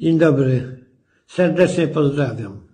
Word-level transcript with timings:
Dzień 0.00 0.18
dobry. 0.18 0.84
Serdecznie 1.26 1.88
pozdrawiam. 1.88 2.69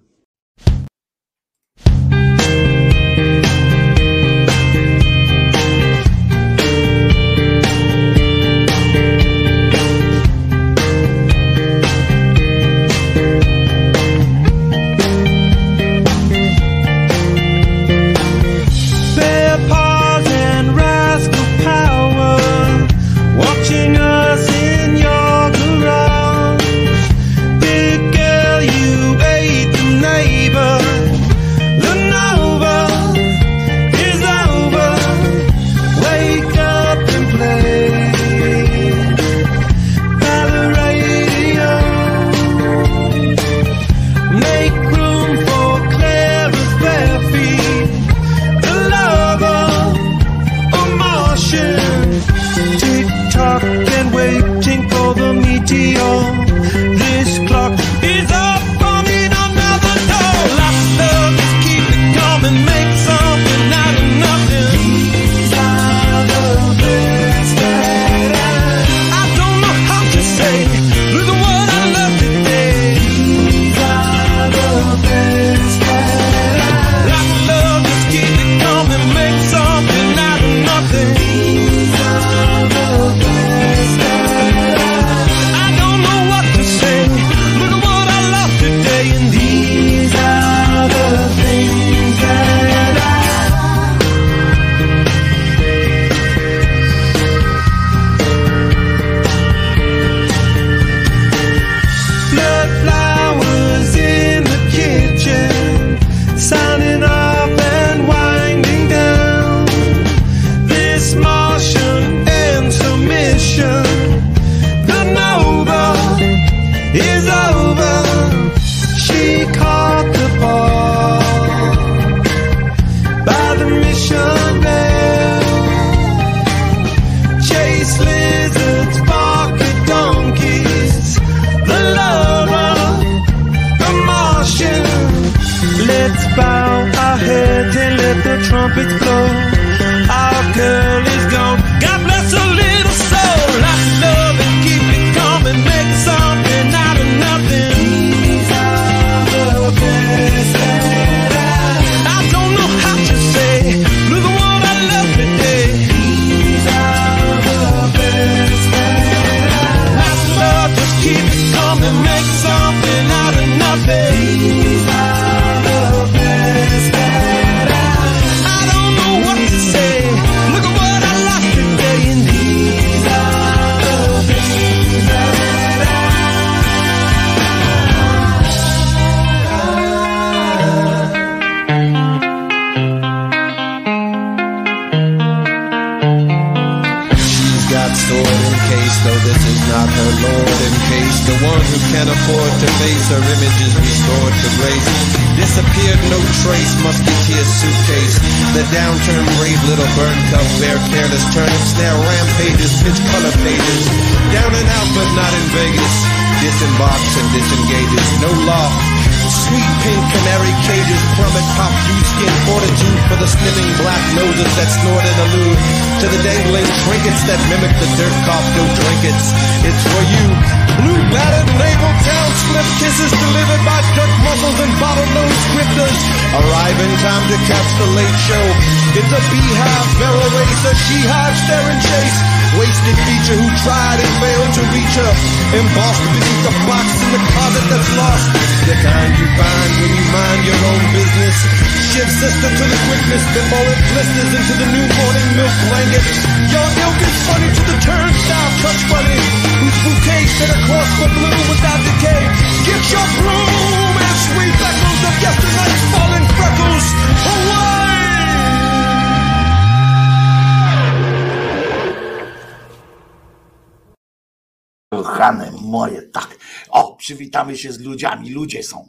się 267.57 267.73
z 267.73 267.81
ludziami, 267.81 268.31
ludzie 268.31 268.63
są. 268.63 268.89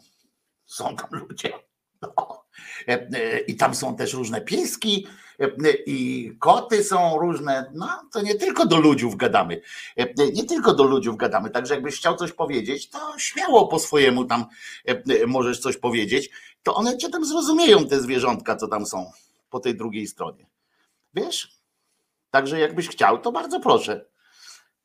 Są 0.66 0.96
tam 0.96 1.10
ludzie. 1.12 1.54
No. 2.02 2.38
E, 2.88 3.08
e, 3.14 3.40
I 3.40 3.56
tam 3.56 3.76
są 3.76 3.96
też 3.96 4.14
różne 4.14 4.42
pieski 4.42 5.08
e, 5.40 5.50
i 5.86 6.32
koty 6.40 6.84
są 6.84 7.20
różne. 7.20 7.72
No, 7.76 7.90
to 8.12 8.22
nie 8.22 8.36
tylko 8.36 8.66
do 8.66 8.80
ludziów 8.80 9.16
gadamy. 9.16 9.62
Nie 10.34 10.44
tylko 10.44 10.74
do 10.74 10.84
ludziów 10.84 11.18
gadamy. 11.18 11.50
Także 11.50 11.74
jakbyś 11.74 11.96
chciał 11.96 12.16
coś 12.16 12.32
powiedzieć, 12.32 12.90
to 12.90 13.14
śmiało 13.18 13.68
po 13.68 13.80
swojemu 13.80 14.26
tam 14.26 14.46
możesz 15.28 15.60
coś 15.60 15.78
powiedzieć. 15.78 16.30
To 16.64 16.76
one 16.76 16.98
cię 16.98 17.10
tam 17.10 17.26
zrozumieją, 17.26 17.88
te 17.88 18.00
zwierzątka, 18.00 18.56
co 18.56 18.68
tam 18.68 18.86
są 18.86 19.12
po 19.50 19.60
tej 19.60 19.76
drugiej 19.76 20.08
stronie. 20.08 20.46
Wiesz? 21.14 21.58
Także 22.32 22.60
jakbyś 22.60 22.90
chciał, 22.90 23.20
to 23.22 23.32
bardzo 23.32 23.60
proszę. 23.60 24.06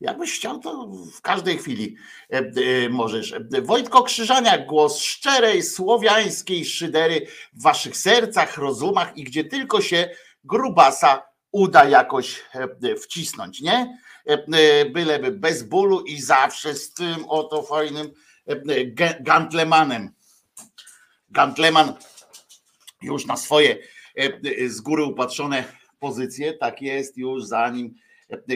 Jakbyś 0.02 0.34
chciał, 0.34 0.58
to 0.58 0.87
w 0.87 1.20
każdej 1.20 1.58
chwili 1.58 1.96
e, 2.32 2.38
e, 2.38 2.88
możesz. 2.88 3.34
Wojtko 3.62 4.02
Krzyżaniak, 4.02 4.66
głos 4.66 4.99
szczerej, 4.99 5.62
słowiańskiej 5.62 6.64
szydery 6.64 7.26
w 7.52 7.62
waszych 7.62 7.96
sercach, 7.96 8.58
rozumach 8.58 9.16
i 9.16 9.25
gdzie 9.25 9.44
tylko 9.44 9.81
się 9.81 10.10
grubasa 10.44 11.22
uda 11.52 11.84
jakoś 11.84 12.43
e, 12.54 12.96
wcisnąć, 12.96 13.60
nie? 13.60 13.99
Byleby 14.93 15.31
bez 15.31 15.62
bólu 15.62 16.00
i 16.00 16.20
zawsze 16.20 16.75
z 16.75 16.94
tym 16.94 17.25
oto 17.28 17.62
fajnym 17.62 18.10
gantlemanem. 19.20 20.10
Gantleman 21.31 21.94
już 23.02 23.26
na 23.26 23.37
swoje 23.37 23.78
z 24.66 24.81
góry 24.81 25.05
upatrzone 25.05 25.64
pozycje, 25.98 26.52
tak 26.52 26.82
jest 26.82 27.16
już 27.19 27.44
zanim 27.44 27.94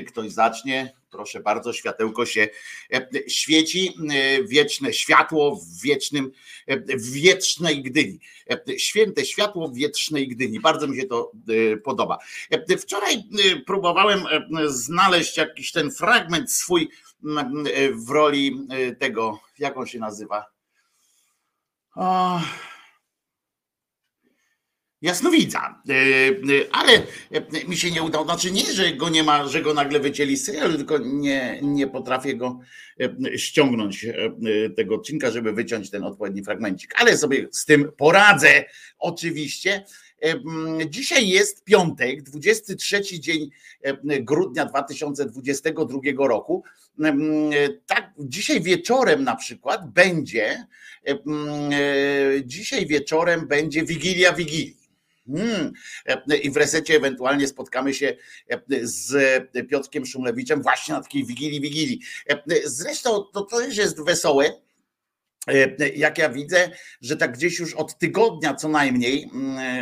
ktoś 0.06 0.32
zacznie, 0.32 0.95
proszę 1.10 1.40
bardzo, 1.40 1.72
światełko 1.72 2.26
się 2.26 2.48
e, 2.92 3.08
świeci, 3.28 3.94
e, 4.10 4.42
wieczne 4.44 4.92
światło 4.92 5.56
w 5.56 5.82
wiecznym, 5.82 6.32
e, 6.66 6.96
w 6.96 7.10
wiecznej 7.12 7.82
Gdyni. 7.82 8.20
Święte 8.78 9.24
światło 9.24 9.68
w 9.68 9.74
wiecznej 9.74 10.28
Gdyni. 10.28 10.60
Bardzo 10.60 10.86
mi 10.86 10.96
się 10.96 11.06
to 11.06 11.32
podoba. 11.84 12.18
Wczoraj 12.78 13.22
próbowałem 13.66 14.24
znaleźć 14.66 15.36
jakiś 15.36 15.72
ten 15.72 15.90
fragment 15.90 16.52
swój 16.52 16.88
w 17.92 18.10
roli 18.10 18.66
tego, 18.98 19.40
jak 19.58 19.76
on 19.76 19.86
się 19.86 19.98
nazywa? 19.98 20.44
Jasnowidza. 25.06 25.82
E, 25.88 25.92
e, 25.92 26.34
ale 26.72 26.92
e, 26.92 27.68
mi 27.68 27.76
się 27.76 27.90
nie 27.90 28.02
udało. 28.02 28.24
Znaczy 28.24 28.50
nie, 28.50 28.72
że 28.72 28.92
go 28.92 29.08
nie 29.08 29.22
ma, 29.22 29.48
że 29.48 29.62
go 29.62 29.74
nagle 29.74 30.00
wycięli 30.00 30.36
z 30.36 30.44
serialu, 30.44 30.76
tylko 30.76 30.98
nie, 30.98 31.58
nie 31.62 31.86
potrafię 31.86 32.36
go 32.36 32.58
ściągnąć 33.36 34.06
tego 34.76 34.94
odcinka, 34.94 35.30
żeby 35.30 35.52
wyciąć 35.52 35.90
ten 35.90 36.04
odpowiedni 36.04 36.44
fragmencik. 36.44 36.94
Ale 36.96 37.18
sobie 37.18 37.48
z 37.52 37.64
tym 37.64 37.92
poradzę 37.96 38.64
oczywiście. 38.98 39.84
Dzisiaj 40.88 41.28
jest 41.28 41.64
piątek, 41.64 42.22
23 42.22 43.02
dzień 43.20 43.50
grudnia 44.04 44.66
2022 44.66 46.00
roku. 46.18 46.64
Tak, 47.86 48.12
dzisiaj 48.18 48.60
wieczorem 48.60 49.24
na 49.24 49.36
przykład 49.36 49.90
będzie, 49.92 50.66
dzisiaj 52.44 52.86
wieczorem 52.86 53.46
będzie 53.48 53.84
Wigilia 53.84 54.32
Wigilii. 54.32 54.85
Hmm. 55.26 55.72
I 56.42 56.50
w 56.50 56.56
resecie 56.56 56.96
ewentualnie 56.96 57.48
spotkamy 57.48 57.94
się 57.94 58.16
z 58.82 59.12
Piotrkiem 59.68 60.06
Szumlewiczem 60.06 60.62
właśnie 60.62 60.94
na 60.94 61.02
takiej 61.02 61.26
wigilii, 61.26 61.60
wigilii. 61.60 62.00
Zresztą 62.64 63.22
to 63.22 63.42
też 63.42 63.76
jest 63.76 64.04
wesołe, 64.04 64.65
jak 65.96 66.18
ja 66.18 66.28
widzę, 66.28 66.70
że 67.00 67.16
tak 67.16 67.32
gdzieś 67.32 67.58
już 67.58 67.74
od 67.74 67.98
tygodnia 67.98 68.54
co 68.54 68.68
najmniej, 68.68 69.30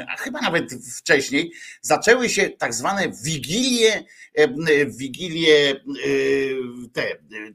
a 0.08 0.16
chyba 0.16 0.40
nawet 0.40 0.70
wcześniej, 0.98 1.52
zaczęły 1.80 2.28
się 2.28 2.50
tak 2.50 2.74
zwane 2.74 3.12
wigilie 3.24 4.04
wigilie 4.86 5.80
te 6.92 7.02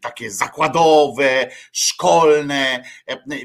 takie 0.01 0.31
zakładowe, 0.31 1.49
szkolne, 1.71 2.83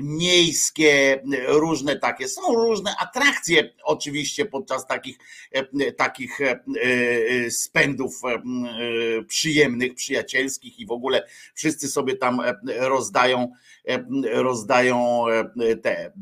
miejskie, 0.01 1.23
różne 1.47 1.99
takie. 1.99 2.29
Są 2.29 2.55
różne 2.55 2.95
atrakcje 3.01 3.71
oczywiście 3.85 4.45
podczas 4.45 4.87
takich, 4.87 5.19
takich 5.97 6.39
spędów 7.51 8.21
przyjemnych, 9.27 9.95
przyjacielskich 9.95 10.79
i 10.79 10.87
w 10.87 10.93
ogóle 10.93 11.27
wszyscy 11.55 11.89
sobie 11.89 12.17
tam 12.17 12.41
rozdają, 12.67 13.53
rozdają 14.23 15.25
te 15.83 16.13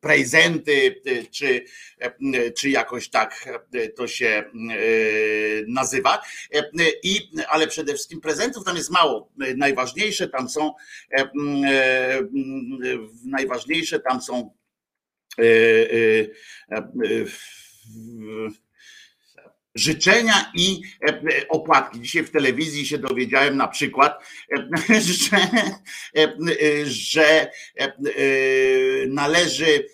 prezenty, 0.00 1.00
czy, 1.30 1.64
czy 2.56 2.70
jakoś 2.70 3.08
tak 3.08 3.48
to 3.96 4.06
się 4.06 4.44
nazywa. 5.68 6.22
E, 6.54 6.62
I, 7.02 7.30
ale 7.48 7.66
przede 7.66 7.92
wszystkim 7.92 8.20
prezentów 8.20 8.64
tam 8.64 8.76
jest 8.76 8.90
mało. 8.90 9.30
E, 9.40 9.54
najważniejsze 9.54 10.28
tam 10.28 10.48
są 10.48 10.74
e, 11.18 11.28
najważniejsze 13.24 14.00
tam 14.00 14.22
są 14.22 14.50
życzenia 19.74 20.52
i 20.54 20.82
opłatki. 21.48 22.00
Dzisiaj 22.00 22.24
w 22.24 22.30
telewizji 22.30 22.86
się 22.86 22.98
dowiedziałem 22.98 23.56
na 23.56 23.68
przykład, 23.68 24.24
że, 25.10 25.38
że 26.84 27.50
należy 29.08 29.86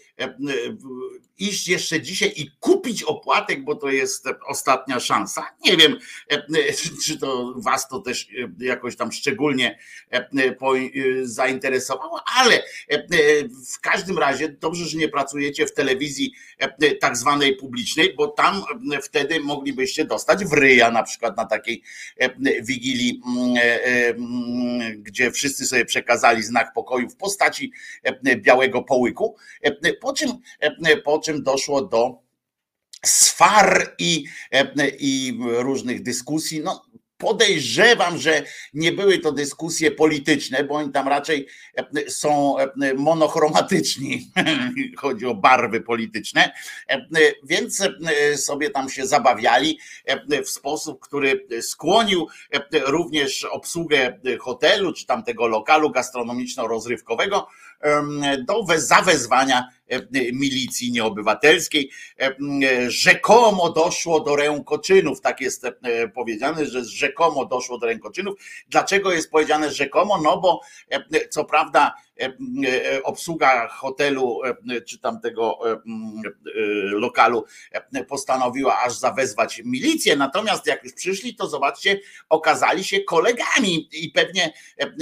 iść 1.41 1.69
jeszcze 1.69 2.01
dzisiaj 2.01 2.33
i 2.37 2.51
kupić 2.61 3.03
opłatek, 3.03 3.65
bo 3.65 3.75
to 3.75 3.89
jest 3.89 4.29
ostatnia 4.47 5.01
szansa. 5.01 5.47
Nie 5.65 5.77
wiem, 5.77 5.99
e, 6.29 6.43
czy 7.05 7.19
to 7.19 7.55
was 7.57 7.89
to 7.89 8.01
też 8.01 8.29
e, 8.29 8.65
jakoś 8.65 8.97
tam 8.97 9.13
szczególnie 9.13 9.79
e, 10.11 10.29
zainteresowało, 11.23 12.21
ale 12.37 12.63
w 13.75 13.81
każdym 13.81 14.19
razie 14.19 14.49
dobrze, 14.49 14.85
że 14.85 14.99
nie 14.99 15.09
pracujecie 15.09 15.67
w 15.67 15.75
telewizji 15.75 16.33
tak 17.01 17.17
zwanej 17.17 17.57
publicznej, 17.57 18.15
bo 18.15 18.29
tam 18.29 18.63
wtedy 19.03 19.41
moglibyście 19.41 20.05
dostać 20.05 20.45
w 20.45 20.53
ryja 20.53 20.91
na 20.91 21.03
przykład 21.03 21.37
na 21.37 21.45
takiej 21.45 21.83
wigilii, 22.63 23.23
gdzie 24.97 25.31
wszyscy 25.31 25.67
sobie 25.67 25.85
przekazali 25.85 26.43
znak 26.43 26.73
pokoju 26.73 27.09
w 27.09 27.17
postaci 27.17 27.73
białego 28.37 28.83
połyku, 28.83 29.37
po 30.01 30.13
czym, 30.13 30.31
po 31.05 31.19
czym 31.19 31.30
czym 31.31 31.43
doszło 31.43 31.83
do 31.83 32.19
sfar 33.05 33.95
i, 33.99 34.25
i 34.99 35.39
różnych 35.41 36.03
dyskusji. 36.03 36.61
No, 36.61 36.85
Podejrzewam, 37.21 38.19
że 38.19 38.43
nie 38.75 38.93
były 38.93 39.19
to 39.19 39.33
dyskusje 39.33 39.91
polityczne, 39.91 40.65
bo 40.65 40.75
oni 40.75 40.93
tam 40.93 41.09
raczej 41.09 41.47
są 42.09 42.57
monochromatyczni, 42.97 44.33
chodzi 44.97 45.27
o 45.27 45.35
barwy 45.35 45.81
polityczne, 45.81 46.53
więc 47.45 47.83
sobie 48.37 48.71
tam 48.71 48.89
się 48.89 49.07
zabawiali 49.07 49.79
w 50.45 50.49
sposób, 50.49 51.01
który 51.01 51.47
skłonił 51.61 52.29
również 52.87 53.45
obsługę 53.45 54.21
hotelu 54.41 54.93
czy 54.93 55.07
tamtego 55.07 55.47
lokalu 55.47 55.91
gastronomiczno-rozrywkowego 55.91 57.47
do 58.47 58.65
zawezwania 58.77 59.69
milicji 60.33 60.93
nieobywatelskiej. 60.93 61.91
Rzekomo 62.89 63.73
doszło 63.73 64.21
do 64.21 64.37
rękoczynów, 64.37 65.21
tak 65.21 65.41
jest 65.41 65.67
powiedziane, 66.15 66.67
że 66.67 66.85
rzekomo 66.85 67.45
doszło 67.45 67.79
do 67.79 67.87
rękoczynów. 67.87 68.39
Dlaczego 68.69 69.13
jest 69.13 69.31
powiedziane 69.31 69.71
rzekomo? 69.71 70.21
No 70.23 70.41
bo 70.41 70.61
co 71.31 71.45
prawda 71.45 71.95
obsługa 73.05 73.69
hotelu 73.69 74.41
czy 74.87 74.99
tamtego 74.99 75.59
lokalu 76.91 77.45
postanowiła 78.09 78.81
aż 78.83 78.99
zawezwać 78.99 79.62
milicję, 79.65 80.17
natomiast 80.17 80.67
jak 80.67 80.85
już 80.85 80.93
przyszli, 80.93 81.35
to 81.35 81.49
zobaczcie, 81.49 82.00
okazali 82.29 82.85
się 82.85 83.00
kolegami 83.00 83.89
i 83.93 84.11
pewnie 84.11 84.53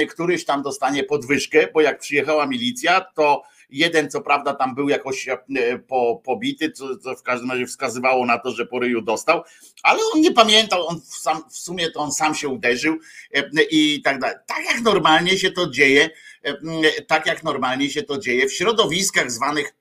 któryś 0.08 0.44
tam 0.44 0.62
dostanie 0.62 1.04
podwyżkę, 1.04 1.68
bo 1.75 1.80
jak 1.80 1.98
przyjechała 1.98 2.46
milicja, 2.46 3.00
to 3.00 3.42
Jeden, 3.70 4.10
co 4.10 4.20
prawda, 4.20 4.54
tam 4.54 4.75
był 4.75 4.88
jakoś 4.88 5.28
e, 5.28 5.38
po, 5.78 6.22
pobity, 6.25 6.70
co, 6.70 6.98
co 6.98 7.14
w 7.14 7.22
każdym 7.22 7.50
razie 7.50 7.66
wskazywało 7.66 8.26
na 8.26 8.38
to, 8.38 8.50
że 8.50 8.66
po 8.66 8.78
ryju 8.78 9.02
dostał, 9.02 9.42
ale 9.82 9.98
on 10.14 10.20
nie 10.20 10.32
pamiętał, 10.32 10.87
on 10.87 11.00
w, 11.00 11.14
sam, 11.14 11.42
w 11.50 11.56
sumie 11.56 11.90
to 11.90 12.00
on 12.00 12.12
sam 12.12 12.34
się 12.34 12.48
uderzył 12.48 12.98
e, 13.34 13.62
i 13.70 14.02
tak 14.02 14.18
dalej. 14.18 14.37
Tak 14.46 14.64
jak 14.64 14.80
normalnie 14.80 15.38
się 15.38 15.52
to 15.52 15.70
dzieje, 15.70 16.10
e, 16.42 16.56
tak 17.02 17.26
jak 17.26 17.42
normalnie 17.42 17.90
się 17.90 18.02
to 18.02 18.18
dzieje 18.18 18.48
w 18.48 18.54
środowiskach 18.54 19.30
zwanych 19.30 19.75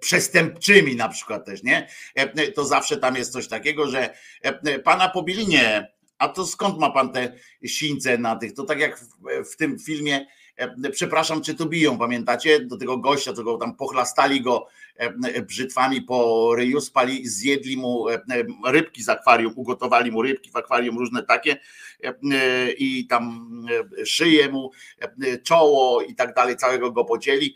przestępczymi 0.00 0.96
na 0.96 1.08
przykład 1.08 1.46
też, 1.46 1.62
nie? 1.62 1.88
To 2.54 2.64
zawsze 2.64 2.96
tam 2.96 3.16
jest 3.16 3.32
coś 3.32 3.48
takiego, 3.48 3.86
że 3.86 4.14
pana 4.84 5.08
pobili, 5.08 5.48
nie, 5.48 5.92
a 6.18 6.28
to 6.28 6.46
skąd 6.46 6.78
ma 6.78 6.90
pan 6.90 7.12
te 7.12 7.32
sińce 7.64 8.18
na 8.18 8.36
tych? 8.36 8.54
To 8.54 8.64
tak 8.64 8.78
jak 8.78 8.98
w, 8.98 9.08
w 9.52 9.56
tym 9.56 9.78
filmie 9.78 10.26
przepraszam, 10.92 11.42
czy 11.42 11.54
to 11.54 11.66
biją, 11.66 11.98
pamiętacie? 11.98 12.60
Do 12.60 12.76
tego 12.76 12.98
gościa, 12.98 13.32
tego 13.32 13.56
tam 13.56 13.76
pochlastali 13.76 14.40
go 14.40 14.66
e, 14.96 15.42
brzytwami 15.42 16.02
po 16.02 16.50
ryju, 16.54 16.80
spali, 16.80 17.28
zjedli 17.28 17.76
mu 17.76 18.08
e, 18.08 18.20
rybki 18.66 19.02
z 19.02 19.08
akwarium, 19.08 19.52
ugotowali 19.56 20.12
mu 20.12 20.22
rybki 20.22 20.50
w 20.50 20.56
akwarium, 20.56 20.98
różne 20.98 21.22
takie 21.22 21.56
i 22.78 23.06
tam 23.06 23.50
szyję 24.04 24.48
mu, 24.48 24.70
czoło 25.42 26.02
i 26.02 26.14
tak 26.14 26.34
dalej, 26.34 26.56
całego 26.56 26.92
go 26.92 27.04
podzieli. 27.04 27.54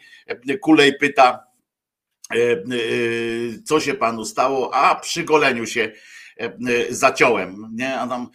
Kulej 0.61 0.99
pyta, 0.99 1.47
co 3.65 3.81
się 3.81 3.95
panu 3.95 4.25
stało? 4.25 4.75
A 4.75 4.95
przy 4.95 5.25
goleniu 5.25 5.67
się 5.67 5.93
zaciąłem, 6.91 7.69
nie? 7.75 7.99
A 7.99 8.07
tam 8.07 8.29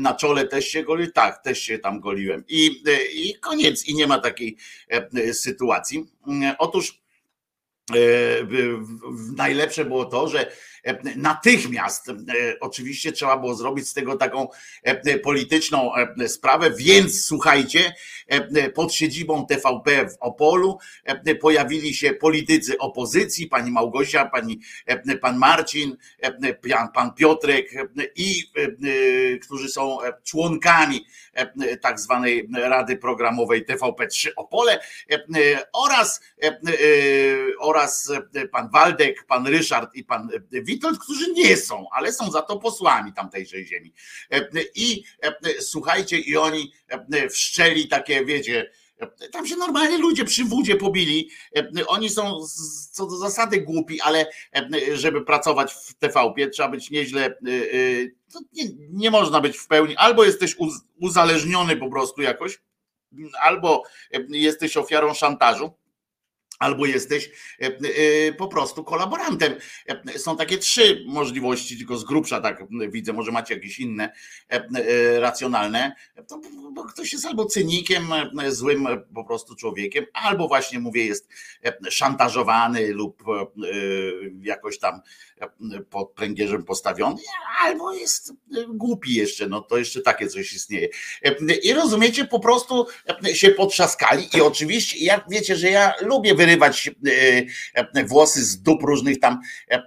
na 0.00 0.14
czole 0.14 0.48
też 0.48 0.68
się 0.68 0.82
goli, 0.82 1.12
tak, 1.12 1.42
też 1.42 1.58
się 1.58 1.78
tam 1.78 2.00
goliłem. 2.00 2.44
I, 2.48 2.82
i 3.12 3.34
koniec, 3.40 3.88
i 3.88 3.94
nie 3.94 4.06
ma 4.06 4.18
takiej 4.18 4.56
sytuacji. 5.32 6.06
Otóż 6.58 7.02
najlepsze 9.36 9.84
było 9.84 10.04
to, 10.04 10.28
że 10.28 10.52
natychmiast 11.16 12.06
oczywiście 12.60 13.12
trzeba 13.12 13.36
było 13.36 13.54
zrobić 13.54 13.88
z 13.88 13.94
tego 13.94 14.16
taką 14.16 14.48
polityczną 15.22 15.92
sprawę, 16.26 16.70
więc 16.70 17.24
słuchajcie, 17.24 17.94
pod 18.74 18.94
siedzibą 18.94 19.46
TVP 19.46 20.08
w 20.08 20.16
Opolu 20.20 20.78
pojawili 21.40 21.94
się 21.94 22.12
politycy 22.12 22.78
opozycji, 22.78 23.46
pani 23.46 23.70
Małgosia, 23.70 24.24
pani, 24.24 24.60
pan 25.20 25.38
Marcin, 25.38 25.96
pan 26.94 27.14
Piotrek 27.14 27.70
i 28.16 28.42
którzy 29.42 29.68
są 29.68 29.98
członkami 30.24 31.06
tak 31.80 32.00
zwanej 32.00 32.48
Rady 32.54 32.96
Programowej 32.96 33.66
TVP3 33.66 34.28
Opole 34.36 34.80
oraz, 35.72 36.20
oraz 37.58 38.12
pan 38.52 38.70
Waldek, 38.70 39.24
pan 39.24 39.46
Ryszard 39.46 39.94
i 39.94 40.04
pan 40.04 40.28
Witold, 40.72 40.98
którzy 40.98 41.32
nie 41.32 41.56
są, 41.56 41.86
ale 41.92 42.12
są 42.12 42.30
za 42.30 42.42
to 42.42 42.58
posłami 42.58 43.12
tamtejszej 43.12 43.66
ziemi. 43.66 43.92
I 44.74 45.04
słuchajcie, 45.60 46.18
i 46.18 46.36
oni 46.36 46.72
wszczeli 47.30 47.88
takie, 47.88 48.24
wiecie, 48.24 48.70
tam 49.32 49.46
się 49.46 49.56
normalnie 49.56 49.98
ludzie 49.98 50.24
przy 50.24 50.44
wódzie 50.44 50.76
pobili. 50.76 51.30
Oni 51.86 52.10
są 52.10 52.40
co 52.90 53.06
do 53.06 53.16
zasady 53.16 53.60
głupi, 53.60 54.00
ale 54.00 54.26
żeby 54.94 55.24
pracować 55.24 55.74
w 55.74 55.94
TVP 55.94 56.48
trzeba 56.48 56.68
być 56.68 56.90
nieźle. 56.90 57.38
Nie, 58.52 58.64
nie 58.90 59.10
można 59.10 59.40
być 59.40 59.58
w 59.58 59.66
pełni. 59.66 59.96
Albo 59.96 60.24
jesteś 60.24 60.56
uzależniony 61.00 61.76
po 61.76 61.90
prostu 61.90 62.22
jakoś, 62.22 62.60
albo 63.40 63.82
jesteś 64.28 64.76
ofiarą 64.76 65.14
szantażu 65.14 65.72
albo 66.62 66.86
jesteś 66.86 67.30
e, 67.60 67.66
e, 67.66 68.32
po 68.32 68.48
prostu 68.48 68.84
kolaborantem. 68.84 69.54
E, 69.88 70.18
są 70.18 70.36
takie 70.36 70.58
trzy 70.58 71.04
możliwości, 71.08 71.78
tylko 71.78 71.96
z 71.96 72.04
grubsza 72.04 72.40
tak 72.40 72.64
widzę, 72.90 73.12
może 73.12 73.32
macie 73.32 73.54
jakieś 73.54 73.78
inne 73.78 74.12
racjonalne. 75.18 75.92
To, 76.28 76.40
ktoś 76.88 77.12
jest 77.12 77.26
albo 77.26 77.44
cynikiem, 77.44 78.08
złym 78.48 78.88
po 79.14 79.24
prostu 79.24 79.54
człowiekiem, 79.54 80.06
albo 80.12 80.48
właśnie 80.48 80.78
mówię, 80.78 81.06
jest 81.06 81.28
szantażowany 81.90 82.92
lub 82.92 83.22
jakoś 84.42 84.78
tam 84.78 85.00
pod 85.90 86.12
pręgierzem 86.12 86.64
postawiony, 86.64 87.16
albo 87.60 87.92
jest 87.92 88.32
głupi 88.68 89.14
jeszcze, 89.14 89.46
no 89.46 89.60
to 89.60 89.78
jeszcze 89.78 90.00
takie 90.00 90.28
coś 90.28 90.52
istnieje. 90.52 90.88
I 91.62 91.72
rozumiecie, 91.74 92.24
po 92.24 92.40
prostu 92.40 92.86
się 93.34 93.50
potrzaskali 93.50 94.28
i 94.36 94.40
oczywiście, 94.40 95.04
jak 95.04 95.24
wiecie, 95.30 95.56
że 95.56 95.70
ja 95.70 95.94
lubię 96.00 96.34
wyrywać 96.34 96.51
wyrywać 96.52 96.90
e, 97.74 97.90
e, 97.94 98.04
włosy 98.04 98.44
z 98.44 98.62
dup 98.62 98.82
różnych 98.82 99.20
tam 99.20 99.40
e, 99.70 99.82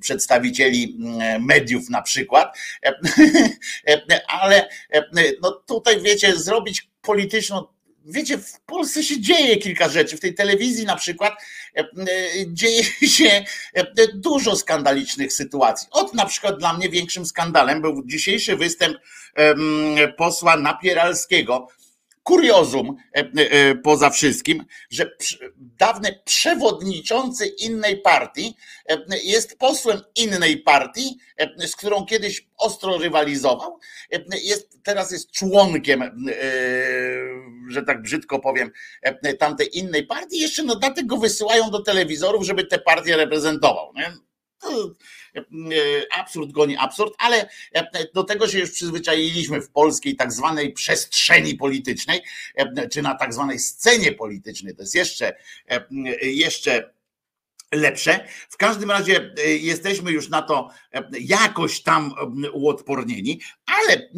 przedstawicieli 0.00 0.98
mediów 1.40 1.90
na 1.90 2.02
przykład, 2.02 2.58
ale 4.28 4.68
no 5.42 5.50
tutaj 5.50 6.02
wiecie, 6.02 6.36
zrobić 6.36 6.90
polityczną 7.02 7.64
wiecie, 8.04 8.38
w 8.38 8.60
Polsce 8.60 9.02
się 9.02 9.20
dzieje 9.20 9.56
kilka 9.56 9.88
rzeczy. 9.88 10.16
W 10.16 10.20
tej 10.20 10.34
telewizji 10.34 10.84
na 10.84 10.96
przykład 10.96 11.32
dzieje 12.46 12.84
się 12.84 13.44
dużo 14.14 14.56
skandalicznych 14.56 15.32
sytuacji. 15.32 15.88
Od 15.90 16.14
na 16.14 16.26
przykład 16.26 16.58
dla 16.58 16.72
mnie 16.72 16.88
większym 16.88 17.26
skandalem 17.26 17.82
był 17.82 18.02
dzisiejszy 18.06 18.56
występ 18.56 18.96
posła 20.16 20.56
Napieralskiego, 20.56 21.68
kuriozum 22.22 22.96
e, 23.16 23.20
e, 23.20 23.74
poza 23.74 24.10
wszystkim, 24.10 24.64
że 24.90 25.16
dawny 25.56 26.20
przewodniczący 26.24 27.46
innej 27.46 28.00
partii 28.00 28.56
e, 28.88 28.98
jest 29.24 29.58
posłem 29.58 30.00
innej 30.16 30.58
partii, 30.58 31.18
z 31.66 31.76
którą 31.76 32.06
kiedyś 32.06 32.46
ostro 32.58 32.98
rywalizował, 32.98 33.78
jest, 34.44 34.78
teraz 34.82 35.12
jest 35.12 35.30
członkiem, 35.30 36.02
że 37.68 37.82
tak 37.82 38.02
brzydko 38.02 38.38
powiem, 38.38 38.70
tamtej 39.38 39.78
innej 39.78 40.06
partii, 40.06 40.40
jeszcze 40.40 40.62
na 40.62 40.74
dodatek 40.74 41.06
go 41.06 41.16
wysyłają 41.16 41.70
do 41.70 41.82
telewizorów, 41.82 42.46
żeby 42.46 42.64
tę 42.64 42.78
partię 42.78 43.16
reprezentował. 43.16 43.92
Nie? 43.96 44.12
E, 45.36 45.42
absurd 46.12 46.52
goni 46.52 46.76
absurd, 46.76 47.14
ale 47.18 47.48
e, 47.74 48.12
do 48.14 48.24
tego 48.24 48.48
się 48.48 48.58
już 48.58 48.70
przyzwyczailiśmy 48.70 49.60
w 49.60 49.70
polskiej 49.70 50.16
tak 50.16 50.32
zwanej 50.32 50.72
przestrzeni 50.72 51.54
politycznej, 51.54 52.20
e, 52.54 52.88
czy 52.88 53.02
na 53.02 53.14
tak 53.14 53.34
zwanej 53.34 53.58
scenie 53.58 54.12
politycznej. 54.12 54.74
To 54.76 54.82
jest 54.82 54.94
jeszcze, 54.94 55.36
jeszcze 56.22 56.90
lepsze. 57.72 58.24
W 58.48 58.56
każdym 58.56 58.90
razie 58.90 59.34
jesteśmy 59.60 60.12
już 60.12 60.28
na 60.28 60.42
to 60.42 60.70
jakoś 61.20 61.82
tam 61.82 62.14
uodpornieni, 62.52 63.40
ale 63.66 64.08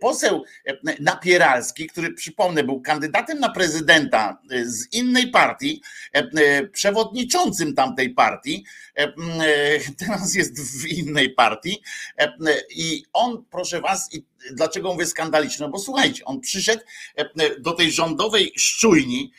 poseł 0.00 0.44
Napieralski, 1.00 1.86
który 1.86 2.12
przypomnę 2.12 2.64
był 2.64 2.80
kandydatem 2.80 3.40
na 3.40 3.48
prezydenta 3.48 4.38
z 4.64 4.92
innej 4.92 5.30
partii, 5.30 5.82
przewodniczącym 6.72 7.74
tamtej 7.74 8.10
partii, 8.10 8.64
teraz 10.06 10.34
jest 10.34 10.82
w 10.82 10.86
innej 10.86 11.30
partii 11.30 11.82
i 12.76 13.04
on, 13.12 13.44
proszę 13.50 13.80
was, 13.80 14.14
i 14.14 14.24
dlaczego 14.50 14.92
mówię 14.92 15.06
skandaliczne? 15.06 15.68
Bo 15.68 15.78
słuchajcie, 15.78 16.24
on 16.24 16.40
przyszedł 16.40 16.82
do 17.58 17.72
tej 17.72 17.92
rządowej 17.92 18.52
szczujni, 18.56 19.32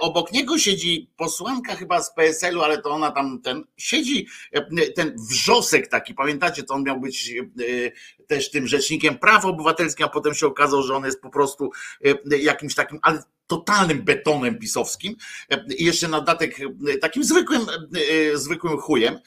obok 0.00 0.32
niego 0.32 0.58
siedzi 0.58 1.10
posłanka 1.16 1.76
chyba 1.76 2.02
z 2.02 2.14
PSL-u, 2.14 2.62
ale 2.62 2.82
to 2.82 2.90
ona 2.90 3.10
tam 3.10 3.42
ten, 3.42 3.64
siedzi 3.76 4.26
ten 4.96 5.16
wrzosek 5.30 5.88
taki, 5.88 6.14
pamiętacie, 6.14 6.62
to 6.62 6.74
on 6.74 6.82
miał 6.82 7.00
być 7.00 7.34
też 8.28 8.50
tym 8.50 8.66
rzecznikiem 8.66 9.18
praw 9.18 9.44
obywatelskich, 9.44 10.06
a 10.06 10.08
potem 10.08 10.34
się 10.34 10.46
okazało, 10.46 10.82
że 10.82 10.94
on 10.94 11.04
jest 11.04 11.20
po 11.20 11.30
prostu 11.30 11.70
jakimś 12.40 12.74
takim, 12.74 12.98
ale 13.02 13.22
totalnym 13.46 14.02
betonem 14.02 14.58
pisowskim. 14.58 15.16
I 15.78 15.84
jeszcze 15.84 16.08
na 16.08 16.20
dodatek 16.20 16.56
takim 17.00 17.24
zwykłym, 17.24 17.66
zwykłym 18.34 18.78
chujem, 18.78 19.18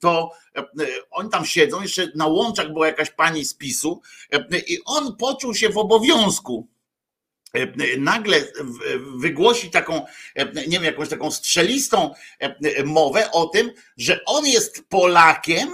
to 0.00 0.30
oni 1.10 1.30
tam 1.30 1.44
siedzą, 1.44 1.82
jeszcze 1.82 2.12
na 2.14 2.26
łączach 2.26 2.72
była 2.72 2.86
jakaś 2.86 3.10
pani 3.10 3.44
z 3.44 3.54
PiSu 3.54 4.00
i 4.66 4.78
on 4.84 5.16
poczuł 5.16 5.54
się 5.54 5.68
w 5.68 5.78
obowiązku 5.78 6.68
nagle 7.98 8.44
wygłosi 9.16 9.70
taką, 9.70 10.06
nie 10.54 10.66
wiem, 10.68 10.84
jakąś 10.84 11.08
taką 11.08 11.30
strzelistą 11.30 12.14
mowę 12.84 13.30
o 13.30 13.46
tym, 13.46 13.72
że 13.96 14.24
on 14.24 14.46
jest 14.46 14.82
Polakiem, 14.88 15.68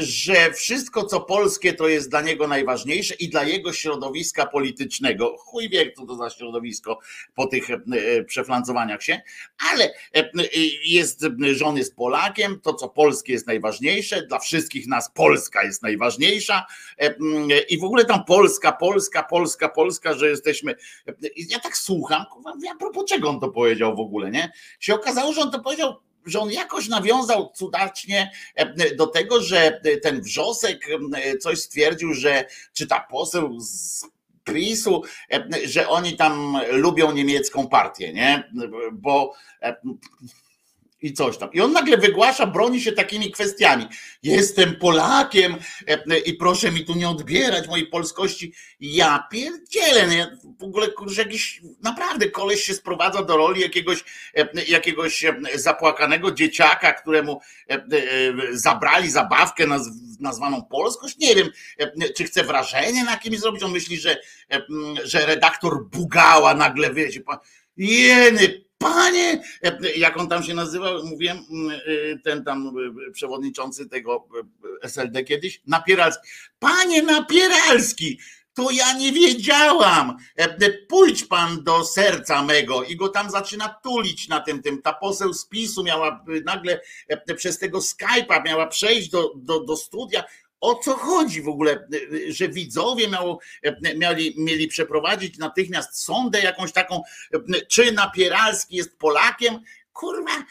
że 0.00 0.52
wszystko 0.52 1.04
co 1.04 1.20
polskie 1.20 1.72
to 1.72 1.88
jest 1.88 2.10
dla 2.10 2.20
niego 2.20 2.48
najważniejsze 2.48 3.14
i 3.14 3.28
dla 3.28 3.44
jego 3.44 3.72
środowiska 3.72 4.46
politycznego. 4.46 5.36
Chuj 5.38 5.68
wie, 5.68 5.92
co 5.92 6.06
to 6.06 6.16
za 6.16 6.30
środowisko 6.30 6.98
po 7.34 7.46
tych 7.46 7.64
przeflancowaniach 8.26 9.02
się, 9.02 9.20
ale 9.72 9.94
jest, 10.84 11.26
że 11.52 11.64
on 11.64 11.76
jest 11.76 11.96
Polakiem, 11.96 12.60
to 12.60 12.74
co 12.74 12.88
polskie 12.88 13.32
jest 13.32 13.46
najważniejsze, 13.46 14.26
dla 14.26 14.38
wszystkich 14.38 14.86
nas 14.86 15.10
Polska 15.14 15.62
jest 15.62 15.82
najważniejsza 15.82 16.66
i 17.68 17.78
w 17.78 17.84
ogóle 17.84 18.04
tam 18.04 18.24
Polska, 18.24 18.72
Polska, 18.72 19.22
Polska, 19.22 19.68
Polska, 19.68 20.14
że 20.14 20.28
jesteśmy. 20.50 20.74
Ja 21.36 21.58
tak 21.58 21.76
słucham, 21.76 22.24
a 22.72 22.78
propos 22.78 23.04
czego 23.04 23.30
on 23.30 23.40
to 23.40 23.48
powiedział 23.48 23.96
w 23.96 24.00
ogóle, 24.00 24.30
nie? 24.30 24.52
Się 24.80 24.94
okazało, 24.94 25.32
że 25.32 25.40
on 25.40 25.50
to 25.50 25.60
powiedział 25.60 25.96
że 26.26 26.40
on 26.40 26.50
jakoś 26.50 26.88
nawiązał 26.88 27.52
cudacznie 27.54 28.30
e, 28.54 28.94
do 28.94 29.06
tego, 29.06 29.42
że 29.42 29.80
ten 30.02 30.20
wrzosek 30.20 30.86
e, 31.14 31.38
coś 31.38 31.58
stwierdził, 31.58 32.14
że 32.14 32.44
czy 32.72 32.86
ta 32.86 33.00
poseł 33.00 33.60
z 33.60 34.04
PiSu, 34.44 35.02
e, 35.32 35.48
że 35.64 35.88
oni 35.88 36.16
tam 36.16 36.58
lubią 36.70 37.12
niemiecką 37.12 37.68
partię, 37.68 38.12
nie? 38.12 38.50
Bo 38.92 39.32
i 41.02 41.12
coś 41.12 41.38
tam. 41.38 41.52
I 41.52 41.60
on 41.60 41.72
nagle 41.72 41.96
wygłasza, 41.96 42.46
broni 42.46 42.80
się 42.80 42.92
takimi 42.92 43.30
kwestiami. 43.30 43.86
Jestem 44.22 44.76
Polakiem 44.76 45.56
i 46.24 46.34
proszę 46.34 46.72
mi 46.72 46.84
tu 46.84 46.94
nie 46.94 47.08
odbierać 47.08 47.68
mojej 47.68 47.86
polskości. 47.86 48.52
Ja 48.80 49.26
pierdzielę, 49.30 50.06
nie? 50.06 50.38
w 50.58 50.62
ogóle 50.62 50.88
kurczę, 50.88 51.22
jakiś 51.22 51.62
naprawdę 51.82 52.30
koleś 52.30 52.62
się 52.62 52.74
sprowadza 52.74 53.22
do 53.22 53.36
roli 53.36 53.60
jakiegoś, 53.60 54.04
jakiegoś 54.68 55.24
zapłakanego 55.54 56.32
dzieciaka, 56.32 56.92
któremu 56.92 57.40
zabrali 58.52 59.10
zabawkę 59.10 59.66
nazwaną 60.20 60.64
polskość. 60.64 61.18
Nie 61.18 61.34
wiem, 61.34 61.50
czy 62.16 62.24
chce 62.24 62.44
wrażenie 62.44 63.04
na 63.04 63.16
kimś 63.16 63.38
zrobić. 63.38 63.62
On 63.62 63.72
myśli, 63.72 63.98
że, 63.98 64.16
że 65.04 65.26
redaktor 65.26 65.84
Bugała 65.86 66.54
nagle, 66.54 66.94
wiecie, 66.94 67.22
jeny 67.76 68.69
Panie, 68.80 69.42
jak 69.96 70.16
on 70.16 70.28
tam 70.28 70.42
się 70.42 70.54
nazywał, 70.54 71.06
mówiłem, 71.06 71.38
ten 72.24 72.44
tam 72.44 72.72
przewodniczący 73.12 73.88
tego 73.88 74.28
SLD 74.82 75.24
kiedyś, 75.24 75.62
Napieralski. 75.66 76.28
Panie 76.58 77.02
Napieralski, 77.02 78.18
to 78.54 78.70
ja 78.70 78.92
nie 78.92 79.12
wiedziałam. 79.12 80.16
Pójdź 80.88 81.24
pan 81.24 81.64
do 81.64 81.84
serca 81.84 82.42
mego 82.42 82.84
i 82.84 82.96
go 82.96 83.08
tam 83.08 83.30
zaczyna 83.30 83.68
tulić 83.68 84.28
na 84.28 84.40
tym, 84.40 84.62
tym. 84.62 84.82
Ta 84.82 84.92
poseł 84.92 85.34
z 85.34 85.46
PiSu 85.46 85.84
miała 85.84 86.24
nagle 86.44 86.80
przez 87.36 87.58
tego 87.58 87.78
Skype'a 87.78 88.44
miała 88.44 88.66
przejść 88.66 89.10
do, 89.10 89.32
do, 89.36 89.60
do 89.60 89.76
studia 89.76 90.24
o 90.60 90.74
co 90.74 90.96
chodzi 90.96 91.42
w 91.42 91.48
ogóle, 91.48 91.88
że 92.28 92.48
widzowie 92.48 93.08
miało, 93.08 93.38
mieli, 93.96 94.34
mieli 94.36 94.68
przeprowadzić 94.68 95.38
natychmiast 95.38 96.02
sądę 96.02 96.40
jakąś 96.40 96.72
taką, 96.72 97.02
czy 97.68 97.92
Napieralski 97.92 98.76
jest 98.76 98.98
Polakiem, 98.98 99.60
kurwa, 99.92 100.44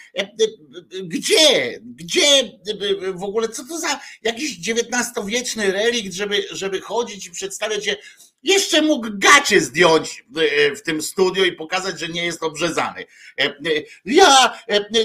gdzie, 1.04 1.80
gdzie 1.84 2.52
w 3.14 3.24
ogóle, 3.24 3.50
co 3.50 3.66
to 3.66 3.80
za 3.80 4.00
jakiś 4.22 4.60
XIX-wieczny 4.70 5.72
relikt, 5.72 6.14
żeby, 6.14 6.46
żeby 6.52 6.82
chodzić 6.82 7.28
i 7.28 7.32
przedstawiać 7.32 7.86
się, 7.86 7.96
jeszcze 8.44 8.82
mógł 8.82 9.08
gacie 9.14 9.62
zdjąć 9.62 10.26
e, 10.36 10.76
w 10.76 10.84
tym 10.84 11.02
studiu 11.02 11.46
i 11.46 11.52
pokazać, 11.52 12.00
że 12.00 12.08
nie 12.08 12.26
jest 12.26 12.44
obrzezany. 12.44 13.06
E, 13.40 13.46
e, 13.46 13.54
ja 14.06 14.60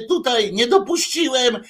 tutaj 0.09 0.53
nie 0.53 0.67
dopuściłem 0.67 1.63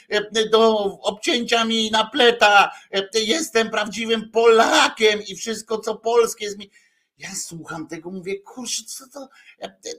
do 0.53 0.85
obcięcia 1.01 1.65
mi 1.65 1.91
na 1.91 2.07
pleta. 2.07 2.71
Jestem 3.15 3.71
prawdziwym 3.71 4.31
Polakiem 4.31 5.23
i 5.23 5.37
wszystko, 5.37 5.79
co 5.79 5.95
polskie 5.95 6.45
jest 6.45 6.59
mi. 6.59 6.71
Ja 7.19 7.35
słucham 7.35 7.89
tego, 7.89 8.11
mówię, 8.11 8.41
kurczę, 8.41 8.83
co 8.87 9.09
to, 9.09 9.29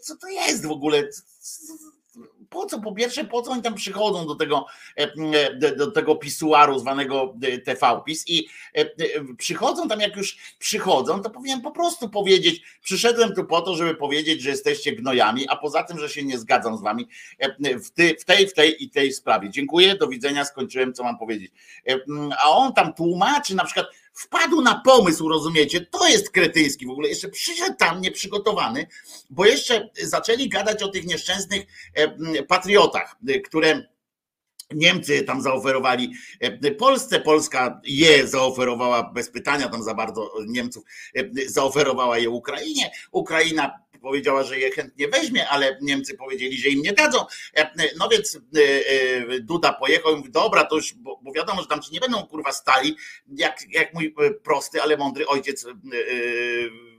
co 0.01 0.15
to 0.17 0.27
jest 0.27 0.65
w 0.65 0.71
ogóle? 0.71 1.09
Po 2.49 2.65
co, 2.65 2.81
po 2.81 2.91
pierwsze, 2.91 3.25
po 3.25 3.41
co 3.41 3.51
oni 3.51 3.61
tam 3.61 3.73
przychodzą 3.73 4.27
do 4.27 4.35
tego, 4.35 4.65
e, 4.97 5.13
e, 5.33 5.75
do 5.75 5.91
tego 5.91 6.15
pisuaru 6.15 6.79
zwanego 6.79 7.35
e, 7.41 7.57
TV-PiS 7.57 8.23
i 8.27 8.47
przychodzą 9.37 9.87
tam, 9.87 9.99
jak 9.99 10.15
już 10.15 10.37
przychodzą, 10.59 11.21
to 11.21 11.29
powinien 11.29 11.61
po 11.61 11.71
prostu 11.71 12.09
powiedzieć, 12.09 12.61
przyszedłem 12.81 13.33
tu 13.35 13.45
po 13.45 13.61
to, 13.61 13.75
żeby 13.75 13.95
powiedzieć, 13.95 14.41
że 14.41 14.49
jesteście 14.49 14.95
gnojami, 14.95 15.47
a 15.49 15.55
poza 15.55 15.83
tym, 15.83 15.99
że 15.99 16.09
się 16.09 16.23
nie 16.23 16.37
zgadzam 16.37 16.77
z 16.77 16.81
wami 16.81 17.07
w, 17.61 17.91
tej, 17.91 18.19
w 18.19 18.25
tej, 18.25 18.47
w 18.47 18.53
tej 18.53 18.83
i 18.83 18.89
tej 18.89 19.13
sprawie. 19.13 19.49
Dziękuję, 19.49 19.95
do 19.95 20.07
widzenia, 20.07 20.45
skończyłem, 20.45 20.93
co 20.93 21.03
mam 21.03 21.17
powiedzieć. 21.17 21.51
A 22.43 22.49
on 22.49 22.73
tam 22.73 22.93
tłumaczy 22.93 23.55
na 23.55 23.65
przykład, 23.65 23.87
wpadł 24.15 24.61
na 24.61 24.81
pomysł, 24.85 25.29
rozumiecie? 25.29 25.81
To 25.81 26.07
jest 26.07 26.29
kretyński 26.29 26.85
w 26.85 26.89
ogóle. 26.89 27.09
Jeszcze 27.09 27.29
przyszedł 27.29 27.75
tam 27.77 28.01
nieprzygotowany, 28.01 28.87
bo 29.29 29.45
jeszcze 29.45 29.89
zaczęli 30.03 30.49
gadać 30.49 30.83
o 30.83 30.87
tych 30.87 31.05
nieszczęsnych 31.05 31.65
e, 31.93 32.43
patriotach, 32.43 33.15
e, 33.27 33.39
które 33.39 33.94
Niemcy 34.73 35.23
tam 35.23 35.41
zaoferowali 35.41 36.13
e, 36.39 36.71
Polsce, 36.71 37.19
Polska 37.19 37.81
je 37.83 38.27
zaoferowała 38.27 39.11
bez 39.13 39.29
pytania 39.29 39.69
tam 39.69 39.83
za 39.83 39.93
bardzo 39.93 40.31
Niemców, 40.47 40.83
zaoferowała 41.47 42.17
je 42.17 42.29
Ukrainie. 42.29 42.91
Ukraina 43.11 43.85
powiedziała, 44.01 44.43
że 44.43 44.59
je 44.59 44.71
chętnie 44.71 45.07
weźmie, 45.07 45.47
ale 45.49 45.77
Niemcy 45.81 46.17
powiedzieli, 46.17 46.57
że 46.57 46.69
im 46.69 46.81
nie 46.81 46.93
dadzą. 46.93 47.25
No 47.99 48.09
więc 48.09 48.39
Duda 49.41 49.73
pojechał 49.73 50.13
i 50.13 50.17
mówi, 50.17 50.31
dobra, 50.31 50.63
to 50.63 50.75
już, 50.75 50.93
bo, 50.93 51.19
bo 51.23 51.31
wiadomo, 51.31 51.61
że 51.61 51.67
tam 51.67 51.81
ci 51.81 51.93
nie 51.93 51.99
będą 51.99 52.27
kurwa 52.27 52.51
stali, 52.51 52.97
jak, 53.37 53.59
jak 53.69 53.93
mój 53.93 54.15
prosty, 54.43 54.81
ale 54.81 54.97
mądry 54.97 55.27
ojciec 55.27 55.65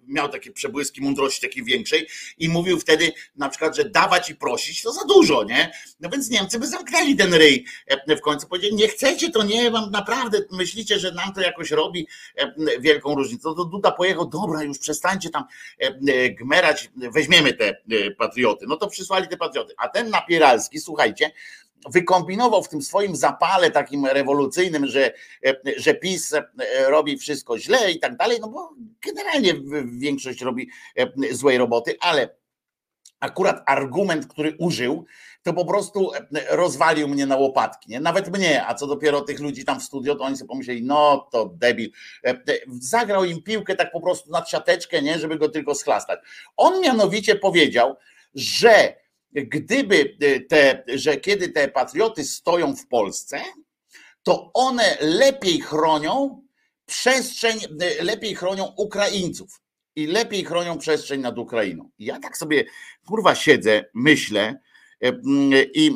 miał 0.09 0.29
takie 0.29 0.53
przebłyski 0.53 1.01
mądrości 1.01 1.41
takiej 1.41 1.65
większej 1.65 2.09
i 2.39 2.49
mówił 2.49 2.81
wtedy 2.81 3.13
na 3.37 3.49
przykład, 3.49 3.77
że 3.77 3.85
dawać 3.85 4.31
i 4.31 4.35
prosić 4.35 4.83
to 4.83 4.93
za 4.93 5.05
dużo, 5.05 5.45
nie? 5.45 5.73
No 6.01 6.09
więc 6.09 6.31
Niemcy 6.31 6.59
by 6.59 6.67
zamknęli 6.67 7.17
ten 7.17 7.35
ryj 7.35 7.65
w 8.09 8.21
końcu, 8.21 8.47
powiedzieli, 8.47 8.75
nie 8.75 8.89
chcecie, 8.89 9.31
to 9.31 9.43
nie, 9.43 9.71
wam 9.71 9.91
naprawdę 9.91 10.39
myślicie, 10.53 10.99
że 10.99 11.13
nam 11.13 11.33
to 11.35 11.41
jakoś 11.41 11.71
robi 11.71 12.09
wielką 12.81 13.15
różnicę. 13.15 13.43
To 13.43 13.65
Duda 13.65 13.91
pojechał, 13.91 14.29
dobra, 14.29 14.63
już 14.63 14.79
przestańcie 14.79 15.31
tam 15.31 15.45
gmerać, 16.41 16.91
weźmiemy 16.97 17.55
te 17.55 17.83
patrioty. 18.19 18.65
No 18.69 18.77
to 18.77 18.89
przysłali 18.89 19.29
te 19.29 19.37
patrioty. 19.37 19.75
A 19.79 19.89
ten 19.89 20.11
Napieralski, 20.11 20.81
słuchajcie, 20.81 21.31
wykombinował 21.91 22.63
w 22.63 22.69
tym 22.69 22.83
swoim 22.83 23.17
zapale 23.17 23.71
takim 23.71 24.07
rewolucyjnym, 24.07 24.87
że, 24.87 25.13
że 25.77 25.95
PiS 25.95 26.35
robi 26.87 27.19
wszystko 27.19 27.59
źle 27.59 27.93
i 27.93 28.01
tak 28.01 28.17
dalej, 28.17 28.39
no 28.41 28.49
bo 28.49 28.71
generalnie 29.07 29.55
większość 29.99 30.41
robi 30.41 30.71
złej 31.31 31.59
roboty, 31.59 31.97
ale 32.01 32.29
akurat 33.21 33.63
argument, 33.67 34.27
który 34.27 34.57
użył, 34.59 35.05
to 35.43 35.53
po 35.53 35.65
prostu 35.65 36.11
rozwalił 36.51 37.09
mnie 37.09 37.27
na 37.27 37.37
łopatki. 37.37 37.91
Nie? 37.91 38.01
Nawet 38.01 38.37
mnie, 38.37 38.67
a 38.67 38.75
co 38.75 38.87
dopiero 38.87 39.21
tych 39.21 39.41
ludzi 39.41 39.65
tam 39.65 39.81
w 39.81 39.83
studio, 39.83 40.15
to 40.15 40.25
oni 40.25 40.37
sobie 40.37 40.49
pomyśleli, 40.49 40.83
no 40.83 41.29
to 41.33 41.47
debil. 41.47 41.91
Zagrał 42.69 43.25
im 43.25 43.43
piłkę 43.43 43.77
tak 43.77 43.93
po 43.93 44.01
prostu 44.01 44.31
na 44.31 44.45
siateczkę, 44.45 45.03
nie, 45.03 45.19
żeby 45.19 45.39
go 45.39 45.49
tylko 45.49 45.75
schlastać. 45.75 46.21
On 46.57 46.81
mianowicie 46.81 47.37
powiedział, 47.37 47.97
że 48.35 48.97
gdyby 49.45 50.17
e, 50.21 50.41
te, 50.41 50.85
że 50.95 51.17
kiedy 51.17 51.49
te 51.49 51.69
patrioty 51.69 52.25
stoją 52.25 52.77
w 52.77 52.87
Polsce, 52.87 53.43
to 54.23 54.51
one 54.55 54.97
lepiej 55.01 55.61
chronią 55.61 56.43
przestrzeń, 56.87 57.59
e, 57.81 58.05
lepiej 58.05 58.35
chronią 58.35 58.75
Ukraińców 58.77 59.61
i 59.97 60.07
lepiej 60.07 60.45
chronią 60.45 60.79
przestrzeń 60.79 61.21
nad 61.21 61.39
Ukrainą. 61.39 61.91
ja 61.99 62.21
tak 62.21 62.37
sobie 62.37 62.65
kurwa 63.07 63.35
siedzę, 63.35 63.85
myślę 63.95 64.61
e, 65.05 65.13
i, 65.75 65.91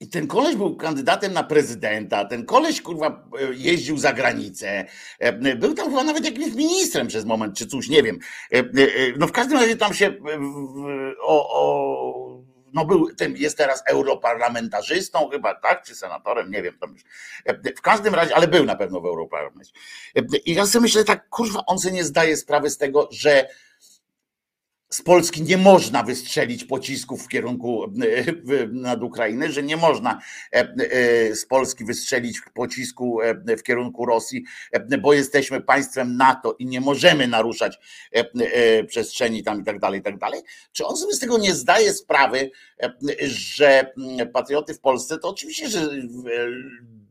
i 0.00 0.08
ten 0.08 0.26
koleś 0.26 0.56
był 0.56 0.76
kandydatem 0.76 1.32
na 1.32 1.42
prezydenta, 1.42 2.24
ten 2.24 2.46
koleś 2.46 2.82
kurwa 2.82 3.28
jeździł 3.52 3.98
za 3.98 4.12
granicę, 4.12 4.84
był 5.56 5.74
tam 5.74 5.88
chyba 5.90 6.04
nawet 6.04 6.24
jakimś 6.24 6.54
ministrem 6.54 7.06
przez 7.06 7.24
moment, 7.24 7.56
czy 7.56 7.66
coś, 7.66 7.88
nie 7.88 8.02
wiem. 8.02 8.18
No 9.18 9.26
w 9.26 9.32
każdym 9.32 9.58
razie 9.58 9.76
tam 9.76 9.94
się 9.94 10.14
o, 11.22 11.60
o 11.60 12.38
no 12.72 12.84
był, 12.84 13.08
jest 13.34 13.58
teraz 13.58 13.82
europarlamentarzystą 13.86 15.28
chyba, 15.28 15.54
tak, 15.54 15.82
czy 15.82 15.94
senatorem, 15.94 16.50
nie 16.50 16.62
wiem, 16.62 16.78
tam 16.78 16.92
już. 16.92 17.02
W 17.76 17.80
każdym 17.80 18.14
razie, 18.14 18.36
ale 18.36 18.48
był 18.48 18.64
na 18.64 18.76
pewno 18.76 19.00
w 19.00 19.06
europarlamencie. 19.06 19.72
I 20.44 20.54
ja 20.54 20.66
sobie 20.66 20.82
myślę 20.82 21.04
tak, 21.04 21.28
kurwa, 21.28 21.62
on 21.66 21.78
sobie 21.78 21.94
nie 21.94 22.04
zdaje 22.04 22.36
sprawy 22.36 22.70
z 22.70 22.78
tego, 22.78 23.08
że 23.12 23.48
z 24.90 25.02
Polski 25.02 25.42
nie 25.42 25.58
można 25.58 26.02
wystrzelić 26.02 26.64
pocisków 26.64 27.24
w 27.24 27.28
kierunku 27.28 27.84
e, 27.84 28.66
nad 28.66 29.02
Ukrainę, 29.02 29.52
że 29.52 29.62
nie 29.62 29.76
można 29.76 30.20
e, 30.52 30.58
e, 30.58 31.34
z 31.34 31.46
Polski 31.46 31.84
wystrzelić 31.84 32.40
pocisku 32.54 33.20
w 33.58 33.62
kierunku 33.62 34.06
Rosji, 34.06 34.44
bo 35.00 35.12
jesteśmy 35.12 35.60
państwem 35.60 36.16
NATO 36.16 36.56
i 36.58 36.66
nie 36.66 36.80
możemy 36.80 37.28
naruszać 37.28 37.78
przestrzeni 38.86 39.42
tam 39.42 39.60
i 39.60 39.64
tak 39.64 39.78
dalej, 39.78 40.00
i 40.00 40.02
tak 40.02 40.18
dalej. 40.18 40.40
Czy 40.72 40.86
on 40.86 40.96
sobie 40.96 41.14
z 41.14 41.18
tego 41.18 41.38
nie 41.38 41.54
zdaje 41.54 41.92
sprawy, 41.92 42.50
że 43.20 43.92
patrioty 44.32 44.74
w 44.74 44.80
Polsce 44.80 45.18
to 45.18 45.28
oczywiście, 45.28 45.68
że 45.68 45.88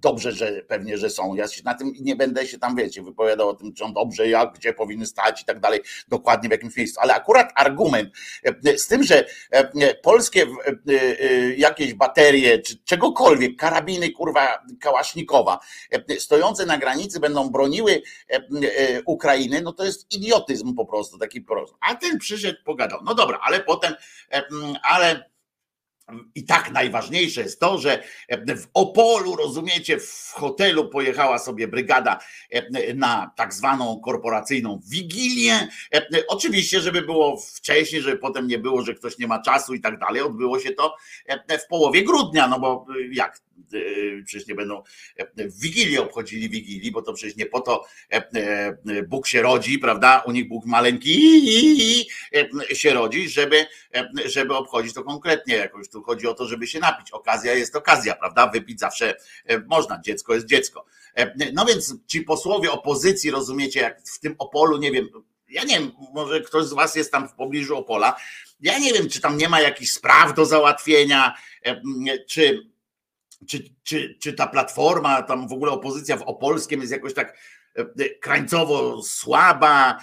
dobrze, 0.01 0.31
że 0.31 0.51
pewnie, 0.67 0.97
że 0.97 1.09
są. 1.09 1.35
Ja 1.35 1.47
się 1.47 1.61
na 1.65 1.73
tym 1.73 1.93
nie 1.99 2.15
będę 2.15 2.47
się 2.47 2.59
tam, 2.59 2.75
wiecie, 2.75 3.01
wypowiadał 3.03 3.49
o 3.49 3.53
tym, 3.53 3.73
czy 3.73 3.83
on 3.83 3.93
dobrze, 3.93 4.27
jak, 4.27 4.53
gdzie 4.53 4.73
powinny 4.73 5.05
stać 5.05 5.41
i 5.41 5.45
tak 5.45 5.59
dalej, 5.59 5.79
dokładnie 6.07 6.49
w 6.49 6.51
jakimś 6.51 6.75
miejscu. 6.77 6.99
Ale 7.01 7.15
akurat 7.15 7.51
argument 7.55 8.09
e, 8.43 8.77
z 8.77 8.87
tym, 8.87 9.03
że 9.03 9.25
e, 9.51 9.95
polskie 9.95 10.45
e, 10.87 11.55
jakieś 11.55 11.93
baterie, 11.93 12.59
czy 12.59 12.83
czegokolwiek, 12.83 13.55
karabiny, 13.55 14.11
kurwa, 14.11 14.63
kałasznikowa, 14.81 15.59
stojące 16.19 16.65
na 16.65 16.77
granicy 16.77 17.19
będą 17.19 17.49
broniły 17.49 18.01
Ukrainy, 19.05 19.61
no 19.61 19.73
to 19.73 19.85
jest 19.85 20.11
idiotyzm 20.11 20.75
po 20.75 20.85
prostu, 20.85 21.17
taki 21.17 21.41
prosty. 21.41 21.77
A 21.81 21.95
ten 21.95 22.17
przyszedł, 22.17 22.57
pogadał. 22.65 22.99
No 23.03 23.15
dobra, 23.15 23.39
ale 23.43 23.59
potem, 23.59 23.93
ale 24.83 25.29
i 26.35 26.45
tak 26.45 26.71
najważniejsze 26.71 27.41
jest 27.41 27.59
to, 27.59 27.77
że 27.77 28.03
w 28.29 28.67
Opolu, 28.73 29.35
rozumiecie, 29.35 29.99
w 29.99 30.31
hotelu 30.33 30.89
pojechała 30.89 31.39
sobie 31.39 31.67
brygada 31.67 32.19
na 32.95 33.31
tak 33.35 33.53
zwaną 33.53 33.99
korporacyjną 33.99 34.79
wigilię. 34.87 35.67
Oczywiście, 36.27 36.81
żeby 36.81 37.01
było 37.01 37.37
wcześniej, 37.37 38.01
żeby 38.01 38.17
potem 38.17 38.47
nie 38.47 38.59
było, 38.59 38.81
że 38.81 38.93
ktoś 38.93 39.17
nie 39.17 39.27
ma 39.27 39.41
czasu 39.41 39.73
i 39.73 39.81
tak 39.81 39.99
dalej. 39.99 40.21
Odbyło 40.21 40.59
się 40.59 40.71
to 40.71 40.95
w 41.65 41.67
połowie 41.67 42.03
grudnia, 42.03 42.47
no 42.47 42.59
bo 42.59 42.85
jak 43.11 43.39
E, 43.39 43.46
przecież 44.25 44.47
nie 44.47 44.55
będą 44.55 44.83
e, 45.17 45.47
w 45.49 45.59
Wigilię 45.59 46.01
obchodzili 46.01 46.49
Wigilii, 46.49 46.91
bo 46.91 47.01
to 47.01 47.13
przecież 47.13 47.35
nie 47.35 47.45
po 47.45 47.61
to 47.61 47.85
e, 48.09 48.77
Bóg 49.03 49.27
się 49.27 49.41
rodzi, 49.41 49.79
prawda? 49.79 50.23
U 50.25 50.31
nich 50.31 50.47
Bóg 50.47 50.65
maleńki 50.65 52.07
się 52.73 52.93
rodzi, 52.93 53.29
żeby, 53.29 53.65
żeby 54.25 54.55
obchodzić 54.55 54.93
to 54.93 55.03
konkretnie 55.03 55.55
jakoś. 55.55 55.89
Tu 55.89 56.03
chodzi 56.03 56.27
o 56.27 56.33
to, 56.33 56.45
żeby 56.45 56.67
się 56.67 56.79
napić. 56.79 57.11
Okazja 57.11 57.53
jest 57.53 57.75
okazja, 57.75 58.15
prawda? 58.15 58.47
Wypić 58.47 58.79
zawsze 58.79 59.15
można. 59.67 60.01
Dziecko 60.01 60.33
jest 60.33 60.45
dziecko. 60.45 60.85
No 61.53 61.65
więc 61.65 61.95
ci 62.07 62.21
posłowie 62.21 62.71
opozycji, 62.71 63.31
rozumiecie, 63.31 63.79
jak 63.79 64.01
w 64.01 64.19
tym 64.19 64.35
Opolu, 64.37 64.77
nie 64.77 64.91
wiem, 64.91 65.09
ja 65.49 65.63
nie 65.63 65.79
wiem, 65.79 65.91
może 66.13 66.41
ktoś 66.41 66.65
z 66.65 66.73
was 66.73 66.95
jest 66.95 67.11
tam 67.11 67.29
w 67.29 67.33
pobliżu 67.33 67.77
Opola, 67.77 68.15
ja 68.59 68.79
nie 68.79 68.93
wiem, 68.93 69.09
czy 69.09 69.21
tam 69.21 69.37
nie 69.37 69.49
ma 69.49 69.61
jakichś 69.61 69.91
spraw 69.91 70.33
do 70.33 70.45
załatwienia, 70.45 71.35
czy, 72.27 72.67
czy, 73.47 73.63
czy, 73.83 74.17
czy 74.21 74.33
ta 74.33 74.47
platforma, 74.47 75.21
tam 75.21 75.47
w 75.47 75.53
ogóle 75.53 75.71
opozycja 75.71 76.17
w 76.17 76.21
Opolskiem 76.21 76.79
jest 76.79 76.91
jakoś 76.91 77.13
tak 77.13 77.37
krańcowo 78.21 79.03
słaba, 79.03 79.97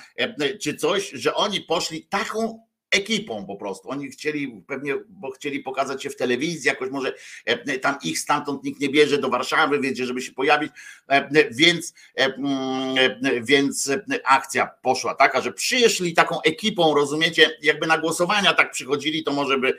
czy 0.61 0.77
coś, 0.77 1.11
że 1.11 1.35
oni 1.35 1.61
poszli 1.61 2.07
taką 2.07 2.64
ekipą 2.95 3.47
po 3.47 3.57
prostu. 3.57 3.91
Oni 3.91 4.11
chcieli 4.11 4.63
pewnie, 4.67 4.95
bo 5.09 5.31
chcieli 5.31 5.61
pokazać 5.61 6.03
się 6.03 6.11
w 6.11 6.17
telewizji, 6.17 6.69
jakoś 6.69 6.91
może 6.91 7.15
e, 7.45 7.79
tam 7.79 7.97
ich 8.03 8.19
stamtąd 8.19 8.65
nikt 8.65 8.81
nie 8.81 8.89
bierze 8.89 9.19
do 9.19 9.29
Warszawy, 9.29 9.81
wiecie, 9.81 10.07
żeby 10.07 10.23
się 10.23 10.33
pojawić, 10.33 10.73
e, 11.09 11.49
więc, 11.51 11.95
e, 12.17 12.25
mm, 12.25 13.45
więc 13.45 13.91
akcja 14.25 14.71
poszła 14.83 15.15
taka, 15.15 15.41
że 15.41 15.53
przyszli 15.53 16.15
taką 16.15 16.43
ekipą, 16.43 16.95
rozumiecie, 16.95 17.51
jakby 17.63 17.87
na 17.87 17.99
głosowania 17.99 18.55
tak 18.55 18.71
przychodzili, 18.71 19.25
to 19.25 19.33
może 19.33 19.59
by 19.59 19.79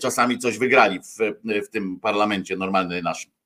czasami 0.00 0.38
coś 0.38 0.58
wygrali 0.58 1.00
w, 1.00 1.16
w 1.66 1.68
tym 1.68 2.00
parlamencie 2.00 2.56
normalny 2.56 3.02
naszym. 3.02 3.39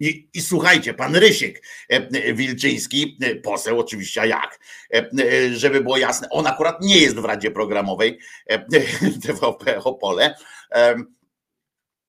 I, 0.00 0.28
I 0.34 0.40
słuchajcie, 0.40 0.94
pan 0.94 1.16
Rysiek 1.16 1.62
e, 1.88 2.34
Wilczyński, 2.34 3.18
e, 3.22 3.36
poseł 3.36 3.80
oczywiście, 3.80 4.20
a 4.20 4.26
jak, 4.26 4.60
e, 4.92 5.02
żeby 5.54 5.80
było 5.80 5.96
jasne, 5.96 6.28
on 6.30 6.46
akurat 6.46 6.82
nie 6.82 6.98
jest 6.98 7.16
w 7.16 7.24
Radzie 7.24 7.50
Programowej 7.50 8.18
TVP 9.22 9.84
Opole, 9.84 10.34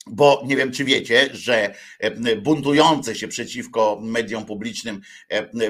bo 0.07 0.43
nie 0.45 0.55
wiem, 0.55 0.71
czy 0.71 0.83
wiecie, 0.83 1.29
że 1.31 1.75
buntujące 2.41 3.15
się 3.15 3.27
przeciwko 3.27 3.99
mediom 4.01 4.45
publicznym, 4.45 5.01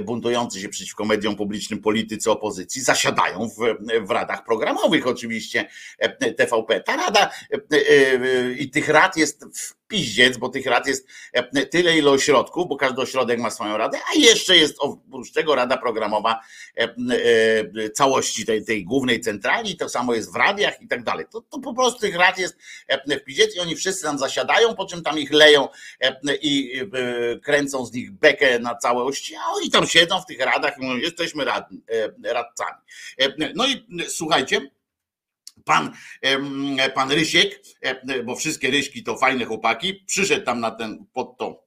buntujący 0.02 0.62
się 0.62 0.69
przeciwko 0.69 1.06
mediom 1.06 1.36
publicznym 1.36 1.82
politycy 1.82 2.32
opozycji 2.32 2.82
zasiadają 2.82 3.50
w, 3.50 3.58
w 4.08 4.10
radach 4.10 4.45
programowych, 4.45 5.08
oczywiście 5.08 5.69
TVP. 6.38 6.82
Ta 6.82 6.95
rada 6.95 7.32
i 8.60 8.69
tych 8.69 8.89
rad 8.89 9.17
jest 9.17 9.45
piździec, 9.88 10.38
bo 10.38 10.50
tych 10.50 10.65
rad 10.65 10.88
jest 10.88 11.08
e, 11.34 11.65
tyle, 11.65 11.98
ile 11.98 12.12
ośrodków, 12.12 12.67
bo 12.67 12.78
każdy 12.78 13.02
ośrodek 13.02 13.39
ma 13.39 13.50
swoją 13.50 13.78
radę, 13.78 14.00
a 14.13 14.19
jeszcze 14.19 14.58
jest 14.58 14.76
oprócz 14.80 15.32
tego 15.32 15.56
rada 15.56 15.78
programowa 15.78 16.41
e, 16.78 16.84
e, 16.84 17.89
całości 17.89 18.45
tej, 18.45 18.65
tej 18.65 18.86
głównej 18.86 19.21
centrali, 19.21 19.78
to 19.78 19.89
samo 19.89 20.13
jest 20.13 20.34
w 20.34 20.36
radiach 20.36 20.82
i 20.82 20.88
tak 20.88 21.04
dalej. 21.04 21.26
To, 21.32 21.41
to 21.41 21.60
po 21.60 21.74
prostu 21.74 22.00
tych 22.00 22.15
rad 22.15 22.38
jest 22.38 22.58
w 23.08 23.24
piździec 23.24 23.56
i 23.56 23.60
oni 23.60 23.76
wszyscy 23.76 24.04
tam 24.04 24.19
zasiadają, 24.19 24.76
po 24.76 24.86
czym 24.86 25.04
tam 25.04 25.19
ich 25.19 25.32
leją 25.32 25.67
i 26.41 26.82
kręcą 27.43 27.86
z 27.86 27.93
nich 27.93 28.12
bekę 28.12 28.60
na 28.60 28.76
całe 28.76 29.04
ości, 29.04 29.36
a 29.36 29.54
oni 29.56 29.71
tam 29.71 29.88
siedzą 29.88 30.21
w 30.21 30.26
tych 30.26 30.39
radach 30.39 30.78
i 30.78 30.82
mówią, 30.82 30.98
jesteśmy 30.98 31.45
rad, 31.45 31.69
radcami. 32.24 32.78
No 33.56 33.67
i 33.67 33.88
słuchajcie, 34.08 34.62
pan, 35.63 35.91
pan 36.96 37.12
Rysiek, 37.12 37.62
bo 38.26 38.36
wszystkie 38.36 38.72
Ryśki 38.72 39.04
to 39.04 39.18
fajne 39.18 39.46
chłopaki, 39.46 40.04
przyszedł 40.08 40.46
tam 40.46 40.60
na 40.60 40.72
ten, 40.72 41.06
pod 41.13 41.38
to 41.38 41.65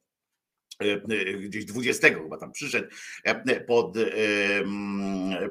gdzieś 1.40 1.64
20 1.64 2.09
chyba 2.09 2.38
tam 2.38 2.53
przyszedł 2.53 2.88
pod, 3.66 3.94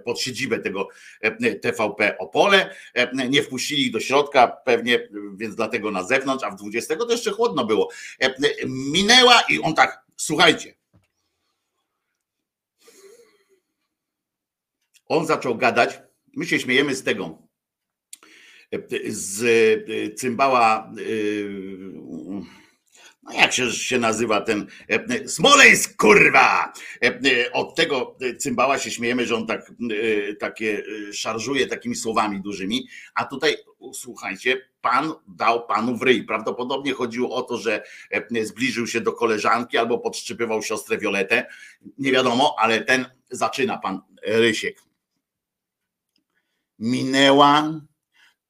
pod 0.06 0.22
siedzibę 0.22 0.60
tego 0.60 0.88
TVP 1.62 2.18
Opole. 2.18 2.76
Nie 3.30 3.44
wpuścili 3.44 3.86
ich 3.86 3.92
do 3.92 4.00
środka, 4.00 4.48
pewnie, 4.48 5.10
więc 5.36 5.56
dlatego 5.56 5.92
na 5.92 6.04
zewnątrz, 6.04 6.44
a 6.44 6.52
w 6.52 6.56
20 6.56 6.96
to 6.96 7.12
jeszcze 7.12 7.32
chłodno 7.32 7.66
było. 7.66 7.90
Minęła 8.68 9.42
i 9.50 9.60
on 9.60 9.76
tak, 9.76 10.06
słuchajcie. 10.18 10.76
On 15.06 15.26
zaczął 15.26 15.56
gadać. 15.56 16.00
My 16.36 16.46
się 16.46 16.60
śmiejemy 16.60 16.96
z 16.96 17.04
tego, 17.04 17.47
z 19.10 19.44
e, 19.90 20.14
cymbała, 20.14 20.92
e, 20.98 21.04
no 23.24 23.34
jak 23.34 23.54
się, 23.54 23.72
się 23.72 24.00
nazywa 24.00 24.42
ten 24.42 24.68
e, 24.90 25.28
Smoleńsk, 25.28 25.96
kurwa! 25.96 26.74
Od 27.54 27.76
tego 27.76 28.18
cymbała 28.40 28.80
się 28.80 28.92
śmiejemy, 28.92 29.26
że 29.26 29.36
on 29.36 29.48
tak, 29.48 29.72
takie 30.40 30.84
szarżuje 31.14 31.68
takimi 31.68 31.96
słowami 31.96 32.42
dużymi, 32.42 32.88
a 33.16 33.26
tutaj 33.26 33.58
słuchajcie, 33.94 34.62
pan 34.82 35.14
dał 35.28 35.68
panu 35.68 35.98
w 35.98 36.02
ryj. 36.02 36.24
Prawdopodobnie 36.24 36.94
chodziło 36.94 37.36
o 37.36 37.42
to, 37.42 37.58
że 37.58 37.84
zbliżył 38.42 38.88
się 38.88 39.02
do 39.02 39.14
koleżanki 39.14 39.78
albo 39.78 40.00
podszczypywał 40.00 40.64
siostrę 40.64 40.98
Violetę. 40.98 41.48
Nie 41.98 42.12
wiadomo, 42.12 42.56
ale 42.60 42.82
ten 42.82 43.06
zaczyna 43.32 43.78
pan 43.78 44.02
Rysiek. 44.24 44.82
Minęła 46.80 47.82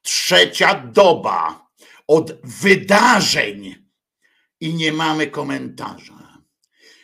trzecia 0.07 0.75
doba 0.75 1.67
od 2.07 2.41
wydarzeń 2.43 3.75
i 4.59 4.73
nie 4.73 4.93
mamy 4.93 5.27
komentarza. 5.27 6.43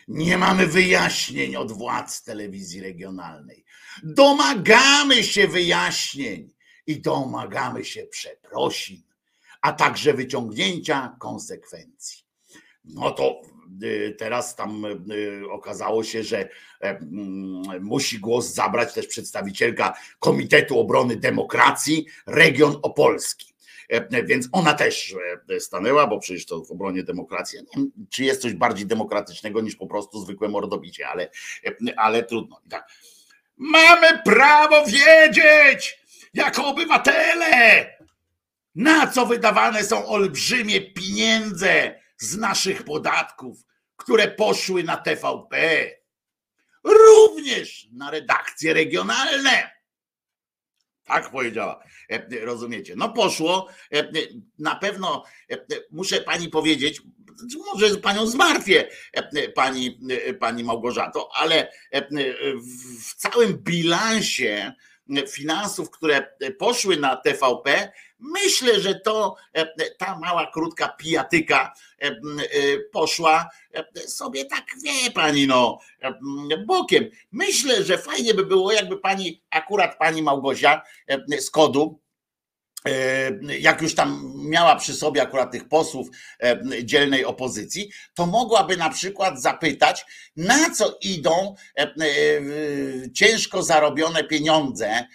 Nie 0.08 0.38
mamy 0.38 0.66
wyjaśnień 0.66 1.56
od 1.56 1.72
władz 1.72 2.22
telewizji 2.22 2.80
regionalnej. 2.80 3.64
Domagamy 4.02 5.24
się 5.24 5.48
wyjaśnień 5.48 6.54
i 6.86 7.00
domagamy 7.00 7.84
się 7.84 8.06
przeprosin, 8.06 9.02
a 9.60 9.72
także 9.72 10.14
wyciągnięcia 10.14 11.16
konsekwencji. 11.20 12.24
No 12.84 13.10
to 13.10 13.40
teraz 14.18 14.56
tam 14.56 14.84
y, 14.84 15.42
okazało 15.50 16.04
się, 16.04 16.22
że 16.22 16.38
e, 16.38 16.48
mm, 16.80 17.84
musi 17.84 18.18
głos 18.18 18.54
zabrać 18.54 18.94
też 18.94 19.06
przedstawicielka 19.06 19.94
Komitetu 20.18 20.80
Obrony 20.80 21.16
Demokracji 21.16 22.06
Region 22.26 22.76
Opolski. 22.82 23.54
E, 23.88 24.24
więc 24.24 24.48
ona 24.52 24.74
też 24.74 25.14
e, 25.50 25.60
stanęła, 25.60 26.06
bo 26.06 26.18
przecież 26.18 26.46
to 26.46 26.64
w 26.64 26.70
obronie 26.70 27.02
demokracji. 27.02 27.58
Nie 27.58 27.64
wiem, 27.76 27.92
czy 28.10 28.24
jest 28.24 28.42
coś 28.42 28.54
bardziej 28.54 28.86
demokratycznego 28.86 29.60
niż 29.60 29.76
po 29.76 29.86
prostu 29.86 30.20
zwykłe 30.20 30.48
mordobicie, 30.48 31.08
ale, 31.08 31.30
ale 31.96 32.22
trudno. 32.22 32.60
Tak. 32.70 32.88
Mamy 33.56 34.22
prawo 34.24 34.84
wiedzieć, 34.86 35.98
jako 36.34 36.66
obywatele, 36.66 37.86
na 38.74 39.06
co 39.06 39.26
wydawane 39.26 39.84
są 39.84 40.06
olbrzymie 40.06 40.80
pieniądze 40.80 42.03
z 42.18 42.36
naszych 42.36 42.82
podatków, 42.82 43.58
które 43.96 44.28
poszły 44.28 44.82
na 44.84 44.96
TVP, 44.96 45.90
również 46.84 47.88
na 47.92 48.10
redakcje 48.10 48.74
regionalne. 48.74 49.70
Tak 51.04 51.30
powiedziała, 51.30 51.84
e, 52.10 52.44
rozumiecie? 52.44 52.94
No 52.96 53.12
poszło, 53.12 53.68
e, 53.92 54.10
na 54.58 54.76
pewno 54.76 55.24
e, 55.50 55.56
muszę 55.90 56.20
pani 56.20 56.48
powiedzieć, 56.48 57.02
może 57.74 57.96
panią 57.96 58.26
zmartwię, 58.26 58.88
pani, 59.54 59.98
pani 60.40 60.64
Małgorzato, 60.64 61.28
ale 61.34 61.72
w 63.02 63.14
całym 63.14 63.58
bilansie 63.58 64.72
finansów, 65.28 65.90
które 65.90 66.36
poszły 66.58 66.96
na 66.96 67.16
TVP, 67.16 67.92
myślę, 68.18 68.80
że 68.80 68.94
to 68.94 69.36
ta 69.98 70.18
mała, 70.18 70.50
krótka 70.52 70.88
pijatyka 70.88 71.74
poszła 72.92 73.48
sobie 74.06 74.44
tak, 74.44 74.64
wie 74.84 75.10
pani, 75.10 75.46
no, 75.46 75.78
bokiem. 76.66 77.10
Myślę, 77.32 77.84
że 77.84 77.98
fajnie 77.98 78.34
by 78.34 78.46
było, 78.46 78.72
jakby 78.72 78.98
pani, 78.98 79.42
akurat 79.50 79.98
pani 79.98 80.22
Małgosia 80.22 80.82
z 81.38 81.50
kodu, 81.50 82.03
E, 82.03 82.03
jak 83.60 83.82
już 83.82 83.94
tam 83.94 84.32
miała 84.36 84.76
przy 84.76 84.94
sobie 84.94 85.22
akurat 85.22 85.52
tych 85.52 85.68
posłów 85.68 86.08
e, 86.42 86.60
dzielnej 86.84 87.24
opozycji, 87.24 87.90
to 88.14 88.26
mogłaby 88.26 88.76
na 88.76 88.90
przykład 88.90 89.42
zapytać, 89.42 90.06
na 90.36 90.70
co 90.70 90.98
idą 91.00 91.54
e, 91.78 91.94
ciężko 93.12 93.62
zarobione 93.62 94.24
pieniądze 94.24 95.06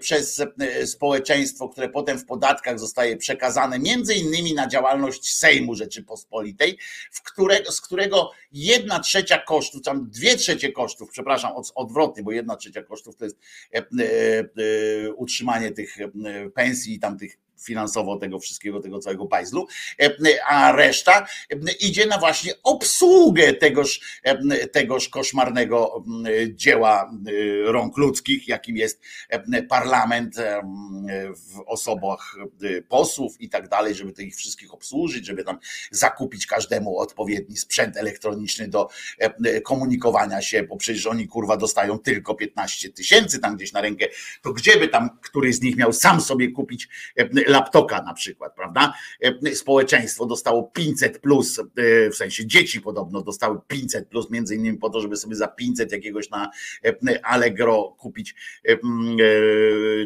przez 0.00 0.42
społeczeństwo, 0.84 1.68
które 1.68 1.88
potem 1.88 2.18
w 2.18 2.26
podatkach 2.26 2.78
zostaje 2.78 3.16
przekazane 3.16 3.78
między 3.78 4.14
innymi 4.14 4.54
na 4.54 4.68
działalność 4.68 5.34
Sejmu 5.34 5.74
Rzeczypospolitej, 5.74 6.78
w 7.10 7.22
z 7.70 7.80
którego 7.80 8.30
jedna 8.52 9.00
trzecia 9.00 9.38
kosztów, 9.38 9.82
tam 9.82 10.10
dwie 10.10 10.36
trzecie 10.36 10.72
kosztów, 10.72 11.10
przepraszam, 11.10 11.52
odwrotnie, 11.74 12.22
bo 12.22 12.32
jedna 12.32 12.56
trzecia 12.56 12.82
kosztów 12.82 13.16
to 13.16 13.24
jest 13.24 13.36
utrzymanie 15.16 15.70
tych 15.70 15.96
pensji 16.54 16.93
i 16.94 17.00
tam 17.06 17.18
finansowo 17.60 18.16
tego 18.16 18.38
wszystkiego, 18.38 18.80
tego 18.80 18.98
całego 18.98 19.24
bajzlu, 19.24 19.66
a 20.48 20.72
reszta 20.72 21.26
idzie 21.80 22.06
na 22.06 22.18
właśnie 22.18 22.52
obsługę 22.62 23.54
tegoż, 23.54 24.20
tegoż 24.72 25.08
koszmarnego 25.08 26.04
dzieła 26.48 27.12
rąk 27.64 27.96
ludzkich, 27.96 28.48
jakim 28.48 28.76
jest 28.76 29.02
parlament 29.68 30.36
w 31.36 31.60
osobach 31.66 32.36
posłów 32.88 33.40
i 33.40 33.48
tak 33.48 33.68
dalej, 33.68 33.94
żeby 33.94 34.12
tych 34.12 34.36
wszystkich 34.36 34.74
obsłużyć, 34.74 35.26
żeby 35.26 35.44
tam 35.44 35.58
zakupić 35.90 36.46
każdemu 36.46 36.98
odpowiedni 36.98 37.56
sprzęt 37.56 37.96
elektroniczny 37.96 38.68
do 38.68 38.88
komunikowania 39.64 40.42
się, 40.42 40.62
bo 40.62 40.76
przecież 40.76 41.06
oni 41.06 41.28
kurwa 41.28 41.56
dostają 41.56 41.98
tylko 41.98 42.34
15 42.34 42.90
tysięcy 42.90 43.38
tam 43.38 43.56
gdzieś 43.56 43.72
na 43.72 43.80
rękę, 43.80 44.06
to 44.42 44.52
gdzie 44.52 44.76
by 44.76 44.88
tam 44.88 45.18
któryś 45.22 45.54
z 45.54 45.60
nich 45.62 45.76
miał 45.76 45.92
sam 45.92 46.20
sobie 46.20 46.52
kupić 46.52 46.88
laptopa 47.54 48.02
na 48.02 48.14
przykład, 48.14 48.54
prawda? 48.54 48.94
Społeczeństwo 49.54 50.26
dostało 50.26 50.62
500 50.62 51.18
plus, 51.18 51.60
w 52.12 52.14
sensie 52.14 52.46
dzieci 52.46 52.80
podobno 52.80 53.22
dostały 53.22 53.60
500 53.66 54.08
plus, 54.08 54.30
między 54.30 54.54
innymi 54.54 54.78
po 54.78 54.90
to, 54.90 55.00
żeby 55.00 55.16
sobie 55.16 55.36
za 55.36 55.48
500 55.48 55.92
jakiegoś 55.92 56.30
na 56.30 56.50
Allegro 57.22 57.94
kupić 57.98 58.34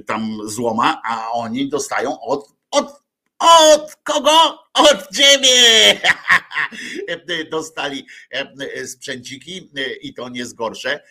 tam 0.07 0.39
złoma, 0.45 1.03
a 1.05 1.31
oni 1.33 1.69
dostają 1.69 2.21
od, 2.21 2.53
od 2.71 3.09
od 3.39 3.97
kogo? 4.05 4.68
Od 4.75 5.17
ciebie! 5.17 6.01
Dostali 7.51 8.07
sprzęciki 8.87 9.71
i 10.01 10.15
to 10.15 10.29
nie 10.29 10.47
z 10.47 10.53
gorsze. 10.53 11.03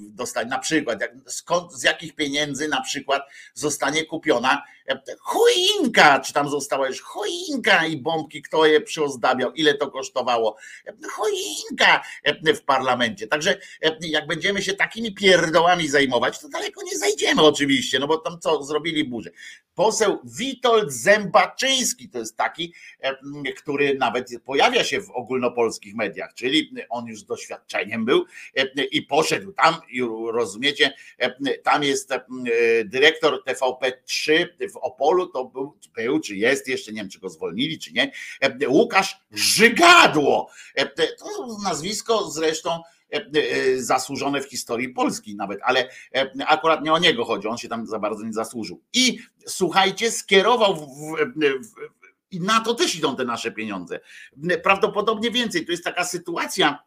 Dostali 0.00 0.48
na 0.48 0.58
przykład, 0.58 0.98
skąd, 1.26 1.72
z 1.72 1.82
jakich 1.82 2.14
pieniędzy 2.14 2.68
na 2.68 2.80
przykład 2.80 3.22
zostanie 3.54 4.04
kupiona 4.04 4.62
choinka, 5.20 6.20
czy 6.20 6.32
tam 6.32 6.48
została 6.48 6.88
już 6.88 7.00
choinka 7.00 7.86
i 7.86 7.96
bombki, 7.96 8.42
kto 8.42 8.66
je 8.66 8.80
przyozdabiał, 8.80 9.52
ile 9.52 9.74
to 9.74 9.90
kosztowało. 9.90 10.56
Choinka 11.10 12.02
w 12.54 12.60
parlamencie. 12.60 13.26
Także 13.26 13.58
jak 14.00 14.26
będziemy 14.26 14.62
się 14.62 14.74
takimi 14.74 15.14
pierdołami 15.14 15.88
zajmować, 15.88 16.38
to 16.38 16.48
daleko 16.48 16.82
nie 16.82 16.98
zajdziemy 16.98 17.42
oczywiście, 17.42 17.98
no 17.98 18.06
bo 18.06 18.16
tam 18.16 18.40
co, 18.40 18.62
zrobili 18.64 19.04
burzę. 19.04 19.30
Poseł 19.74 20.18
Witold 20.24 20.92
Zębaczyński 20.92 22.08
to 22.10 22.18
jest 22.18 22.27
taki, 22.36 22.74
który 23.56 23.94
nawet 23.94 24.30
pojawia 24.44 24.84
się 24.84 25.00
w 25.00 25.10
ogólnopolskich 25.10 25.94
mediach, 25.94 26.34
czyli 26.34 26.72
on 26.88 27.06
już 27.06 27.20
z 27.20 27.24
doświadczeniem 27.24 28.04
był 28.04 28.24
i 28.90 29.02
poszedł 29.02 29.52
tam 29.52 29.74
rozumiecie, 30.32 30.92
tam 31.62 31.82
jest 31.82 32.10
dyrektor 32.84 33.42
TVP3 33.46 34.46
w 34.72 34.76
Opolu, 34.76 35.26
to 35.26 35.44
był, 35.44 35.78
był 35.94 36.20
czy 36.20 36.36
jest, 36.36 36.68
jeszcze 36.68 36.92
nie 36.92 37.00
wiem 37.00 37.10
czy 37.10 37.20
go 37.20 37.28
zwolnili 37.28 37.78
czy 37.78 37.92
nie, 37.92 38.12
Łukasz 38.68 39.20
Żygadło. 39.32 40.50
To 41.18 41.58
nazwisko 41.64 42.30
zresztą 42.30 42.82
zasłużone 43.76 44.40
w 44.42 44.50
historii 44.50 44.88
Polski 44.88 45.36
nawet, 45.36 45.60
ale 45.62 45.88
akurat 46.46 46.84
nie 46.84 46.92
o 46.92 46.98
niego 46.98 47.24
chodzi, 47.24 47.48
on 47.48 47.58
się 47.58 47.68
tam 47.68 47.86
za 47.86 47.98
bardzo 47.98 48.24
nie 48.24 48.32
zasłużył. 48.32 48.80
I 48.92 49.18
słuchajcie, 49.46 50.10
skierował 50.10 50.76
w, 50.76 50.86
w, 50.86 51.97
i 52.30 52.40
na 52.40 52.60
to 52.60 52.74
też 52.74 52.96
idą 52.96 53.16
te 53.16 53.24
nasze 53.24 53.52
pieniądze. 53.52 54.00
Prawdopodobnie 54.62 55.30
więcej. 55.30 55.66
To 55.66 55.72
jest 55.72 55.84
taka 55.84 56.04
sytuacja, 56.04 56.78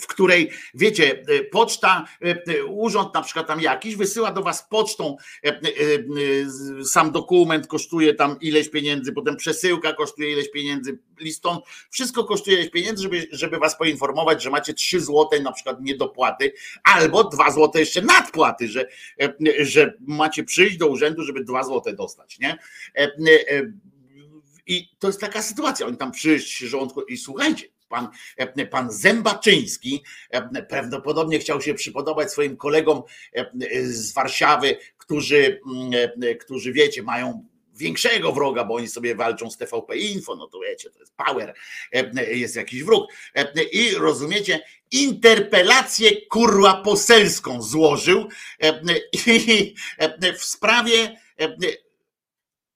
w 0.00 0.06
której, 0.06 0.50
wiecie, 0.74 1.22
e, 1.28 1.44
poczta, 1.44 2.04
e, 2.22 2.42
e, 2.58 2.64
urząd 2.64 3.14
na 3.14 3.22
przykład 3.22 3.46
tam 3.46 3.60
jakiś 3.60 3.96
wysyła 3.96 4.32
do 4.32 4.42
was 4.42 4.68
pocztą, 4.70 5.16
sam 6.84 7.12
dokument 7.12 7.66
kosztuje 7.66 8.14
tam 8.14 8.36
ileś 8.40 8.70
pieniędzy, 8.70 9.12
potem 9.12 9.36
przesyłka 9.36 9.92
kosztuje 9.92 10.32
ileś 10.32 10.50
pieniędzy, 10.50 10.98
liston, 11.20 11.58
wszystko 11.90 12.24
kosztuje 12.24 12.56
ileś 12.56 12.70
pieniędzy, 12.70 13.02
żeby, 13.02 13.26
żeby 13.32 13.58
was 13.58 13.78
poinformować, 13.78 14.42
że 14.42 14.50
macie 14.50 14.74
3 14.74 15.00
złote 15.00 15.40
na 15.40 15.52
przykład 15.52 15.80
niedopłaty, 15.80 16.52
albo 16.84 17.24
2 17.24 17.50
złote 17.50 17.80
jeszcze 17.80 18.02
nadpłaty, 18.02 18.68
że, 18.68 18.88
że 19.60 19.94
macie 20.00 20.44
przyjść 20.44 20.76
do 20.76 20.86
urzędu, 20.86 21.22
żeby 21.22 21.44
2 21.44 21.64
złote 21.64 21.92
dostać, 21.92 22.38
nie? 22.38 22.58
I 24.66 24.88
to 24.98 25.06
jest 25.06 25.20
taka 25.20 25.42
sytuacja, 25.42 25.86
oni 25.86 25.96
tam 25.96 26.12
przyjść 26.12 26.58
rządku 26.58 27.02
i 27.02 27.16
słuchajcie, 27.16 27.66
pan, 27.88 28.08
pan 28.70 28.92
Zębaczyński 28.92 30.04
prawdopodobnie 30.68 31.38
chciał 31.38 31.60
się 31.60 31.74
przypodobać 31.74 32.32
swoim 32.32 32.56
kolegom 32.56 33.02
z 33.82 34.12
Warszawy, 34.12 34.76
którzy, 34.98 35.60
którzy 36.40 36.72
wiecie, 36.72 37.02
mają 37.02 37.48
większego 37.74 38.32
wroga, 38.32 38.64
bo 38.64 38.74
oni 38.74 38.88
sobie 38.88 39.14
walczą 39.14 39.50
z 39.50 39.56
TVP 39.56 39.96
Info, 39.96 40.36
no 40.36 40.46
to 40.46 40.60
wiecie, 40.60 40.90
to 40.90 41.00
jest 41.00 41.14
power, 41.16 41.54
jest 42.28 42.56
jakiś 42.56 42.82
wróg. 42.82 43.12
I 43.72 43.90
rozumiecie, 43.94 44.60
interpelację 44.90 46.26
kurwa 46.26 46.82
poselską 46.82 47.62
złożył 47.62 48.28
w 50.38 50.44
sprawie, 50.44 51.16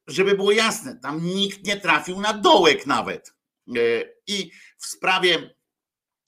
żeby 0.08 0.34
było 0.34 0.52
jasne, 0.52 0.98
tam 1.02 1.24
nikt 1.24 1.66
nie 1.66 1.76
trafił 1.76 2.20
na 2.20 2.32
dołek 2.32 2.86
nawet. 2.86 3.34
I 4.26 4.50
w 4.78 4.86
sprawie 4.86 5.54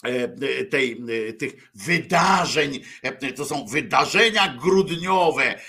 e, 0.04 0.64
tej, 0.64 1.02
e, 1.28 1.32
tych 1.32 1.70
wydarzeń, 1.74 2.80
e, 3.02 3.32
to 3.32 3.44
są 3.44 3.66
wydarzenia 3.66 4.56
grudniowe 4.62 5.60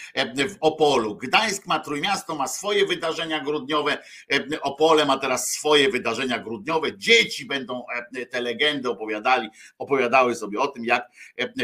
w 0.49 0.55
Opolu. 0.59 1.15
Gdańsk 1.15 1.67
ma 1.67 1.79
Trójmiasto, 1.79 2.35
ma 2.35 2.47
swoje 2.47 2.85
wydarzenia 2.85 3.43
grudniowe, 3.43 3.97
Opole 4.61 5.05
ma 5.05 5.17
teraz 5.17 5.51
swoje 5.51 5.89
wydarzenia 5.89 6.39
grudniowe. 6.39 6.97
Dzieci 6.97 7.45
będą 7.45 7.83
te 8.29 8.41
legendy 8.41 8.89
opowiadali, 8.89 9.49
opowiadały 9.77 10.35
sobie 10.35 10.59
o 10.59 10.67
tym, 10.67 10.85
jak 10.85 11.11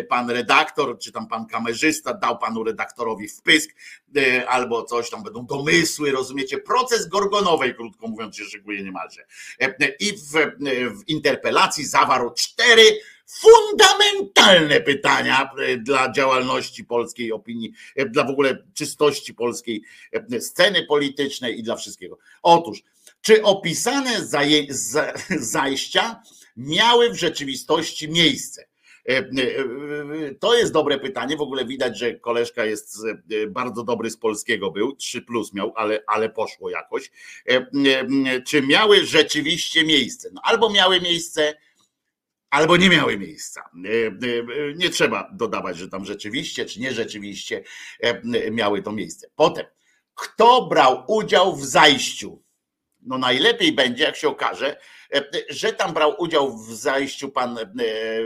pan 0.10 0.30
redaktor, 0.30 1.00
czy 1.00 1.12
tam 1.12 1.28
pan 1.28 1.48
kamerzysta 1.48 2.14
dał 2.14 2.38
panu 2.38 2.64
redaktorowi 2.64 3.28
wpysk, 3.28 3.76
albo 4.48 4.84
coś 4.84 5.10
tam 5.10 5.24
będą 5.24 5.46
domysły, 5.46 6.12
rozumiecie? 6.12 6.58
Proces 6.58 7.08
Gorgonowej, 7.08 7.76
krótko 7.76 8.08
mówiąc, 8.08 8.38
się 8.38 8.46
szykuje 8.46 8.84
niemalże. 8.84 9.26
I 10.00 10.14
w, 10.14 10.32
w 11.00 11.08
interpelacji 11.08 11.86
zawarł 11.86 12.34
cztery 12.34 13.00
fundamentalne 13.28 14.82
pytania 14.82 15.50
dla 15.80 16.12
działalności 16.12 16.86
polskiej 16.86 17.32
opinii, 17.32 17.74
dla 18.10 18.24
w 18.24 18.30
ogóle 18.30 18.64
czystości 18.74 19.34
polskiej 19.34 19.84
sceny 20.40 20.84
politycznej 20.84 21.60
i 21.60 21.64
dla 21.64 21.76
wszystkiego. 21.76 22.18
Otóż, 22.42 22.84
czy 23.22 23.44
opisane 23.44 24.26
zaje, 24.26 24.66
zajścia 25.40 26.22
miały 26.58 27.10
w 27.10 27.16
rzeczywistości 27.16 28.10
miejsce? 28.10 28.67
E, 29.08 29.18
e, 29.18 30.36
to 30.40 30.56
jest 30.56 30.74
dobre 30.74 31.00
pytanie. 31.00 31.38
W 31.38 31.42
ogóle 31.42 31.66
widać, 31.66 32.00
że 32.00 32.14
koleżka 32.14 32.66
jest 32.66 32.98
e, 33.32 33.48
bardzo 33.48 33.84
dobry 33.84 34.10
z 34.10 34.18
polskiego 34.18 34.72
był, 34.72 34.96
3 34.96 35.22
plus 35.22 35.54
miał, 35.54 35.74
ale, 35.76 36.04
ale 36.08 36.30
poszło 36.30 36.70
jakoś. 36.70 37.12
Czy 38.46 38.62
miały 38.62 39.06
rzeczywiście 39.06 39.84
miejsce? 39.84 40.30
No, 40.34 40.42
albo 40.44 40.70
miały 40.70 41.02
miejsce, 41.02 41.54
albo 42.50 42.78
nie 42.78 42.90
miały 42.90 43.18
miejsca. 43.18 43.70
Nie 44.76 44.90
trzeba 44.90 45.30
dodawać, 45.34 45.78
że 45.78 45.90
tam 45.90 46.06
rzeczywiście, 46.06 46.66
czy 46.66 46.80
nie 46.80 46.92
rzeczywiście 46.92 47.64
miały 48.52 48.82
to 48.82 48.92
miejsce. 48.92 49.28
Potem, 49.36 49.66
kto 50.16 50.68
brał 50.68 51.04
udział 51.08 51.56
w 51.56 51.66
zajściu? 51.66 52.44
No 53.02 53.18
najlepiej 53.18 53.72
będzie, 53.72 54.04
jak 54.04 54.16
się 54.16 54.28
okaże, 54.28 54.80
że 55.50 55.74
tam 55.74 55.94
brał 55.94 56.16
udział 56.18 56.58
w 56.58 56.76
zajściu 56.76 57.30
pan 57.30 57.58
e, 57.58 57.64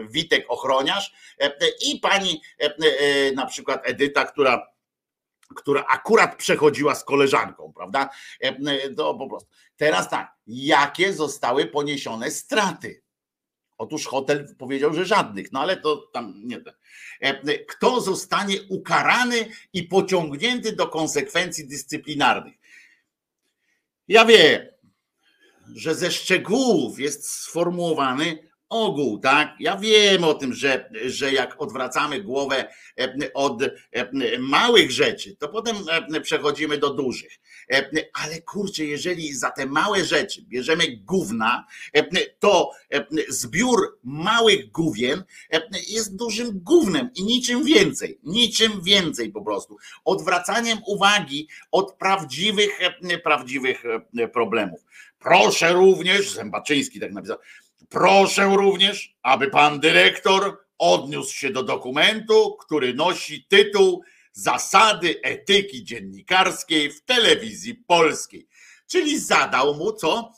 Witek 0.09 0.45
Ochroniarz 0.47 1.13
e, 1.39 1.51
i 1.87 1.99
pani 1.99 2.41
e, 2.59 3.31
na 3.31 3.45
przykład 3.45 3.81
Edyta, 3.83 4.25
która 4.25 4.71
która 5.55 5.85
akurat 5.89 6.35
przechodziła 6.35 6.95
z 6.95 7.03
koleżanką, 7.03 7.73
prawda? 7.75 8.09
To 8.97 9.13
po 9.13 9.29
prostu. 9.29 9.49
Teraz 9.77 10.09
tak, 10.09 10.33
jakie 10.47 11.13
zostały 11.13 11.65
poniesione 11.65 12.31
straty? 12.31 13.01
Otóż 13.77 14.05
hotel 14.05 14.55
powiedział, 14.57 14.93
że 14.93 15.05
żadnych, 15.05 15.51
no 15.51 15.59
ale 15.61 15.77
to 15.77 15.97
tam 15.97 16.33
nie. 16.43 16.61
Kto 17.67 18.01
zostanie 18.01 18.55
ukarany 18.69 19.45
i 19.73 19.83
pociągnięty 19.83 20.75
do 20.75 20.87
konsekwencji 20.87 21.67
dyscyplinarnych? 21.67 22.53
Ja 24.07 24.25
wiem, 24.25 24.67
że 25.75 25.95
ze 25.95 26.11
szczegółów 26.11 26.99
jest 26.99 27.29
sformułowany 27.29 28.50
ogół, 28.71 29.19
tak? 29.19 29.55
Ja 29.59 29.77
wiem 29.77 30.23
o 30.23 30.33
tym, 30.33 30.53
że, 30.53 30.89
że 31.05 31.33
jak 31.33 31.61
odwracamy 31.61 32.21
głowę 32.21 32.73
od 33.33 33.63
małych 34.39 34.91
rzeczy, 34.91 35.35
to 35.35 35.49
potem 35.49 35.75
przechodzimy 36.23 36.77
do 36.77 36.89
dużych. 36.89 37.39
Ale 38.13 38.41
kurczę, 38.41 38.85
jeżeli 38.85 39.33
za 39.33 39.51
te 39.51 39.65
małe 39.65 40.05
rzeczy 40.05 40.41
bierzemy 40.41 40.83
gówna, 40.97 41.65
to 42.39 42.71
zbiór 43.29 43.99
małych 44.03 44.71
główien 44.71 45.23
jest 45.87 46.15
dużym 46.15 46.59
gównem 46.59 47.09
i 47.15 47.23
niczym 47.23 47.63
więcej, 47.63 48.19
niczym 48.23 48.83
więcej 48.83 49.31
po 49.31 49.41
prostu. 49.41 49.77
Odwracaniem 50.05 50.77
uwagi 50.87 51.47
od 51.71 51.93
prawdziwych, 51.93 52.79
prawdziwych 53.23 53.83
problemów. 54.33 54.79
Proszę 55.19 55.73
również, 55.73 56.31
Zębaczyński 56.31 56.99
tak 56.99 57.11
napisał, 57.11 57.37
proszę 57.91 58.45
również, 58.55 59.15
aby 59.23 59.47
pan 59.47 59.79
dyrektor 59.79 60.57
odniósł 60.77 61.33
się 61.33 61.49
do 61.49 61.63
dokumentu, 61.63 62.57
który 62.59 62.93
nosi 62.93 63.45
tytuł 63.49 64.03
Zasady 64.33 65.21
etyki 65.23 65.83
dziennikarskiej 65.83 66.91
w 66.91 67.05
telewizji 67.05 67.75
polskiej. 67.75 68.47
Czyli 68.87 69.19
zadał 69.19 69.75
mu 69.75 69.93
co? 69.93 70.31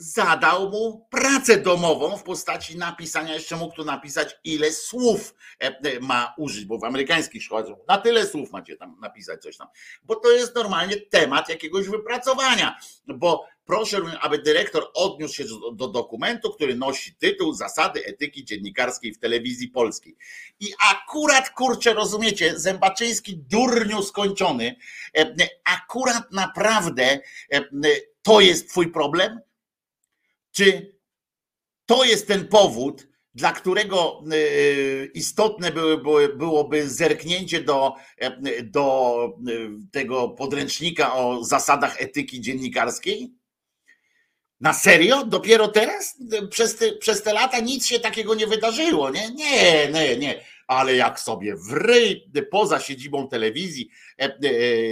Zadał 0.00 0.70
mu 0.70 1.06
pracę 1.10 1.56
domową 1.56 2.16
w 2.16 2.22
postaci 2.22 2.78
napisania, 2.78 3.34
jeszcze 3.34 3.56
mógł 3.56 3.76
tu 3.76 3.84
napisać, 3.84 4.36
ile 4.44 4.72
słów 4.72 5.34
e, 5.58 6.00
ma 6.00 6.34
użyć, 6.36 6.64
bo 6.64 6.78
w 6.78 6.84
amerykańskich 6.84 7.42
szkołach 7.42 7.64
na 7.88 7.98
tyle 7.98 8.26
słów 8.26 8.52
macie 8.52 8.76
tam 8.76 8.96
napisać 9.00 9.42
coś 9.42 9.56
tam, 9.56 9.68
bo 10.02 10.14
to 10.14 10.30
jest 10.30 10.54
normalnie 10.54 10.96
temat 10.96 11.48
jakiegoś 11.48 11.88
wypracowania, 11.88 12.78
bo 13.06 13.46
Proszę, 13.68 13.98
aby 14.20 14.38
dyrektor 14.38 14.90
odniósł 14.94 15.34
się 15.34 15.44
do, 15.44 15.72
do, 15.72 15.88
dokumentu, 15.88 16.50
który 16.50 16.74
nosi 16.74 17.14
tytuł 17.14 17.52
Zasady 17.54 18.04
etyki 18.04 18.44
dziennikarskiej 18.44 19.14
w 19.14 19.18
telewizji 19.18 19.68
polskiej. 19.68 20.16
I 20.60 20.72
akurat, 20.90 21.50
kurczę, 21.50 21.94
rozumiecie, 21.94 22.58
Zębaczyński 22.58 23.36
durniu 23.36 24.02
skończony, 24.02 24.76
e, 25.16 25.34
akurat 25.64 26.32
naprawdę 26.32 27.20
e, 27.52 27.64
to 28.22 28.40
jest 28.40 28.70
twój 28.70 28.92
problem? 28.92 29.40
Czy 30.58 30.98
to 31.86 32.04
jest 32.04 32.28
ten 32.28 32.48
powód, 32.48 33.08
dla 33.34 33.52
którego 33.52 34.24
e, 34.32 35.06
istotne 35.06 35.72
były, 35.72 36.36
byłoby 36.36 36.88
zerknięcie 36.90 37.62
do, 37.62 37.94
do 38.62 39.18
tego 39.92 40.28
podręcznika 40.28 41.14
o 41.14 41.44
zasadach 41.44 42.02
etyki 42.02 42.40
dziennikarskiej? 42.40 43.34
Na 44.60 44.72
serio? 44.72 45.24
Dopiero 45.24 45.68
teraz? 45.68 46.16
Przez 46.50 46.76
te, 46.76 46.92
przez 46.92 47.22
te 47.22 47.32
lata 47.32 47.60
nic 47.60 47.86
się 47.86 48.00
takiego 48.00 48.34
nie 48.34 48.46
wydarzyło, 48.46 49.10
nie? 49.10 49.30
Nie, 49.30 49.88
nie, 49.92 50.16
nie. 50.16 50.44
Ale 50.66 50.96
jak 50.96 51.20
sobie 51.20 51.56
w 51.56 51.72
ryj 51.72 52.30
poza 52.50 52.80
siedzibą 52.80 53.28
telewizji 53.28 53.90
e, 54.20 54.24
e, 54.24 54.38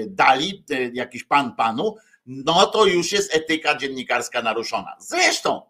dali 0.07 0.65
e, 0.71 0.91
jakiś 0.95 1.25
pan 1.25 1.57
panu, 1.57 1.97
no 2.27 2.67
to 2.67 2.87
już 2.87 3.12
jest 3.12 3.35
etyka 3.35 3.77
dziennikarska 3.77 4.43
naruszona. 4.43 4.97
Zresztą 5.01 5.62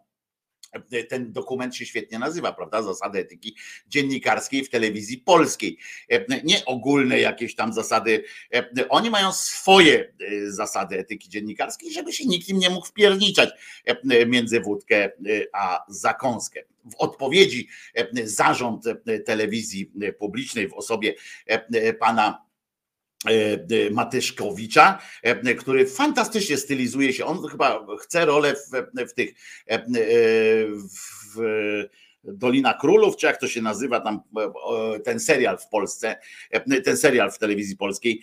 ten 1.09 1.33
dokument 1.33 1.77
się 1.77 1.87
świetnie 1.87 2.19
nazywa, 2.19 2.53
prawda? 2.53 2.83
Zasady 2.83 3.19
etyki 3.19 3.57
dziennikarskiej 3.89 4.65
w 4.65 4.71
telewizji 4.71 5.19
polskiej. 5.19 5.79
Nie 6.45 6.65
ogólne 6.65 7.21
jakieś 7.21 7.55
tam 7.55 7.73
zasady. 7.73 8.25
Oni 8.89 9.11
mają 9.11 9.33
swoje 9.33 10.13
e, 10.21 10.51
zasady 10.51 10.99
etyki 10.99 11.29
dziennikarskiej, 11.29 11.93
żeby 11.93 12.13
się 12.13 12.25
nikt 12.27 12.49
im 12.49 12.59
nie 12.59 12.71
mógł 12.71 12.87
wpierniczać 12.87 13.51
między 14.27 14.61
wódkę 14.61 15.05
e, 15.05 15.11
a 15.53 15.85
zakąskę. 15.89 16.63
W 16.85 16.95
odpowiedzi 16.99 17.69
zarząd 18.25 18.85
telewizji 19.25 19.93
publicznej 20.19 20.69
w 20.69 20.75
osobie 20.75 21.15
pana 22.01 22.29
E, 22.29 22.39
e, 22.39 22.46
Matyszkowicza, 23.91 24.99
e, 25.23 25.55
który 25.55 25.87
fantastycznie 25.87 26.57
stylizuje 26.57 27.13
się. 27.13 27.25
On 27.25 27.49
chyba 27.49 27.87
chce 28.01 28.25
rolę 28.25 28.55
w, 28.55 28.71
w 29.11 29.15
tych 29.15 29.35
w 31.35 31.41
Dolina 32.25 32.75
Królów, 32.75 33.17
czy 33.17 33.27
jak 33.27 33.41
to 33.41 33.49
się 33.49 33.63
nazywa 33.63 34.01
tam 34.01 34.21
ten 35.05 35.21
serial 35.21 35.59
w 35.59 35.69
Polsce, 35.69 36.17
ten 36.85 36.97
serial 36.97 37.31
w 37.31 37.39
telewizji 37.39 37.77
polskiej, 37.77 38.23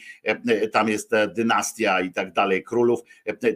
tam 0.71 0.89
jest 0.89 1.11
dynastia 1.35 2.01
i 2.01 2.11
tak 2.11 2.33
dalej 2.33 2.63
królów, 2.63 2.99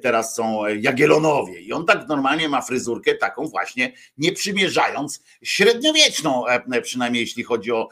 teraz 0.02 0.36
są 0.36 0.67
Jagielonowie 0.67 1.62
i 1.62 1.73
on 1.73 1.86
tak 1.86 2.08
normalnie 2.08 2.50
ma 2.50 2.62
fryzurkę 2.62 3.15
taką 3.15 3.47
właśnie, 3.47 3.93
nie 4.17 4.32
przymierzając 4.32 5.23
średniowieczną, 5.43 6.43
przynajmniej 6.82 7.21
jeśli 7.21 7.43
chodzi 7.43 7.71
o 7.71 7.89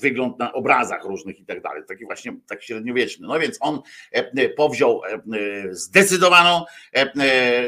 wygląd 0.00 0.38
na 0.38 0.52
obrazach 0.52 1.04
różnych 1.04 1.40
i 1.40 1.44
tak 1.44 1.62
dalej, 1.62 1.82
taki 1.88 2.04
właśnie 2.04 2.32
tak 2.46 2.62
średniowieczny. 2.62 3.26
No 3.26 3.40
więc 3.40 3.56
on 3.60 3.82
e, 4.14 4.30
e, 4.36 4.48
powziął 4.48 5.02
e, 5.04 5.20
zdecydowaną, 5.70 6.64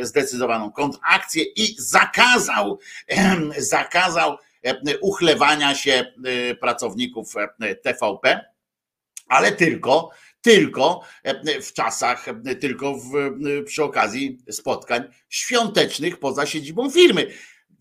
zdecydowaną 0.01 0.73
kontrakcję 0.73 1.45
i 1.45 1.75
zakazał, 1.79 2.79
zakazał 3.59 4.37
uchlewania 5.01 5.75
się 5.75 6.13
pracowników 6.61 7.35
TVP, 7.83 8.41
ale 9.29 9.53
tylko, 9.53 10.11
tylko 10.43 11.01
w 11.63 11.73
czasach, 11.73 12.27
tylko 12.61 12.95
w, 12.95 13.11
przy 13.65 13.85
okazji 13.85 14.39
spotkań 14.51 15.03
świątecznych 15.29 16.19
poza 16.19 16.47
siedzibą 16.47 16.91
firmy. 16.91 17.27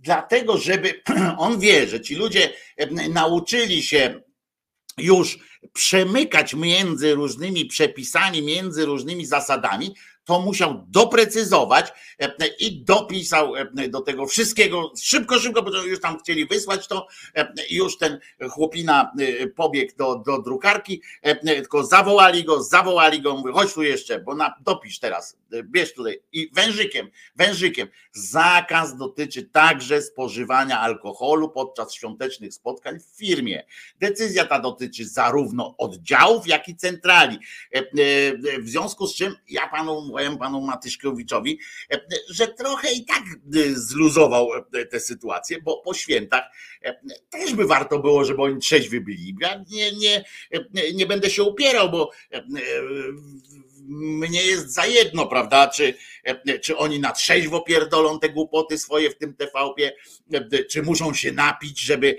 Dlatego, 0.02 0.58
żeby 0.58 1.02
on 1.38 1.60
wie, 1.60 1.88
że 1.88 2.02
ci 2.02 2.16
ludzie 2.16 2.50
nauczyli 3.10 3.84
się 3.84 4.22
już 4.98 5.40
przemykać 5.74 6.54
między 6.54 7.16
różnymi 7.16 7.66
przepisami, 7.66 8.42
między 8.42 8.86
różnymi 8.86 9.26
zasadami, 9.26 9.96
to 10.32 10.40
musiał 10.40 10.86
doprecyzować 10.88 11.94
e, 12.20 12.48
i 12.60 12.84
dopisał 12.84 13.56
e, 13.56 13.66
do 13.90 14.02
tego 14.02 14.26
wszystkiego 14.26 14.92
szybko, 15.02 15.40
szybko, 15.40 15.64
bo 15.64 15.72
już 15.78 16.00
tam 16.00 16.20
chcieli 16.20 16.46
wysłać 16.46 16.88
to, 16.88 17.08
e, 17.36 17.54
już 17.70 17.98
ten 17.98 18.20
chłopina 18.50 19.12
pobiegł 19.56 19.92
do, 19.98 20.16
do 20.16 20.42
drukarki, 20.42 21.02
tylko 21.46 21.84
zawołali 21.84 22.44
go, 22.44 22.64
zawołali 22.64 23.22
go, 23.22 23.38
mówię, 23.38 23.54
chodź 23.54 23.74
tu 23.74 23.84
jeszcze, 23.84 24.20
bo 24.20 24.36
na, 24.36 24.56
dopisz 24.62 25.00
teraz, 25.00 25.38
bierz 25.64 25.94
tutaj 25.94 26.22
i 26.32 26.50
wężykiem, 26.54 27.10
wężykiem. 27.36 27.88
Zakaz 28.12 28.98
dotyczy 28.98 29.44
także 29.44 30.02
spożywania 30.02 30.80
alkoholu 30.80 31.50
podczas 31.50 31.94
świątecznych 31.94 32.54
spotkań 32.54 33.00
w 33.00 33.18
firmie. 33.18 33.66
Decyzja 34.00 34.46
ta 34.46 34.60
dotyczy 34.60 35.08
zarówno 35.08 35.76
oddziałów, 35.78 36.48
jak 36.48 36.68
i 36.70 36.76
centrali. 36.76 37.40
W 38.60 38.70
związku 38.70 39.08
z 39.08 39.16
czym 39.16 39.36
ja 39.50 39.68
panu 39.68 40.12
powiem 40.22 40.38
panu 40.38 40.62
Matyszkiewiczowi, 40.62 41.60
e, 41.94 42.00
że 42.30 42.48
trochę 42.48 42.92
i 42.92 43.06
tak 43.06 43.24
e, 43.56 43.76
zluzował 43.76 44.48
e, 44.74 44.86
tę 44.86 45.00
sytuację, 45.00 45.62
bo 45.62 45.78
po 45.78 45.94
świętach 45.94 46.44
też 47.30 47.54
by 47.54 47.66
warto 47.66 48.00
było, 48.00 48.26
żeby 48.26 48.42
oni 48.42 48.60
trzeźwi 48.60 49.02
byli. 49.02 49.36
Ja 49.42 49.64
nie, 49.70 49.92
nie, 49.92 50.24
nie 50.94 51.06
będę 51.06 51.30
się 51.30 51.44
upierał, 51.44 51.92
bo 51.92 52.12
mnie 53.90 54.44
jest 54.44 54.74
za 54.74 54.86
jedno, 54.86 55.28
prawda, 55.28 55.68
czy, 55.68 55.94
czy 56.62 56.78
oni 56.78 57.00
na 57.00 57.12
trzeźwo 57.12 57.62
pierdolą 57.62 58.20
te 58.20 58.30
głupoty 58.30 58.78
swoje 58.78 59.10
w 59.10 59.18
tym 59.18 59.36
TVP, 59.36 59.92
czy 60.70 60.84
muszą 60.84 61.14
się 61.14 61.32
napić, 61.32 61.80
żeby 61.80 62.18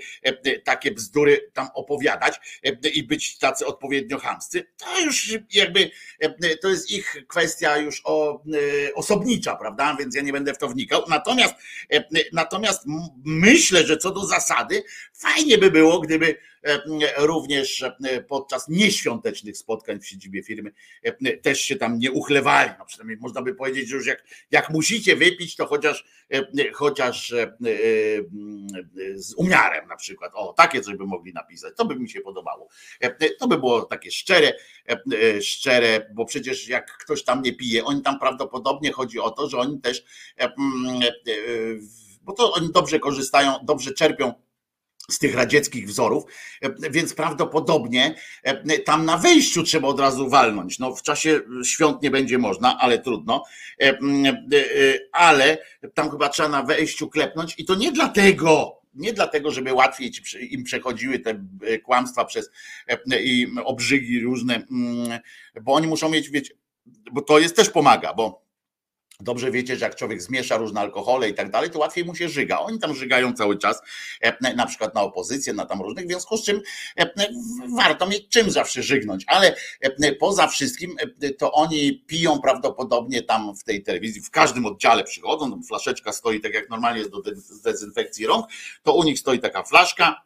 takie 0.63 0.91
bzdury 0.91 1.51
tam 1.53 1.67
opowiadać 1.73 2.61
i 2.93 3.03
być 3.03 3.37
tacy 3.37 3.65
odpowiednio 3.65 4.17
chamscy, 4.17 4.67
to 4.77 4.99
już 4.99 5.33
jakby, 5.53 5.91
to 6.61 6.69
jest 6.69 6.91
ich 6.91 7.15
kwestia 7.27 7.77
już 7.77 8.01
o, 8.03 8.43
osobnicza, 8.95 9.55
prawda, 9.55 9.95
więc 9.99 10.15
ja 10.15 10.21
nie 10.21 10.33
będę 10.33 10.53
w 10.53 10.57
to 10.57 10.67
wnikał, 10.67 11.03
natomiast, 11.07 11.53
natomiast 12.33 12.83
myślę, 13.25 13.87
że 13.87 13.97
co 13.97 14.11
do 14.11 14.25
zasady, 14.25 14.83
fajnie 15.23 15.57
by 15.57 15.71
było, 15.71 15.99
gdyby 15.99 16.35
również 17.17 17.85
podczas 18.27 18.67
nieświątecznych 18.67 19.57
spotkań 19.57 19.99
w 19.99 20.07
siedzibie 20.07 20.43
firmy 20.43 20.71
też 21.41 21.61
się 21.61 21.75
tam 21.75 21.99
nie 21.99 22.11
uchlewali. 22.11 22.71
No 22.79 22.85
przynajmniej 22.85 23.17
można 23.17 23.41
by 23.41 23.55
powiedzieć, 23.55 23.89
że 23.89 23.95
już 23.95 24.05
jak, 24.05 24.23
jak 24.51 24.69
musicie 24.69 25.15
wypić, 25.15 25.55
to 25.55 25.65
chociaż, 25.65 26.05
chociaż 26.73 27.33
z 29.15 29.33
umiarem 29.33 29.87
na 29.87 29.95
przykład. 29.95 30.31
O, 30.35 30.53
takie 30.53 30.81
coś 30.81 30.95
by 30.95 31.05
mogli 31.05 31.33
napisać. 31.33 31.73
To 31.77 31.85
by 31.85 31.95
mi 31.95 32.09
się 32.09 32.21
podobało. 32.21 32.69
To 33.39 33.47
by 33.47 33.57
było 33.57 33.81
takie 33.81 34.11
szczere, 34.11 34.53
szczere, 35.41 36.09
bo 36.13 36.25
przecież 36.25 36.67
jak 36.67 36.97
ktoś 36.97 37.23
tam 37.23 37.41
nie 37.41 37.53
pije, 37.53 37.85
oni 37.85 38.01
tam 38.01 38.19
prawdopodobnie 38.19 38.91
chodzi 38.91 39.19
o 39.19 39.31
to, 39.31 39.49
że 39.49 39.57
oni 39.57 39.81
też, 39.81 40.03
bo 42.21 42.33
to 42.33 42.53
oni 42.53 42.71
dobrze 42.71 42.99
korzystają, 42.99 43.53
dobrze 43.63 43.93
czerpią 43.93 44.33
z 45.09 45.19
tych 45.19 45.35
radzieckich 45.35 45.87
wzorów, 45.87 46.23
e, 46.61 46.91
więc 46.91 47.13
prawdopodobnie 47.13 48.15
e, 48.43 48.79
tam 48.79 49.05
na 49.05 49.17
wejściu 49.17 49.63
trzeba 49.63 49.87
od 49.87 49.99
razu 49.99 50.29
walnąć. 50.29 50.79
No, 50.79 50.95
w 50.95 51.01
czasie 51.01 51.41
świąt 51.63 52.01
nie 52.01 52.11
będzie 52.11 52.37
można, 52.37 52.79
ale 52.79 52.99
trudno. 52.99 53.43
E, 53.81 53.97
Ale 55.11 55.57
tam 55.93 56.11
chyba 56.11 56.29
trzeba 56.29 56.49
na 56.49 56.63
wejściu 56.63 57.09
klepnąć 57.09 57.55
i 57.57 57.65
to 57.65 57.75
nie 57.75 57.91
dlatego, 57.91 58.81
nie 58.93 59.13
dlatego, 59.13 59.51
żeby 59.51 59.73
łatwiej 59.73 60.11
im 60.49 60.63
przechodziły 60.63 61.19
te 61.19 61.43
kłamstwa 61.83 62.25
przez 62.25 62.49
i 63.23 63.47
obrzygi 63.63 64.19
różne, 64.19 64.55
mm, 64.55 65.19
bo 65.61 65.73
oni 65.73 65.87
muszą 65.87 66.09
mieć, 66.09 66.29
wiecie, 66.29 66.53
bo 67.11 67.21
to 67.21 67.39
jest 67.39 67.55
też 67.55 67.69
pomaga, 67.69 68.13
bo 68.13 68.42
Dobrze 69.19 69.51
wiecie, 69.51 69.75
że 69.77 69.85
jak 69.85 69.95
człowiek 69.95 70.21
zmiesza 70.21 70.57
różne 70.57 70.81
alkohole 70.81 71.29
i 71.29 71.33
tak 71.33 71.51
dalej, 71.51 71.69
to 71.69 71.79
łatwiej 71.79 72.05
mu 72.05 72.15
się 72.15 72.29
żyga. 72.29 72.59
Oni 72.59 72.79
tam 72.79 72.95
żygają 72.95 73.33
cały 73.33 73.57
czas, 73.57 73.81
e, 74.21 74.55
na 74.55 74.65
przykład 74.65 74.95
na 74.95 75.01
opozycję, 75.01 75.53
na 75.53 75.65
tam 75.65 75.81
różnych, 75.81 76.05
w 76.05 76.07
związku 76.07 76.37
z 76.37 76.43
czym 76.45 76.61
e, 76.97 77.13
warto 77.77 78.07
mieć 78.07 78.29
czym 78.29 78.51
zawsze 78.51 78.83
żygnąć. 78.83 79.23
Ale 79.27 79.55
e, 79.81 80.13
poza 80.13 80.47
wszystkim 80.47 80.95
e, 81.21 81.29
to 81.29 81.51
oni 81.51 82.03
piją 82.07 82.39
prawdopodobnie 82.39 83.23
tam 83.23 83.55
w 83.55 83.63
tej 83.63 83.83
telewizji, 83.83 84.21
w 84.21 84.31
każdym 84.31 84.65
oddziale 84.65 85.03
przychodzą, 85.03 85.51
tam 85.51 85.63
flaszeczka 85.63 86.11
stoi 86.11 86.41
tak 86.41 86.53
jak 86.53 86.69
normalnie 86.69 86.99
jest 86.99 87.11
do 87.11 87.21
de- 87.21 87.31
dezynfekcji 87.63 88.27
rąk, 88.27 88.45
to 88.83 88.93
u 88.93 89.03
nich 89.03 89.19
stoi 89.19 89.39
taka 89.39 89.63
flaszka, 89.63 90.23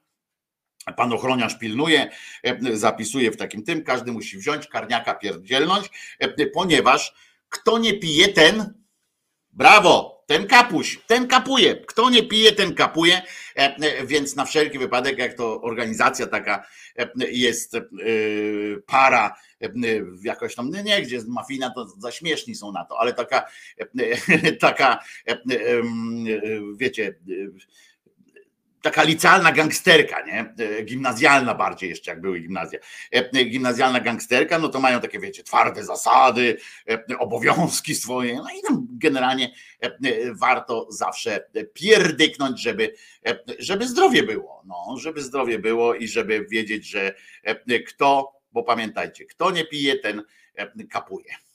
Pan 0.95 1.13
ochroniarz 1.13 1.59
pilnuje, 1.59 2.09
e, 2.43 2.77
zapisuje 2.77 3.31
w 3.31 3.37
takim 3.37 3.63
tym, 3.63 3.83
każdy 3.83 4.11
musi 4.11 4.37
wziąć 4.37 4.67
karniaka, 4.67 5.13
pierdzielnąć, 5.13 5.89
e, 6.19 6.47
ponieważ 6.47 7.13
kto 7.49 7.77
nie 7.77 7.93
pije, 7.93 8.27
ten 8.27 8.73
brawo, 9.51 10.23
ten 10.27 10.47
kapuś, 10.47 10.99
ten 11.07 11.27
kapuje. 11.27 11.75
Kto 11.75 12.09
nie 12.09 12.23
pije, 12.23 12.51
ten 12.51 12.75
kapuje, 12.75 13.21
E, 13.57 13.75
e, 13.75 14.05
więc 14.05 14.35
na 14.35 14.45
wszelki 14.45 14.79
wypadek, 14.79 15.17
jak 15.17 15.33
to 15.33 15.61
organizacja 15.61 16.27
taka 16.27 16.67
e, 16.97 17.09
jest 17.31 17.77
para, 18.85 19.35
jakoś 20.23 20.55
tam, 20.55 20.71
nie, 20.71 21.01
gdzie 21.01 21.15
jest 21.15 21.27
mafina, 21.27 21.69
to 21.69 21.87
za 21.87 22.11
śmieszni 22.11 22.55
są 22.55 22.71
na 22.71 22.85
to, 22.85 22.99
ale 22.99 23.13
taka, 23.13 23.45
taka, 24.59 24.99
wiecie, 26.77 27.15
taka 28.87 29.03
licealna 29.03 29.51
gangsterka, 29.51 30.25
nie? 30.25 30.53
E, 30.59 30.83
Gimnazjalna 30.83 31.55
bardziej 31.55 31.89
jeszcze, 31.89 32.11
jak 32.11 32.21
były 32.21 32.39
gimnazja. 32.39 32.79
E, 33.15 33.29
e, 33.33 33.43
Gimnazjalna 33.43 33.99
gangsterka, 33.99 34.59
no 34.59 34.69
to 34.69 34.79
mają 34.79 35.01
takie, 35.01 35.19
wiecie, 35.19 35.43
twarde 35.43 35.83
zasady, 35.83 36.57
obowiązki 37.19 37.95
swoje, 37.95 38.35
no 38.35 38.47
i 38.59 38.61
tam 38.67 38.87
generalnie 38.89 39.53
warto 40.33 40.87
zawsze 40.89 41.49
pierdyknąć, 41.73 42.61
żeby, 42.61 42.93
żeby 43.59 43.87
zdrowie 43.87 44.23
było, 44.23 44.63
no, 44.65 44.97
żeby 44.97 45.21
zdrowie 45.21 45.59
było 45.59 45.95
i 45.95 46.07
żeby 46.07 46.45
wiedzieć, 46.49 46.85
że 46.89 47.13
kto, 47.87 48.33
bo 48.51 48.63
pamiętajcie, 48.63 49.25
kto 49.25 49.51
nie 49.51 49.65
pije, 49.65 49.99
ten 49.99 50.23
kapuje. 50.89 51.46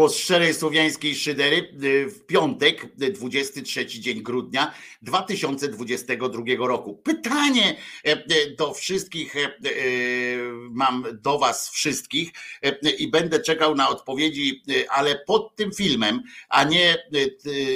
Głos 0.00 0.16
szczerej 0.16 0.54
słowiańskiej 0.54 1.14
szydery 1.14 1.56
y, 1.82 2.10
w 2.10 2.26
piątek, 2.26 2.86
y, 3.02 3.12
23 3.12 3.86
dzień 3.86 4.22
grudnia 4.22 4.74
2022 5.02 6.42
roku. 6.58 6.94
Pytanie 6.94 7.76
e, 8.04 8.12
e, 8.12 8.50
do 8.58 8.74
wszystkich, 8.74 9.36
e, 9.36 9.40
mam 10.90 11.04
do 11.22 11.38
was 11.38 11.70
wszystkich 11.70 12.32
e, 12.62 12.90
i 12.90 13.10
będę 13.10 13.40
czekał 13.40 13.74
na 13.74 13.88
odpowiedzi, 13.88 14.62
e, 14.68 14.90
ale 14.90 15.18
pod 15.26 15.56
tym 15.56 15.72
filmem, 15.72 16.22
a 16.48 16.64
nie 16.64 16.94
e, 16.94 16.98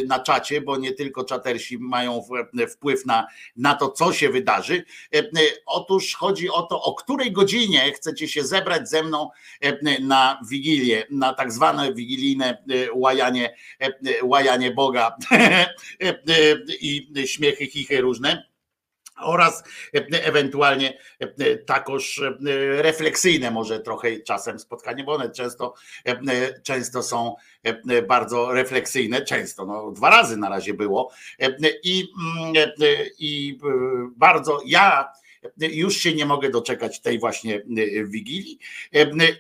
na 0.06 0.18
czacie, 0.18 0.60
bo 0.60 0.76
nie 0.76 0.92
tylko 0.92 1.24
czatersi 1.24 1.78
mają 1.78 2.22
wpływ 2.70 3.06
na, 3.06 3.26
na 3.56 3.74
to, 3.74 3.88
co 3.88 4.12
się 4.12 4.28
wydarzy. 4.28 4.84
E, 5.14 5.18
e, 5.18 5.24
Otóż 5.66 6.14
chodzi 6.14 6.50
o 6.50 6.62
to, 6.62 6.82
o 6.82 6.94
której 6.94 7.32
godzinie 7.32 7.92
chcecie 7.92 8.28
się 8.28 8.44
zebrać 8.44 8.88
ze 8.88 9.02
mną 9.02 9.30
e, 9.60 10.00
na 10.00 10.40
Wigilię, 10.50 11.06
na 11.10 11.34
tak 11.34 11.52
zwane 11.52 11.94
wigilijne 11.94 12.64
e, 12.70 12.92
łajanie, 12.92 13.54
e, 13.80 13.86
e, 13.86 14.24
łajanie 14.24 14.70
Boga 14.70 15.16
e, 15.30 15.66
e, 16.00 16.16
i 16.80 17.12
śmiechy, 17.26 17.66
chichy 17.66 18.00
różne. 18.00 18.53
Oraz 19.16 19.64
e, 19.94 20.24
ewentualnie 20.24 20.98
e, 21.20 21.56
takoż 21.56 22.18
e, 22.18 22.32
refleksyjne 22.82 23.50
może 23.50 23.80
trochę 23.80 24.20
czasem 24.20 24.58
spotkanie, 24.58 25.04
bo 25.04 25.12
one 25.12 25.30
często, 25.30 25.74
często 26.62 27.02
są 27.02 27.34
bardzo 28.08 28.52
refleksyjne, 28.52 29.22
często, 29.22 29.66
no 29.66 29.90
dwa 29.90 30.10
razy 30.10 30.36
na 30.36 30.48
razie 30.48 30.74
było 30.74 31.12
i, 31.82 32.08
mm, 32.42 32.54
i 33.18 33.58
bardzo 34.16 34.60
ja 34.66 35.12
już 35.58 35.96
się 35.96 36.14
nie 36.14 36.26
mogę 36.26 36.50
doczekać 36.50 37.00
tej 37.00 37.18
właśnie 37.18 37.62
Wigilii 38.04 38.58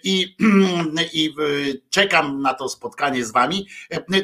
i, 0.04 0.36
i 1.12 1.28
e, 1.28 1.32
czekam 1.90 2.42
na 2.42 2.54
to 2.54 2.68
spotkanie 2.68 3.24
z 3.24 3.32
wami. 3.32 3.68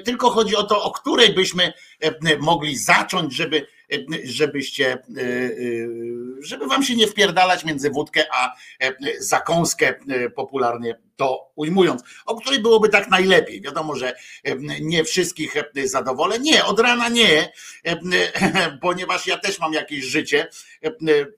Tylko 0.04 0.30
chodzi 0.30 0.56
o 0.56 0.62
to, 0.62 0.82
o 0.82 0.90
której 0.90 1.34
byśmy 1.34 1.72
mogli 2.40 2.76
zacząć, 2.76 3.34
żeby 3.34 3.66
żebyście, 4.24 4.92
e, 4.92 4.96
e, 4.96 5.50
żeby 6.40 6.66
wam 6.66 6.82
się 6.82 6.96
nie 6.96 7.06
wpierdalać 7.06 7.64
między 7.64 7.90
wódkę 7.90 8.24
a 8.32 8.54
e, 8.80 8.94
zakąskę, 9.18 9.94
popularnie 10.34 10.98
to 11.16 11.52
ujmując, 11.56 12.02
o 12.26 12.36
której 12.36 12.60
byłoby 12.60 12.88
tak 12.88 13.10
najlepiej. 13.10 13.60
Wiadomo, 13.60 13.96
że 13.96 14.14
nie 14.80 15.04
wszystkich 15.04 15.54
zadowolę. 15.84 16.38
Nie, 16.38 16.64
od 16.64 16.80
rana 16.80 17.08
nie, 17.08 17.52
ponieważ 18.82 19.26
ja 19.26 19.38
też 19.38 19.58
mam 19.58 19.72
jakieś 19.72 20.04
życie 20.04 20.48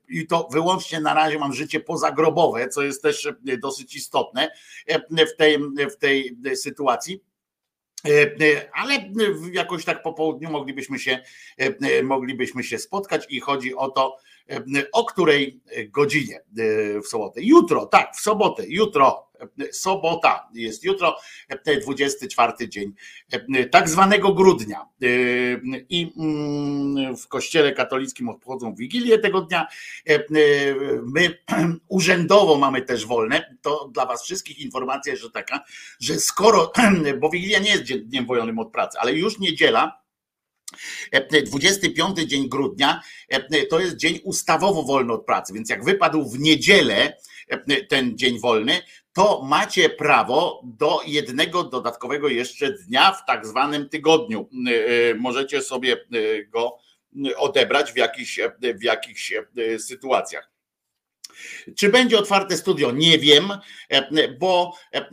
i 0.09 0.26
to 0.26 0.48
wyłącznie 0.53 1.00
na 1.00 1.14
razie 1.14 1.38
mam 1.38 1.53
życie 1.53 1.80
pozagrobowe, 1.80 2.68
co 2.68 2.82
jest 2.82 3.03
też 3.03 3.28
dosyć 3.59 3.96
istotne 3.96 4.50
w 5.11 5.36
tej, 5.36 5.59
w 5.90 5.96
tej 5.96 6.36
sytuacji. 6.57 7.20
E, 8.07 8.11
e, 8.11 8.70
Ale 8.74 9.11
jakoś 9.53 9.84
tak 9.84 10.03
po 10.03 10.12
południu 10.12 10.50
moglibyśmy 10.50 10.98
się, 10.98 11.18
e, 11.59 12.03
moglibyśmy 12.03 12.64
się 12.64 12.78
spotkać 12.78 13.26
i 13.28 13.40
chodzi 13.40 13.74
o 13.74 13.90
to, 13.90 14.16
o 14.92 15.05
której 15.05 15.61
godzinie 15.88 16.40
w 17.05 17.07
sobotę. 17.07 17.40
Jutro, 17.42 17.86
tak, 17.86 18.16
w 18.16 18.20
sobotę, 18.20 18.62
jutro, 18.68 19.28
sobota 19.72 20.49
jest 20.55 20.84
jutro, 20.84 21.16
e, 21.49 21.80
24 21.80 22.68
dzień 22.68 22.93
e, 23.32 23.66
tak 23.66 23.88
zwanego 23.88 24.34
grudnia. 24.34 24.80
E, 24.80 25.07
I 25.88 26.12
mm, 26.16 27.16
w 27.16 27.28
kościele 27.28 27.72
katolickim 27.72 28.28
obchodzą 28.28 28.74
Wigilię 28.74 29.18
tego 29.18 29.40
dnia. 29.40 29.66
E, 30.09 30.14
e, 30.14 30.24
My 31.03 31.38
urzędowo 31.88 32.59
mamy 32.59 32.82
też 32.82 33.07
wolne. 33.07 33.57
To 33.62 33.88
dla 33.95 34.07
Was 34.07 34.24
wszystkich 34.24 34.59
informacja, 34.59 35.16
że 35.16 35.30
taka, 35.30 35.64
że 36.01 36.14
skoro, 36.20 36.72
bo 37.20 37.30
Wigilia 37.30 37.59
nie 37.59 37.70
jest 37.70 37.84
dniem 37.84 38.26
wolnym 38.26 38.59
od 38.59 38.72
pracy, 38.72 38.99
ale 39.01 39.12
już 39.12 39.38
niedziela, 39.38 40.03
e, 41.12 41.43
25 41.43 42.18
dzień 42.18 42.49
grudnia, 42.49 43.03
e, 43.28 43.66
to 43.66 43.80
jest 43.80 43.97
dzień 43.97 44.20
ustawowo 44.24 44.82
wolny 44.82 45.12
od 45.12 45.26
pracy, 45.26 45.53
więc 45.53 45.70
jak 45.70 45.84
wypadł 45.84 46.30
w 46.30 46.38
niedzielę 46.38 47.16
e, 47.49 47.82
ten 47.86 48.18
dzień 48.18 48.40
wolny, 48.40 48.80
to 49.12 49.42
macie 49.42 49.90
prawo 49.90 50.60
do 50.64 51.00
jednego 51.06 51.64
dodatkowego 51.64 52.28
jeszcze 52.28 52.72
dnia 52.72 53.12
w 53.12 53.26
tak 53.26 53.46
zwanym 53.46 53.88
tygodniu. 53.88 54.48
E, 54.68 55.10
e, 55.10 55.14
Możecie 55.14 55.62
sobie 55.62 55.92
e, 55.92 56.44
go 56.44 56.78
odebrać 57.36 57.92
w 57.92 57.96
jakichś, 57.96 58.40
w 58.80 58.82
jakichś 58.82 59.34
sytuacjach. 59.78 60.52
Czy 61.76 61.88
będzie 61.88 62.18
otwarte 62.18 62.56
studio? 62.56 62.92
Nie 62.92 63.18
wiem, 63.18 63.48
e, 63.88 64.28
bo 64.28 64.72
e, 64.92 65.04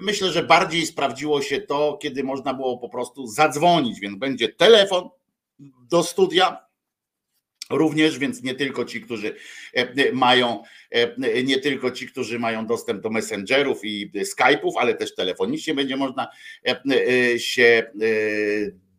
myślę, 0.00 0.32
że 0.32 0.42
bardziej 0.42 0.86
sprawdziło 0.86 1.42
się 1.42 1.60
to, 1.60 1.98
kiedy 2.02 2.24
można 2.24 2.54
było 2.54 2.78
po 2.78 2.88
prostu 2.88 3.26
zadzwonić, 3.26 4.00
więc 4.00 4.18
będzie 4.18 4.48
telefon 4.48 5.08
do 5.90 6.02
studia. 6.02 6.65
Również, 7.70 8.18
więc 8.18 8.42
nie 8.42 8.54
tylko 8.54 8.84
ci, 8.84 9.00
którzy 9.00 9.34
e, 9.74 10.12
mają, 10.12 10.62
e, 10.90 11.42
nie 11.42 11.58
tylko 11.58 11.90
ci, 11.90 12.06
którzy 12.06 12.38
mają 12.38 12.66
dostęp 12.66 13.02
do 13.02 13.10
messengerów 13.10 13.80
i 13.84 14.10
Skype'ów, 14.10 14.72
ale 14.76 14.94
też 14.94 15.14
telefonicznie 15.14 15.74
będzie 15.74 15.96
można 15.96 16.28
e, 16.66 16.80
e, 17.34 17.38
się 17.38 17.62
e, 17.62 18.06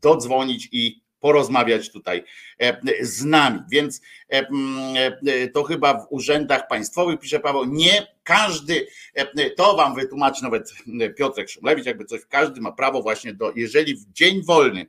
dodzwonić 0.02 0.70
i 0.72 1.08
porozmawiać 1.20 1.92
tutaj 1.92 2.24
e, 2.60 2.78
z 3.02 3.26
nami. 3.26 3.60
Więc 3.72 4.02
e, 4.30 4.48
mm, 4.48 5.14
e, 5.28 5.48
to 5.48 5.64
chyba 5.64 5.94
w 5.94 6.08
urzędach 6.10 6.68
państwowych, 6.68 7.20
pisze 7.20 7.40
Paweł, 7.40 7.66
nie 7.66 8.08
każdy, 8.24 8.88
e, 9.14 9.50
to 9.50 9.76
wam 9.76 9.96
wytłumaczy 9.96 10.44
nawet 10.44 10.74
Piotrek 11.18 11.50
Szumlewicz, 11.50 11.86
jakby 11.86 12.06
coś, 12.06 12.22
każdy 12.30 12.62
ma 12.62 12.72
prawo 12.72 13.02
właśnie 13.02 13.34
do, 13.34 13.54
jeżeli 13.56 13.96
w 13.96 14.12
dzień 14.12 14.44
wolny 14.44 14.82
e, 14.82 14.86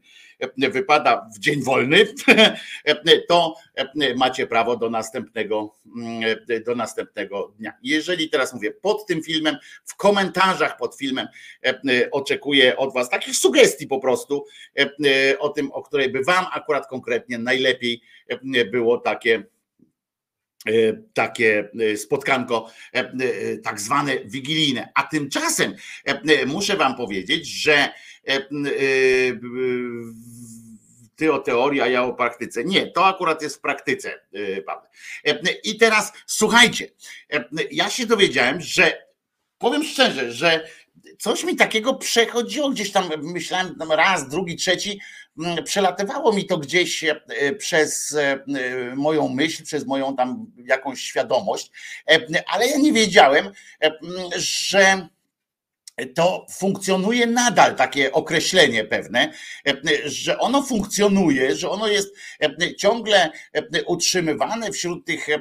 wypada 0.56 1.28
w 1.36 1.38
dzień 1.38 1.62
wolny, 1.62 2.06
e, 2.84 3.18
to 3.28 3.54
e, 3.74 4.14
macie 4.14 4.46
prawo 4.46 4.76
do 4.76 4.90
następnego, 4.90 5.74
mm, 5.96 6.36
e, 6.48 6.60
do 6.60 6.74
następnego 6.74 7.52
dnia. 7.58 7.72
Jeżeli 7.82 8.30
teraz 8.30 8.54
mówię 8.54 8.72
pod 8.72 9.06
tym 9.06 9.22
filmem, 9.22 9.56
w 9.84 9.96
komentarzach 9.96 10.76
pod 10.76 10.96
filmem 10.96 11.28
e, 11.64 11.68
e, 11.68 12.10
oczekuję 12.10 12.76
od 12.76 12.94
was 12.94 13.10
takich 13.10 13.36
sugestii 13.36 13.86
po 13.86 13.98
prostu 13.98 14.44
e, 14.78 14.82
e, 14.82 15.38
o 15.38 15.48
tym, 15.48 15.72
o 15.72 15.82
której 15.82 16.12
by 16.12 16.24
wam 16.24 16.46
akurat 16.52 16.86
konkretnie 16.86 17.38
najlepiej 17.38 18.00
e, 18.28 18.64
było 18.64 18.98
takie 18.98 19.34
e, 19.34 19.57
takie 21.14 21.70
e, 21.80 21.96
spotkanko 21.96 22.70
e, 22.94 22.98
e, 22.98 23.58
tak 23.58 23.80
zwane 23.80 24.18
wigilijne. 24.24 24.88
A 24.94 25.02
tymczasem 25.02 25.74
e, 26.06 26.10
e, 26.10 26.46
muszę 26.46 26.76
wam 26.76 26.96
powiedzieć, 26.96 27.48
że 27.48 27.74
e, 27.74 27.90
e, 28.28 28.40
ty 31.16 31.32
o 31.32 31.38
teorii, 31.38 31.80
a 31.80 31.86
ja 31.86 32.04
o 32.04 32.12
praktyce. 32.14 32.64
Nie, 32.64 32.86
to 32.86 33.06
akurat 33.06 33.42
jest 33.42 33.56
w 33.56 33.60
praktyce, 33.60 34.20
e, 34.32 34.62
Paweł. 34.62 34.90
E, 35.26 35.38
I 35.64 35.76
teraz 35.76 36.12
słuchajcie, 36.26 36.88
e, 37.32 37.44
ja 37.70 37.90
się 37.90 38.06
dowiedziałem, 38.06 38.60
że 38.60 39.08
powiem 39.58 39.84
szczerze, 39.84 40.32
że 40.32 40.68
coś 41.18 41.44
mi 41.44 41.56
takiego 41.56 41.94
przechodziło 41.94 42.70
gdzieś 42.70 42.92
tam, 42.92 43.10
myślałem 43.22 43.76
raz, 43.90 44.28
drugi, 44.28 44.56
trzeci, 44.56 45.00
mm, 45.38 45.64
przelatywało 45.64 46.32
mi 46.32 46.46
to 46.46 46.58
gdzieś 46.58 47.04
e, 47.04 47.20
przez 47.58 48.14
e, 48.14 48.44
moją 48.96 49.28
myśl, 49.28 49.64
przez 49.64 49.86
moją 49.86 50.16
tam 50.16 50.46
jakąś 50.64 51.00
świadomość, 51.00 51.70
e, 52.10 52.42
ale 52.46 52.66
ja 52.66 52.78
nie 52.78 52.92
wiedziałem, 52.92 53.46
e, 53.46 53.52
mm, 53.80 54.30
że 54.36 55.08
to 56.14 56.46
funkcjonuje 56.50 57.26
nadal 57.26 57.76
takie 57.76 58.12
określenie 58.12 58.84
pewne, 58.84 59.32
e, 59.68 59.74
że 60.04 60.38
ono 60.38 60.62
funkcjonuje, 60.62 61.56
że 61.56 61.70
ono 61.70 61.88
jest 61.88 62.14
e, 62.42 62.74
ciągle 62.74 63.30
e, 63.52 63.84
utrzymywane 63.84 64.72
wśród 64.72 65.06
tych, 65.06 65.28
e, 65.28 65.38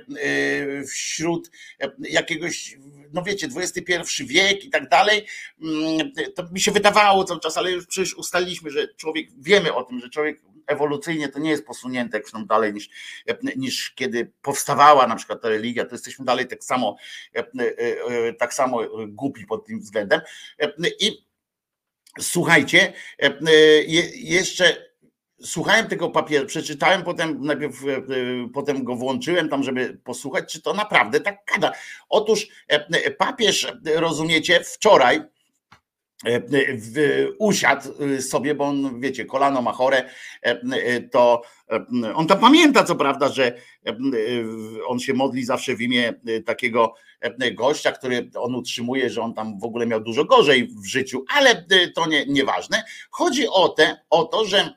wśród 0.83 1.51
e, 1.81 1.91
jakiegoś, 1.99 2.77
no 3.13 3.23
wiecie, 3.23 3.47
XXI 3.55 4.23
wiek 4.25 4.65
i 4.65 4.69
tak 4.69 4.89
dalej. 4.89 5.25
Mm, 5.61 6.11
To 6.35 6.43
mi 6.51 6.59
się 6.59 6.71
wydawało 6.71 7.23
cały 7.23 7.39
czas, 7.39 7.57
ale 7.57 7.71
już 7.71 7.87
przecież 7.87 8.13
ustaliliśmy, 8.15 8.69
że 8.71 8.87
człowiek, 8.95 9.27
wiemy 9.37 9.73
o 9.73 9.83
tym, 9.83 9.99
że 9.99 10.09
człowiek 10.09 10.41
ewolucyjnie 10.67 11.29
to 11.29 11.39
nie 11.39 11.49
jest 11.49 11.65
posunięte 11.65 12.19
tam 12.31 12.45
dalej 12.47 12.73
niż, 12.73 12.89
niż 13.55 13.91
kiedy 13.91 14.31
powstawała 14.41 15.07
na 15.07 15.15
przykład 15.15 15.41
ta 15.41 15.49
religia, 15.49 15.85
to 15.85 15.95
jesteśmy 15.95 16.25
dalej 16.25 16.47
tak 16.47 16.63
samo, 16.63 16.95
e, 17.35 17.39
e, 17.59 18.33
tak 18.33 18.53
samo 18.53 18.79
głupi 19.07 19.45
pod 19.45 19.65
tym 19.65 19.79
względem. 19.79 20.21
I 20.99 21.27
słuchajcie, 22.19 22.93
je- 23.87 24.11
jeszcze 24.15 24.86
słuchałem 25.41 25.87
tego 25.87 26.09
papieru, 26.09 26.45
przeczytałem 26.45 27.03
potem, 27.03 27.41
najpierw 27.41 27.83
e, 27.83 27.87
potem 28.53 28.83
go 28.83 28.95
włączyłem 28.95 29.49
tam, 29.49 29.63
żeby 29.63 29.97
posłuchać, 30.03 30.51
czy 30.51 30.61
to 30.61 30.73
naprawdę 30.73 31.19
tak 31.19 31.37
gada. 31.53 31.71
Otóż 32.09 32.47
e, 32.67 33.11
papież, 33.11 33.73
rozumiecie, 33.95 34.63
wczoraj 34.63 35.21
e, 36.25 36.41
usiadł 37.39 37.89
e, 38.17 38.21
sobie, 38.21 38.55
bo 38.55 38.65
on, 38.65 39.01
wiecie, 39.01 39.25
kolano 39.25 39.61
ma 39.61 39.71
chore, 39.71 39.97
e, 39.97 40.61
e, 40.73 41.01
to 41.01 41.41
e, 41.71 41.85
on 42.15 42.27
tam 42.27 42.39
pamięta, 42.39 42.83
co 42.83 42.95
prawda, 42.95 43.29
że 43.29 43.45
e, 43.45 43.53
e, 43.89 43.95
on 44.87 44.99
się 44.99 45.13
modli 45.13 45.45
zawsze 45.45 45.75
w 45.75 45.81
imię 45.81 46.13
e, 46.27 46.41
takiego 46.41 46.93
e, 47.21 47.51
gościa, 47.51 47.91
który 47.91 48.29
on 48.35 48.55
utrzymuje, 48.55 49.09
że 49.09 49.21
on 49.21 49.33
tam 49.33 49.59
w 49.59 49.63
ogóle 49.63 49.85
miał 49.85 49.99
dużo 49.99 50.25
gorzej 50.25 50.67
w 50.67 50.85
życiu, 50.85 51.25
ale 51.35 51.49
e, 51.51 51.91
to 51.95 52.07
nie, 52.07 52.25
nieważne. 52.25 52.83
Chodzi 53.11 53.47
o, 53.47 53.69
te, 53.69 53.97
o 54.09 54.23
to, 54.25 54.45
że 54.45 54.73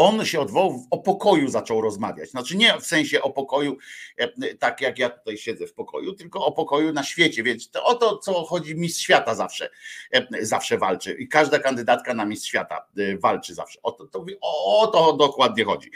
on 0.00 0.24
się 0.24 0.40
odwołał, 0.40 0.86
o 0.90 0.98
pokoju 0.98 1.48
zaczął 1.48 1.80
rozmawiać. 1.80 2.30
Znaczy 2.30 2.56
nie 2.56 2.80
w 2.80 2.86
sensie 2.86 3.22
o 3.22 3.30
pokoju, 3.30 3.76
e, 4.16 4.54
tak 4.54 4.80
jak 4.80 4.98
ja 4.98 5.10
tutaj 5.10 5.38
siedzę 5.38 5.66
w 5.66 5.74
pokoju, 5.74 6.12
tylko 6.12 6.46
o 6.46 6.52
pokoju 6.52 6.92
na 6.92 7.02
świecie. 7.02 7.42
Więc 7.42 7.70
to 7.70 7.84
o 7.84 7.94
to, 7.94 8.18
co 8.18 8.44
chodzi 8.44 8.74
mistrz 8.74 9.02
świata 9.02 9.34
zawsze, 9.34 9.70
e, 10.12 10.26
zawsze 10.46 10.78
walczy. 10.78 11.12
I 11.12 11.28
każda 11.28 11.58
kandydatka 11.58 12.14
na 12.14 12.24
mistrz 12.24 12.48
świata 12.48 12.86
e, 12.98 13.18
walczy 13.18 13.54
zawsze. 13.54 13.78
O 13.82 13.92
to, 13.92 14.06
to, 14.06 14.24
o 14.42 14.86
to 14.86 15.12
dokładnie 15.12 15.64
chodzi. 15.64 15.90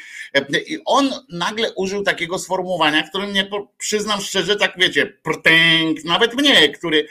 I 0.66 0.78
on 0.84 1.10
nagle 1.32 1.72
użył 1.72 2.02
takiego 2.02 2.38
sformułowania, 2.38 3.08
które 3.08 3.26
mnie, 3.26 3.50
przyznam 3.78 4.20
szczerze, 4.20 4.56
tak 4.56 4.72
wiecie, 4.78 5.06
prtęk, 5.22 6.04
nawet 6.04 6.34
mnie, 6.34 6.68
który, 6.68 7.06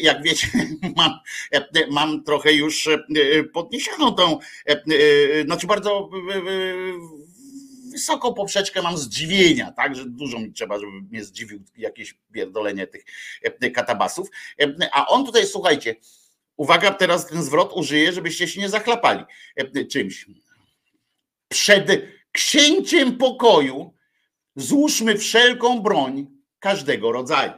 jak 0.00 0.22
wiecie, 0.22 0.46
mam, 0.96 1.10
mam 1.90 2.24
trochę 2.24 2.52
już 2.52 2.88
podniesioną 3.52 4.14
tą, 4.14 4.38
znaczy 5.44 5.66
bardzo 5.66 6.09
wysoką 7.90 8.34
poprzeczkę 8.34 8.82
mam 8.82 8.98
zdziwienia, 8.98 9.72
tak, 9.72 9.96
że 9.96 10.04
dużo 10.06 10.38
mi 10.38 10.52
trzeba, 10.52 10.78
żeby 10.78 10.92
mnie 10.92 11.24
zdziwił 11.24 11.62
jakieś 11.76 12.14
pierdolenie 12.32 12.86
tych 12.86 13.04
e, 13.42 13.70
katabasów. 13.70 14.28
E, 14.60 14.88
A 14.92 15.06
on 15.06 15.26
tutaj, 15.26 15.46
słuchajcie, 15.46 15.96
uwaga, 16.56 16.90
teraz 16.90 17.26
ten 17.26 17.42
zwrot 17.42 17.72
użyję, 17.74 18.12
żebyście 18.12 18.48
się 18.48 18.60
nie 18.60 18.68
zachlapali 18.68 19.24
e, 19.56 19.84
czymś. 19.84 20.26
Przed 21.48 21.88
księciem 22.32 23.16
pokoju 23.16 23.94
złóżmy 24.56 25.18
wszelką 25.18 25.80
broń 25.80 26.26
każdego 26.58 27.12
rodzaju. 27.12 27.52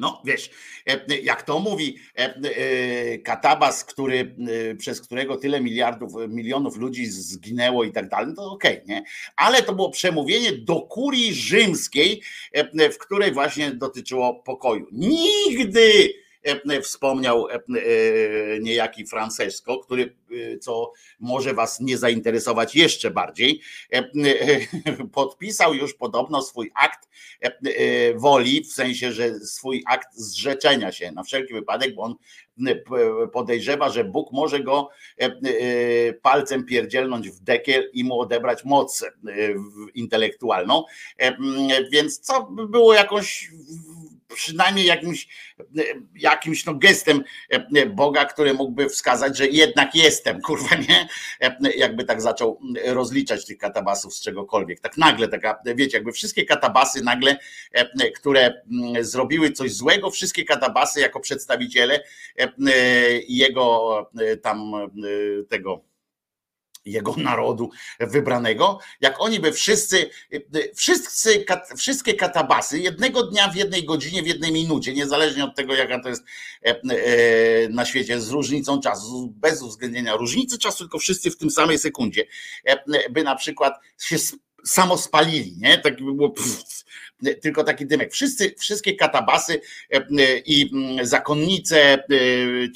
No 0.00 0.22
wiesz, 0.24 0.50
e, 0.86 1.18
jak 1.22 1.42
to 1.42 1.58
mówi 1.58 1.96
e, 2.18 2.34
e, 2.34 3.18
Katabas, 3.18 3.84
który, 3.84 4.34
przez 4.78 5.00
którego 5.00 5.36
tyle 5.36 5.60
miliardów, 5.60 6.12
milionów 6.28 6.76
ludzi 6.76 7.06
zginęło 7.06 7.84
i 7.84 7.92
tak 7.92 8.08
dalej, 8.08 8.26
no 8.28 8.34
to 8.34 8.52
okej, 8.52 8.80
nie? 8.86 9.04
Ale 9.36 9.62
to 9.62 9.74
było 9.74 9.90
przemówienie 9.90 10.52
do 10.52 10.80
kurii 10.80 11.34
rzymskiej, 11.34 12.22
w 12.92 12.98
której 12.98 13.32
właśnie 13.32 13.70
dotyczyło 13.70 14.34
pokoju. 14.34 14.86
Nigdy 14.92 16.14
wspomniał 16.82 17.46
niejaki 18.60 19.06
Francesco, 19.06 19.78
który, 19.78 20.16
co 20.60 20.92
może 21.20 21.54
was 21.54 21.80
nie 21.80 21.98
zainteresować 21.98 22.74
jeszcze 22.74 23.10
bardziej, 23.10 23.60
e, 23.92 23.98
e, 23.98 25.06
podpisał 25.12 25.74
już 25.74 25.94
podobno 25.94 26.42
swój 26.42 26.70
akt 26.74 27.08
e, 27.40 27.50
woli, 28.14 28.64
w 28.64 28.72
sensie, 28.72 29.12
że 29.12 29.40
swój 29.40 29.82
akt 29.86 30.14
zrzeczenia 30.14 30.92
się 30.92 31.12
na 31.12 31.22
wszelki 31.22 31.54
wypadek, 31.54 31.94
bo 31.94 32.02
on 32.02 32.14
podejrzewa, 33.32 33.90
że 33.90 34.04
Bóg 34.04 34.32
może 34.32 34.60
go 34.60 34.88
palcem 36.22 36.64
pierdzielnąć 36.64 37.30
w 37.30 37.40
dekiel 37.40 37.90
i 37.92 38.04
mu 38.04 38.20
odebrać 38.20 38.64
moc 38.64 39.04
intelektualną. 39.94 40.84
Więc 41.92 42.20
co 42.20 42.42
by 42.42 42.68
było 42.68 42.94
jakąś 42.94 43.50
przynajmniej 44.34 44.86
jakimś, 44.86 45.28
jakimś 46.14 46.64
no 46.64 46.74
gestem 46.74 47.24
Boga, 47.90 48.24
który 48.24 48.54
mógłby 48.54 48.88
wskazać, 48.88 49.36
że 49.38 49.48
jednak 49.48 49.94
jestem, 50.20 50.40
kurwa, 50.46 50.76
nie? 50.76 51.08
Jakby 51.76 52.04
tak 52.04 52.22
zaczął 52.22 52.60
rozliczać 52.84 53.46
tych 53.46 53.58
katabasów 53.58 54.14
z 54.14 54.20
czegokolwiek. 54.20 54.80
Tak 54.80 54.96
nagle, 54.96 55.28
taka, 55.28 55.58
wiecie, 55.74 55.96
jakby 55.96 56.12
wszystkie 56.12 56.44
katabasy 56.44 57.04
nagle, 57.04 57.36
które 58.16 58.62
zrobiły 59.00 59.52
coś 59.52 59.74
złego, 59.74 60.10
wszystkie 60.10 60.44
katabasy 60.44 61.00
jako 61.00 61.20
przedstawiciele 61.20 61.94
e, 61.94 62.02
e, 62.42 62.50
jego 63.28 64.10
e, 64.20 64.36
tam 64.36 64.72
tego 65.48 65.89
jego 66.84 67.14
narodu 67.30 67.70
wybranego, 68.00 68.78
jak 69.00 69.20
oni 69.20 69.40
by 69.40 69.52
wszyscy, 69.52 70.10
wszyscy, 70.76 71.44
kat- 71.44 71.76
wszystkie 71.76 72.14
katabasy 72.14 72.78
jednego 72.78 73.22
dnia 73.22 73.48
w 73.48 73.56
jednej 73.56 73.84
godzinie, 73.84 74.22
w 74.22 74.26
jednej 74.26 74.52
minucie, 74.52 74.94
niezależnie 74.94 75.44
od 75.44 75.56
tego, 75.56 75.74
jaka 75.74 76.02
to 76.02 76.08
jest 76.08 76.24
e, 76.66 76.80
e, 76.82 77.68
na 77.68 77.84
świecie, 77.84 78.20
z 78.20 78.30
różnicą 78.30 78.80
czasu, 78.80 79.32
bez 79.36 79.62
uwzględnienia 79.62 80.16
różnicy 80.16 80.58
czasu, 80.58 80.78
tylko 80.78 80.98
wszyscy 80.98 81.30
w 81.30 81.36
tym 81.36 81.50
samej 81.50 81.78
sekundzie, 81.78 82.24
e, 82.64 83.10
by 83.10 83.22
na 83.22 83.36
przykład 83.36 83.74
się 83.98 84.16
samo 84.64 84.98
spalili, 84.98 85.56
nie? 85.58 85.78
Tak 85.78 86.04
by 86.04 86.14
było 86.14 86.30
pff, 86.30 86.84
tylko 87.42 87.64
taki 87.64 87.86
dymek. 87.86 88.12
Wszyscy, 88.12 88.54
wszystkie 88.58 88.94
katabasy 88.94 89.60
e, 89.90 90.02
i 90.46 90.70
zakonnice, 91.02 91.92
e, 91.92 91.98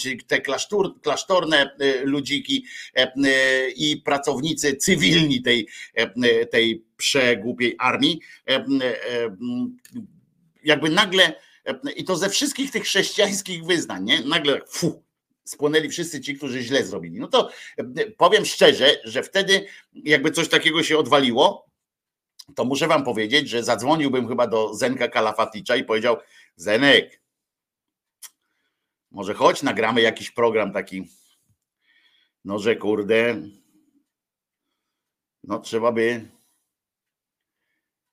czy 0.00 0.16
te 0.26 0.40
klasztor, 0.40 1.00
klasztorne 1.00 1.70
e, 1.78 2.04
ludziki 2.04 2.64
i 3.76 4.02
pracownicy 4.04 4.76
cywilni 4.76 5.42
tej, 5.42 5.68
tej 6.50 6.84
przegłupiej 6.96 7.76
armii, 7.78 8.20
jakby 10.64 10.90
nagle, 10.90 11.32
i 11.96 12.04
to 12.04 12.16
ze 12.16 12.28
wszystkich 12.28 12.70
tych 12.70 12.82
chrześcijańskich 12.82 13.64
wyznań, 13.64 14.04
nie? 14.04 14.20
nagle 14.20 14.60
fu, 14.68 15.04
spłonęli 15.44 15.88
wszyscy 15.88 16.20
ci, 16.20 16.36
którzy 16.36 16.62
źle 16.62 16.84
zrobili. 16.84 17.20
No 17.20 17.28
to 17.28 17.50
powiem 18.16 18.44
szczerze, 18.44 19.00
że 19.04 19.22
wtedy 19.22 19.66
jakby 19.94 20.30
coś 20.30 20.48
takiego 20.48 20.82
się 20.82 20.98
odwaliło, 20.98 21.66
to 22.56 22.64
muszę 22.64 22.88
wam 22.88 23.04
powiedzieć, 23.04 23.48
że 23.48 23.64
zadzwoniłbym 23.64 24.28
chyba 24.28 24.46
do 24.46 24.74
Zenka 24.74 25.08
Kalafaticza 25.08 25.76
i 25.76 25.84
powiedział, 25.84 26.16
Zenek, 26.56 27.20
może 29.10 29.34
chodź, 29.34 29.62
nagramy 29.62 30.00
jakiś 30.00 30.30
program 30.30 30.72
taki, 30.72 31.08
no 32.44 32.58
że 32.58 32.76
kurde, 32.76 33.42
no 35.44 35.58
trzeba 35.58 35.92
by 35.92 36.28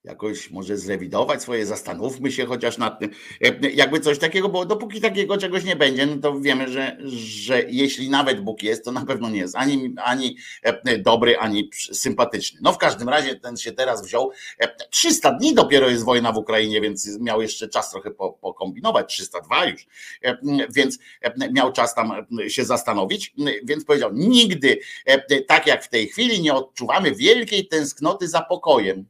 jakoś 0.04 0.50
może 0.50 0.76
zrewidować 0.76 1.42
swoje, 1.42 1.66
zastanówmy 1.66 2.32
się 2.32 2.46
chociaż 2.46 2.78
nad 2.78 3.00
tym, 3.00 3.10
E, 3.44 3.70
jakby 3.70 4.00
coś 4.00 4.18
takiego, 4.18 4.48
bo 4.48 4.64
dopóki 4.64 5.00
takiego 5.00 5.38
czegoś 5.38 5.64
nie 5.64 5.76
będzie, 5.76 6.06
no 6.06 6.16
to 6.16 6.40
wiemy, 6.40 6.68
że, 6.68 6.96
że 7.04 7.62
jeśli 7.68 8.10
nawet 8.10 8.40
Bóg 8.40 8.62
jest, 8.62 8.84
to 8.84 8.92
na 8.92 9.06
pewno 9.06 9.30
nie 9.30 9.38
jest 9.38 9.56
ani, 9.56 9.94
ani 10.04 10.36
e, 10.62 10.98
dobry, 10.98 11.38
ani 11.38 11.70
sympatyczny. 11.92 12.60
No 12.62 12.72
w 12.72 12.78
każdym 12.78 13.08
razie 13.08 13.36
ten 13.36 13.56
się 13.56 13.72
teraz 13.72 14.06
wziął, 14.06 14.32
E, 14.58 14.68
300 14.90 15.32
dni 15.32 15.54
dopiero 15.54 15.88
jest 15.88 16.04
wojna 16.04 16.32
w 16.32 16.36
Ukrainie, 16.36 16.80
więc 16.80 17.18
miał 17.20 17.42
jeszcze 17.42 17.68
czas 17.68 17.90
trochę 17.90 18.10
po- 18.10 18.32
pokombinować, 18.32 19.12
302 19.14 19.66
już, 19.66 19.86
E, 20.22 20.38
więc 20.70 20.98
e, 21.22 21.52
miał 21.52 21.72
czas 21.72 21.94
tam 21.94 22.12
e, 22.44 22.50
się 22.50 22.64
zastanowić, 22.64 23.34
więc 23.64 23.84
powiedział, 23.84 24.10
nigdy 24.12 24.78
e, 25.06 25.42
tak 25.42 25.66
jak 25.66 25.84
w 25.84 25.88
tej 25.88 26.08
chwili 26.08 26.42
nie 26.42 26.54
odczuwamy 26.54 27.14
wielkiej 27.14 27.68
tęsknoty 27.68 28.28
za 28.28 28.42
pokojem. 28.42 29.06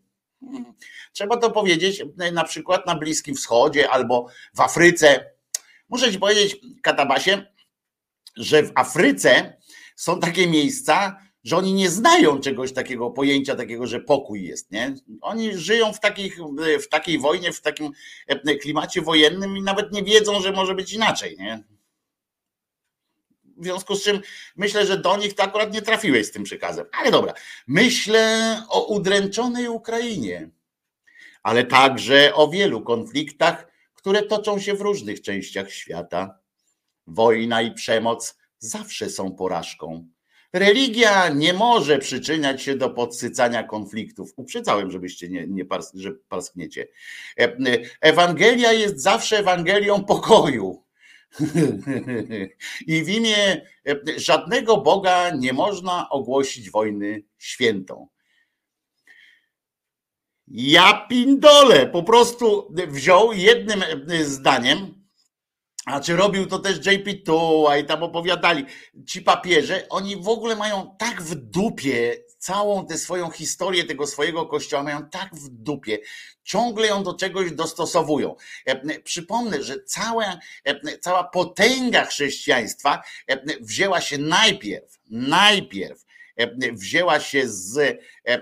Trzeba 1.13 1.37
to 1.37 1.51
powiedzieć 1.51 2.03
e, 2.19 2.33
na 2.33 2.45
przykład 2.45 2.87
na 2.87 2.95
Bliskim 2.95 3.35
Wschodzie 3.35 3.91
albo 3.91 4.27
w 4.55 4.61
Afryce. 4.61 5.31
Muszę 5.89 6.13
ci 6.13 6.19
powiedzieć, 6.19 6.57
Katabasie, 6.83 7.47
że 8.37 8.63
w 8.63 8.73
Afryce 8.75 9.57
są 9.97 10.21
takie 10.21 10.47
miejsca, 10.47 11.17
że 11.45 11.57
oni 11.57 11.73
nie 11.73 11.91
znają 11.91 12.41
czegoś 12.41 12.73
takiego, 12.73 13.11
pojęcia 13.11 13.57
takiego, 13.57 13.87
że 13.87 14.01
pokój 14.01 14.45
jest. 14.45 14.71
Nie? 14.71 14.95
Oni 15.21 15.59
żyją 15.59 15.93
w, 15.93 16.01
takich, 16.01 16.39
w 16.83 16.89
takiej 16.89 17.19
wojnie, 17.19 17.53
w 17.53 17.61
takim 17.61 17.93
e, 18.27 18.57
klimacie 18.57 19.03
wojennym 19.03 19.57
i 19.57 19.63
nawet 19.63 19.93
nie 19.93 20.03
wiedzą, 20.03 20.41
że 20.41 20.53
może 20.53 20.75
być 20.75 20.93
inaczej. 20.93 21.37
Nie? 21.39 21.65
W 23.63 23.65
związku 23.65 23.95
z 23.95 24.05
czym 24.05 24.21
myślę, 24.57 24.87
że 24.87 24.99
do 24.99 25.17
nich 25.17 25.35
to 25.35 25.43
akurat 25.43 25.73
nie 25.73 25.83
trafiłeś 25.83 26.27
z 26.27 26.31
tym 26.31 26.43
przekazem. 26.43 26.87
Ale 27.01 27.11
dobra, 27.11 27.35
myślę 27.67 28.63
o 28.69 28.87
udręczonej 28.87 29.69
Ukrainie, 29.69 30.51
ale 31.43 31.65
także 31.65 32.35
o 32.35 32.49
wielu 32.49 32.81
konfliktach, 32.81 33.67
które 33.95 34.23
toczą 34.23 34.61
się 34.61 34.75
w 34.75 34.81
różnych 34.81 35.23
częściach 35.23 35.71
świata. 35.71 36.39
Wojna 37.07 37.63
i 37.63 37.75
przemoc 37.75 38.39
zawsze 38.59 39.11
są 39.11 39.33
porażką. 39.33 40.09
Religia 40.53 41.29
nie 41.29 41.53
może 41.53 41.99
przyczyniać 41.99 42.63
się 42.63 42.77
do 42.77 42.91
podsycania 42.91 43.63
konfliktów. 43.63 44.33
Uprzedzałem, 44.37 44.91
żebyście 44.91 45.29
nie, 45.29 45.47
nie 45.47 45.65
parskniecie. 46.29 46.89
E- 47.41 47.57
Ewangelia 48.01 48.73
jest 48.73 49.01
zawsze 49.01 49.39
Ewangelią 49.39 50.05
pokoju. 50.05 50.82
I 52.87 53.05
w 53.05 53.09
imię 53.09 53.67
e, 53.89 53.97
żadnego 54.17 54.77
Boga 54.77 55.31
nie 55.31 55.53
można 55.53 56.11
ogłosić 56.11 56.71
wojny 56.71 57.23
świętą. 57.39 58.09
Ja 60.49 61.07
pindole, 61.09 61.87
po 61.87 62.03
prostu 62.03 62.75
wziął 62.89 63.33
jednym 63.33 63.85
zdaniem 64.25 65.03
A 65.87 66.01
czy 66.01 66.17
robił 66.17 66.47
to 66.47 66.59
też 66.59 66.87
JP 66.87 67.25
Tuła 67.25 67.77
i 67.77 67.85
tam 67.85 68.03
opowiadali. 68.03 68.65
Ci 69.07 69.23
papieże, 69.23 69.89
oni 69.89 70.17
w 70.17 70.29
ogóle 70.29 70.57
mają 70.57 70.97
tak 70.99 71.23
w 71.23 71.35
dupie 71.35 72.17
całą 72.39 72.87
tę 72.87 72.99
swoją 72.99 73.31
historię 73.31 73.85
tego 73.85 74.07
swojego 74.07 74.47
kościoła, 74.47 74.83
mają 74.83 75.09
tak 75.09 75.35
w 75.35 75.49
dupie. 75.49 75.99
Ciągle 76.45 76.87
ją 76.87 77.03
do 77.03 77.15
czegoś 77.15 77.53
dostosowują. 77.53 78.37
Przypomnę, 79.05 79.63
że 79.63 79.83
cała, 79.83 80.39
cała 81.01 81.25
potęga 81.25 82.05
chrześcijaństwa 82.05 83.03
wzięła 83.61 84.01
się 84.01 84.19
najpierw, 84.19 84.99
najpierw 85.11 86.05
wzięła 86.73 87.21
się 87.21 87.49
z, 87.49 87.79
e, 88.25 88.41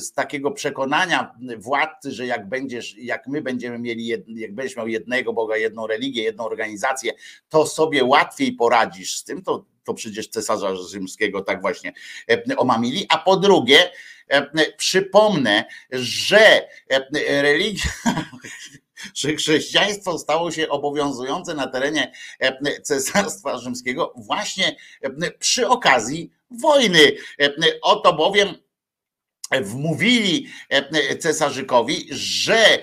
z 0.00 0.12
takiego 0.12 0.50
przekonania 0.50 1.34
władcy, 1.58 2.12
że 2.12 2.26
jak 2.26 2.48
będziesz, 2.48 2.96
jak 2.96 3.26
my 3.26 3.42
będziemy 3.42 3.78
mieli, 3.78 4.06
jak 4.26 4.54
będziesz 4.54 4.76
miał 4.76 4.88
jednego 4.88 5.32
Boga, 5.32 5.56
jedną 5.56 5.86
religię, 5.86 6.22
jedną 6.22 6.44
organizację, 6.44 7.12
to 7.48 7.66
sobie 7.66 8.04
łatwiej 8.04 8.52
poradzisz 8.52 9.16
z 9.16 9.24
tym, 9.24 9.42
to, 9.42 9.64
to 9.84 9.94
przecież 9.94 10.28
cesarza 10.28 10.76
rzymskiego 10.76 11.42
tak 11.42 11.60
właśnie 11.60 11.92
omamili, 12.56 13.06
a 13.08 13.18
po 13.18 13.36
drugie, 13.36 13.90
przypomnę, 14.76 15.64
że 15.90 16.68
e, 16.88 17.42
religia 17.42 17.90
że 19.14 19.34
chrześcijaństwo 19.34 20.18
stało 20.18 20.50
się 20.50 20.68
obowiązujące 20.68 21.54
na 21.54 21.66
terenie 21.66 22.12
Cesarstwa 22.82 23.58
Rzymskiego 23.58 24.12
właśnie 24.16 24.76
przy 25.38 25.68
okazji 25.68 26.30
wojny. 26.50 27.12
Oto 27.82 28.12
bowiem 28.12 28.54
wmówili 29.60 30.46
cesarzykowi, 31.18 32.08
że, 32.10 32.78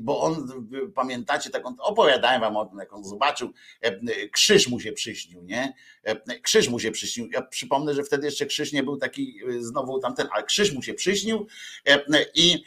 bo 0.00 0.20
on, 0.20 0.48
pamiętacie, 0.94 1.50
tak 1.50 1.66
on, 1.66 1.76
opowiadałem 1.78 2.40
wam 2.40 2.56
o 2.56 2.66
tym, 2.66 2.78
jak 2.78 2.92
on 2.92 3.04
zobaczył, 3.04 3.52
krzyż 4.32 4.68
mu 4.68 4.80
się 4.80 4.92
przyśnił, 4.92 5.42
nie? 5.42 5.74
Krzyż 6.42 6.68
mu 6.68 6.78
się 6.78 6.90
przyśnił. 6.90 7.28
Ja 7.32 7.42
przypomnę, 7.42 7.94
że 7.94 8.04
wtedy 8.04 8.26
jeszcze 8.26 8.46
krzyż 8.46 8.72
nie 8.72 8.82
był 8.82 8.96
taki 8.96 9.40
znowu 9.60 9.98
tamten, 9.98 10.26
ale 10.32 10.44
krzyż 10.44 10.72
mu 10.72 10.82
się 10.82 10.94
przyśnił 10.94 11.46
i, 12.34 12.64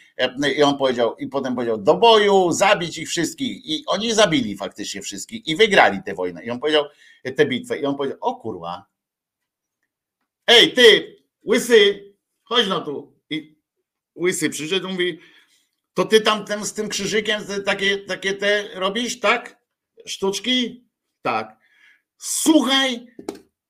i 0.58 0.64
on 0.64 0.78
powiedział, 0.78 1.16
i 1.16 1.28
potem 1.28 1.56
powiedział, 1.56 1.78
do 1.78 1.94
boju, 1.94 2.52
zabić 2.52 2.98
ich 2.98 3.10
wszystkich. 3.10 3.66
I 3.66 3.84
oni 3.88 4.14
zabili 4.14 4.58
faktycznie 4.58 5.02
wszystkich 5.02 5.48
i 5.48 5.56
wygrali 5.56 6.00
tę 6.06 6.14
wojnę. 6.14 6.44
I 6.44 6.50
on 6.50 6.60
powiedział, 6.60 6.86
tę 7.36 7.46
bitwę. 7.46 7.80
I 7.80 7.86
on 7.86 7.96
powiedział, 7.96 8.18
o 8.22 8.36
kurwa, 8.36 8.86
ej 10.48 10.74
ty, 10.74 11.18
łysy, 11.46 12.06
chodź 12.44 12.68
no 12.68 12.82
tu. 12.82 13.19
Łysy 14.20 14.50
przyszedł, 14.50 14.90
mówi, 14.90 15.20
to 15.94 16.06
ty 16.06 16.22
tam 16.22 16.46
ten, 16.46 16.66
z 16.66 16.74
tym 16.74 16.90
krzyżykiem 16.90 17.42
takie, 17.66 17.98
takie 17.98 18.34
te 18.34 18.70
robisz, 18.74 19.20
tak? 19.20 19.60
Sztuczki? 20.06 20.86
Tak. 21.22 21.58
Słuchaj, 22.18 23.08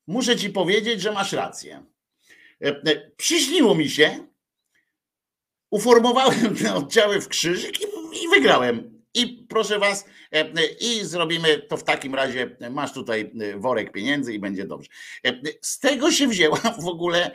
muszę 0.06 0.36
ci 0.36 0.50
powiedzieć, 0.50 1.00
że 1.00 1.12
masz 1.12 1.32
rację. 1.32 1.84
E, 2.64 2.68
e, 2.68 3.10
Przyśniło 3.16 3.74
mi 3.74 3.90
się, 3.90 4.26
uformowałem 5.70 6.56
te 6.56 6.74
oddziały 6.74 7.20
w 7.20 7.28
krzyżyk 7.28 7.80
i, 7.80 7.84
i 8.24 8.28
wygrałem. 8.28 8.99
I 9.14 9.46
proszę 9.48 9.78
was, 9.78 10.04
e, 10.32 10.44
i 10.80 11.04
zrobimy 11.04 11.58
to 11.58 11.76
w 11.76 11.84
takim 11.84 12.14
razie, 12.14 12.56
masz 12.70 12.92
tutaj 12.92 13.32
worek 13.56 13.92
pieniędzy 13.92 14.34
i 14.34 14.38
będzie 14.38 14.64
dobrze. 14.64 14.90
Z 15.60 15.78
tego 15.78 16.10
się 16.10 16.28
wzięła 16.28 16.60
w 16.82 16.86
ogóle 16.86 17.34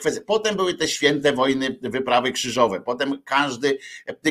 kwestia. 0.00 0.20
Potem 0.26 0.56
były 0.56 0.74
te 0.74 0.88
święte 0.88 1.32
wojny, 1.32 1.78
wyprawy 1.82 2.32
krzyżowe. 2.32 2.80
Potem 2.80 3.22
każdy, 3.24 3.78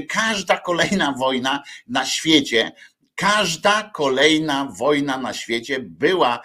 każda 0.10 0.58
kolejna 0.58 1.16
wojna 1.20 1.64
na 1.88 2.06
świecie 2.06 2.72
Każda 3.16 3.92
kolejna 3.94 4.74
wojna 4.78 5.18
na 5.18 5.34
świecie 5.34 5.80
była, 5.80 6.42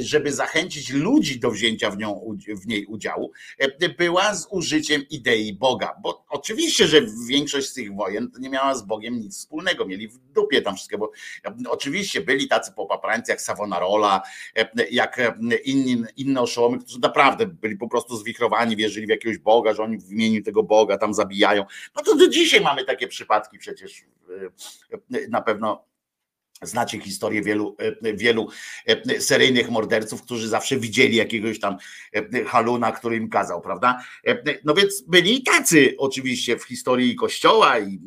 żeby 0.00 0.32
zachęcić 0.32 0.90
ludzi 0.90 1.40
do 1.40 1.50
wzięcia 1.50 1.90
w, 1.90 1.98
nią, 1.98 2.36
w 2.62 2.66
niej 2.66 2.86
udziału, 2.86 3.32
była 3.98 4.34
z 4.34 4.48
użyciem 4.50 5.04
idei 5.10 5.54
Boga. 5.54 5.96
Bo 6.02 6.24
oczywiście, 6.28 6.86
że 6.86 7.00
większość 7.28 7.68
z 7.68 7.74
tych 7.74 7.94
wojen 7.94 8.30
nie 8.38 8.50
miała 8.50 8.74
z 8.74 8.82
Bogiem 8.82 9.20
nic 9.20 9.38
wspólnego, 9.38 9.86
mieli 9.86 10.08
w 10.08 10.18
dupie 10.18 10.62
tam 10.62 10.76
wszystko, 10.76 10.98
bo 10.98 11.10
oczywiście 11.68 12.20
byli 12.20 12.48
tacy 12.48 12.72
popaprańcy 12.72 13.32
jak 13.32 13.40
Savonarola, 13.40 14.22
jak 14.90 15.20
inni, 15.64 16.02
inne 16.16 16.40
oszołomy, 16.40 16.78
którzy 16.78 16.98
naprawdę 17.00 17.46
byli 17.46 17.76
po 17.76 17.88
prostu 17.88 18.16
zwichrowani, 18.16 18.76
wierzyli 18.76 19.06
w 19.06 19.10
jakiegoś 19.10 19.38
Boga, 19.38 19.74
że 19.74 19.82
oni 19.82 19.98
w 19.98 20.12
imieniu 20.12 20.42
tego 20.42 20.62
Boga 20.62 20.98
tam 20.98 21.14
zabijają. 21.14 21.64
No 21.96 22.02
to 22.02 22.16
do 22.16 22.28
dzisiaj 22.28 22.60
mamy 22.60 22.84
takie 22.84 23.08
przypadki 23.08 23.58
przecież 23.58 24.04
na 25.28 25.42
pewno 25.42 25.85
Znacie 26.62 27.00
historię 27.00 27.42
wielu, 27.42 27.76
wielu 28.14 28.48
seryjnych 29.18 29.70
morderców, 29.70 30.22
którzy 30.22 30.48
zawsze 30.48 30.76
widzieli 30.76 31.16
jakiegoś 31.16 31.60
tam 31.60 31.76
haluna, 32.46 32.92
który 32.92 33.16
im 33.16 33.28
kazał, 33.28 33.60
prawda? 33.60 34.02
No 34.64 34.74
więc 34.74 35.02
byli 35.08 35.42
tacy 35.42 35.94
oczywiście 35.98 36.58
w 36.58 36.64
historii 36.64 37.16
kościoła 37.16 37.78
i, 37.78 38.00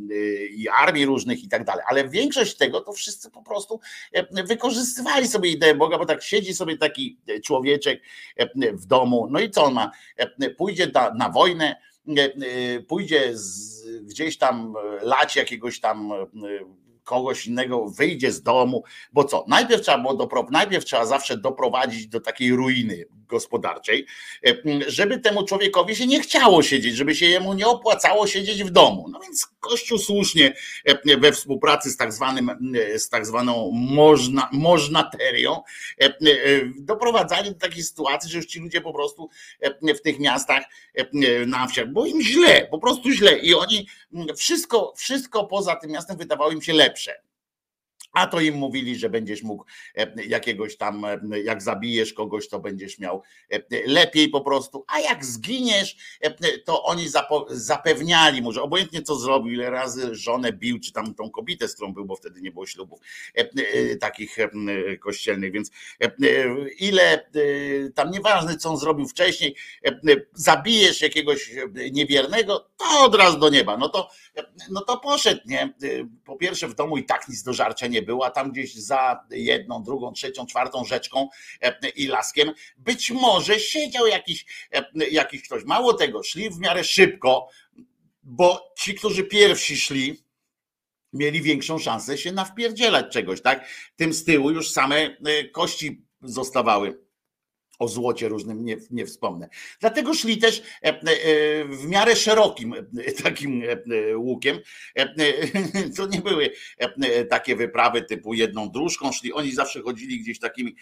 i 0.51 0.69
armii 0.69 1.05
różnych 1.05 1.43
i 1.43 1.47
tak 1.47 1.65
dalej, 1.65 1.83
ale 1.87 2.09
większość 2.09 2.57
tego 2.57 2.81
to 2.81 2.93
wszyscy 2.93 3.31
po 3.31 3.43
prostu 3.43 3.79
wykorzystywali 4.47 5.27
sobie 5.27 5.49
ideę 5.49 5.75
Boga, 5.75 5.97
bo 5.97 6.05
tak 6.05 6.23
siedzi 6.23 6.53
sobie 6.53 6.77
taki 6.77 7.19
człowieczek 7.45 8.01
w 8.73 8.85
domu, 8.85 9.27
no 9.31 9.39
i 9.39 9.49
co 9.49 9.63
on 9.63 9.73
ma? 9.73 9.91
Pójdzie 10.57 10.91
na, 10.93 11.13
na 11.13 11.29
wojnę, 11.29 11.75
pójdzie 12.87 13.37
z, 13.37 13.85
gdzieś 14.01 14.37
tam 14.37 14.73
lać 15.01 15.35
jakiegoś 15.35 15.79
tam 15.79 16.11
kogoś 17.09 17.47
innego 17.47 17.85
wyjdzie 17.85 18.31
z 18.31 18.41
domu, 18.41 18.83
bo 19.13 19.23
co? 19.23 19.45
Najpierw 19.47 19.81
trzeba 19.81 19.97
było 19.97 20.13
dopro, 20.13 20.47
najpierw 20.51 20.85
trzeba 20.85 21.05
zawsze 21.05 21.37
doprowadzić 21.37 22.07
do 22.07 22.19
takiej 22.19 22.51
ruiny 22.51 23.05
gospodarczej, 23.29 24.05
e, 24.47 24.55
żeby 24.87 25.19
temu 25.19 25.45
człowiekowi 25.45 25.95
się 25.95 26.07
nie 26.07 26.21
chciało 26.21 26.63
siedzieć, 26.63 26.95
żeby 26.95 27.15
się 27.15 27.25
jemu 27.25 27.53
nie 27.53 27.67
opłacało 27.67 28.27
siedzieć 28.27 28.63
w 28.63 28.69
domu. 28.69 29.05
No 29.11 29.19
więc 29.19 29.47
Kościół 29.59 29.97
słusznie 29.97 30.53
e, 30.85 31.17
we 31.17 31.31
współpracy 31.31 31.89
z 31.89 31.97
tak 31.97 32.13
zwanym, 32.13 32.49
e, 32.49 32.99
z 32.99 33.09
tak 33.09 33.25
zwaną 33.25 33.71
można, 33.73 34.49
możnaterią 34.51 35.61
doprowadzali 36.79 37.49
do 37.51 37.59
takiej 37.59 37.83
sytuacji, 37.83 38.31
że 38.31 38.37
już 38.37 38.45
ci 38.45 38.59
ludzie 38.59 38.81
po 38.81 38.93
prostu 38.93 39.29
w 39.81 40.01
tych 40.01 40.19
miastach 40.19 40.63
na 41.47 41.67
wsiach, 41.67 41.87
bo 41.87 42.05
im 42.05 42.21
źle, 42.21 42.67
po 42.71 42.79
prostu 42.79 43.11
źle 43.11 43.39
i 43.39 43.53
oni 43.53 43.87
wszystko, 44.37 44.93
wszystko 44.97 45.43
poza 45.43 45.75
tym 45.75 45.91
miastem 45.91 46.17
wydawało 46.17 46.51
im 46.51 46.61
się 46.61 46.73
lepsze. 46.73 46.98
exception 46.99 47.28
A 48.13 48.27
to 48.27 48.41
im 48.41 48.55
mówili, 48.55 48.95
że 48.95 49.09
będziesz 49.09 49.43
mógł 49.43 49.65
e, 49.95 50.25
jakiegoś 50.25 50.77
tam, 50.77 51.05
e, 51.05 51.19
jak 51.43 51.61
zabijesz 51.61 52.13
kogoś, 52.13 52.47
to 52.47 52.59
będziesz 52.59 52.99
miał 52.99 53.23
e, 53.51 53.59
lepiej 53.85 54.29
po 54.29 54.41
prostu, 54.41 54.85
a 54.87 54.99
jak 54.99 55.25
zginiesz, 55.25 56.19
to 56.65 56.83
oni 56.83 57.05
zapewniali 57.49 58.41
mu, 58.41 58.51
że 58.51 58.61
obojętnie 58.61 59.01
co 59.01 59.15
zrobił, 59.15 59.53
ile 59.53 59.69
razy 59.69 60.15
żonę 60.15 60.53
bił, 60.53 60.79
czy 60.79 60.91
tam 60.91 61.15
tą 61.15 61.29
kobietę, 61.29 61.67
z 61.67 61.73
którą 61.73 61.93
był, 61.93 62.05
bo 62.05 62.15
wtedy 62.15 62.41
nie 62.41 62.51
było 62.51 62.65
ślubów 62.65 62.99
takich 63.99 64.37
kościelnych, 64.99 65.51
więc 65.51 65.71
ile 66.79 67.29
tam 67.95 68.11
nieważne, 68.11 68.57
co 68.57 68.69
on 68.69 68.77
zrobił 68.77 69.07
wcześniej, 69.07 69.55
zabijesz 70.33 71.01
jakiegoś 71.01 71.51
niewiernego, 71.91 72.69
to 72.77 73.05
od 73.05 73.15
razu 73.15 73.39
do 73.39 73.49
nieba. 73.49 73.77
No 73.77 73.89
to, 73.89 74.09
no 74.71 74.81
to 74.81 74.97
poszedł, 74.97 75.41
nie? 75.45 75.73
Po 76.25 76.35
pierwsze 76.35 76.67
w 76.67 76.75
domu 76.75 76.97
i 76.97 77.03
tak 77.03 77.29
nic 77.29 77.43
do 77.43 77.53
żarcia 77.53 77.87
nie 77.87 77.98
było, 78.01 78.25
a 78.25 78.31
tam 78.31 78.51
gdzieś 78.51 78.75
za 78.75 79.25
jedną, 79.29 79.83
drugą, 79.83 80.13
trzecią, 80.13 80.45
czwartą 80.45 80.85
rzeczką 80.85 81.29
e, 81.61 81.89
i 81.89 82.07
laskiem 82.07 82.51
być 82.77 83.11
może 83.11 83.59
siedział 83.59 84.07
jakiś, 84.07 84.45
e, 84.71 85.07
jakiś 85.11 85.43
ktoś. 85.43 85.63
Mało 85.63 85.93
tego, 85.93 86.23
szli 86.23 86.49
w 86.49 86.59
miarę 86.59 86.83
szybko, 86.83 87.47
bo 88.23 88.73
ci, 88.77 88.95
którzy 88.95 89.23
pierwsi 89.23 89.77
szli, 89.77 90.23
mieli 91.13 91.41
większą 91.41 91.79
szansę 91.79 92.17
się 92.17 92.31
nawpierdzielać 92.31 93.13
czegoś, 93.13 93.41
tak? 93.41 93.69
Tym 93.95 94.13
z 94.13 94.23
tyłu 94.23 94.51
już 94.51 94.71
same 94.71 94.95
e, 94.95 95.43
kości 95.43 96.05
zostawały 96.21 97.08
o 97.79 97.87
złocie 97.87 98.29
różnym 98.29 98.65
nie, 98.65 98.77
nie 98.91 99.05
wspomnę. 99.05 99.49
Dlatego 99.79 100.13
szli 100.13 100.37
też 100.37 100.63
e, 100.83 100.87
e, 100.87 100.95
w 101.65 101.85
miarę 101.85 102.15
szerokim 102.15 102.73
e, 102.73 103.11
takim 103.11 103.63
łukiem. 104.15 104.59
To 105.97 106.07
nie 106.07 106.21
były 106.21 106.51
takie 107.29 107.55
wyprawy 107.55 108.01
typu 108.01 108.33
jedną 108.33 108.69
dróżką, 108.69 109.11
szli, 109.11 109.33
oni 109.33 109.51
zawsze 109.51 109.81
chodzili 109.81 110.19
gdzieś 110.19 110.39
takimi, 110.39 110.75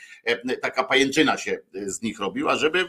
taka 0.61 0.83
pajęczyna 0.83 1.37
się 1.37 1.59
z 1.73 2.01
nich 2.01 2.19
robiła, 2.19 2.55
żeby 2.55 2.85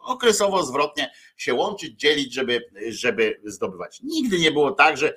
okresowo 0.00 0.64
zwrotnie 0.64 1.10
się 1.36 1.54
łączyć, 1.54 2.00
dzielić, 2.00 2.34
żeby, 2.34 2.64
żeby 2.88 3.40
zdobywać. 3.44 4.00
Nigdy 4.02 4.38
nie 4.38 4.52
było 4.52 4.72
tak, 4.72 4.96
że, 4.96 5.14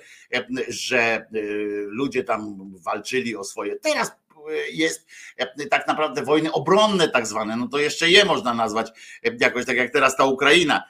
że 0.68 1.26
ludzie 1.86 2.24
tam 2.24 2.70
walczyli 2.84 3.36
o 3.36 3.44
swoje. 3.44 3.76
Teraz 3.76 4.12
jest 4.72 5.06
e, 5.36 5.66
tak 5.66 5.86
naprawdę 5.86 6.22
wojny 6.22 6.52
obronne 6.52 7.08
tak 7.08 7.26
zwane, 7.26 7.56
no 7.56 7.68
to 7.68 7.78
jeszcze 7.78 8.10
je 8.10 8.24
można 8.24 8.54
nazwać 8.54 8.90
e, 9.24 9.30
jakoś 9.40 9.66
tak 9.66 9.76
jak 9.76 9.92
teraz 9.92 10.16
ta 10.16 10.24
Ukraina 10.24 10.82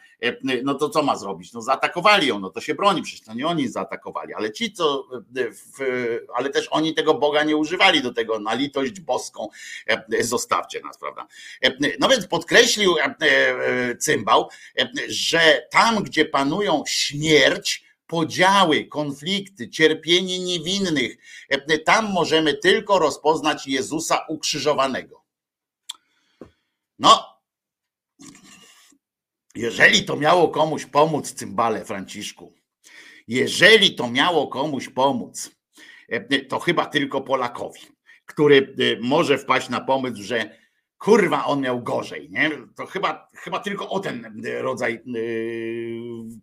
no 0.63 0.75
to 0.75 0.89
co 0.89 1.03
ma 1.03 1.17
zrobić? 1.17 1.53
No 1.53 1.63
zaatakowali 1.63 2.27
ją, 2.27 2.39
no 2.39 2.51
to 2.51 2.61
się 2.61 2.75
broni, 2.75 3.03
przecież 3.03 3.27
to 3.27 3.35
nie 3.35 3.47
oni 3.47 3.69
zaatakowali, 3.69 4.35
ale 4.35 4.53
ci, 4.53 4.73
co, 4.73 5.09
w, 5.35 5.81
ale 6.35 6.51
też 6.51 6.69
oni 6.71 6.95
tego 6.95 7.15
Boga 7.15 7.45
nie 7.45 7.57
używali 7.57 8.03
do 8.03 8.15
tego, 8.15 8.39
na 8.39 8.55
litość 8.55 9.01
boską 9.01 9.49
zostawcie 10.21 10.81
nas, 10.81 10.99
prawda? 10.99 11.27
No 12.01 12.09
więc 12.09 12.27
podkreślił 12.27 12.95
cymbał, 13.99 14.49
że 15.09 15.67
tam, 15.71 16.03
gdzie 16.03 16.25
panują 16.25 16.83
śmierć, 16.87 17.85
podziały, 18.13 18.85
konflikty, 18.85 19.69
cierpienie 19.69 20.39
niewinnych, 20.39 21.17
tam 21.85 22.13
możemy 22.13 22.55
tylko 22.55 22.99
rozpoznać 22.99 23.67
Jezusa 23.67 24.27
ukrzyżowanego. 24.29 25.25
No, 26.99 27.41
jeżeli 29.55 30.05
to 30.05 30.17
miało 30.17 30.49
komuś 30.49 30.87
pomóc, 30.87 31.33
cymbale 31.33 31.85
Franciszku, 31.85 32.55
jeżeli 33.29 33.95
to 33.95 34.11
miało 34.11 34.47
komuś 34.47 34.89
pomóc, 34.89 35.51
to 36.49 36.59
chyba 36.61 36.87
tylko 36.87 37.21
Polakowi, 37.21 37.81
który 38.27 38.75
może 39.01 39.39
wpaść 39.39 39.69
na 39.69 39.81
pomysł, 39.81 40.23
że 40.23 40.62
kurwa 41.03 41.45
on 41.45 41.61
miał 41.61 41.83
gorzej, 41.83 42.31
nie? 42.31 42.51
To 42.77 42.87
chyba, 42.87 43.29
chyba 43.35 43.59
tylko 43.59 43.89
o 43.91 44.01
ten 44.01 44.43
rodzaj 44.61 45.03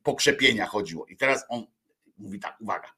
pokrzepienia 0.04 0.66
chodziło. 0.66 1.06
I 1.06 1.18
teraz 1.18 1.46
on 1.50 1.66
mówi 2.18 2.40
tak, 2.40 2.62
uwaga. 2.62 2.92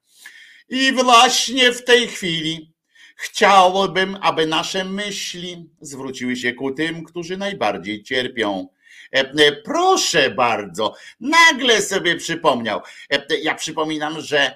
I 0.70 0.94
właśnie 0.94 1.72
w 1.72 1.84
tej 1.84 2.08
chwili 2.08 2.74
chciałbym, 3.16 4.18
aby 4.22 4.48
nasze 4.48 4.86
myśli 4.86 5.70
zwróciły 5.82 6.36
się 6.36 6.54
ku 6.54 6.72
tym, 6.72 7.04
którzy 7.04 7.38
najbardziej 7.38 8.04
cierpią 8.04 8.68
E, 9.16 9.20
e, 9.20 9.52
proszę 9.52 10.30
bardzo, 10.30 10.96
nagle 11.20 11.82
sobie 11.82 12.16
przypomniał. 12.16 12.82
E, 13.14 13.38
ja 13.42 13.56
przypominam, 13.56 14.22
że 14.22 14.56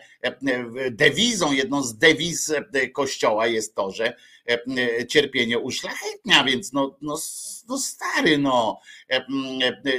dewizą, 0.91 1.51
jedną 1.51 1.83
z 1.83 1.97
dewiz 1.97 2.53
kościoła 2.93 3.47
jest 3.47 3.75
to, 3.75 3.91
że 3.91 4.15
cierpienie 5.07 5.59
uszlachetnia, 5.59 6.43
więc 6.43 6.73
no, 6.73 6.97
no, 7.01 7.17
no 7.69 7.77
stary, 7.77 8.37
no, 8.37 8.79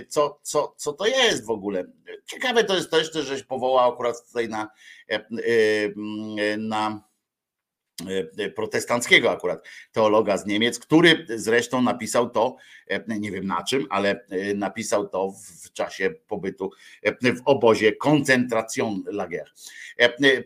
co, 0.09 0.39
co, 0.43 0.75
co 0.77 0.93
to 0.93 1.07
jest 1.07 1.47
w 1.47 1.51
ogóle? 1.51 1.85
Ciekawe 2.27 2.65
to 2.65 2.77
jest 2.77 2.91
też, 2.91 3.13
że 3.13 3.23
żeś 3.23 3.43
powołał 3.43 3.93
akurat 3.93 4.27
tutaj 4.27 4.49
na, 4.49 4.69
na 6.59 6.77
E, 6.79 6.95
e, 6.95 7.16
protestanckiego 8.55 9.31
akurat 9.31 9.65
teologa 9.93 10.37
z 10.37 10.47
Niemiec, 10.47 10.79
który 10.79 11.27
zresztą 11.29 11.83
napisał 11.83 12.31
to, 12.31 12.57
e, 12.87 13.19
nie 13.19 13.31
wiem 13.33 13.47
na 13.47 13.65
czym, 13.65 13.87
ale 13.91 14.25
napisał 14.55 15.09
to 15.09 15.33
w 15.65 15.73
czasie 15.73 16.11
pobytu 16.11 16.71
w 17.23 17.41
obozie 17.45 17.93
koncentracjon 17.93 19.03
lager. 19.07 19.53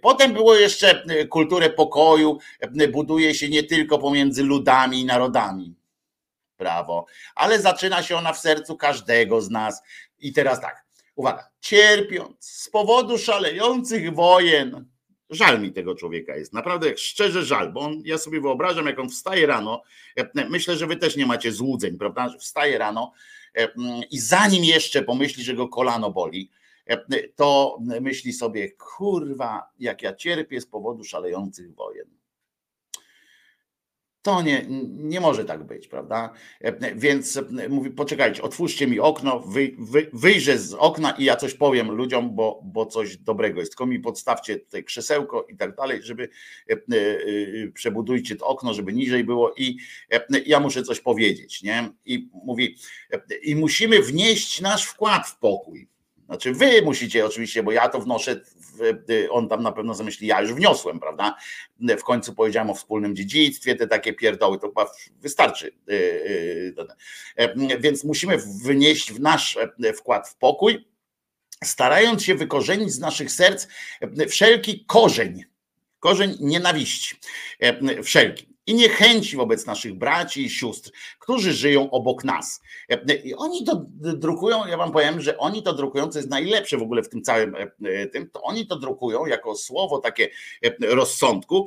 Potem 0.02 0.32
było 0.32 0.54
jeszcze 0.54 1.04
kulturę 1.28 1.70
pokoju, 1.70 2.38
buduje 2.92 3.34
się 3.34 3.48
nie 3.48 3.62
tylko 3.62 3.98
pomiędzy 3.98 4.42
ludami 4.42 5.00
i 5.00 5.04
narodami. 5.04 5.74
Prawo, 6.56 7.06
ale 7.34 7.60
zaczyna 7.60 8.02
się 8.02 8.16
ona 8.16 8.32
w 8.32 8.38
sercu 8.38 8.76
każdego 8.76 9.40
z 9.40 9.50
nas. 9.50 9.82
I 10.18 10.32
teraz 10.32 10.60
tak, 10.60 10.84
uwaga, 11.14 11.50
cierpiąc 11.60 12.36
z 12.40 12.70
powodu 12.70 13.18
szalejących 13.18 14.14
wojen, 14.14 14.88
Żal 15.30 15.60
mi 15.60 15.72
tego 15.72 15.94
człowieka 15.94 16.36
jest, 16.36 16.52
naprawdę 16.52 16.98
szczerze 16.98 17.44
żal, 17.44 17.72
bo 17.72 17.80
on, 17.80 18.02
ja 18.04 18.18
sobie 18.18 18.40
wyobrażam, 18.40 18.86
jak 18.86 18.98
on 18.98 19.08
wstaje 19.08 19.46
rano, 19.46 19.82
e, 20.16 20.48
myślę, 20.48 20.76
że 20.76 20.86
wy 20.86 20.96
też 20.96 21.16
nie 21.16 21.26
macie 21.26 21.52
złudzeń, 21.52 21.98
prawda, 21.98 22.28
że 22.28 22.38
wstaje 22.38 22.78
rano 22.78 23.12
e, 23.56 23.68
i 24.10 24.18
zanim 24.18 24.64
jeszcze 24.64 25.02
pomyśli, 25.02 25.44
że 25.44 25.54
go 25.54 25.68
kolano 25.68 26.10
boli, 26.10 26.50
e, 26.86 27.28
to 27.28 27.78
myśli 28.00 28.32
sobie, 28.32 28.70
kurwa, 28.70 29.70
jak 29.78 30.02
ja 30.02 30.14
cierpię 30.14 30.60
z 30.60 30.66
powodu 30.66 31.04
szalejących 31.04 31.74
wojen. 31.74 32.19
To 34.22 34.42
nie, 34.42 34.66
nie 34.96 35.20
może 35.20 35.44
tak 35.44 35.64
być, 35.64 35.88
prawda? 35.88 36.32
Więc 36.94 37.40
mówi, 37.68 37.90
poczekajcie, 37.90 38.42
otwórzcie 38.42 38.86
mi 38.86 39.00
okno, 39.00 39.40
wy, 39.40 39.74
wy, 39.78 40.10
wyjrzę 40.12 40.58
z 40.58 40.74
okna 40.74 41.10
i 41.10 41.24
ja 41.24 41.36
coś 41.36 41.54
powiem 41.54 41.90
ludziom, 41.90 42.34
bo, 42.34 42.60
bo 42.64 42.86
coś 42.86 43.16
dobrego 43.16 43.60
jest. 43.60 43.72
Tylko 43.72 43.86
mi 43.86 44.00
podstawcie 44.00 44.58
tutaj 44.58 44.84
krzesełko 44.84 45.46
i 45.48 45.56
tak 45.56 45.76
dalej, 45.76 46.02
żeby 46.02 46.28
e, 46.70 46.72
e, 46.72 46.78
przebudujcie 47.74 48.36
to 48.36 48.46
okno, 48.46 48.74
żeby 48.74 48.92
niżej 48.92 49.24
było 49.24 49.54
i 49.56 49.76
ja 50.46 50.60
muszę 50.60 50.82
coś 50.82 51.00
powiedzieć, 51.00 51.62
nie? 51.62 51.90
I 52.04 52.28
mówi, 52.44 52.76
i 53.42 53.56
musimy 53.56 54.02
wnieść 54.02 54.60
nasz 54.60 54.84
wkład 54.84 55.26
w 55.26 55.38
pokój. 55.38 55.89
Znaczy 56.30 56.52
wy 56.52 56.82
musicie 56.82 57.26
oczywiście, 57.26 57.62
bo 57.62 57.72
ja 57.72 57.88
to 57.88 58.00
wnoszę, 58.00 58.40
on 59.30 59.48
tam 59.48 59.62
na 59.62 59.72
pewno 59.72 59.94
zamyśli, 59.94 60.26
ja 60.26 60.42
już 60.42 60.52
wniosłem, 60.52 61.00
prawda? 61.00 61.36
W 61.80 62.02
końcu 62.02 62.34
powiedziałem 62.34 62.70
o 62.70 62.74
wspólnym 62.74 63.16
dziedzictwie, 63.16 63.74
te 63.74 63.86
takie 63.86 64.12
pierdoły, 64.12 64.58
to 64.58 64.66
chyba 64.68 64.90
wystarczy. 65.20 65.72
Y, 65.90 65.92
y, 65.92 66.74
e, 67.36 67.78
więc 67.78 68.04
musimy 68.04 68.38
wnieść 68.38 69.12
w 69.12 69.20
nasz 69.20 69.58
e, 69.84 69.92
wkład 69.92 70.28
w 70.28 70.36
pokój, 70.36 70.88
starając 71.64 72.22
się 72.24 72.34
wykorzenić 72.34 72.92
z 72.92 72.98
naszych 72.98 73.32
serc 73.32 73.66
e, 74.00 74.26
wszelki 74.26 74.84
korzeń, 74.84 75.44
korzeń 76.00 76.36
nienawiści, 76.40 77.16
wszelki 78.02 78.50
i 78.66 78.74
niechęci 78.74 79.36
wobec 79.36 79.66
naszych 79.66 79.94
braci 79.94 80.44
i 80.44 80.50
sióstr, 80.50 80.90
którzy 81.30 81.52
żyją 81.52 81.90
obok 81.90 82.24
nas. 82.24 82.60
I 83.24 83.34
oni 83.34 83.64
to 83.64 83.86
drukują, 83.96 84.66
ja 84.66 84.76
wam 84.76 84.92
powiem, 84.92 85.20
że 85.20 85.38
oni 85.38 85.62
to 85.62 85.72
drukują, 85.72 86.08
co 86.08 86.18
jest 86.18 86.30
najlepsze 86.30 86.78
w 86.78 86.82
ogóle 86.82 87.02
w 87.02 87.08
tym 87.08 87.22
całym 87.22 87.56
tym, 88.12 88.30
to 88.30 88.42
oni 88.42 88.66
to 88.66 88.76
drukują 88.76 89.26
jako 89.26 89.56
słowo 89.56 89.98
takie 89.98 90.28
rozsądku 90.80 91.66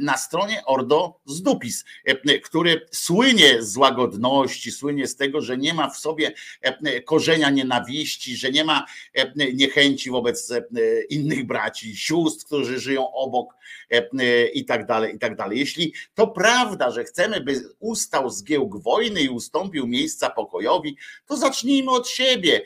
na 0.00 0.16
stronie 0.16 0.62
Ordo 0.66 1.20
Zdupis, 1.26 1.84
który 2.44 2.86
słynie 2.90 3.62
z 3.62 3.76
łagodności, 3.76 4.72
słynie 4.72 5.06
z 5.06 5.16
tego, 5.16 5.40
że 5.40 5.58
nie 5.58 5.74
ma 5.74 5.90
w 5.90 5.98
sobie 5.98 6.32
korzenia 7.04 7.50
nienawiści, 7.50 8.36
że 8.36 8.50
nie 8.50 8.64
ma 8.64 8.84
niechęci 9.54 10.10
wobec 10.10 10.52
innych 11.10 11.46
braci, 11.46 11.96
sióstr, 11.96 12.46
którzy 12.46 12.80
żyją 12.80 13.12
obok 13.12 13.54
i 14.54 14.64
tak 14.64 14.86
dalej, 14.86 15.14
i 15.14 15.18
tak 15.18 15.36
dalej. 15.36 15.58
Jeśli 15.58 15.92
to 16.14 16.26
prawda, 16.26 16.90
że 16.90 17.04
chcemy, 17.04 17.40
by 17.40 17.62
ustał 17.78 18.30
zgiełk 18.30 18.82
wojny 18.88 19.20
i 19.22 19.28
ustąpił 19.28 19.86
miejsca 19.86 20.30
pokojowi, 20.30 20.96
to 21.26 21.36
zacznijmy 21.36 21.90
od 21.90 22.08
siebie. 22.08 22.62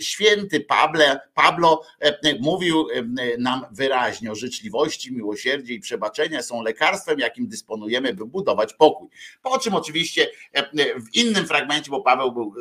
Święty 0.00 0.60
Pable, 0.60 1.20
Pablo 1.34 1.82
e, 2.00 2.38
mówił 2.40 2.86
e, 2.90 3.02
nam 3.38 3.66
wyraźnie 3.70 4.32
o 4.32 4.34
życzliwości, 4.34 5.12
miłosierdzie 5.12 5.74
i 5.74 5.80
przebaczenia 5.80 6.42
są 6.42 6.62
lekarstwem, 6.62 7.18
jakim 7.18 7.48
dysponujemy, 7.48 8.14
by 8.14 8.26
budować 8.26 8.74
pokój. 8.74 9.08
Po 9.42 9.58
czym 9.58 9.74
oczywiście 9.74 10.28
e, 10.52 11.00
w 11.00 11.14
innym 11.14 11.46
fragmencie, 11.46 11.90
bo 11.90 12.00
Paweł 12.00 12.32
był 12.32 12.54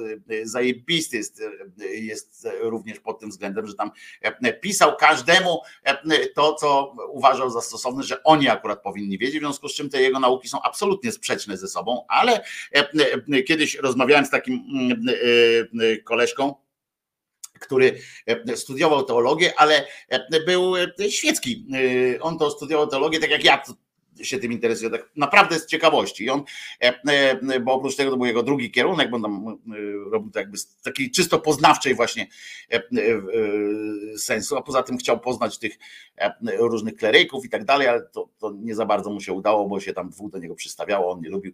zajebisty, 0.43 1.17
jest, 1.17 1.41
jest 1.93 2.47
również 2.59 2.99
pod 2.99 3.19
tym 3.19 3.29
względem, 3.29 3.67
że 3.67 3.73
tam 3.73 3.91
pisał 4.61 4.97
każdemu 4.97 5.61
to, 6.35 6.53
co 6.53 6.95
uważał 7.09 7.49
za 7.49 7.61
stosowne, 7.61 8.03
że 8.03 8.23
oni 8.23 8.49
akurat 8.49 8.83
powinni 8.83 9.17
wiedzieć, 9.17 9.37
w 9.37 9.39
związku 9.39 9.69
z 9.69 9.73
czym 9.73 9.89
te 9.89 10.01
jego 10.01 10.19
nauki 10.19 10.47
są 10.47 10.61
absolutnie 10.61 11.11
sprzeczne 11.11 11.57
ze 11.57 11.67
sobą, 11.67 12.05
ale 12.07 12.43
kiedyś 13.47 13.75
rozmawiałem 13.75 14.25
z 14.25 14.29
takim 14.29 14.53
mm, 14.53 15.05
e, 15.79 15.97
koleżką, 15.97 16.55
który 17.59 17.99
studiował 18.55 19.03
teologię, 19.03 19.53
ale 19.57 19.87
był 20.45 20.73
świecki. 21.09 21.67
On 22.21 22.37
to 22.37 22.51
studiował 22.51 22.87
teologię, 22.87 23.19
tak 23.19 23.29
jak 23.29 23.43
ja 23.43 23.63
się 24.21 24.37
tym 24.37 24.51
interesuje, 24.51 24.89
tak 24.89 25.09
naprawdę 25.15 25.59
z 25.59 25.65
ciekawości. 25.65 26.23
I 26.23 26.29
on, 26.29 26.43
bo 27.61 27.73
oprócz 27.73 27.95
tego 27.95 28.11
to 28.11 28.17
był 28.17 28.25
jego 28.25 28.43
drugi 28.43 28.71
kierunek, 28.71 29.09
bo 29.09 29.19
tam 29.19 29.59
robił 30.11 30.31
to 30.31 30.39
jakby 30.39 30.57
z 30.57 30.81
takiej 30.81 31.11
czysto 31.11 31.39
poznawczej 31.39 31.95
właśnie 31.95 32.27
sensu, 34.17 34.57
a 34.57 34.61
poza 34.61 34.83
tym 34.83 34.97
chciał 34.97 35.19
poznać 35.19 35.57
tych 35.57 35.77
różnych 36.59 36.95
kleryków 36.95 37.45
i 37.45 37.49
tak 37.49 37.65
dalej, 37.65 37.87
ale 37.87 38.01
to, 38.01 38.29
to 38.39 38.51
nie 38.51 38.75
za 38.75 38.85
bardzo 38.85 39.09
mu 39.09 39.21
się 39.21 39.33
udało, 39.33 39.67
bo 39.67 39.79
się 39.79 39.93
tam 39.93 40.09
dwóch 40.09 40.31
do 40.31 40.37
niego 40.37 40.55
przystawiało, 40.55 41.11
on 41.11 41.21
nie 41.21 41.29
lubił. 41.29 41.53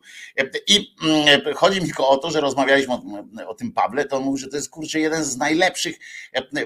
I 0.67 0.95
mm, 1.03 1.55
chodzi 1.55 1.81
mi 1.81 1.85
tylko 1.85 2.09
o 2.09 2.17
to, 2.17 2.31
że 2.31 2.41
rozmawialiśmy 2.41 2.93
o, 2.93 3.01
o 3.47 3.53
tym 3.53 3.71
Pawle, 3.71 4.05
to 4.05 4.17
on 4.17 4.23
mówi, 4.23 4.41
że 4.41 4.47
to 4.47 4.55
jest 4.55 4.69
kurczę 4.69 4.99
jeden 4.99 5.23
z 5.23 5.37
najlepszych 5.37 5.99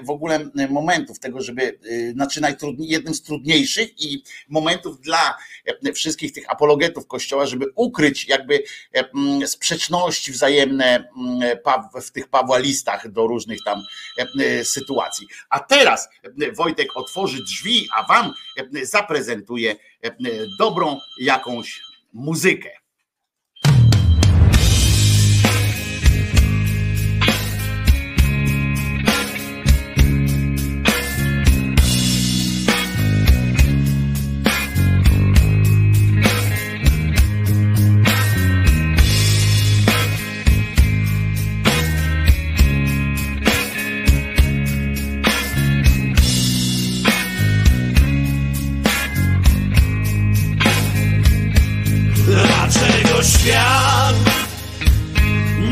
w 0.02 0.10
ogóle 0.10 0.50
momentów 0.70 1.18
tego, 1.18 1.40
żeby, 1.40 1.78
znaczy 2.12 2.40
najtrudniej, 2.40 2.88
jednym 2.88 3.14
z 3.14 3.22
trudniejszych 3.22 4.02
i 4.02 4.22
momentów 4.48 5.00
dla 5.00 5.36
wszystkich 5.92 6.32
tych 6.32 6.50
apologetów 6.50 7.06
Kościoła, 7.06 7.46
żeby 7.46 7.66
ukryć 7.74 8.28
jakby 8.28 8.62
sprzeczności 9.46 10.32
wzajemne 10.32 11.08
w 12.02 12.10
tych 12.10 12.28
Pawłalistach 12.28 13.08
do 13.08 13.26
różnych 13.26 13.58
tam 13.64 13.82
sytuacji. 14.62 15.26
A 15.50 15.60
teraz 15.60 16.08
Wojtek 16.56 16.96
otworzy 16.96 17.42
drzwi 17.42 17.88
a 17.96 18.06
wam 18.06 18.32
e, 18.56 18.86
zaprezentuję 18.86 19.76
e, 20.02 20.10
dobrą 20.58 21.00
jakąś 21.20 21.80
muzykę. 22.12 22.83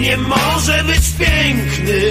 nie 0.03 0.17
może 0.17 0.85
być 0.85 1.11
piękny. 1.19 2.03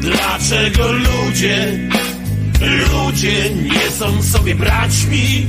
Dlaczego 0.00 0.92
ludzie, 0.92 1.78
ludzie 2.60 3.50
nie 3.50 3.90
są 3.90 4.22
sobie 4.22 4.54
braćmi? 4.54 5.46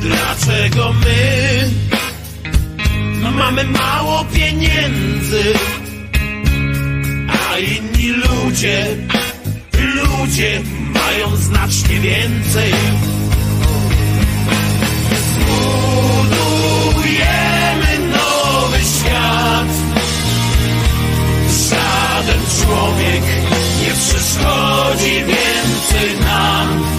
Dlaczego 0.00 0.92
my 0.92 1.70
no 3.22 3.30
mamy 3.30 3.64
mało 3.64 4.24
pieniędzy, 4.24 5.42
a 7.50 7.58
inni 7.58 8.08
ludzie, 8.08 8.86
ludzie 9.94 10.60
mają 10.94 11.36
znacznie 11.36 12.00
więcej? 12.00 12.72
człowiek 22.62 23.22
nie 23.80 23.92
przeszkodzi 23.94 25.14
więcej 25.14 26.20
nam. 26.20 26.91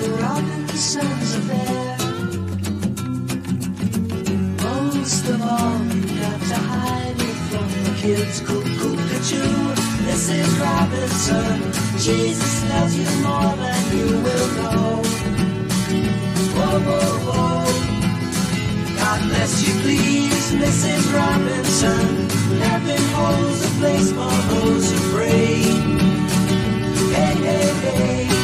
The 0.00 0.10
Robinsons 0.22 1.34
affair. 1.40 1.96
Most 4.62 5.24
of 5.28 5.42
all, 5.42 5.78
you 5.94 6.20
got 6.20 6.40
to 6.50 6.58
hide 6.70 7.20
it 7.28 7.38
from 7.50 7.68
the 7.84 7.92
kids. 8.00 8.36
Mrs. 10.16 10.60
Robinson. 10.60 11.72
Jesus 11.98 12.68
loves 12.70 12.98
you 12.98 13.10
more 13.22 13.54
than 13.56 13.96
you 13.96 14.06
will 14.24 14.48
know. 14.56 15.02
Whoa, 16.56 16.80
whoa, 16.86 17.10
whoa. 17.26 17.64
God 18.96 19.20
bless 19.28 19.66
you, 19.66 19.72
please, 19.82 20.52
Mrs. 20.52 21.04
Robinson. 21.12 22.30
Heaven 22.60 23.02
holds 23.14 23.60
a 23.64 23.70
place 23.78 24.10
for 24.10 24.36
those 24.52 24.90
hey, 27.12 27.34
hey. 27.34 27.96
Hey, 27.96 28.35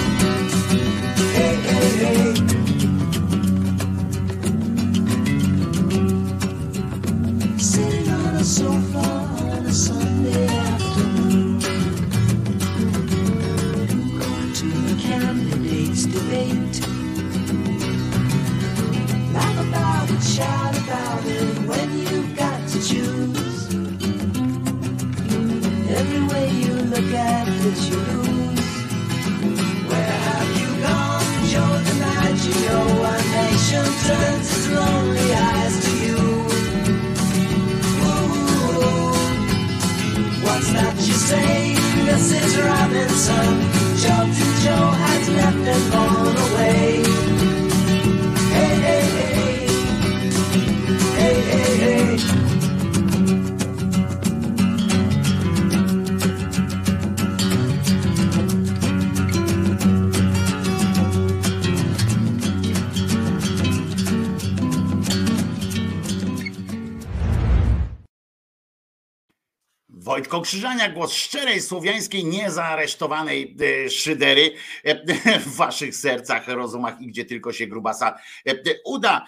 Wojtko 70.43 70.53
Krzyżania, 70.53 70.89
głos 70.89 71.13
szczerej, 71.13 71.61
słowiańskiej, 71.61 72.25
niezaaresztowanej 72.25 73.57
e, 73.87 73.91
szydery 73.91 74.55
e, 74.85 75.39
w 75.47 75.57
waszych 75.57 75.97
sercach, 75.97 76.49
rozumach 76.49 77.01
i 77.01 77.07
gdzie 77.07 77.25
tylko 77.25 77.53
się 77.53 77.67
grubasa 77.67 78.19
e, 78.47 78.55
uda. 78.85 79.27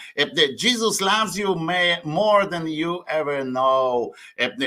Jesus 0.63 1.01
loves 1.01 1.37
you 1.37 1.57
more 2.05 2.47
than 2.47 2.69
you 2.69 3.03
ever 3.07 3.45
know. 3.45 4.11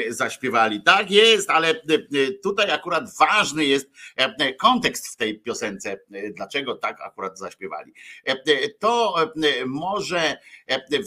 Zaśpiewali. 0.10 0.84
Tak 0.84 1.12
jest, 1.12 1.50
ale 1.50 1.82
tutaj 2.44 2.72
akurat 2.72 3.16
ważny 3.18 3.66
jest 3.66 3.92
kontekst 4.60 5.08
w 5.08 5.16
tej 5.16 5.40
piosence. 5.40 6.00
Dlaczego 6.32 6.76
tak 6.76 7.02
akurat 7.02 7.40
zaśpiewali? 7.40 7.94
To 8.80 9.16
może 9.66 10.38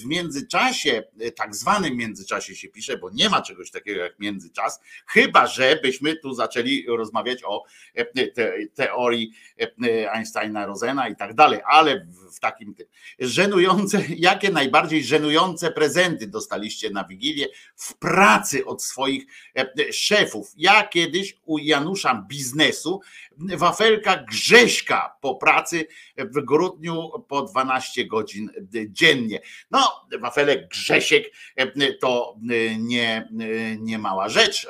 w 0.03 0.07
międzyczasie, 0.07 1.03
e, 1.20 1.31
tak 1.31 1.55
zwanym 1.55 1.97
międzyczasie 1.97 2.55
się 2.55 2.69
pisze, 2.69 2.99
bo 2.99 3.11
nie 3.11 3.28
ma 3.28 3.43
czegoś 3.43 3.70
takiego 3.70 4.01
jak 4.01 4.19
międzyczas, 4.19 4.81
chyba 5.07 5.47
że 5.47 5.81
byśmy 5.82 6.16
tu 6.16 6.35
zaczęli 6.35 6.87
rozmawiać 6.89 7.45
o 7.45 7.65
e, 7.95 8.05
te, 8.27 8.53
teorii 8.74 9.32
e, 9.61 10.12
Einsteina, 10.12 10.66
Rosena 10.66 11.09
i 11.09 11.16
tak 11.16 11.35
dalej, 11.35 11.61
ale 11.65 12.01
w, 12.01 12.37
w 12.37 12.41
takim 12.41 12.74
tym. 12.74 12.87
Żenujące, 13.18 14.02
jakie 14.16 14.51
najbardziej 14.51 15.05
żenujące 15.05 15.70
prezenty 15.70 16.27
dostaliście 16.27 16.90
na 16.90 17.05
Wigilię 17.05 17.47
w 17.77 17.94
pracy 17.94 18.66
od 18.66 18.82
swoich 18.82 19.27
e, 19.56 19.93
szefów. 19.93 20.52
Ja 20.56 20.89
kiedyś 20.89 21.36
u 21.44 21.59
Janusza 21.59 22.27
biznesu 22.28 23.01
wafelka 23.40 24.16
Grześka 24.16 25.16
po 25.20 25.35
pracy 25.35 25.86
w 26.16 26.44
grudniu 26.44 27.10
po 27.28 27.43
12 27.43 28.06
godzin 28.06 28.51
dziennie. 28.89 29.40
No, 29.70 30.06
wafelek 30.20 30.68
Grzesiek 30.68 31.24
e, 31.56 31.93
to 31.93 32.36
e, 32.51 32.78
nie, 32.78 33.28
e, 33.40 33.77
nie 33.77 33.98
mała 33.98 34.28
rzecz. 34.28 34.68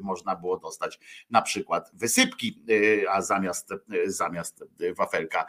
Można 0.00 0.36
było 0.36 0.58
dostać 0.58 0.98
na 1.30 1.42
przykład 1.42 1.90
wysypki, 1.94 2.62
a 3.10 3.22
zamiast, 3.22 3.68
zamiast 4.06 4.64
wafelka 4.96 5.46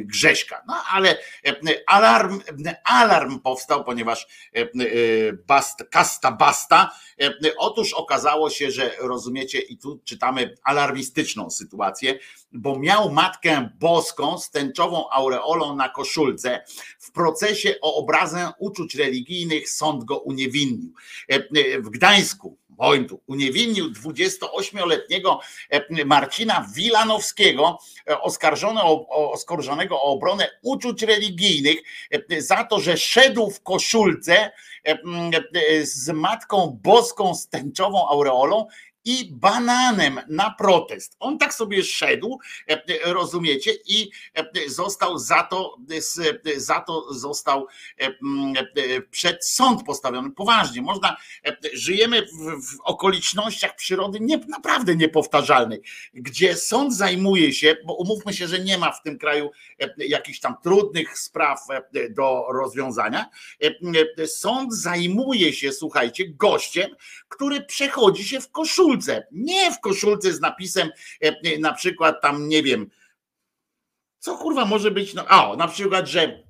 Grześka. 0.00 0.62
No 0.66 0.74
ale 0.90 1.18
alarm, 1.86 2.40
alarm 2.84 3.40
powstał, 3.40 3.84
ponieważ 3.84 4.26
bast, 5.46 5.84
kasta 5.90 6.32
basta. 6.32 6.90
Otóż 7.58 7.92
okazało 7.92 8.50
się, 8.50 8.70
że 8.70 8.90
rozumiecie, 9.00 9.60
i 9.60 9.78
tu 9.78 10.00
czytamy 10.04 10.54
alarmistyczną 10.62 11.50
sytuację, 11.50 12.18
bo 12.52 12.78
miał 12.78 13.12
matkę 13.12 13.70
boską 13.78 14.38
z 14.38 14.50
tęczową 14.50 15.10
aureolą 15.10 15.76
na 15.76 15.88
koszulce. 15.88 16.64
W 16.98 17.12
procesie 17.12 17.74
o 17.82 17.94
obrazę 17.94 18.52
uczuć 18.58 18.94
religijnych 18.94 19.70
sąd 19.70 20.04
go 20.04 20.18
uniewinnił. 20.18 20.92
W 21.78 21.88
Gdańsku 21.90 22.58
Wojtu 22.76 23.20
uniewinnił 23.26 23.92
28-letniego 23.92 25.40
Marcina 26.06 26.66
Wilanowskiego, 26.74 27.78
oskarżone 28.20 28.82
o, 28.82 29.08
o- 29.08 29.32
oskarżonego 29.32 30.02
o 30.02 30.04
obronę 30.04 30.50
uczuć 30.62 31.02
religijnych 31.02 31.76
za 32.38 32.64
to, 32.64 32.80
że 32.80 32.96
szedł 32.96 33.50
w 33.50 33.62
koszulce 33.62 34.50
z 35.82 36.08
matką 36.10 36.78
boską 36.82 37.34
z 37.34 37.48
tęczową 37.48 38.08
aureolą 38.08 38.66
i 39.06 39.30
bananem 39.32 40.20
na 40.28 40.50
protest. 40.50 41.16
On 41.20 41.38
tak 41.38 41.54
sobie 41.54 41.84
szedł, 41.84 42.38
rozumiecie, 43.04 43.72
i 43.86 44.10
został 44.66 45.18
za 45.18 45.42
to, 45.42 45.76
za 46.56 46.80
to 46.80 47.14
został 47.14 47.66
przed 49.10 49.46
sąd 49.46 49.82
postawiony. 49.82 50.30
Poważnie, 50.30 50.82
można, 50.82 51.16
żyjemy 51.72 52.22
w, 52.22 52.80
okolicznościach 52.84 53.76
przyrody 53.76 54.18
nie, 54.20 54.38
naprawdę 54.38 54.96
niepowtarzalnej, 54.96 55.82
gdzie 56.14 56.56
sąd 56.56 56.94
zajmuje 56.96 57.52
się, 57.52 57.76
bo 57.84 57.94
umówmy 57.94 58.34
się, 58.34 58.48
że 58.48 58.58
nie 58.58 58.78
ma 58.78 58.92
w 58.92 59.02
tym 59.02 59.18
kraju 59.18 59.50
jakichś 59.98 60.40
tam 60.40 60.54
trudnych 60.62 61.18
spraw 61.18 61.60
do 62.10 62.44
rozwiązania. 62.52 63.30
Sąd 64.26 64.74
zajmuje 64.74 65.52
się, 65.52 65.72
słuchajcie, 65.72 66.24
gościem, 66.28 66.90
który 67.28 67.60
przechodzi 67.60 68.24
się 68.24 68.40
w 68.40 68.50
koszulce. 68.96 69.26
Nie 69.32 69.72
w 69.72 69.80
koszulce 69.80 70.32
z 70.32 70.40
napisem 70.40 70.90
e, 71.20 71.58
na 71.58 71.72
przykład 71.72 72.22
tam, 72.22 72.48
nie 72.48 72.62
wiem, 72.62 72.90
co 74.18 74.36
kurwa 74.36 74.64
może 74.64 74.90
być, 74.90 75.14
no, 75.14 75.26
a, 75.28 75.56
na 75.56 75.68
przykład, 75.68 76.08
że 76.08 76.20
E, 76.20 76.28
e, 76.28 76.45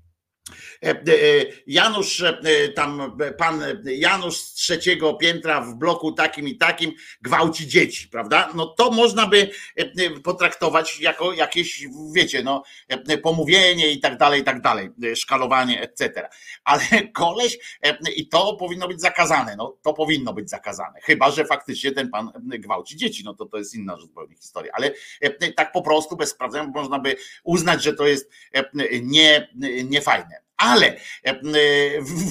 Janusz, 1.66 2.22
e, 2.22 2.68
tam 2.68 3.16
e, 3.20 3.32
pan 3.32 3.62
Janusz 3.84 4.36
z 4.36 4.52
trzeciego 4.52 5.14
piętra 5.14 5.60
w 5.60 5.74
bloku 5.74 6.12
takim 6.12 6.48
i 6.48 6.56
takim 6.56 6.92
gwałci 7.22 7.66
dzieci, 7.66 8.08
prawda? 8.08 8.50
No 8.54 8.66
to 8.66 8.90
można 8.90 9.26
by 9.26 9.50
e, 9.78 9.82
e, 9.82 10.20
potraktować 10.20 11.00
jako 11.00 11.32
jakieś, 11.32 11.86
wiecie, 12.14 12.42
no, 12.42 12.62
e, 12.88 13.18
pomówienie 13.18 13.90
i 13.90 14.00
tak 14.00 14.18
dalej, 14.18 14.40
i 14.40 14.44
tak 14.44 14.60
dalej, 14.60 14.90
e, 15.04 15.16
szkalowanie, 15.16 15.80
etc. 15.80 16.28
Ale 16.64 16.82
koleś, 17.14 17.58
e, 17.82 17.96
i 18.16 18.28
to 18.28 18.56
powinno 18.56 18.88
być 18.88 19.00
zakazane, 19.00 19.56
no 19.56 19.76
to 19.82 19.92
powinno 19.92 20.32
być 20.32 20.50
zakazane, 20.50 21.00
chyba, 21.02 21.30
że 21.30 21.44
faktycznie 21.44 21.92
ten 21.92 22.10
pan 22.10 22.32
e, 22.52 22.58
gwałci 22.58 22.96
dzieci, 22.96 23.24
no 23.24 23.34
to 23.34 23.46
to 23.46 23.58
jest 23.58 23.74
inna 23.74 23.96
zupełnie 23.96 24.36
historia, 24.36 24.72
ale 24.74 24.92
e, 25.20 25.52
tak 25.52 25.72
po 25.72 25.82
prostu 25.82 26.16
bez 26.16 26.30
sprawdzenia 26.30 26.66
można 26.74 26.98
by 26.98 27.16
uznać, 27.44 27.82
że 27.82 27.92
to 27.92 28.06
jest 28.06 28.30
e, 28.52 28.64
nie, 29.02 29.48
niefajne. 29.84 30.45
Ale 30.56 30.86
e, 30.86 31.30
e, 31.30 31.40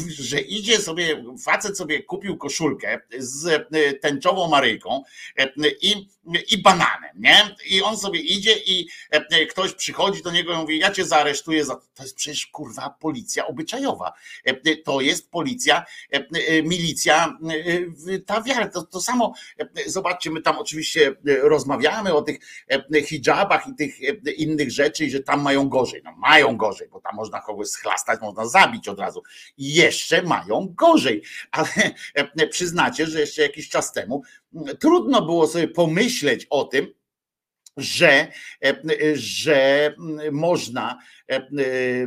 że 0.07 0.39
idzie 0.39 0.77
sobie, 0.77 1.23
facet 1.43 1.77
sobie 1.77 2.03
kupił 2.03 2.37
koszulkę 2.37 3.01
z 3.17 3.67
e, 3.71 3.93
tęczową 3.93 4.47
Maryjką 4.47 5.03
i, 5.81 6.07
i 6.51 6.57
bananem, 6.61 7.11
nie? 7.15 7.55
I 7.69 7.81
on 7.81 7.97
sobie 7.97 8.19
idzie 8.19 8.55
i 8.65 8.87
e, 9.11 9.45
ktoś 9.45 9.73
przychodzi 9.73 10.23
do 10.23 10.31
niego 10.31 10.53
i 10.53 10.57
mówi, 10.57 10.79
ja 10.79 10.91
cię 10.91 11.05
zaaresztuję 11.05 11.65
za... 11.65 11.75
To 11.75 12.03
jest 12.03 12.15
przecież 12.15 12.47
kurwa 12.47 12.89
policja 12.99 13.47
obyczajowa. 13.47 14.13
E, 14.45 14.75
To 14.77 15.01
jest 15.01 15.31
policja, 15.31 15.85
e, 16.13 16.17
e, 16.17 16.63
milicja, 16.63 17.37
e, 18.07 18.19
ta 18.19 18.41
wiara. 18.41 18.67
To, 18.69 18.83
to 18.83 19.01
samo, 19.01 19.33
e, 19.59 19.89
zobaczcie, 19.89 20.31
my 20.31 20.41
tam 20.41 20.57
oczywiście 20.57 21.07
e, 21.07 21.35
rozmawiamy 21.35 22.13
o 22.13 22.21
tych 22.21 22.39
e, 22.95 23.01
hijabach 23.01 23.67
i 23.67 23.75
tych 23.75 23.95
e, 24.27 24.31
innych 24.31 24.71
rzeczy, 24.71 25.05
i 25.05 25.11
że 25.11 25.19
tam 25.19 25.41
mają 25.41 25.69
gorzej. 25.69 26.01
No 26.03 26.11
mają 26.17 26.57
gorzej, 26.57 26.87
bo 26.87 26.99
tam 26.99 27.15
można 27.15 27.41
kogoś 27.41 27.67
schlastać, 27.67 28.21
można 28.21 28.45
zabić 28.47 28.87
od 28.87 28.99
razu. 28.99 29.23
I 29.57 29.73
jeszcze 29.73 30.21
mają 30.21 30.73
gorzej, 30.75 31.23
ale 31.51 31.69
e, 32.13 32.47
przyznacie, 32.47 33.07
że 33.07 33.19
jeszcze 33.19 33.41
jakiś 33.41 33.69
czas 33.69 33.91
temu 33.91 34.23
trudno 34.79 35.21
było 35.21 35.47
sobie 35.47 35.67
pomyśleć 35.67 36.47
o 36.49 36.63
tym, 36.63 36.87
że, 37.77 38.27
e, 38.65 38.75
że 39.13 39.85
mm, 39.85 40.35
można, 40.35 40.99
e, 41.29 41.35
e, 41.35 41.47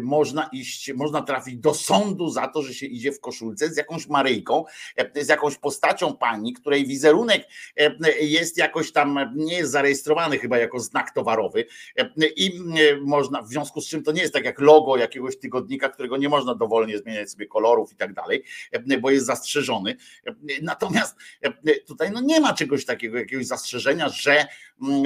można 0.01 0.49
iść, 0.53 0.93
można 0.93 1.23
trafić 1.23 1.57
do 1.57 1.75
sądu 1.75 2.31
za 2.31 2.49
to, 2.49 2.63
że 2.63 2.75
się 2.75 2.87
idzie 2.87 3.13
w 3.13 3.21
koszulce 3.21 3.69
z 3.69 3.77
jakąś 3.77 4.07
Maryjką, 4.07 4.65
e, 4.97 5.25
z 5.25 5.29
jakąś 5.29 5.57
postacią 5.57 6.17
pani, 6.17 6.53
której 6.53 6.87
wizerunek 6.87 7.49
e, 7.77 8.11
jest 8.21 8.59
jakoś 8.59 8.93
tam, 8.93 9.33
nie 9.35 9.57
jest 9.57 9.73
zarejestrowany 9.73 10.39
chyba 10.39 10.59
jako 10.59 10.81
znak 10.81 11.11
towarowy 11.11 11.65
e, 11.97 12.11
i 12.37 12.57
e, 12.57 12.97
można, 13.01 13.43
w 13.43 13.49
związku 13.49 13.81
z 13.81 13.89
czym 13.89 14.03
to 14.03 14.13
nie 14.13 14.23
jest 14.23 14.35
tak 14.35 14.45
jak 14.45 14.61
logo 14.61 14.97
jakiegoś 14.97 15.39
tygodnika, 15.39 15.89
którego 15.89 16.17
nie 16.17 16.29
można 16.29 16.55
dowolnie 16.55 16.99
zmieniać 16.99 17.31
sobie 17.31 17.47
kolorów 17.47 17.93
i 17.93 17.97
tak 17.97 18.15
dalej, 18.15 18.45
e, 18.73 18.99
bo 18.99 19.11
jest 19.11 19.27
zastrzeżony. 19.27 19.97
E, 20.27 20.35
Natomiast 20.63 21.17
e, 21.43 21.75
tutaj 21.75 22.11
no 22.11 22.21
nie 22.21 22.41
ma 22.41 22.55
czegoś 22.55 22.85
takiego, 22.85 23.19
jakiegoś 23.19 23.47
zastrzeżenia, 23.47 24.09
że 24.09 24.47
mm, 24.83 25.05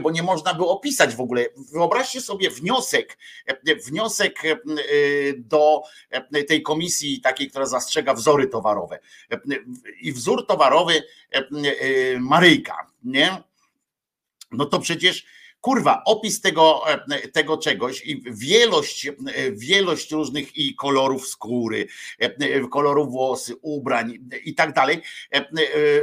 bo 0.00 0.10
nie 0.10 0.22
można 0.22 0.54
by 0.54 0.64
opisać 0.64 1.14
w 1.14 1.20
ogóle. 1.20 1.46
Wyobraźcie 1.72 2.20
sobie 2.20 2.50
wniosek, 2.50 3.18
e, 3.46 3.76
wniosek 3.76 4.44
e, 4.44 4.56
do 5.36 5.82
e, 6.10 6.44
tej 6.44 6.62
komisji 6.62 7.20
takiej, 7.20 7.50
która 7.50 7.66
zastrzega 7.66 8.14
wzory 8.14 8.46
towarowe. 8.46 8.98
I 10.00 10.12
wzór 10.12 10.46
towarowy 10.46 11.02
Maryjka, 12.20 12.86
nie? 13.04 13.42
No 14.52 14.64
to 14.64 14.78
przecież 14.78 15.26
kurwa, 15.64 16.02
opis 16.04 16.40
tego, 16.40 16.82
tego 17.32 17.58
czegoś 17.58 18.06
i 18.06 18.22
wielość, 18.26 19.10
wielość 19.52 20.12
różnych 20.12 20.56
i 20.56 20.74
kolorów 20.74 21.28
skóry, 21.28 21.86
kolorów 22.70 23.10
włosy, 23.10 23.54
ubrań 23.62 24.18
i 24.44 24.54
tak 24.54 24.72
dalej, 24.72 25.02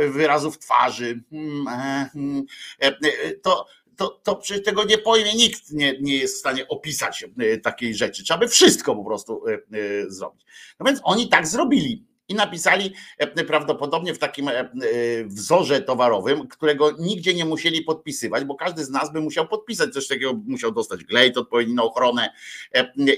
wyrazów 0.10 0.60
twarzy, 0.60 1.24
mm, 1.32 1.68
e, 1.68 2.10
mm, 2.16 2.46
e, 2.82 2.88
e, 2.88 3.32
to, 3.32 3.66
to, 4.02 4.10
to 4.24 4.36
przecież 4.36 4.66
tego 4.66 4.84
nie 4.84 4.98
pojmie, 4.98 5.34
nikt 5.34 5.72
nie, 5.72 6.00
nie 6.02 6.18
jest 6.18 6.36
w 6.36 6.40
stanie 6.40 6.68
opisać 6.68 7.26
e, 7.40 7.58
takiej 7.58 7.96
rzeczy. 7.96 8.24
Trzeba 8.24 8.40
by 8.40 8.48
wszystko 8.48 8.96
po 8.96 9.06
prostu 9.06 9.48
e, 9.48 9.54
e, 9.54 9.60
zrobić. 10.08 10.46
No 10.80 10.86
więc 10.86 11.00
oni 11.04 11.30
tak 11.30 11.48
zrobili. 11.48 12.06
I 12.32 12.36
napisali 12.36 12.94
e, 13.18 13.44
prawdopodobnie 13.44 14.14
w 14.14 14.20
takim 14.20 14.48
e, 14.48 14.60
e, 14.60 14.70
wzorze 15.26 15.82
towarowym, 15.82 16.48
którego 16.48 16.92
nigdzie 17.00 17.34
nie 17.34 17.46
musieli 17.46 17.82
podpisywać, 17.82 18.44
bo 18.44 18.56
każdy 18.56 18.86
z 18.86 18.90
nas 18.90 19.14
by 19.14 19.22
musiał 19.22 19.48
podpisać 19.48 19.94
coś 19.94 20.08
takiego, 20.08 20.34
musiał 20.48 20.72
dostać 20.72 21.04
glejt 21.04 21.38
odpowiedni 21.38 21.74
na 21.74 21.84
ochronę 21.84 22.34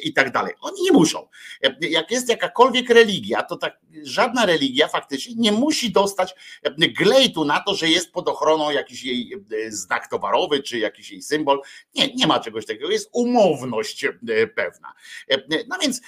i 0.04 0.14
tak 0.14 0.32
dalej. 0.32 0.54
Oni 0.62 0.82
nie 0.82 0.92
muszą. 0.92 1.28
Jak 1.82 2.12
jest 2.12 2.30
jakakolwiek 2.30 2.90
religia, 2.90 3.44
to 3.44 3.56
tak 3.56 3.80
żadna 4.04 4.46
religia 4.46 4.88
faktycznie 4.88 5.36
nie 5.38 5.52
musi 5.52 5.92
dostać 5.92 6.36
glejtu 6.78 7.46
na 7.46 7.60
to, 7.60 7.76
że 7.76 7.90
jest 7.90 8.12
pod 8.12 8.30
ochroną 8.30 8.72
jakiś 8.72 9.04
jej 9.04 9.32
znak 9.70 10.08
towarowy, 10.08 10.64
czy 10.64 10.80
jakiś 10.80 11.12
jej 11.12 11.22
symbol. 11.22 11.62
Nie, 11.96 12.14
nie 12.14 12.28
ma 12.28 12.40
czegoś 12.40 12.66
takiego. 12.66 12.90
Jest 12.90 13.10
umowność 13.12 14.06
pewna. 14.56 14.94
No 15.68 15.78
więc 15.82 16.02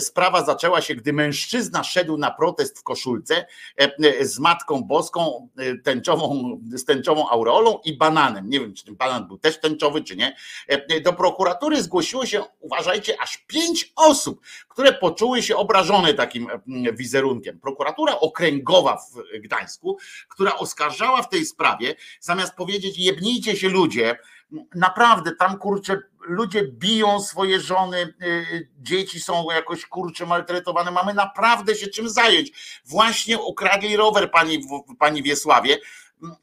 sprawa 0.00 0.44
zaczęła 0.44 0.80
się, 0.80 0.94
gdy 0.94 1.12
mężczyzna 1.12 1.84
szedł 1.84 2.16
na 2.16 2.23
protest 2.30 2.78
w 2.78 2.82
koszulce 2.82 3.46
e, 3.76 4.24
z 4.24 4.38
Matką 4.38 4.82
Boską, 4.82 5.48
e, 5.58 5.78
tęczową, 5.78 6.60
z 6.74 6.84
tęczową 6.84 7.28
aureolą 7.28 7.78
i 7.84 7.96
bananem. 7.96 8.50
Nie 8.50 8.60
wiem, 8.60 8.74
czy 8.74 8.84
ten 8.84 8.96
banan 8.96 9.28
był 9.28 9.38
też 9.38 9.60
tęczowy, 9.60 10.04
czy 10.04 10.16
nie. 10.16 10.36
E, 10.68 11.00
Do 11.00 11.12
prokuratury 11.12 11.82
zgłosiło 11.82 12.26
się, 12.26 12.42
uważajcie, 12.60 13.20
aż 13.20 13.36
pięć 13.36 13.92
osób, 13.96 14.40
które 14.68 14.92
poczuły 14.92 15.42
się 15.42 15.56
obrażone 15.56 16.14
takim 16.14 16.50
e, 16.50 16.92
wizerunkiem. 16.92 17.60
Prokuratura 17.60 18.20
okręgowa 18.20 18.96
w 18.96 19.38
Gdańsku, 19.40 19.98
która 20.28 20.56
oskarżała 20.56 21.22
w 21.22 21.28
tej 21.28 21.46
sprawie, 21.46 21.94
zamiast 22.20 22.54
powiedzieć 22.54 22.98
jebnijcie 22.98 23.56
się 23.56 23.68
ludzie, 23.68 24.18
naprawdę 24.74 25.32
tam 25.36 25.58
kurczę 25.58 25.98
ludzie 26.20 26.62
biją 26.68 27.20
swoje 27.20 27.60
żony, 27.60 28.14
y, 28.22 28.68
dzieci 28.78 29.20
są 29.20 29.50
jakoś 29.50 29.86
kurczę 29.86 30.26
maltretowane, 30.26 30.90
mamy 30.90 31.14
naprawdę 31.14 31.74
się 31.74 31.86
czym 31.86 32.08
zająć. 32.08 32.80
Właśnie 32.84 33.38
ukradli 33.38 33.96
rower 33.96 34.30
pani, 34.30 34.64
pani 34.98 35.22
Wiesławie. 35.22 35.78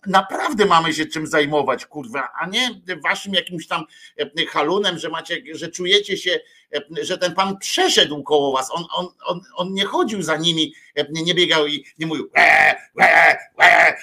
Naprawdę 0.08 0.66
mamy 0.66 0.94
się 0.94 1.06
czym 1.06 1.28
zajmować, 1.28 1.86
kurwa, 1.86 2.30
a 2.40 2.46
nie 2.46 2.82
waszym 3.04 3.34
jakimś 3.34 3.68
tam 3.68 3.86
e, 4.20 4.46
halunem, 4.46 4.98
że 4.98 5.10
macie, 5.10 5.38
że 5.54 5.68
czujecie 5.68 6.18
się, 6.18 6.40
e, 6.76 7.06
że 7.06 7.18
ten 7.18 7.34
pan 7.34 7.58
przeszedł 7.58 8.24
koło 8.24 8.52
was. 8.52 8.72
On, 8.72 8.86
on, 8.96 9.08
on, 9.26 9.42
on 9.56 9.74
nie 9.74 9.86
chodził 9.86 10.22
za 10.22 10.38
nimi, 10.38 10.74
e, 10.96 11.06
nie 11.12 11.36
biegał 11.36 11.68
i 11.68 11.86
nie 12.00 12.08
mówił. 12.08 12.30
"Łe, 12.38 12.76
łe, 13.00 13.38
łe". 13.60 13.98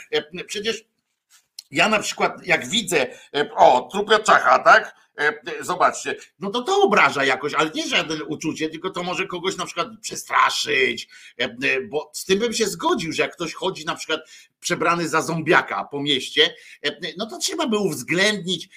Przecież 0.47 0.85
ja 1.71 1.89
na 1.89 1.99
przykład, 1.99 2.47
jak 2.47 2.67
widzę, 2.67 3.07
e, 3.37 3.55
o, 3.55 3.89
trupia 3.93 4.19
czacha, 4.19 4.59
tak? 4.59 4.95
E, 5.19 5.41
Zobaczcie, 5.61 6.17
no 6.41 6.51
to 6.51 6.63
to 6.63 6.83
obraża 6.83 7.25
jakoś, 7.25 7.55
ale 7.55 7.71
nie 7.75 7.89
żadne 7.89 8.25
uczucie, 8.25 8.69
tylko 8.69 8.91
to 8.91 9.03
może 9.03 9.27
kogoś 9.27 9.57
na 9.57 9.67
przykład 9.67 9.89
przestraszyć, 10.01 11.09
e, 11.41 11.45
e, 11.45 11.81
bo 11.81 12.11
z 12.15 12.25
tym 12.25 12.39
bym 12.39 12.53
się 12.53 12.67
zgodził, 12.67 13.13
że 13.13 13.23
jak 13.23 13.33
ktoś 13.33 13.55
chodzi 13.55 13.85
na 13.85 13.95
przykład 13.95 14.21
przebrany 14.61 15.09
za 15.09 15.23
zombiaka 15.23 15.85
po 15.85 16.03
mieście, 16.03 16.55
no 17.17 17.27
to 17.27 17.39
trzeba 17.39 17.67
by 17.67 17.79
uwzględnić 17.79 18.69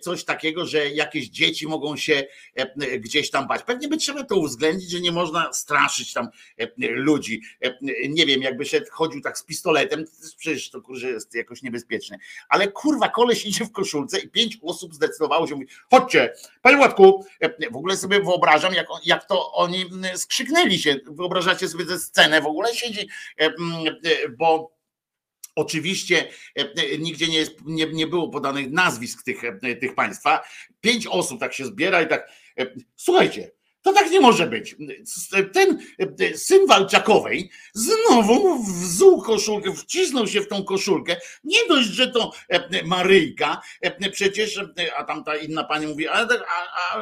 coś 0.00 0.24
takiego, 0.24 0.66
że 0.66 0.90
jakieś 0.90 1.28
dzieci 1.28 1.66
mogą 1.66 1.96
się 1.96 2.24
gdzieś 2.98 3.30
tam 3.30 3.48
bać. 3.48 3.62
Pewnie 3.62 3.88
by 3.88 3.96
trzeba 3.96 4.24
to 4.24 4.36
uwzględnić, 4.36 4.90
że 4.90 5.00
nie 5.00 5.12
można 5.12 5.52
straszyć 5.52 6.12
tam 6.12 6.28
ludzi. 6.80 7.42
Nie 8.08 8.26
wiem, 8.26 8.42
jakby 8.42 8.66
się 8.66 8.82
chodził 8.90 9.20
tak 9.20 9.38
z 9.38 9.42
pistoletem, 9.42 10.04
to 10.04 10.10
przecież 10.38 10.70
to 10.70 10.82
kurczę 10.82 11.08
jest 11.08 11.34
jakoś 11.34 11.62
niebezpieczne. 11.62 12.18
Ale 12.48 12.68
kurwa, 12.68 13.08
koleś 13.08 13.46
idzie 13.46 13.64
w 13.64 13.72
koszulce 13.72 14.18
i 14.18 14.28
pięć 14.28 14.58
osób 14.62 14.94
zdecydowało 14.94 15.46
się, 15.46 15.54
mówi, 15.54 15.66
chodźcie, 15.90 16.34
panie 16.62 16.76
Władku, 16.76 17.26
e, 17.40 17.70
w 17.70 17.76
ogóle 17.76 17.96
sobie 17.96 18.20
wyobrażam, 18.20 18.74
jak, 18.74 18.86
jak 19.04 19.24
to 19.24 19.52
oni 19.52 19.90
skrzyknęli 20.14 20.78
się. 20.78 20.96
Wyobrażacie 21.06 21.68
sobie 21.68 21.86
tę 21.86 21.98
scenę, 21.98 22.40
w 22.40 22.46
ogóle 22.46 22.74
siedzi, 22.74 23.08
e, 23.40 23.44
e, 23.44 23.52
bo 24.28 24.80
Oczywiście 25.56 26.28
nigdzie 26.98 27.28
nie, 27.28 27.38
jest, 27.38 27.52
nie, 27.64 27.86
nie 27.86 28.06
było 28.06 28.28
podanych 28.28 28.70
nazwisk 28.70 29.22
tych, 29.22 29.42
tych 29.80 29.94
państwa. 29.94 30.42
Pięć 30.80 31.06
osób 31.06 31.40
tak 31.40 31.54
się 31.54 31.66
zbiera 31.66 32.02
i 32.02 32.08
tak. 32.08 32.32
Słuchajcie, 32.96 33.50
to 33.82 33.92
tak 33.92 34.10
nie 34.10 34.20
może 34.20 34.46
być. 34.46 34.76
Ten 35.52 35.78
e, 36.20 36.36
syn 36.36 36.66
Walczakowej 36.66 37.50
znowu 37.74 38.62
wzuł 38.62 39.22
koszulkę, 39.22 39.72
wcisnął 39.72 40.26
się 40.26 40.40
w 40.40 40.48
tą 40.48 40.64
koszulkę. 40.64 41.16
Nie 41.44 41.58
dość, 41.68 41.88
że 41.88 42.08
to 42.08 42.32
e, 42.48 42.84
Maryjka, 42.84 43.60
e, 43.80 44.10
przecież, 44.10 44.60
a 44.96 45.04
tamta 45.04 45.36
inna 45.36 45.64
pani 45.64 45.86
mówi, 45.86 46.08
a, 46.08 46.12
a, 46.12 46.26
a 46.26 46.96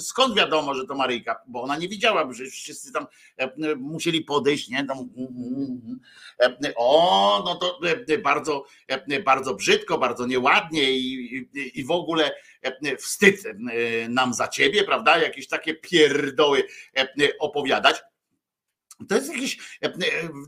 skąd 0.00 0.36
wiadomo, 0.36 0.74
że 0.74 0.86
to 0.86 0.94
Maryjka? 0.94 1.40
Bo 1.46 1.62
ona 1.62 1.76
nie 1.76 1.88
widziała, 1.88 2.32
że 2.32 2.44
wszyscy 2.44 2.92
tam 2.92 3.06
musieli 3.76 4.20
podejść, 4.20 4.68
nie? 4.68 4.86
Tam, 4.86 4.98
o, 6.76 7.42
no 7.44 7.54
to 7.54 7.80
bardzo, 8.22 8.64
bardzo 9.24 9.54
brzydko, 9.54 9.98
bardzo 9.98 10.26
nieładnie 10.26 10.92
i, 10.92 11.48
i, 11.74 11.84
w 11.84 11.90
ogóle 11.90 12.30
wstyd 12.98 13.46
e, 13.46 13.52
nam 14.08 14.34
za 14.34 14.48
ciebie, 14.48 14.84
prawda? 14.84 15.18
Jakieś 15.18 15.48
takie 15.48 15.74
pierdoły 15.74 16.62
e, 16.96 17.08
opowiadać. 17.38 18.02
To 19.08 19.14
jest 19.14 19.34
jakiś, 19.34 19.58
e, 19.82 19.86
e, 19.86 19.92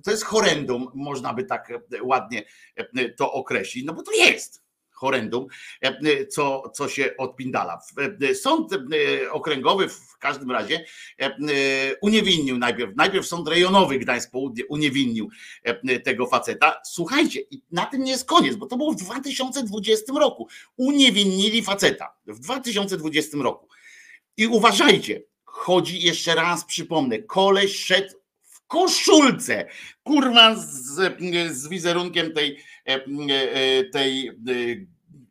to 0.04 0.10
jest 0.10 0.24
horrendum, 0.24 0.90
można 0.94 1.34
by 1.34 1.44
tak 1.44 1.70
e, 1.70 2.02
ładnie 2.02 2.44
e, 2.76 3.08
to 3.08 3.32
określić, 3.32 3.84
no 3.84 3.94
bo 3.94 4.02
to 4.02 4.12
jest 4.12 4.65
horrendum, 4.96 5.46
e, 5.80 6.26
co, 6.26 6.70
co 6.74 6.88
się 6.88 7.16
odpindala. 7.18 7.78
E, 8.30 8.34
Sąd 8.34 8.72
e, 8.72 8.78
okręgowy 9.30 9.88
w 9.88 10.18
każdym 10.18 10.50
razie 10.50 10.84
e, 11.20 11.24
e, 11.24 11.36
uniewinnił 12.02 12.58
najpierw, 12.58 12.96
najpierw 12.96 13.26
sąd 13.26 13.48
rejonowy 13.48 13.98
Gdańsk 13.98 14.30
Południe 14.30 14.66
uniewinnił 14.66 15.28
e, 15.62 16.00
tego 16.00 16.26
faceta. 16.26 16.80
Słuchajcie, 16.84 17.40
i 17.50 17.62
na 17.70 17.86
tym 17.86 18.04
nie 18.04 18.12
jest 18.12 18.24
koniec, 18.24 18.56
bo 18.56 18.66
to 18.66 18.76
było 18.76 18.92
w 18.92 18.96
2020 18.96 20.12
roku. 20.12 20.48
Uniewinili 20.76 21.62
faceta 21.62 22.14
w 22.26 22.38
2020 22.38 23.38
roku. 23.38 23.68
I 24.36 24.46
uważajcie, 24.46 25.22
chodzi 25.44 26.00
jeszcze 26.00 26.34
raz, 26.34 26.64
przypomnę, 26.64 27.18
koleś 27.18 27.76
szedł 27.84 28.14
koszulce, 28.66 29.68
kurwa 30.02 30.54
z, 30.56 31.16
z 31.52 31.68
wizerunkiem 31.68 32.32
tej, 32.32 32.58
e, 32.88 33.04
e, 33.04 33.84
tej 33.84 34.28
e, 34.28 34.32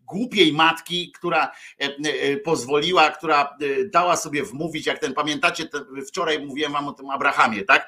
głupiej 0.05 0.53
matki, 0.53 1.11
która 1.11 1.51
pozwoliła, 2.43 3.11
która 3.11 3.57
dała 3.93 4.15
sobie 4.15 4.43
wmówić, 4.43 4.85
jak 4.85 4.99
ten, 4.99 5.13
pamiętacie, 5.13 5.69
wczoraj 6.07 6.45
mówiłem 6.45 6.73
wam 6.73 6.87
o 6.87 6.93
tym 6.93 7.09
Abrahamie, 7.09 7.63
tak, 7.63 7.87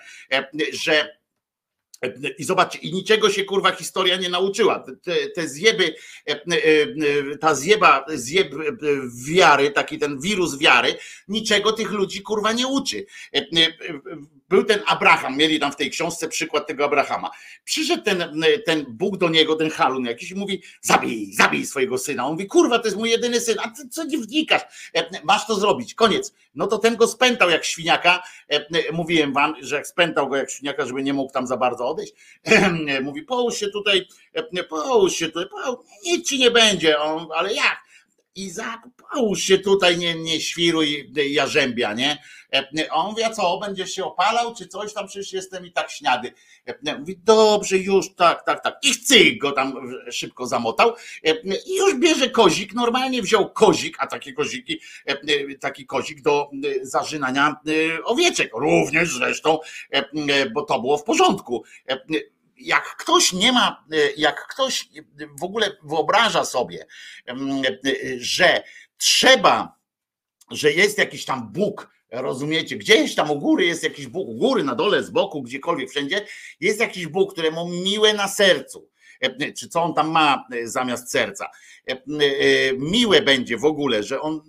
że 0.73 1.17
i 2.37 2.43
zobaczcie, 2.43 2.79
i 2.79 2.93
niczego 2.93 3.29
się 3.29 3.43
kurwa 3.43 3.71
historia 3.71 4.17
nie 4.17 4.29
nauczyła. 4.29 4.79
Te- 5.03 5.29
Te, 5.35 5.47
zjeby, 5.47 5.95
ta 7.39 7.55
zjeba, 7.55 8.05
zjeb 8.09 8.55
wiary, 9.27 9.71
taki 9.71 9.97
ten 9.97 10.19
wirus 10.19 10.57
wiary, 10.57 10.95
niczego 11.27 11.71
tych 11.71 11.91
ludzi 11.91 12.21
kurwa 12.21 12.53
nie 12.53 12.67
uczy. 12.67 13.05
Był 14.49 14.63
ten 14.63 14.79
Abraham, 14.87 15.37
mieli 15.37 15.59
tam 15.59 15.71
w 15.71 15.75
tej 15.75 15.91
książce 15.91 16.27
przykład 16.27 16.67
tego 16.67 16.85
Abrahama. 16.85 17.31
Przyszedł 17.63 18.03
ten, 18.03 18.41
ten 18.65 18.85
Bóg 18.89 19.17
do 19.17 19.29
niego, 19.29 19.55
ten 19.55 19.69
Halun 19.69 20.05
jakiś 20.05 20.31
i 20.31 20.35
mówi, 20.35 20.63
zabij, 20.81 21.33
zabij 21.33 21.65
swojego 21.65 21.97
syna. 21.97 22.25
On 22.25 22.31
mówi, 22.31 22.47
kurwa, 22.47 22.79
to 22.79 22.85
jest 22.85 22.97
mój 22.97 23.09
jedyny 23.09 23.41
syn, 23.41 23.57
a 23.63 23.69
ty 23.69 23.89
co 23.89 24.03
nie 24.03 24.17
wnikasz? 24.17 24.61
E, 24.95 25.23
Masz 25.23 25.47
to 25.47 25.55
zrobić, 25.55 25.93
koniec. 25.93 26.33
No 26.55 26.67
to 26.67 26.77
ten 26.77 26.95
go 26.95 27.07
spętał 27.07 27.49
jak 27.49 27.65
świniaka. 27.65 28.23
E, 28.51 28.55
e, 28.55 28.91
Mówiłem 28.91 29.33
wam, 29.33 29.55
że 29.61 29.75
jak 29.75 29.87
spętał 29.87 30.29
go 30.29 30.35
jak 30.35 30.51
świniaka, 30.51 30.85
żeby 30.85 31.03
nie 31.03 31.13
mógł 31.13 31.33
tam 31.33 31.47
za 31.47 31.57
bardzo 31.57 31.87
odejść. 31.87 32.13
Mówi, 33.03 33.21
połóż 33.21 33.57
się 33.57 33.67
tutaj, 33.67 34.07
połóż 34.69 35.13
się 35.13 35.27
tutaj, 35.27 35.49
połóż, 35.49 35.85
nic 36.05 36.29
ci 36.29 36.39
nie 36.39 36.51
będzie. 36.51 36.99
On, 36.99 37.27
ale 37.35 37.53
jak? 37.53 37.86
Izak, 38.37 38.81
połóż 39.13 39.43
się 39.43 39.57
tutaj, 39.57 39.97
nie, 39.97 40.15
nie 40.15 40.41
świruj 40.41 41.11
e, 41.17 41.27
jarzębia, 41.27 41.93
nie? 41.93 42.17
E, 42.53 42.91
A 42.91 42.95
on 42.95 43.09
mówi, 43.09 43.23
a 43.23 43.29
co, 43.29 43.57
będziesz 43.57 43.91
się 43.91 44.05
opalał, 44.05 44.55
czy 44.55 44.67
coś 44.67 44.93
tam, 44.93 45.07
przecież 45.07 45.33
jestem 45.33 45.65
i 45.65 45.71
tak 45.71 45.91
śniady. 45.91 46.33
E, 46.65 46.99
Mówi, 46.99 47.19
dobrze, 47.23 47.77
już, 47.77 48.15
tak, 48.15 48.45
tak, 48.45 48.63
tak. 48.63 48.77
I 48.83 48.93
chcyk 48.93 49.37
go 49.41 49.51
tam 49.51 49.73
szybko 50.11 50.47
zamotał. 50.47 50.93
E, 51.25 51.35
I 51.65 51.77
już 51.77 51.95
bierze 51.95 52.29
kozik, 52.29 52.73
normalnie 52.73 53.21
wziął 53.21 53.49
kozik, 53.49 53.97
a 53.99 54.07
takie 54.07 54.33
koziki, 54.33 54.79
e, 55.07 55.11
e, 55.11 55.55
taki 55.59 55.85
kozik 55.85 56.21
do 56.21 56.49
e, 56.81 56.85
zarzynania 56.85 57.55
e, 57.67 58.03
owieczek. 58.03 58.51
Również 58.53 59.13
zresztą, 59.13 59.59
e, 59.93 59.97
e, 59.97 60.49
bo 60.49 60.61
to 60.61 60.79
było 60.79 60.97
w 60.97 61.03
porządku. 61.03 61.63
Jak 62.57 62.95
ktoś 62.97 63.33
nie 63.33 63.51
ma, 63.51 63.85
e, 63.91 64.11
jak 64.17 64.47
ktoś 64.47 64.89
w 65.39 65.43
ogóle 65.43 65.77
wyobraża 65.83 66.45
sobie, 66.45 66.85
em, 67.25 67.61
e, 67.65 67.91
że 68.17 68.63
trzeba, 68.97 69.77
że 70.51 70.71
jest 70.71 70.97
jakiś 70.97 71.25
tam 71.25 71.51
Bóg, 71.51 71.89
rozumiecie, 72.11 72.77
gdzieś 72.77 73.15
tam 73.15 73.31
u 73.31 73.39
góry 73.39 73.65
jest 73.65 73.83
jakiś 73.83 74.07
Bóg, 74.07 74.27
u 74.27 74.35
góry, 74.35 74.63
na 74.63 74.75
dole, 74.75 75.03
z 75.03 75.09
boku, 75.09 75.41
gdziekolwiek, 75.41 75.89
wszędzie, 75.89 76.25
jest 76.59 76.79
jakiś 76.79 77.07
Bóg, 77.07 77.33
któremu 77.33 77.69
miłe 77.69 78.13
na 78.13 78.27
sercu, 78.27 78.89
E, 79.19 79.53
czy 79.53 79.67
co 79.67 79.83
on 79.83 79.93
tam 79.93 80.11
ma 80.11 80.47
zamiast 80.63 81.11
serca. 81.11 81.49
Miłe 82.77 83.21
będzie 83.21 83.57
w 83.57 83.65
ogóle, 83.65 84.03
że 84.03 84.21
on 84.21 84.41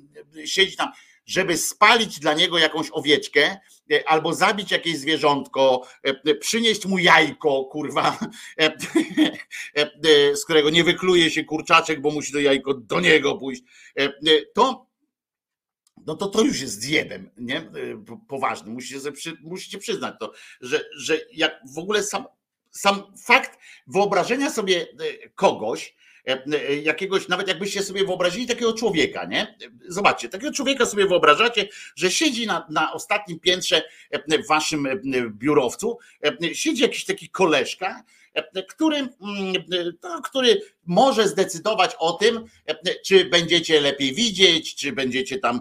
siedzi 0.44 0.76
tam, 0.76 0.92
żeby 1.28 1.56
spalić 1.56 2.20
dla 2.20 2.34
niego 2.34 2.58
jakąś 2.58 2.88
owieczkę, 2.92 3.56
e, 3.92 4.08
albo 4.08 4.34
zabić 4.34 4.70
jakieś 4.70 4.98
zwierzątko, 4.98 5.86
e, 6.06 6.20
e, 6.30 6.34
przynieść 6.34 6.86
mu 6.86 6.98
jajko, 6.98 7.64
kurwa, 7.64 8.18
z 10.34 10.44
którego 10.44 10.70
nie 10.70 10.84
wykluje 10.84 11.30
się 11.30 11.44
kurczaczek, 11.44 12.00
bo 12.00 12.10
musi 12.10 12.32
to 12.32 12.38
jajko 12.38 12.74
do 12.74 13.00
niego 13.00 13.36
pójść. 13.36 13.62
To 14.54 14.88
no 16.06 16.14
to 16.16 16.28
to 16.28 16.42
już 16.42 16.60
jest 16.60 16.80
zjebem, 16.80 17.30
nie? 17.36 17.70
Po- 18.06 18.20
Poważny. 18.28 18.70
Musicie, 18.70 19.12
przy, 19.12 19.36
musicie 19.40 19.78
przyznać 19.78 20.14
to, 20.20 20.32
że, 20.60 20.84
że 20.96 21.20
jak 21.32 21.60
w 21.74 21.78
ogóle 21.78 22.02
sam, 22.02 22.24
sam 22.78 23.02
fakt 23.24 23.58
wyobrażenia 23.86 24.50
sobie 24.50 24.80
e, 24.82 25.28
kogoś, 25.28 25.94
e, 26.28 26.44
e, 26.68 26.76
jakiegoś, 26.76 27.28
nawet 27.28 27.48
jakbyście 27.48 27.82
sobie 27.82 28.04
wyobrazili 28.04 28.46
takiego 28.46 28.72
człowieka, 28.72 29.24
nie? 29.24 29.56
Zobaczcie, 29.88 30.28
takiego 30.28 30.52
człowieka 30.52 30.86
sobie 30.86 31.06
wyobrażacie, 31.06 31.68
że 31.96 32.10
siedzi 32.10 32.46
na, 32.46 32.66
na 32.70 32.92
ostatnim 32.92 33.40
piętrze 33.40 33.82
w 34.44 34.48
waszym 34.48 34.88
biurowcu, 35.30 35.98
siedzi 36.52 36.82
jakiś 36.82 37.04
taki 37.04 37.28
koleżka, 37.28 38.04
który, 38.68 38.96
mm, 38.96 39.12
no, 40.02 40.22
który 40.22 40.62
może 40.86 41.28
zdecydować 41.28 41.96
o 41.98 42.12
tym, 42.12 42.44
czy 43.06 43.24
będziecie 43.24 43.80
lepiej 43.80 44.14
widzieć, 44.14 44.74
czy 44.74 44.92
będziecie 44.92 45.38
tam 45.38 45.60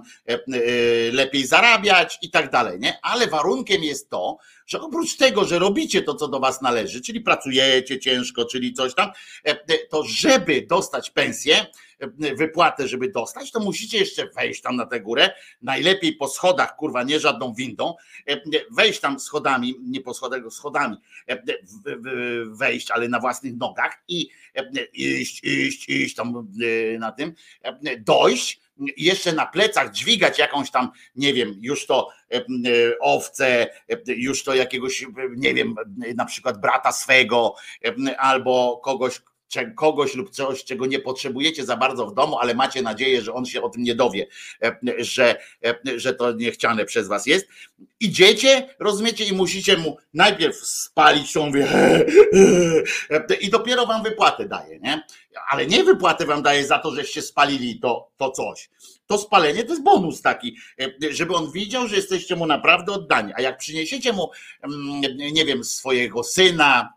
lepiej 1.12 1.46
zarabiać 1.46 2.18
i 2.22 2.30
tak 2.30 2.52
dalej, 2.52 2.80
nie? 2.80 3.00
Ale 3.02 3.28
warunkiem 3.28 3.84
jest 3.84 4.10
to, 4.10 4.38
że 4.68 4.82
oprócz 4.82 5.18
tego, 5.18 5.46
że 5.46 5.60
robicie 5.60 6.02
to, 6.02 6.16
co 6.16 6.28
do 6.28 6.40
was 6.40 6.62
należy, 6.62 7.02
czyli 7.02 7.22
pracujecie 7.22 8.00
ciężko, 8.00 8.46
czyli 8.46 8.74
coś 8.74 8.96
tam, 8.96 9.10
e, 9.46 9.52
e, 9.52 9.88
to 9.90 10.04
żeby 10.04 10.62
dostać 10.62 11.12
pensję, 11.12 11.66
e, 12.00 12.36
wypłatę, 12.36 12.88
żeby 12.88 13.12
dostać, 13.12 13.52
to 13.52 13.60
musicie 13.60 13.98
jeszcze 13.98 14.30
wejść 14.36 14.62
tam 14.62 14.76
na 14.76 14.86
tę 14.86 15.02
górę, 15.02 15.30
najlepiej 15.62 16.14
po 16.14 16.28
schodach, 16.28 16.76
kurwa, 16.76 17.04
nie 17.04 17.20
żadną 17.20 17.54
windą, 17.54 17.94
wejść 18.72 19.00
tam 19.00 19.20
schodami, 19.20 19.76
nie 19.84 20.02
po 20.02 20.14
schodach, 20.14 20.38
tylko 20.38 20.52
schodami, 20.52 20.98
wejść, 22.46 22.92
ale 22.92 23.10
na 23.10 23.20
własnych 23.20 23.58
nogach 23.58 24.04
i 24.08 24.30
iść, 24.94 25.44
iść, 25.44 25.90
iść 25.90 26.16
tam 26.16 26.48
na 27.00 27.12
tym, 27.12 27.34
dojść, 28.00 28.67
jeszcze 28.98 29.34
na 29.34 29.46
plecach 29.46 29.92
dźwigać 29.92 30.40
jakąś 30.40 30.72
tam, 30.72 30.92
nie 31.16 31.34
wiem, 31.34 31.58
już 31.62 31.86
to 31.86 32.10
e, 32.32 32.36
e, 32.38 32.44
owce, 33.00 33.68
e, 33.90 33.98
już 34.08 34.44
to 34.44 34.56
jakiegoś, 34.56 35.06
nie 35.36 35.54
wiem, 35.54 35.76
na 36.16 36.26
przykład 36.26 36.62
brata 36.62 36.92
swego, 36.92 37.56
albo 38.18 38.82
kogoś, 38.84 39.22
kogoś 39.76 40.16
lub 40.16 40.30
coś, 40.30 40.64
czego 40.64 40.86
nie 40.86 41.00
potrzebujecie 41.00 41.66
za 41.66 41.78
bardzo 41.78 42.08
w 42.08 42.14
domu, 42.14 42.38
ale 42.38 42.56
macie 42.56 42.82
nadzieję, 42.82 43.22
że 43.22 43.34
on 43.34 43.46
się 43.46 43.62
o 43.62 43.70
tym 43.70 43.84
nie 43.84 43.96
dowie, 43.96 44.28
e, 44.64 44.78
że, 44.98 45.36
e, 45.66 46.00
że 46.00 46.14
to 46.14 46.32
niechciane 46.32 46.86
przez 46.86 47.08
was 47.08 47.26
jest. 47.26 47.48
Idziecie, 48.00 48.76
rozumiecie, 48.80 49.26
i 49.26 49.34
musicie 49.34 49.78
mu 49.78 49.98
najpierw 50.14 50.56
spalić, 50.56 51.34
to 51.34 51.44
on 51.44 51.48
mówi, 51.48 51.62
i 53.42 53.50
dopiero 53.50 53.86
wam 53.86 54.04
wypłatę 54.04 54.48
daje, 54.48 54.80
nie? 54.80 55.04
Ale 55.50 55.66
nie 55.66 55.84
wypłatę 55.84 56.26
wam 56.26 56.42
daje 56.42 56.66
za 56.66 56.80
to, 56.80 56.92
żeście 56.96 57.22
spalili 57.22 57.80
to, 57.80 58.10
to 58.18 58.32
coś. 58.32 58.70
To 59.08 59.18
spalenie 59.18 59.64
to 59.64 59.70
jest 59.70 59.84
bonus 59.84 60.22
taki, 60.22 60.58
e, 60.82 61.14
żeby 61.14 61.36
on 61.36 61.52
widział, 61.52 61.88
że 61.88 61.96
jesteście 61.96 62.36
mu 62.36 62.46
naprawdę 62.46 62.92
oddani. 62.92 63.34
A 63.36 63.42
jak 63.42 63.58
przyniesiecie 63.58 64.14
mu, 64.14 64.30
mm, 64.64 65.02
nie 65.34 65.46
wiem, 65.46 65.64
swojego 65.64 66.24
syna, 66.24 66.90
e, 66.90 66.97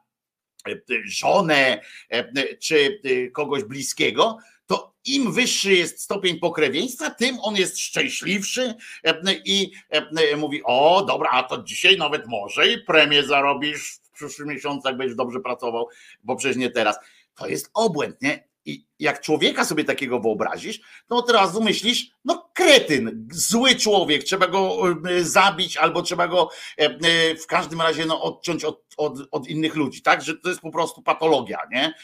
żonę 1.05 1.81
e, 2.11 2.57
czy 2.57 3.01
e, 3.05 3.31
kogoś 3.31 3.65
bliskiego, 3.65 4.39
to 4.67 4.95
im 5.05 5.33
wyższy 5.33 5.75
jest 5.75 6.03
stopień 6.03 6.39
pokrewieństwa, 6.39 7.11
tym 7.11 7.39
on 7.43 7.57
jest 7.57 7.79
szczęśliwszy 7.79 8.75
e, 9.05 9.35
i 9.45 9.73
e, 9.91 10.37
mówi: 10.37 10.61
O, 10.65 11.05
dobra, 11.09 11.31
a 11.31 11.43
to 11.43 11.63
dzisiaj 11.63 11.97
nawet 11.97 12.27
może 12.27 12.69
i 12.69 12.85
premię 12.85 13.23
zarobisz 13.23 14.01
w 14.03 14.11
przyszłym 14.11 14.49
miesiącu, 14.49 14.89
jak 14.89 14.97
będziesz 14.97 15.17
dobrze 15.17 15.41
pracował, 15.41 15.89
bo 16.25 16.37
przecież 16.37 16.57
nie 16.57 16.71
teraz. 16.71 16.99
To 17.35 17.49
jest 17.49 17.71
obłęd, 17.75 18.23
nie? 18.23 18.50
I 18.65 18.87
jak 18.99 19.21
człowieka 19.21 19.65
sobie 19.65 19.85
takiego 19.85 20.21
wyobrazisz, 20.21 20.81
to 21.09 21.17
od 21.17 21.31
razu 21.31 21.63
myślisz, 21.63 22.11
no 22.25 22.51
kretyn, 22.55 23.29
zły 23.33 23.75
człowiek, 23.75 24.25
trzeba 24.25 24.47
go 24.47 24.83
e, 25.09 25.25
zabić 25.25 25.77
albo 25.77 26.03
trzeba 26.03 26.29
go 26.29 26.49
e, 26.79 26.85
e, 26.85 27.35
w 27.35 27.47
każdym 27.47 27.81
razie 27.81 28.07
no, 28.07 28.23
odciąć 28.23 28.65
od, 28.65 28.83
od, 28.97 29.19
od 29.31 29.49
innych 29.49 29.77
ludzi, 29.77 30.03
tak? 30.03 30.23
Że 30.23 30.35
to 30.35 30.49
jest 30.49 30.61
po 30.61 30.71
prostu 30.71 31.03
patologia, 31.03 31.59
nie? 31.71 31.95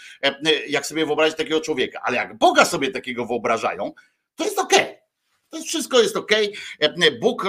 Jak 0.69 0.87
sobie 0.87 1.07
wyobrazić 1.07 1.37
takiego 1.37 1.61
człowieka, 1.61 2.01
ale 2.05 2.17
jak 2.17 2.39
Boga 2.39 2.65
sobie 2.65 2.91
takiego 2.91 3.27
wyobrażają, 3.27 3.93
to 4.37 4.45
jest 4.45 4.59
okej. 4.59 4.97
To 5.49 5.57
jest, 5.57 5.69
wszystko 5.69 6.01
jest 6.01 6.17
okej. 6.17 6.55
Bóg 7.21 7.45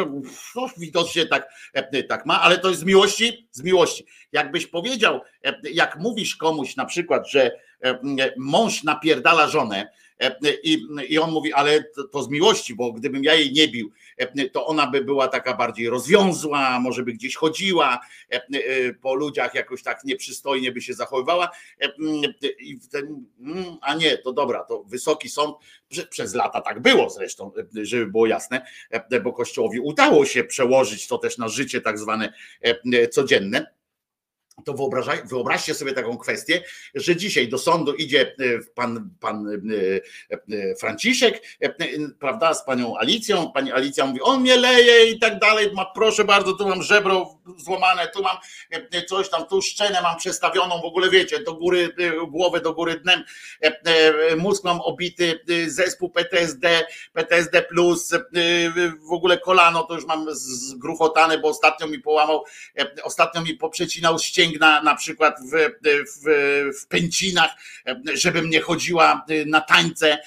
no, 0.55 0.69
widocznie 0.77 1.25
tak, 1.25 1.47
tak 2.09 2.25
ma, 2.25 2.41
ale 2.41 2.57
to 2.57 2.69
jest 2.69 2.81
z 2.81 2.83
miłości, 2.83 3.49
z 3.51 3.63
miłości. 3.63 4.05
Jakbyś 4.31 4.67
powiedział, 4.67 5.21
jak 5.73 5.97
mówisz 5.99 6.35
komuś 6.35 6.75
na 6.75 6.85
przykład, 6.85 7.29
że 7.29 7.51
mąż 8.37 8.83
napierdala 8.83 9.47
żonę, 9.47 9.87
I, 10.63 10.87
i 11.09 11.19
on 11.19 11.31
mówi, 11.31 11.53
ale 11.53 11.83
to, 11.83 12.03
to 12.03 12.23
z 12.23 12.29
miłości, 12.29 12.75
bo 12.75 12.93
gdybym 12.93 13.23
ja 13.23 13.33
jej 13.33 13.53
nie 13.53 13.67
bił, 13.67 13.91
to 14.51 14.65
ona 14.65 14.87
by 14.87 15.03
była 15.03 15.27
taka 15.27 15.53
bardziej 15.53 15.89
rozwiązła, 15.89 16.79
może 16.79 17.03
by 17.03 17.13
gdzieś 17.13 17.35
chodziła 17.35 17.99
po 19.01 19.15
ludziach, 19.15 19.55
jakoś 19.55 19.83
tak 19.83 20.03
nieprzystojnie 20.03 20.71
by 20.71 20.81
się 20.81 20.93
zachowywała. 20.93 21.49
Ten, 22.91 23.25
mm, 23.39 23.77
a 23.81 23.95
nie, 23.95 24.17
to 24.17 24.33
dobra, 24.33 24.63
to 24.63 24.83
wysoki 24.83 25.29
sąd, 25.29 25.55
przez 26.09 26.33
lata 26.33 26.61
tak 26.61 26.81
było 26.81 27.09
zresztą, 27.09 27.51
żeby 27.81 28.07
było 28.07 28.27
jasne, 28.27 28.65
bo 29.23 29.33
Kościołowi 29.33 29.79
udało 29.79 30.25
się 30.25 30.43
przełożyć 30.43 31.07
to 31.07 31.17
też 31.17 31.37
na 31.37 31.47
życie 31.47 31.81
tak 31.81 31.99
zwane 31.99 32.33
codzienne 33.11 33.76
to 34.65 34.73
wyobraźcie 35.25 35.73
sobie 35.73 35.93
taką 35.93 36.17
kwestię, 36.17 36.63
że 36.95 37.15
dzisiaj 37.15 37.47
do 37.47 37.57
sądu 37.57 37.93
idzie 37.93 38.21
e, 38.21 38.33
pan, 38.75 39.09
pan 39.19 39.47
e, 39.47 39.55
e, 40.55 40.75
Franciszek, 40.75 41.41
prawda, 42.19 42.53
z 42.53 42.65
panią 42.65 42.97
Alicją. 42.97 43.51
Pani 43.51 43.71
Alicja 43.71 44.05
mówi, 44.05 44.21
on 44.21 44.41
mnie 44.41 44.57
leje 44.57 45.11
i 45.11 45.19
tak 45.19 45.39
dalej. 45.39 45.71
Ma, 45.73 45.85
proszę 45.85 46.23
bardzo, 46.23 46.53
tu 46.53 46.67
mam 46.67 46.83
żebro 46.83 47.39
złamane, 47.57 48.07
tu 48.07 48.23
mam 48.23 48.37
coś 49.07 49.29
tam, 49.29 49.45
tu 49.45 49.61
szczenę 49.61 50.01
mam 50.01 50.17
przestawioną, 50.17 50.81
w 50.81 50.85
ogóle 50.85 51.09
wiecie, 51.09 51.39
do 51.39 51.53
góry, 51.53 51.95
głowę 52.27 52.61
do 52.61 52.73
góry 52.73 52.99
dnem. 52.99 53.23
Mózg 54.37 54.63
mam 54.63 54.81
obity, 54.81 55.39
zespół 55.67 56.09
PTSD, 56.09 56.87
PTSD 57.13 57.61
plus, 57.61 58.11
w 59.09 59.13
ogóle 59.13 59.37
kolano 59.37 59.83
to 59.83 59.95
już 59.95 60.05
mam 60.05 60.25
zgruchotane, 60.35 61.37
bo 61.37 61.47
ostatnio 61.47 61.87
mi 61.87 61.99
połamał, 61.99 62.43
ostatnio 63.03 63.41
mi 63.41 63.53
poprzecinał 63.53 64.19
ścięgno 64.19 64.46
ścięgna 64.47 64.83
na 64.83 64.95
przykład 64.95 65.35
w, 65.39 65.51
w, 66.23 66.81
w 66.81 66.87
pęcinach, 66.87 67.51
żebym 68.13 68.49
nie 68.49 68.61
chodziła 68.61 69.25
na 69.45 69.61
tańce. 69.61 70.17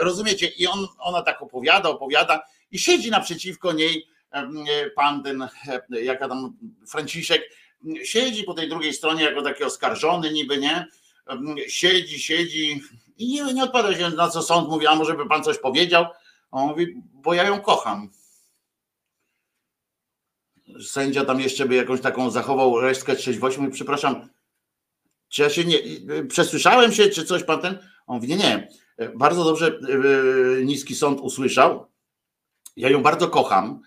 Rozumiecie? 0.00 0.46
I 0.46 0.66
on, 0.66 0.86
ona 0.98 1.22
tak 1.22 1.42
opowiada, 1.42 1.88
opowiada 1.88 2.42
i 2.70 2.78
siedzi 2.78 3.10
naprzeciwko 3.10 3.72
niej 3.72 4.06
pan 4.96 5.22
ten, 5.22 5.48
jaka 5.90 6.28
tam 6.28 6.56
Franciszek, 6.88 7.42
siedzi 8.04 8.44
po 8.44 8.54
tej 8.54 8.68
drugiej 8.68 8.92
stronie 8.92 9.24
jako 9.24 9.42
taki 9.42 9.64
oskarżony 9.64 10.32
niby, 10.32 10.58
nie? 10.58 10.86
Siedzi, 11.68 12.20
siedzi 12.20 12.82
i 13.18 13.28
nie, 13.28 13.54
nie 13.54 13.64
odpada 13.64 13.94
się 13.94 14.10
na 14.10 14.28
co 14.28 14.42
sąd 14.42 14.68
mówi, 14.68 14.86
a 14.86 14.94
może 14.94 15.14
by 15.14 15.28
pan 15.28 15.44
coś 15.44 15.58
powiedział? 15.58 16.06
On 16.50 16.68
mówi, 16.68 17.02
bo 17.12 17.34
ja 17.34 17.44
ją 17.44 17.60
kocham 17.60 18.10
sędzia 20.80 21.24
tam 21.24 21.40
jeszcze 21.40 21.66
by 21.66 21.74
jakąś 21.74 22.00
taką 22.00 22.30
zachował 22.30 22.80
resztkę 22.80 23.16
trzeźwości, 23.16 23.60
mówi, 23.60 23.72
przepraszam, 23.72 24.28
czy 25.28 25.42
ja 25.42 25.50
się 25.50 25.64
nie, 25.64 25.78
przesłyszałem 26.28 26.92
się, 26.92 27.08
czy 27.08 27.24
coś 27.24 27.44
pan 27.44 27.60
ten? 27.60 27.78
On 28.06 28.16
mówi, 28.16 28.28
nie, 28.28 28.36
nie, 28.36 28.68
bardzo 29.14 29.44
dobrze 29.44 29.66
e, 29.66 30.64
niski 30.64 30.94
sąd 30.94 31.20
usłyszał, 31.20 31.86
ja 32.76 32.90
ją 32.90 33.02
bardzo 33.02 33.28
kocham, 33.28 33.80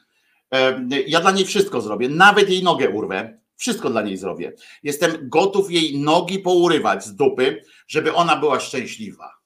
e, 0.54 0.82
ja 1.08 1.22
dla 1.22 1.32
niej 1.32 1.46
wszystko 1.46 1.82
zrobię, 1.82 2.10
nawet 2.10 2.50
jej 2.50 2.64
nogę 2.64 2.90
urwę, 2.90 3.40
wszystko 3.56 3.90
dla 3.90 4.02
niej 4.02 4.18
zrobię. 4.18 4.54
Jestem 4.84 5.30
gotów 5.30 5.72
jej 5.72 6.00
nogi 6.00 6.40
pourywać 6.40 7.06
z 7.06 7.16
dupy, 7.16 7.64
żeby 7.88 8.14
ona 8.14 8.36
była 8.36 8.60
szczęśliwa. 8.60 9.40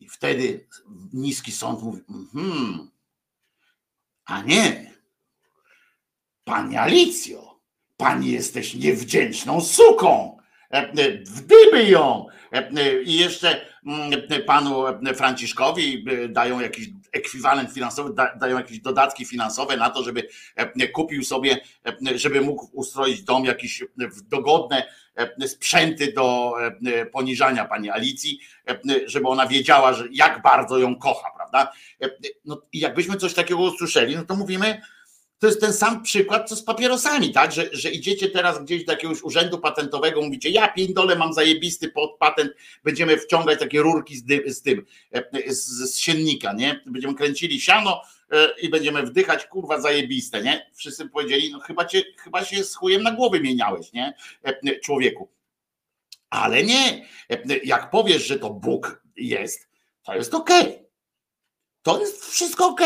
I 0.00 0.08
wtedy 0.08 0.68
niski 1.12 1.52
sąd 1.52 1.82
mówi, 1.82 2.00
mhm, 2.08 2.90
a 4.24 4.42
nie, 4.42 4.94
Pani 6.50 6.76
Alicjo, 6.76 7.60
pani 7.96 8.30
jesteś 8.30 8.74
niewdzięczną 8.74 9.60
suką. 9.60 10.38
E, 10.72 10.76
e, 10.76 10.92
Wdyby 11.24 11.84
ją. 11.84 12.26
E, 12.52 13.02
I 13.02 13.18
jeszcze 13.18 13.66
mm, 13.86 14.22
panu 14.46 14.84
Franciszkowi 15.14 16.04
dają 16.28 16.60
jakiś 16.60 16.88
ekwiwalent 17.12 17.72
finansowy, 17.72 18.14
dają 18.40 18.58
jakieś 18.58 18.80
dodatki 18.80 19.24
finansowe 19.24 19.76
na 19.76 19.90
to, 19.90 20.02
żeby 20.02 20.28
kupił 20.92 21.24
sobie, 21.24 21.60
żeby 22.14 22.40
mógł 22.40 22.70
ustroić 22.72 23.22
dom, 23.22 23.44
jakieś 23.44 23.84
dogodne 24.28 24.86
sprzęty 25.46 26.12
do 26.12 26.54
poniżania 27.12 27.64
pani 27.64 27.90
Alicji, 27.90 28.40
żeby 29.06 29.28
ona 29.28 29.46
wiedziała, 29.46 29.92
że 29.92 30.04
jak 30.12 30.42
bardzo 30.42 30.78
ją 30.78 30.96
kocha, 30.96 31.28
prawda? 31.36 31.72
No 32.44 32.62
i 32.72 32.80
jakbyśmy 32.80 33.16
coś 33.16 33.34
takiego 33.34 33.60
usłyszeli, 33.60 34.16
no 34.16 34.24
to 34.24 34.34
mówimy, 34.34 34.80
to 35.40 35.46
jest 35.46 35.60
ten 35.60 35.72
sam 35.72 36.02
przykład, 36.02 36.48
co 36.48 36.56
z 36.56 36.62
papierosami, 36.62 37.32
tak? 37.32 37.52
Że, 37.52 37.68
że 37.72 37.90
idziecie 37.90 38.28
teraz 38.28 38.64
gdzieś 38.64 38.84
do 38.84 38.92
jakiegoś 38.92 39.22
urzędu 39.22 39.58
patentowego, 39.58 40.22
mówicie, 40.22 40.50
ja 40.50 40.68
pindole 40.68 41.16
mam 41.16 41.32
zajebisty 41.32 41.92
patent, 42.18 42.52
będziemy 42.84 43.16
wciągać 43.16 43.58
takie 43.58 43.80
rurki 43.82 44.16
z, 44.16 44.24
z 44.56 44.62
tym, 44.62 44.86
e, 45.12 45.52
z, 45.52 45.66
z 45.66 45.98
siennika, 45.98 46.52
nie? 46.52 46.80
Będziemy 46.86 47.14
kręcili 47.14 47.60
siano 47.60 48.02
e, 48.30 48.48
i 48.62 48.68
będziemy 48.68 49.02
wdychać, 49.02 49.46
kurwa, 49.46 49.80
zajebiste, 49.80 50.42
nie? 50.42 50.70
Wszyscy 50.74 51.08
powiedzieli, 51.08 51.52
no 51.52 51.60
chyba, 51.60 51.84
cię, 51.84 52.02
chyba 52.16 52.44
się 52.44 52.64
z 52.64 52.74
chujem 52.74 53.02
na 53.02 53.12
głowy 53.12 53.40
mieniałeś, 53.40 53.92
nie? 53.92 54.14
E, 54.42 54.80
człowieku. 54.80 55.28
Ale 56.30 56.62
nie, 56.62 57.06
jak 57.64 57.90
powiesz, 57.90 58.26
że 58.26 58.38
to 58.38 58.50
Bóg 58.50 59.02
jest, 59.16 59.68
to 60.02 60.14
jest 60.14 60.34
okej. 60.34 60.60
Okay 60.60 60.89
to 61.82 62.00
jest 62.00 62.24
wszystko 62.24 62.66
ok, 62.66 62.80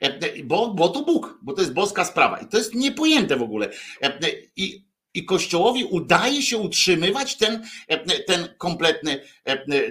e, 0.00 0.42
bo, 0.44 0.74
bo 0.74 0.88
to 0.88 1.02
Bóg, 1.02 1.38
bo 1.42 1.52
to 1.52 1.60
jest 1.60 1.72
boska 1.72 2.04
sprawa. 2.04 2.38
I 2.38 2.46
to 2.46 2.58
jest 2.58 2.74
niepojęte 2.74 3.36
w 3.36 3.42
ogóle. 3.42 3.70
E, 4.02 4.18
I, 4.56 4.86
i 5.14 5.24
Kościołowi 5.24 5.84
udaje 5.84 6.42
się 6.42 6.58
utrzymywać 6.58 7.36
ten, 7.36 7.64
e, 7.88 8.22
ten 8.22 8.48
kompletny, 8.58 9.20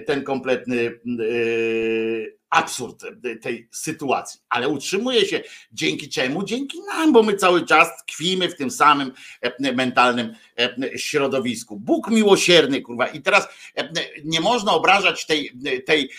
ten 0.06 0.24
kompletny 0.24 1.00
absurd 2.50 3.04
tej 3.42 3.68
sytuacji, 3.70 4.40
ale 4.48 4.68
utrzymuje 4.68 5.26
się 5.26 5.42
dzięki 5.72 6.08
czemu? 6.08 6.44
Dzięki 6.44 6.78
nam, 6.80 7.12
bo 7.12 7.22
my 7.22 7.34
cały 7.34 7.66
czas 7.66 7.88
tkwimy 7.96 8.48
w 8.48 8.56
tym 8.56 8.70
samym 8.70 9.12
e, 9.40 9.72
mentalnym 9.72 10.34
e, 10.58 10.98
środowisku. 10.98 11.76
Bóg 11.76 12.10
miłosierny, 12.10 12.82
kurwa. 12.82 13.06
I 13.06 13.22
teraz 13.22 13.48
e, 13.76 13.88
nie 14.24 14.40
można 14.40 14.72
obrażać 14.72 15.26
tej, 15.26 15.52
tej 15.86 16.10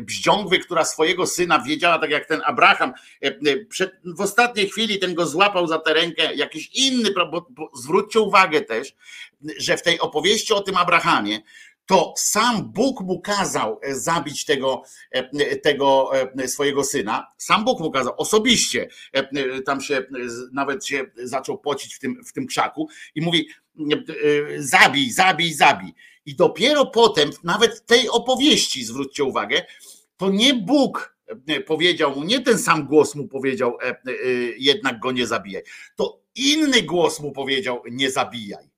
bździągwy, 0.00 0.58
która 0.58 0.84
swojego 0.84 1.26
syna 1.26 1.58
wiedziała, 1.58 1.98
tak 1.98 2.10
jak 2.10 2.26
ten 2.26 2.42
Abraham, 2.44 2.92
w 4.04 4.20
ostatniej 4.20 4.68
chwili 4.68 4.98
ten 4.98 5.14
go 5.14 5.26
złapał 5.26 5.66
za 5.66 5.78
tę 5.78 5.94
rękę, 5.94 6.34
jakiś 6.34 6.70
inny, 6.74 7.10
bo, 7.30 7.46
bo 7.50 7.70
zwróćcie 7.74 8.20
uwagę 8.20 8.60
też, 8.60 8.94
że 9.58 9.76
w 9.76 9.82
tej 9.82 10.00
opowieści 10.00 10.54
o 10.54 10.60
tym 10.60 10.76
Abrahamie, 10.76 11.40
to 11.92 12.14
sam 12.16 12.72
Bóg 12.72 13.00
mu 13.00 13.20
kazał 13.20 13.80
e, 13.82 13.94
zabić 13.94 14.44
tego, 14.44 14.82
e, 15.10 15.56
tego 15.56 16.10
e, 16.38 16.48
swojego 16.48 16.84
syna. 16.84 17.26
Sam 17.38 17.64
Bóg 17.64 17.80
mu 17.80 17.90
kazał 17.90 18.14
osobiście. 18.16 18.88
Tam 19.66 19.80
się 19.80 20.02
nawet 20.52 20.86
się 20.86 21.04
zaczął 21.16 21.58
pocić 21.58 21.94
w 21.94 21.98
tym, 21.98 22.24
w 22.24 22.32
tym 22.32 22.46
krzaku 22.46 22.88
i 23.14 23.20
mówi: 23.20 23.48
zabij, 24.58 25.10
zabij, 25.10 25.52
zabij. 25.52 25.94
I 26.26 26.36
dopiero 26.36 26.86
potem, 26.86 27.30
nawet 27.44 27.86
tej 27.86 28.08
opowieści, 28.08 28.84
zwróćcie 28.84 29.24
uwagę, 29.24 29.62
to 30.16 30.30
nie 30.30 30.54
Bóg 30.54 31.16
powiedział 31.66 32.16
mu, 32.16 32.24
nie 32.24 32.40
ten 32.40 32.58
sam 32.58 32.86
głos 32.86 33.14
mu 33.14 33.28
powiedział, 33.28 33.78
jednak 34.58 35.00
go 35.00 35.12
nie 35.12 35.26
zabijaj. 35.26 35.62
To 35.96 36.22
inny 36.34 36.82
głos 36.82 37.20
mu 37.20 37.32
powiedział, 37.32 37.82
nie 37.90 38.10
zabijaj 38.10 38.71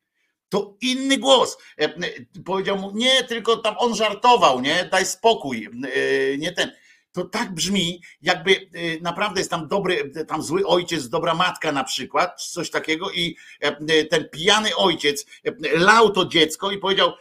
to 0.55 0.77
inny 0.81 1.19
głos. 1.19 1.59
E, 1.79 1.85
e, 1.85 1.91
powiedział 2.45 2.79
mu, 2.79 2.91
nie, 2.95 3.25
tylko 3.25 3.57
tam 3.57 3.75
on 3.79 3.95
żartował, 3.95 4.61
nie, 4.61 4.89
daj 4.93 5.07
spokój, 5.07 5.67
e, 5.67 6.39
nie 6.39 6.53
ten. 6.53 6.73
To 7.13 7.25
tak 7.25 7.53
brzmi, 7.53 8.03
jakby 8.23 8.71
naprawdę 9.01 9.41
jest 9.41 9.51
tam 9.51 9.69
dobry, 9.69 10.11
tam 10.29 10.43
zły 10.43 10.67
ojciec, 10.67 11.09
dobra 11.09 11.35
matka 11.35 11.73
na 11.73 11.85
przykład, 11.85 12.43
coś 12.43 12.71
takiego 12.71 13.11
i 13.11 13.37
ten 14.11 14.29
pijany 14.33 14.77
ojciec 14.77 15.27
lał 15.73 16.11
to 16.11 16.27
dziecko 16.27 16.71
i 16.71 16.79
powiedział, 16.79 17.13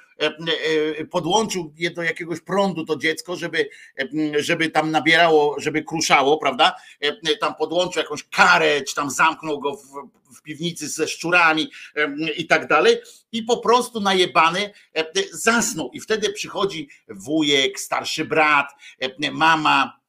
podłączył 1.11 1.73
je 1.77 1.91
do 1.91 2.03
jakiegoś 2.03 2.39
prądu 2.39 2.85
to 2.85 2.95
dziecko, 2.95 3.35
żeby, 3.35 3.69
żeby 4.39 4.69
tam 4.69 4.91
nabierało, 4.91 5.59
żeby 5.59 5.83
kruszało, 5.83 6.37
prawda? 6.37 6.75
Tam 7.39 7.55
podłączył 7.55 8.01
jakąś 8.01 8.23
karę, 8.23 8.81
czy 8.81 8.95
tam 8.95 9.09
zamknął 9.09 9.59
go 9.59 9.75
w, 9.75 10.09
w 10.37 10.41
piwnicy 10.41 10.89
ze 10.89 11.07
szczurami 11.07 11.71
i 12.37 12.47
tak 12.47 12.67
dalej 12.67 12.97
i 13.31 13.43
po 13.43 13.57
prostu 13.57 13.99
najebany 13.99 14.73
zasnął 15.31 15.91
i 15.91 15.99
wtedy 15.99 16.33
przychodzi 16.33 16.89
wujek, 17.07 17.79
starszy 17.79 18.25
brat, 18.25 18.67
mama, 19.31 20.02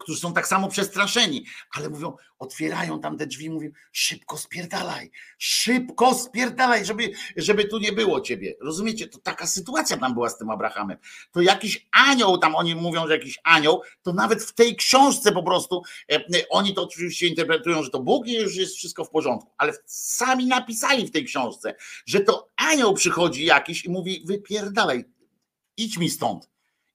którzy 0.00 0.20
są 0.20 0.32
tak 0.32 0.46
samo 0.46 0.68
przestraszeni, 0.68 1.44
ale 1.76 1.90
mówią, 1.90 2.16
otwierają 2.38 3.00
tam 3.00 3.18
te 3.18 3.26
drzwi, 3.26 3.50
mówią, 3.50 3.70
szybko 3.92 4.36
spierdalaj, 4.36 5.10
szybko 5.38 6.14
spierdalaj, 6.14 6.84
żeby, 6.84 7.10
żeby 7.36 7.64
tu 7.64 7.78
nie 7.78 7.92
było 7.92 8.20
ciebie. 8.20 8.54
Rozumiecie? 8.60 9.08
To 9.08 9.18
taka 9.18 9.46
sytuacja 9.46 9.96
tam 9.96 10.14
była 10.14 10.28
z 10.28 10.38
tym 10.38 10.50
Abrahamem. 10.50 10.98
To 11.32 11.40
jakiś 11.40 11.88
anioł, 11.92 12.38
tam 12.38 12.54
oni 12.54 12.74
mówią, 12.74 13.06
że 13.06 13.12
jakiś 13.12 13.38
anioł, 13.44 13.82
to 14.02 14.12
nawet 14.12 14.42
w 14.42 14.54
tej 14.54 14.76
książce 14.76 15.32
po 15.32 15.42
prostu, 15.42 15.82
e, 16.12 16.48
oni 16.50 16.74
to 16.74 16.82
oczywiście 16.82 17.26
interpretują, 17.26 17.82
że 17.82 17.90
to 17.90 18.00
Bóg 18.00 18.26
i 18.26 18.34
już 18.34 18.56
jest 18.56 18.76
wszystko 18.76 19.04
w 19.04 19.10
porządku, 19.10 19.52
ale 19.58 19.72
sami 19.86 20.46
napisali 20.46 21.06
w 21.06 21.10
tej 21.10 21.24
książce, 21.24 21.74
że 22.06 22.20
to 22.20 22.48
anioł 22.56 22.94
przychodzi 22.94 23.44
jakiś 23.44 23.84
i 23.84 23.90
mówi, 23.90 24.22
wypierdalaj, 24.26 25.04
idź 25.76 25.98
mi 25.98 26.10
stąd 26.10 26.49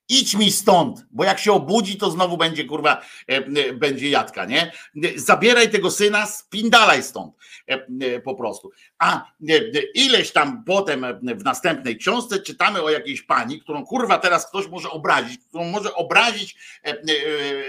idź 0.08 0.34
mi 0.34 0.52
stąd, 0.52 1.06
bo 1.10 1.24
jak 1.24 1.38
się 1.38 1.52
obudzi, 1.52 1.96
to 1.96 2.10
znowu 2.10 2.36
będzie 2.36 2.64
kurwa, 2.64 3.00
e, 3.28 3.36
e, 3.36 3.72
będzie 3.72 4.10
jadka, 4.10 4.44
nie? 4.44 4.72
Zabieraj 5.16 5.70
tego 5.70 5.90
syna, 5.90 6.26
spindalaj 6.26 7.02
stąd 7.02 7.34
e, 7.68 7.86
e, 8.00 8.20
po 8.20 8.34
prostu. 8.34 8.70
A 8.98 9.24
e, 9.48 9.54
e, 9.54 9.60
ileś 9.94 10.32
tam 10.32 10.64
potem 10.64 11.04
e, 11.04 11.14
w 11.14 11.44
następnej 11.44 11.96
książce 11.96 12.40
czytamy 12.40 12.82
o 12.82 12.90
jakiejś 12.90 13.22
pani, 13.22 13.60
którą 13.60 13.86
kurwa 13.86 14.18
teraz 14.18 14.48
ktoś 14.48 14.68
może 14.68 14.90
obrazić, 14.90 15.40
którą 15.48 15.64
może 15.64 15.94
obrazić, 15.94 16.56
e, 16.84 16.88
e, 16.90 16.96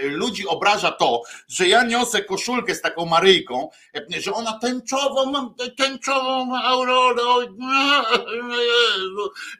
ludzi 0.08 0.46
obraża 0.46 0.92
to, 0.92 1.22
że 1.48 1.68
ja 1.68 1.84
niosę 1.84 2.22
koszulkę 2.24 2.74
z 2.74 2.80
taką 2.80 3.06
Maryjką, 3.06 3.70
e, 3.94 4.20
że 4.20 4.32
ona 4.32 4.58
tęczową, 4.58 5.54
tęczową 5.76 6.56
aurorą, 6.56 7.40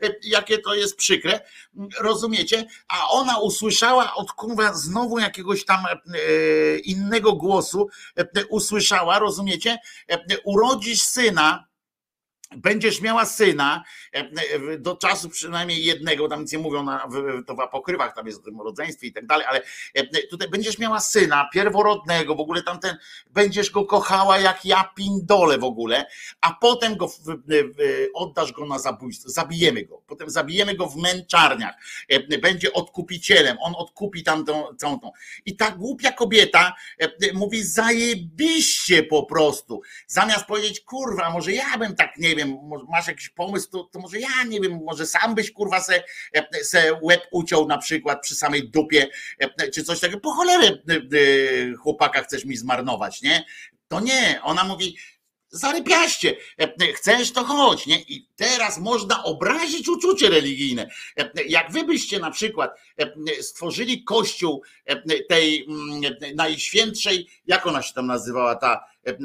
e, 0.02 0.08
jakie 0.22 0.58
to 0.58 0.74
jest 0.74 0.96
przykre, 0.96 1.40
rozumiecie? 2.00 2.67
A 2.88 3.08
ona 3.08 3.38
usłyszała 3.38 4.14
od 4.14 4.32
kurwa 4.32 4.72
znowu 4.74 5.18
jakiegoś 5.18 5.64
tam 5.64 5.86
e, 5.86 6.78
innego 6.78 7.32
głosu, 7.32 7.88
e, 8.16 8.46
usłyszała, 8.46 9.18
rozumiecie? 9.18 9.78
E, 10.10 10.18
Urodzisz 10.44 11.02
syna, 11.02 11.67
Będziesz 12.56 13.00
miała 13.00 13.24
syna 13.24 13.84
e, 14.14 14.18
e, 14.18 14.78
do 14.78 14.96
czasu 14.96 15.28
przynajmniej 15.28 15.84
jednego, 15.84 16.28
tam 16.28 16.40
nic 16.40 16.52
nie 16.52 16.58
mówią, 16.58 16.82
na, 16.82 17.08
to 17.46 17.54
w 17.54 17.60
apokrywach 17.60 18.14
tam 18.14 18.26
jest 18.26 18.38
o 18.38 18.42
tym 18.42 18.60
rodzeństwie 18.60 19.06
i 19.06 19.12
tak 19.12 19.26
dalej, 19.26 19.46
ale 19.48 19.62
e, 19.94 20.26
tutaj 20.26 20.48
będziesz 20.48 20.78
miała 20.78 21.00
syna 21.00 21.48
pierworodnego, 21.52 22.34
w 22.34 22.40
ogóle 22.40 22.62
tamten, 22.62 22.96
będziesz 23.30 23.70
go 23.70 23.84
kochała 23.84 24.38
jak 24.38 24.64
ja 24.64 24.90
pindole 24.96 25.58
w 25.58 25.64
ogóle, 25.64 26.06
a 26.40 26.54
potem 26.60 26.96
go 26.96 27.12
oddasz 28.14 28.52
go 28.52 28.66
na 28.66 28.78
zabójstwo, 28.78 29.30
zabijemy 29.30 29.84
go, 29.84 30.02
potem 30.06 30.30
zabijemy 30.30 30.74
go 30.74 30.86
w 30.86 30.96
męczarniach, 30.96 31.74
będzie 32.42 32.72
odkupicielem, 32.72 33.56
on 33.60 33.74
odkupi 33.76 34.22
tam 34.22 34.44
tą, 34.44 34.76
całą 34.76 35.00
tą. 35.00 35.12
I 35.46 35.56
ta 35.56 35.70
głupia 35.70 36.12
kobieta 36.12 36.74
mówi 37.34 37.64
zajebiście 37.64 39.02
po 39.02 39.22
prostu, 39.22 39.82
zamiast 40.06 40.44
powiedzieć, 40.44 40.80
kurwa, 40.80 41.30
może 41.30 41.52
ja 41.52 41.78
bym 41.78 41.96
tak, 41.96 42.16
nie 42.18 42.37
wiem, 42.38 42.58
masz 42.88 43.08
jakiś 43.08 43.28
pomysł, 43.28 43.70
to, 43.70 43.84
to 43.84 43.98
może 44.00 44.18
ja 44.18 44.44
nie 44.48 44.60
wiem, 44.60 44.80
może 44.84 45.06
sam 45.06 45.34
byś 45.34 45.50
kurwa 45.52 45.80
se, 45.80 46.02
se 46.62 46.92
łeb 47.02 47.20
uciął 47.30 47.66
na 47.66 47.78
przykład 47.78 48.22
przy 48.22 48.34
samej 48.34 48.70
dupie, 48.70 49.06
e, 49.38 49.70
czy 49.70 49.84
coś 49.84 50.00
takiego, 50.00 50.20
po 50.20 50.32
cholerę 50.32 50.66
e, 50.66 50.94
e, 50.94 51.74
chłopaka 51.74 52.22
chcesz 52.22 52.44
mi 52.44 52.56
zmarnować, 52.56 53.22
nie? 53.22 53.44
To 53.88 54.00
nie, 54.00 54.40
ona 54.42 54.64
mówi, 54.64 54.96
zarypiaście, 55.50 56.36
E, 56.58 56.92
chcesz 56.92 57.32
to 57.32 57.44
chodź, 57.44 57.86
nie? 57.86 58.00
I 58.00 58.26
teraz 58.36 58.78
można 58.78 59.24
obrazić 59.24 59.88
uczucie 59.88 60.28
religijne. 60.30 60.88
E, 61.16 61.30
Jak 61.48 61.72
wy 61.72 61.84
byście 61.84 62.18
na 62.18 62.30
przykład 62.30 62.80
e, 62.96 63.42
stworzyli 63.42 64.04
kościół 64.04 64.62
e, 64.84 65.22
tej 65.22 65.66
mm, 65.68 66.14
najświętszej, 66.34 67.28
jak 67.46 67.66
ona 67.66 67.82
się 67.82 67.94
tam 67.94 68.06
nazywała, 68.06 68.54
ta 68.56 68.84
e, 69.06 69.16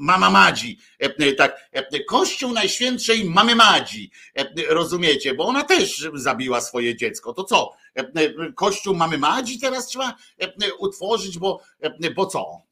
Mama 0.00 0.30
Madzi, 0.30 0.78
e, 0.98 1.32
tak, 1.32 1.68
e, 1.72 2.04
kościół 2.04 2.52
najświętszej 2.52 3.24
Mamy 3.24 3.54
Madzi, 3.54 4.10
e, 4.34 4.44
rozumiecie, 4.68 5.34
bo 5.34 5.46
ona 5.46 5.62
też 5.62 6.08
zabiła 6.14 6.60
swoje 6.60 6.96
dziecko, 6.96 7.32
to 7.32 7.44
co? 7.44 7.72
E, 7.96 8.52
Kościół 8.52 8.94
Mamy 8.94 9.18
Madzi 9.18 9.60
teraz 9.60 9.86
trzeba 9.86 10.14
e, 10.38 10.74
utworzyć, 10.74 11.38
bo, 11.38 11.60
e, 11.80 12.10
bo 12.10 12.26
co? 12.26 12.62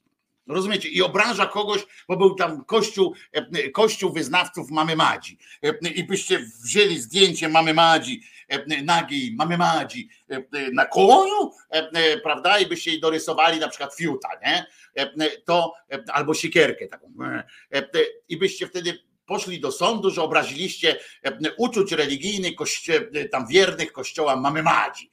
Rozumiecie? 0.47 0.89
I 0.89 1.02
obraża 1.02 1.47
kogoś, 1.47 1.86
bo 2.09 2.16
był 2.16 2.35
tam 2.35 2.64
kościół, 2.64 3.14
e, 3.32 3.70
kościół 3.70 4.12
wyznawców 4.12 4.70
mamy 4.70 4.97
Madzi. 4.97 5.39
E, 5.62 5.89
I 5.89 6.05
byście 6.05 6.39
wzięli 6.64 6.98
zdjęcie 6.98 7.48
mamy 7.48 7.74
Madzi, 7.74 8.23
e, 8.48 8.82
nagiej 8.82 9.35
mamy 9.39 9.59
Madzi 9.59 10.09
na 10.73 10.86
koniu, 10.86 11.52
prawda? 12.23 12.59
I 12.59 12.66
byście 12.66 12.90
jej 12.90 13.01
dorysowali 13.01 13.60
na 13.60 13.69
przykład 13.69 13.94
fiuta, 13.94 14.28
nie? 14.47 14.66
To 15.44 15.74
albo 16.12 16.35
siekierkę 16.35 16.86
taką. 16.86 17.12
I 18.28 18.36
byście 18.36 18.66
wtedy 18.66 18.98
poszli 19.27 19.60
do 19.60 19.73
sądu, 19.73 20.10
że 20.10 20.23
obraziliście 20.23 20.98
uczuć 21.56 21.93
religijnych, 21.93 22.55
koście, 22.55 23.09
e, 23.14 23.24
tam 23.28 23.47
wiernych 23.47 23.93
kościoła 23.93 24.36
mamy 24.36 24.62
Madzi. 24.62 25.10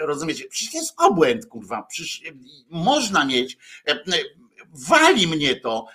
Rozumiecie? 0.00 0.44
Przecież 0.48 0.72
to 0.72 0.78
jest 0.78 0.94
obłęd, 0.96 1.46
kurwa. 1.46 1.82
Przecież 1.82 2.22
można 2.70 3.24
mieć 3.24 3.56
wali 4.72 5.26
mnie 5.26 5.56
to, 5.56 5.86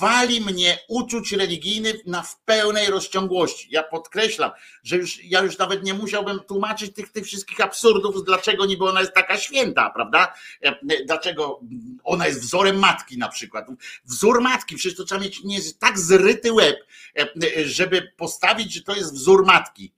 wali 0.00 0.40
mnie 0.40 0.78
uczuć 0.88 1.32
religijnych 1.32 2.06
na 2.06 2.22
w 2.22 2.40
pełnej 2.40 2.86
rozciągłości. 2.86 3.68
Ja 3.70 3.82
podkreślam, 3.82 4.50
że 4.82 4.96
już 4.96 5.24
ja 5.24 5.42
już 5.42 5.58
nawet 5.58 5.82
nie 5.82 5.94
musiałbym 5.94 6.40
tłumaczyć 6.40 6.94
tych, 6.94 7.12
tych 7.12 7.24
wszystkich 7.24 7.60
absurdów, 7.60 8.24
dlaczego 8.24 8.66
niby 8.66 8.84
ona 8.84 9.00
jest 9.00 9.14
taka 9.14 9.38
święta, 9.38 9.90
prawda? 9.90 10.34
E, 10.62 10.76
Dlaczego 11.06 11.60
ona 12.04 12.26
jest 12.26 12.40
wzorem 12.40 12.78
matki 12.78 13.18
na 13.18 13.28
przykład. 13.28 13.66
Wzór 14.04 14.40
matki, 14.40 14.76
przecież 14.76 14.96
to 14.96 15.04
trzeba 15.04 15.20
mieć 15.20 15.44
nie, 15.44 15.58
tak 15.78 15.98
zryty 15.98 16.52
łeb, 16.52 16.76
e, 17.18 17.28
żeby 17.64 18.12
postawić, 18.16 18.72
że 18.72 18.82
to 18.82 18.94
jest 18.94 19.14
wzór 19.14 19.46
matki. 19.46 19.92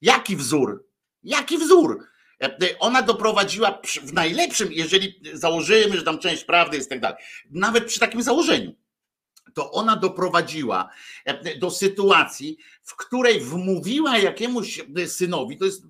Jaki 0.00 0.36
wzór? 0.36 0.84
Jaki 1.22 1.58
wzór? 1.58 2.06
Ona 2.78 3.02
doprowadziła 3.02 3.80
w 4.02 4.12
najlepszym, 4.12 4.72
jeżeli 4.72 5.20
założymy, 5.32 5.96
że 5.96 6.02
tam 6.02 6.18
część 6.18 6.44
prawdy 6.44 6.76
jest 6.76 6.90
tak 6.90 7.00
dalej, 7.00 7.18
nawet 7.50 7.84
przy 7.84 8.00
takim 8.00 8.22
założeniu, 8.22 8.74
to 9.54 9.72
ona 9.72 9.96
doprowadziła 9.96 10.90
do 11.58 11.70
sytuacji, 11.70 12.58
w 12.82 12.96
której 12.96 13.40
wmówiła 13.40 14.18
jakiemuś 14.18 14.80
synowi, 15.06 15.58
to 15.58 15.64
jest 15.64 15.82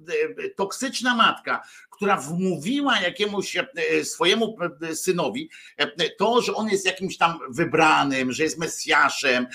e, 0.44 0.48
toksyczna 0.48 1.14
matka, 1.14 1.62
która 1.90 2.16
wmówiła 2.16 3.00
jakiemuś 3.00 3.56
e, 3.56 3.64
swojemu 4.04 4.56
synowi 4.94 5.50
to, 6.18 6.42
że 6.42 6.54
on 6.54 6.68
jest 6.68 6.86
jakimś 6.86 7.16
tam 7.16 7.38
wybranym, 7.50 8.32
że 8.32 8.42
jest 8.42 8.58
Mesjaszem, 8.58 9.46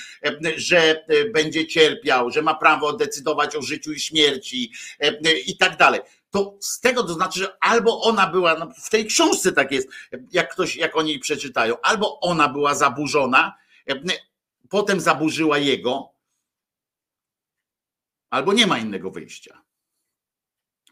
że 0.56 1.06
e, 1.08 1.30
będzie 1.30 1.68
cierpiał, 1.68 2.32
że 2.32 2.42
ma 2.42 2.56
prawo 2.56 2.94
decydować 2.94 3.56
o 3.56 3.62
życiu 3.62 3.92
i 3.92 4.00
śmierci 4.00 4.72
i 5.48 5.58
tak 5.58 5.78
dalej 5.78 6.02
to 6.34 6.58
z 6.60 6.80
tego 6.80 7.04
to 7.04 7.14
znaczy, 7.14 7.40
że 7.40 7.58
albo 7.60 8.02
ona 8.02 8.28
była, 8.28 8.56
no 8.56 8.72
w 8.78 8.90
tej 8.90 9.06
książce 9.06 9.52
tak 9.52 9.72
jest, 9.72 9.88
jak 10.32 10.52
ktoś, 10.54 10.76
jak 10.76 10.96
oni 10.96 11.20
przeczytają, 11.20 11.76
albo 11.82 12.20
ona 12.20 12.50
była 12.50 12.76
zaburzona, 12.76 13.58
e, 13.90 13.96
potem 14.70 15.00
zaburzyła 15.00 15.58
jego, 15.58 16.14
albo 18.30 18.54
nie 18.54 18.68
ma 18.68 18.80
innego 18.80 19.12
wyjścia. 19.12 19.62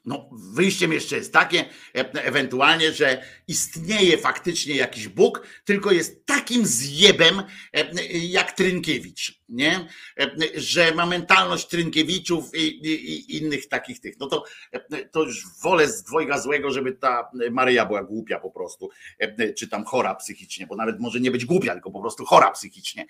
No, 0.05 0.29
wyjściem 0.31 0.93
jeszcze 0.93 1.17
jest 1.17 1.33
takie, 1.33 1.65
e, 1.95 2.23
ewentualnie, 2.23 2.93
że 2.93 3.23
istnieje 3.47 4.17
faktycznie 4.17 4.75
jakiś 4.75 5.07
Bóg, 5.07 5.47
tylko 5.65 5.91
jest 5.91 6.25
takim 6.25 6.65
zjebem 6.65 7.43
e, 7.73 7.93
jak 8.17 8.51
Trynkiewicz, 8.51 9.40
nie? 9.51 9.87
E, 10.19 10.31
Że 10.55 10.95
ma 10.95 11.05
mentalność 11.05 11.67
Trynkiewiczów 11.67 12.55
i, 12.55 12.67
i, 12.67 12.91
i 12.91 13.37
innych 13.37 13.67
takich 13.67 13.99
tych. 13.99 14.19
No 14.19 14.27
to, 14.27 14.43
e, 14.71 15.05
to 15.05 15.23
już 15.23 15.45
wolę 15.63 15.87
z 15.87 16.03
dwojga 16.03 16.39
złego, 16.39 16.71
żeby 16.71 16.91
ta 16.91 17.29
Maryja 17.51 17.85
była 17.85 18.03
głupia 18.03 18.39
po 18.39 18.51
prostu, 18.51 18.89
e, 19.19 19.53
czy 19.53 19.67
tam 19.67 19.85
chora 19.85 20.15
psychicznie, 20.15 20.67
bo 20.67 20.75
nawet 20.75 20.99
może 20.99 21.19
nie 21.19 21.31
być 21.31 21.45
głupia, 21.45 21.73
tylko 21.73 21.91
po 21.91 22.01
prostu 22.01 22.25
chora 22.25 22.51
psychicznie. 22.51 23.05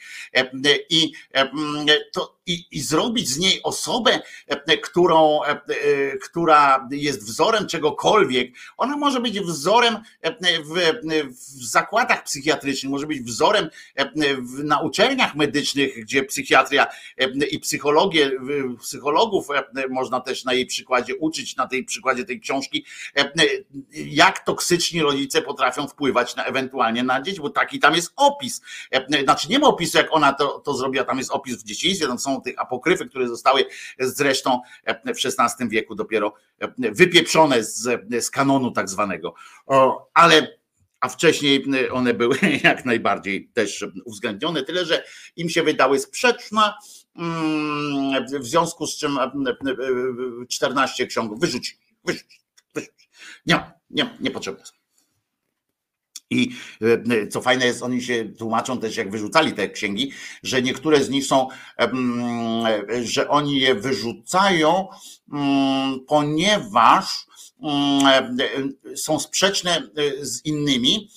I, 0.90 1.14
to, 2.14 2.40
i, 2.46 2.66
i 2.72 2.82
zrobić 2.82 3.30
z 3.30 3.38
niej 3.38 3.64
osobę, 3.64 4.20
którą, 4.84 5.40
która 6.24 6.88
jest 6.92 7.26
wzorem 7.26 7.68
czegokolwiek. 7.68 8.54
Ona 8.78 8.98
może 8.98 9.20
być 9.20 9.40
wzorem 9.40 9.98
w, 10.64 11.02
w 11.34 11.66
zakładach 11.66 12.24
psychiatrycznych, 12.24 12.92
może 12.92 13.08
być 13.08 13.22
wzorem 13.22 13.70
na 14.64 14.80
uczelniach 14.80 15.36
medycznych, 15.36 16.02
gdzie 16.02 16.24
psychiatria 16.32 16.88
e, 17.18 17.26
i 17.46 17.60
psychologię, 17.60 18.32
psychologów 18.82 19.48
e, 19.52 19.88
można 19.90 20.20
też 20.20 20.46
na 20.46 20.54
jej 20.54 20.66
przykładzie 20.66 21.16
uczyć, 21.16 21.56
na 21.56 21.68
tej 21.68 21.86
przykładzie 21.86 22.26
tej 22.26 22.40
książki, 22.40 22.86
e, 23.18 23.32
jak 23.94 24.46
toksyczni 24.46 25.02
rodzice 25.02 25.42
potrafią 25.42 25.88
wpływać 25.88 26.36
na 26.36 26.46
ewentualnie 26.46 27.04
na 27.04 27.22
dzieci, 27.22 27.42
bo 27.42 27.50
taki 27.50 27.80
tam 27.80 27.96
jest 27.96 28.14
opis. 28.16 28.62
Znaczy 29.24 29.50
nie 29.50 29.60
ma 29.60 29.68
opisu, 29.68 29.98
jak 29.98 30.08
ona 30.12 30.34
to, 30.34 30.60
to 30.60 30.74
zrobiła, 30.74 31.04
tam 31.04 31.18
jest 31.18 31.32
opis 31.32 31.58
w 31.58 31.64
dzieciństwie, 31.64 32.08
tam 32.08 32.20
są 32.20 32.42
tych 32.42 32.60
apokryfy, 32.60 33.06
które 33.06 33.28
zostały 33.28 33.66
zresztą 34.00 34.62
w 34.88 35.26
XVI 35.26 35.70
wieku 35.70 35.96
dopiero 35.96 36.34
wypieprzone 36.78 37.64
z, 37.64 38.02
z 38.20 38.30
kanonu 38.30 38.72
tak 38.72 38.90
zwanego. 38.90 39.34
Ale 40.14 40.61
a 41.02 41.10
wcześniej 41.10 41.66
one 41.92 42.14
były 42.14 42.38
jak 42.64 42.86
najbardziej 42.86 43.50
też 43.54 43.86
uwzględnione, 44.06 44.64
tyle 44.64 44.86
że 44.86 45.04
im 45.36 45.50
się 45.50 45.64
wydały 45.64 46.00
sprzeczne, 46.00 46.74
mm, 47.16 48.26
w 48.42 48.46
związku 48.46 48.88
z 48.88 48.98
czym 48.98 49.18
e, 49.18 49.24
e, 49.24 50.48
14 50.50 51.08
ksiąg 51.08 51.40
wyrzuci, 51.40 51.78
wyrzuci, 52.06 52.40
wyrzuci. 52.76 53.10
Nie, 53.46 53.72
nie, 53.90 54.18
nie 54.20 54.32
potrzebne 54.32 54.66
są. 54.66 54.74
I 56.30 56.52
co 57.30 57.42
fajne 57.42 57.66
jest, 57.66 57.84
oni 57.84 58.02
się 58.02 58.26
tłumaczą 58.38 58.80
też, 58.80 58.98
jak 58.98 59.12
wyrzucali 59.12 59.54
te 59.54 59.70
księgi, 59.70 60.12
że 60.44 60.62
niektóre 60.62 61.04
z 61.04 61.10
nich 61.10 61.26
są, 61.26 61.48
że 63.04 63.30
oni 63.30 63.60
je 63.60 63.76
wyrzucają, 63.76 64.88
mm, 65.34 66.00
ponieważ 66.08 67.06
mm, 67.28 67.31
są 68.96 69.20
sprzeczne 69.20 69.78
e, 69.78 70.26
z 70.26 70.46
innymi. 70.46 71.10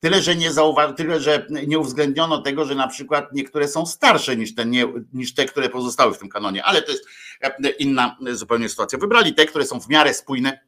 Tyle, 0.00 0.22
że 0.22 0.36
nie 0.36 0.50
tyle, 0.96 1.20
że 1.20 1.46
nie 1.66 1.78
uwzględniono 1.78 2.42
tego, 2.42 2.64
że 2.64 2.74
na 2.74 2.88
przykład 2.88 3.32
niektóre 3.32 3.68
są 3.68 3.86
starsze 3.86 4.36
niż 4.36 4.54
te, 4.54 4.66
nie, 4.66 4.86
niż 5.12 5.34
te, 5.34 5.46
które 5.46 5.68
pozostały 5.68 6.14
w 6.14 6.18
tym 6.18 6.28
kanonie, 6.28 6.64
ale 6.64 6.82
to 6.82 6.92
jest 6.92 7.04
e, 7.40 7.70
inna 7.70 8.16
zupełnie 8.32 8.68
sytuacja. 8.68 8.98
Wybrali 8.98 9.34
te, 9.34 9.46
które 9.46 9.66
są 9.66 9.80
w 9.80 9.88
miarę 9.88 10.14
spójne 10.14 10.65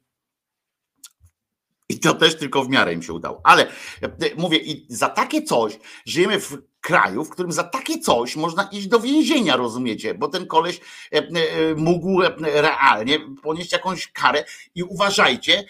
i 1.88 2.00
to 2.00 2.14
też 2.14 2.36
tylko 2.36 2.64
w 2.64 2.68
miarę 2.68 2.92
im 2.92 3.02
się 3.02 3.12
udało. 3.12 3.40
Ale 3.44 3.66
e, 4.02 4.10
mówię, 4.36 4.58
i 4.58 4.86
za 4.88 5.08
takie 5.08 5.42
coś 5.42 5.78
żyjemy 6.06 6.40
w 6.40 6.58
kraju, 6.80 7.24
w 7.24 7.30
którym 7.30 7.52
za 7.52 7.64
takie 7.64 7.98
coś 7.98 8.36
można 8.36 8.68
iść 8.72 8.86
do 8.86 9.00
więzienia, 9.00 9.56
rozumiecie? 9.56 10.14
Bo 10.14 10.28
ten 10.28 10.46
koleś 10.46 10.80
e, 11.12 11.16
e, 11.16 11.30
mógł 11.74 12.20
realnie 12.38 13.20
ponieść 13.42 13.72
jakąś 13.72 14.12
karę 14.12 14.44
i 14.74 14.82
uważajcie, 14.82 15.64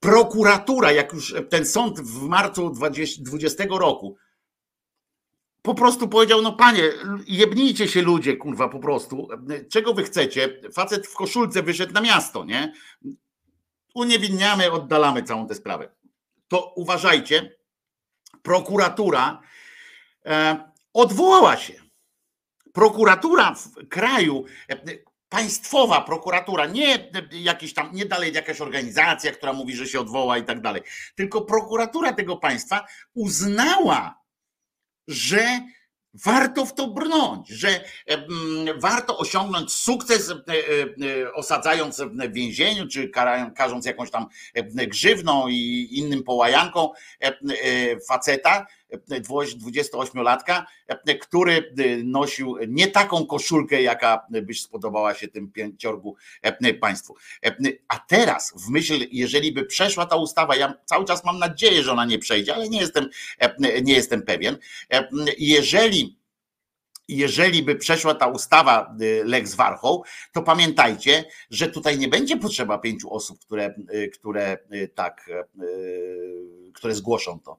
prokuratura, 0.00 0.92
jak 0.92 1.12
już 1.12 1.34
ten 1.50 1.66
sąd 1.66 2.00
w 2.00 2.22
marcu 2.22 2.70
2020 2.70 3.64
roku 3.70 4.16
po 5.62 5.74
prostu 5.74 6.08
powiedział, 6.08 6.42
no 6.42 6.52
panie, 6.52 6.82
jebnijcie 7.26 7.88
się 7.88 8.02
ludzie, 8.02 8.36
kurwa, 8.36 8.68
po 8.68 8.78
prostu. 8.78 9.28
Czego 9.70 9.94
wy 9.94 10.04
chcecie? 10.04 10.60
Facet 10.72 11.06
w 11.06 11.14
koszulce 11.14 11.62
wyszedł 11.62 11.92
na 11.92 12.00
miasto, 12.00 12.44
nie? 12.44 12.72
Uniewinniamy, 13.98 14.72
oddalamy 14.72 15.22
całą 15.22 15.46
tę 15.46 15.54
sprawę. 15.54 15.88
To 16.48 16.72
uważajcie, 16.76 17.58
prokuratura 18.42 19.40
e, 20.26 20.70
odwołała 20.92 21.56
się. 21.56 21.74
Prokuratura 22.72 23.54
w 23.54 23.88
kraju, 23.88 24.44
e, 24.70 24.76
państwowa 25.28 26.00
prokuratura, 26.00 26.66
nie 26.66 27.10
jakiś 27.32 27.74
tam, 27.74 27.94
nie 27.94 28.06
dalej 28.06 28.32
jakaś 28.32 28.60
organizacja, 28.60 29.32
która 29.32 29.52
mówi, 29.52 29.76
że 29.76 29.86
się 29.86 30.00
odwoła 30.00 30.38
i 30.38 30.44
tak 30.44 30.60
dalej, 30.60 30.82
tylko 31.14 31.42
prokuratura 31.42 32.12
tego 32.12 32.36
państwa 32.36 32.86
uznała, 33.14 34.20
że 35.08 35.60
warto 36.14 36.66
w 36.66 36.74
to 36.74 36.86
brnąć, 36.86 37.48
że 37.48 37.84
warto 38.76 39.18
osiągnąć 39.18 39.72
sukces 39.72 40.30
e, 40.30 40.34
e, 41.24 41.32
osadzając 41.32 42.00
w 42.00 42.32
więzieniu, 42.32 42.88
czy 42.88 43.10
karząc 43.54 43.86
jakąś 43.86 44.10
tam 44.10 44.26
e, 44.54 44.86
grzywną 44.86 45.48
i 45.48 45.88
innym 45.90 46.22
połajanką 46.24 46.90
faceta, 48.08 48.66
28-latka, 48.92 50.66
e, 50.86 51.14
który 51.14 51.52
e, 51.78 51.96
nosił 52.04 52.56
nie 52.68 52.88
taką 52.88 53.26
koszulkę, 53.26 53.82
jaka 53.82 54.26
byś 54.30 54.62
spodobała 54.62 55.14
się 55.14 55.28
tym 55.28 55.52
pięciorgu 55.52 56.16
e, 56.42 56.74
państwu. 56.74 57.14
A 57.88 57.98
teraz, 57.98 58.52
w 58.66 58.70
myśl, 58.70 59.06
jeżeli 59.12 59.52
by 59.52 59.64
przeszła 59.64 60.06
ta 60.06 60.16
ustawa, 60.16 60.56
ja 60.56 60.74
cały 60.84 61.04
czas 61.04 61.24
mam 61.24 61.38
nadzieję, 61.38 61.82
że 61.82 61.92
ona 61.92 62.04
nie 62.04 62.18
przejdzie, 62.18 62.54
ale 62.54 62.68
nie 62.68 62.80
jestem, 62.80 63.08
nie 63.82 63.94
jestem 63.94 64.22
pewien. 64.22 64.58
Jeżeli 65.38 66.18
jeżeli 67.10 67.62
by 67.62 67.76
przeszła 67.76 68.14
ta 68.14 68.26
ustawa 68.26 68.96
Lex 69.24 69.54
Warchoł, 69.54 70.04
to 70.32 70.42
pamiętajcie, 70.42 71.24
że 71.50 71.68
tutaj 71.68 71.98
nie 71.98 72.08
będzie 72.08 72.36
potrzeba 72.36 72.78
pięciu 72.78 73.14
osób, 73.14 73.40
które, 73.40 73.74
które 74.12 74.58
tak, 74.94 75.30
które 76.72 76.94
zgłoszą 76.94 77.40
to. 77.40 77.58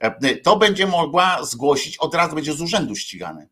E, 0.00 0.36
To 0.36 0.56
będzie 0.56 0.86
mogła 0.86 1.44
zgłosić, 1.44 1.98
od 1.98 2.14
razu 2.14 2.34
będzie 2.34 2.52
z 2.52 2.60
urzędu 2.60 2.96
ścigane. 2.96 3.46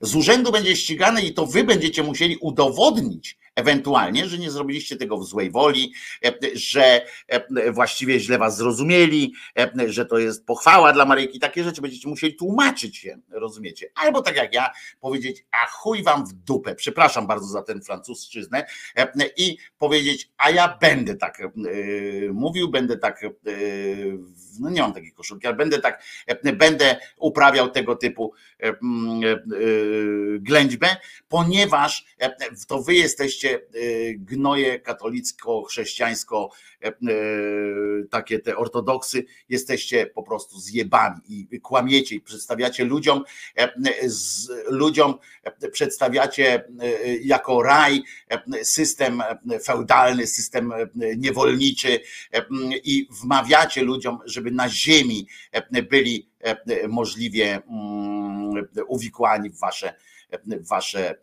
Z 0.00 0.16
urzędu 0.16 0.52
będzie 0.52 0.76
ścigane 0.76 1.22
i 1.22 1.34
to 1.34 1.46
wy 1.46 1.64
będziecie 1.64 2.02
musieli 2.02 2.36
udowodnić 2.36 3.38
ewentualnie, 3.56 4.28
że 4.28 4.38
nie 4.38 4.50
zrobiliście 4.50 4.96
tego 4.96 5.18
w 5.18 5.24
złej 5.24 5.50
woli, 5.50 5.92
e, 6.24 6.32
że 6.54 7.06
e, 7.28 7.72
właściwie 7.72 8.20
źle 8.20 8.38
was 8.38 8.56
zrozumieli, 8.56 9.34
e, 9.58 9.70
że 9.86 10.06
to 10.06 10.18
jest 10.18 10.46
pochwała 10.46 10.92
dla 10.92 11.04
Maryjki. 11.04 11.40
Takie 11.40 11.64
rzeczy 11.64 11.82
będziecie 11.82 12.08
musieli 12.08 12.34
tłumaczyć 12.34 12.96
się, 12.96 13.18
rozumiecie? 13.30 13.90
Albo 13.94 14.22
tak 14.22 14.36
jak 14.36 14.54
ja, 14.54 14.70
powiedzieć, 15.00 15.44
a 15.50 15.66
chuj 15.66 16.02
wam 16.02 16.26
w 16.26 16.32
dupę, 16.32 16.74
przepraszam 16.74 17.26
bardzo 17.26 17.46
za 17.46 17.62
ten 17.62 17.82
francuszczyznę 17.82 18.66
i 19.36 19.56
powiedzieć, 19.78 20.30
a 20.36 20.50
ja 20.50 20.78
będę 20.80 21.16
tak 21.16 21.42
mówił, 22.32 22.70
będę 22.70 22.98
tak, 22.98 23.20
no 24.60 24.70
nie 24.70 24.80
mam 24.80 24.92
takiej 24.92 25.12
koszulki, 25.12 25.46
ale 25.46 25.56
będę 25.56 25.78
tak, 25.78 26.02
będę 26.56 26.96
uprawiał 27.16 27.70
tego 27.70 27.96
typu 27.96 28.32
ględźbę, 30.38 30.96
ponieważ 31.28 32.06
to 32.68 32.82
wy 32.82 32.94
jesteście 32.94 33.43
e, 33.48 33.60
gnoje 34.14 34.80
katolicko-chrześcijańsko, 34.80 36.50
e, 36.82 36.88
e, 36.88 36.92
takie 38.10 38.38
te 38.38 38.56
ortodoksy, 38.56 39.24
jesteście 39.48 40.06
po 40.06 40.22
prostu 40.22 40.58
zjebani 40.58 41.48
i 41.50 41.60
kłamiecie 41.60 42.14
i 42.14 42.20
przedstawiacie 42.20 42.84
ludziom, 42.84 43.24
ludziom 44.68 45.14
przedstawiacie 45.72 46.64
jako 47.22 47.62
raj 47.62 48.02
system 48.62 49.22
feudalny, 49.64 50.26
system 50.26 50.72
niewolniczy 51.16 52.00
i 52.84 53.08
wmawiacie 53.22 53.82
ludziom, 53.82 54.18
żeby 54.24 54.50
na 54.50 54.68
ziemi 54.68 55.26
byli 55.90 56.28
możliwie 56.88 57.54
mm, 57.54 58.66
uwikłani 58.86 59.50
w 59.50 59.58
wasze, 59.58 59.94
w 60.46 60.68
wasze 60.68 61.18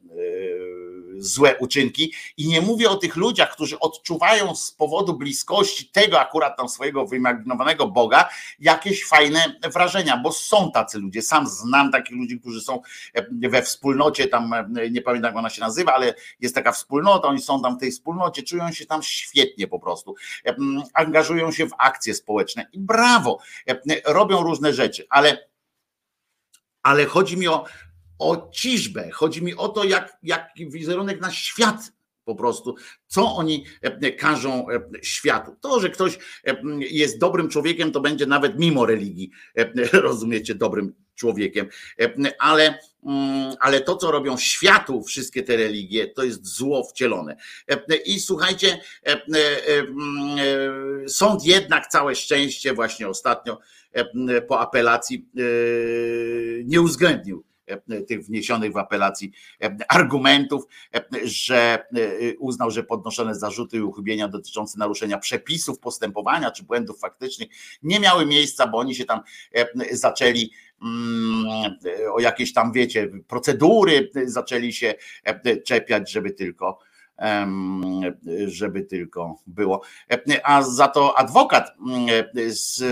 złe 1.21 1.57
uczynki. 1.57 2.13
I 2.37 2.47
nie 2.47 2.61
mówię 2.61 2.89
o 2.89 2.95
tych 2.95 3.15
ludziach, 3.15 3.53
którzy 3.53 3.79
odczuwają 3.79 4.55
z 4.55 4.71
powodu 4.71 5.13
bliskości 5.17 5.85
tego 5.85 6.19
akurat 6.19 6.57
tam 6.57 6.69
swojego 6.69 7.05
wyimaginowanego 7.05 7.87
Boga 7.87 8.29
jakieś 8.59 9.05
fajne 9.05 9.55
wrażenia, 9.73 10.17
bo 10.17 10.31
są 10.31 10.71
tacy 10.71 10.99
ludzie. 10.99 11.21
Sam 11.21 11.47
znam 11.47 11.91
takich 11.91 12.17
ludzi, 12.17 12.39
którzy 12.39 12.61
są 12.61 12.81
we 13.29 13.61
wspólnocie, 13.61 14.27
tam 14.27 14.53
nie 14.91 15.01
pamiętam 15.01 15.29
jak 15.29 15.39
ona 15.39 15.49
się 15.49 15.61
nazywa, 15.61 15.93
ale 15.93 16.13
jest 16.39 16.55
taka 16.55 16.71
wspólnota, 16.71 17.27
oni 17.27 17.41
są 17.41 17.61
tam 17.61 17.77
w 17.77 17.79
tej 17.79 17.91
wspólnocie, 17.91 18.43
czują 18.43 18.71
się 18.71 18.85
tam 18.85 19.03
świetnie 19.03 19.67
po 19.67 19.79
prostu. 19.79 20.15
Angażują 20.93 21.51
się 21.51 21.65
w 21.65 21.73
akcje 21.77 22.13
społeczne 22.13 22.67
i 22.73 22.79
brawo, 22.79 23.39
robią 24.05 24.43
różne 24.43 24.73
rzeczy, 24.73 25.05
ale 25.09 25.51
ale 26.83 27.05
chodzi 27.05 27.37
mi 27.37 27.47
o, 27.47 27.65
o 28.21 28.49
ciżbę, 28.53 29.09
chodzi 29.11 29.43
mi 29.43 29.55
o 29.55 29.69
to, 29.69 29.83
jak, 29.83 30.17
jaki 30.23 30.69
wizerunek 30.69 31.21
na 31.21 31.31
świat 31.31 31.91
po 32.25 32.35
prostu, 32.35 32.75
co 33.07 33.35
oni 33.35 33.65
e, 33.81 34.11
każą 34.11 34.69
e, 34.69 34.81
światu. 35.01 35.55
To, 35.61 35.79
że 35.79 35.89
ktoś 35.89 36.17
e, 36.45 36.61
jest 36.79 37.19
dobrym 37.19 37.49
człowiekiem, 37.49 37.91
to 37.91 38.01
będzie 38.01 38.25
nawet 38.25 38.59
mimo 38.59 38.85
religii, 38.85 39.31
e, 39.57 39.71
rozumiecie, 40.07 40.55
dobrym 40.55 40.93
człowiekiem, 41.15 41.67
E, 41.99 42.31
ale, 42.39 42.79
mm, 43.03 43.55
ale 43.59 43.81
to, 43.81 43.95
co 43.95 44.11
robią 44.11 44.37
światu 44.37 45.03
wszystkie 45.03 45.43
te 45.43 45.57
religie, 45.57 46.07
to 46.07 46.23
jest 46.23 46.45
zło 46.45 46.83
wcielone. 46.83 47.35
E, 47.67 47.95
I 47.95 48.19
słuchajcie, 48.19 48.81
e, 49.05 49.11
e, 49.11 49.17
e, 49.17 49.79
e, 51.03 51.09
sąd 51.09 51.45
jednak 51.45 51.87
całe 51.87 52.15
szczęście 52.15 52.73
właśnie 52.73 53.07
ostatnio 53.07 53.59
e, 53.91 54.41
po 54.41 54.59
apelacji 54.59 55.29
e, 55.37 55.41
nie 56.63 56.81
uwzględnił 56.81 57.43
e, 57.45 57.50
tych 58.07 58.25
wniesionych 58.25 58.73
w 58.73 58.77
apelacji 58.77 59.31
e, 59.61 59.75
argumentów, 59.87 60.63
e, 60.95 61.03
że 61.23 61.85
e, 61.95 62.37
uznał, 62.37 62.71
że 62.71 62.83
podnoszone 62.83 63.35
zarzuty 63.35 63.77
i 63.77 63.81
uchybienia 63.81 64.27
dotyczące 64.27 64.79
naruszenia 64.79 65.17
przepisów 65.17 65.79
postępowania 65.79 66.51
czy 66.51 66.63
błędów 66.63 66.99
faktycznych 66.99 67.49
nie 67.83 67.99
miały 67.99 68.25
miejsca, 68.25 68.67
bo 68.67 68.77
oni 68.77 68.95
się 68.95 69.05
tam 69.05 69.21
e, 69.55 69.95
zaczęli 69.97 70.51
mm, 70.81 71.77
o 72.13 72.19
jakieś 72.19 72.53
tam, 72.53 72.71
wiecie, 72.71 73.09
procedury 73.27 74.09
zaczęli 74.25 74.73
się 74.73 74.93
e, 75.23 75.57
czepiać, 75.57 76.11
żeby 76.11 76.31
tylko 76.31 76.79
żeby 78.47 78.81
tylko 78.81 79.35
było. 79.47 79.81
A 80.43 80.61
za 80.61 80.87
to 80.87 81.17
adwokat 81.17 81.71
mm, 81.87 82.07
z, 82.47 82.83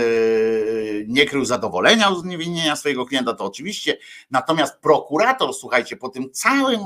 nie 1.08 1.26
krył 1.26 1.44
zadowolenia 1.44 2.14
z 2.14 2.24
niewinienia 2.24 2.76
swojego 2.76 3.06
klienta, 3.06 3.34
to 3.34 3.44
oczywiście. 3.44 3.96
Natomiast 4.30 4.80
prokurator, 4.80 5.54
słuchajcie, 5.54 5.96
po 5.96 6.08
tym 6.08 6.30
całym 6.32 6.80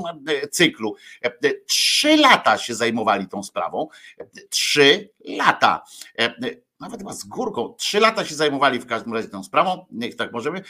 cyklu, 0.51 0.95
trzy 1.65 2.17
lata 2.17 2.57
się 2.57 2.75
zajmowali 2.75 3.27
tą 3.27 3.43
sprawą. 3.43 3.87
Trzy 4.49 5.09
lata. 5.25 5.83
Nawet 6.79 6.99
chyba 6.99 7.13
z 7.13 7.23
górką, 7.23 7.73
trzy 7.77 7.99
lata 7.99 8.25
się 8.25 8.35
zajmowali 8.35 8.79
w 8.79 8.85
każdym 8.85 9.13
razie 9.13 9.27
tą 9.27 9.43
sprawą, 9.43 9.85
niech 9.91 10.15
tak 10.15 10.31
możemy, 10.31 10.61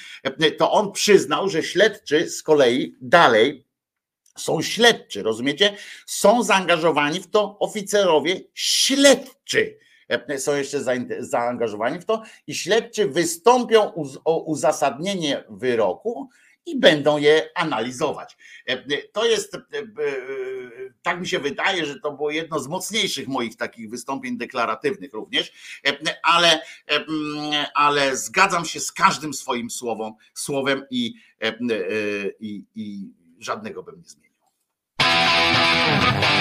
to 0.58 0.72
on 0.72 0.92
przyznał, 0.92 1.50
że 1.50 1.64
śledczy 1.64 2.30
z 2.30 2.44
kolei 2.44 2.96
dalej 3.02 3.66
są 4.38 4.62
śledczy, 4.62 5.24
rozumiecie? 5.24 5.78
Są 6.06 6.44
zaangażowani 6.44 7.20
w 7.20 7.28
to 7.28 7.60
oficerowie 7.60 8.42
śledczy. 8.54 9.78
E, 10.10 10.40
są 10.40 10.56
jeszcze 10.56 10.80
zaangażowani 11.20 12.00
w 12.00 12.06
to 12.06 12.24
i 12.48 12.56
śledczy 12.56 13.08
wystąpią 13.08 13.94
o 14.26 14.44
uzasadnienie 14.44 15.44
wyroku 15.50 16.30
i 16.66 16.80
będą 16.80 17.18
je 17.18 17.50
analizować. 17.56 18.38
E, 18.66 19.02
to 19.02 19.26
jest, 19.26 19.56
e, 19.56 19.60
tak 21.02 21.20
mi 21.20 21.28
się 21.28 21.40
wydaje, 21.40 21.86
że 21.86 22.00
to 22.00 22.12
było 22.12 22.32
jedno 22.32 22.60
z 22.60 22.68
mocniejszych 22.68 23.28
moich 23.28 23.56
takich 23.56 23.90
wystąpień 23.90 24.38
deklaratywnych 24.38 25.14
również, 25.14 25.54
ale, 26.24 26.62
mm, 26.88 27.66
ale 27.74 28.18
zgadzam 28.18 28.66
się 28.66 28.80
z 28.80 28.92
każdym 28.92 29.34
swoim 29.34 29.70
słowem, 29.70 30.14
słowem 30.34 30.86
i, 30.90 31.14
i, 32.40 32.64
i 32.76 33.10
żadnego 33.40 33.84
bym 33.84 34.02
nie 34.02 34.10
zmienił. 34.10 34.25
Thank 35.76 36.24
you. 36.24 36.35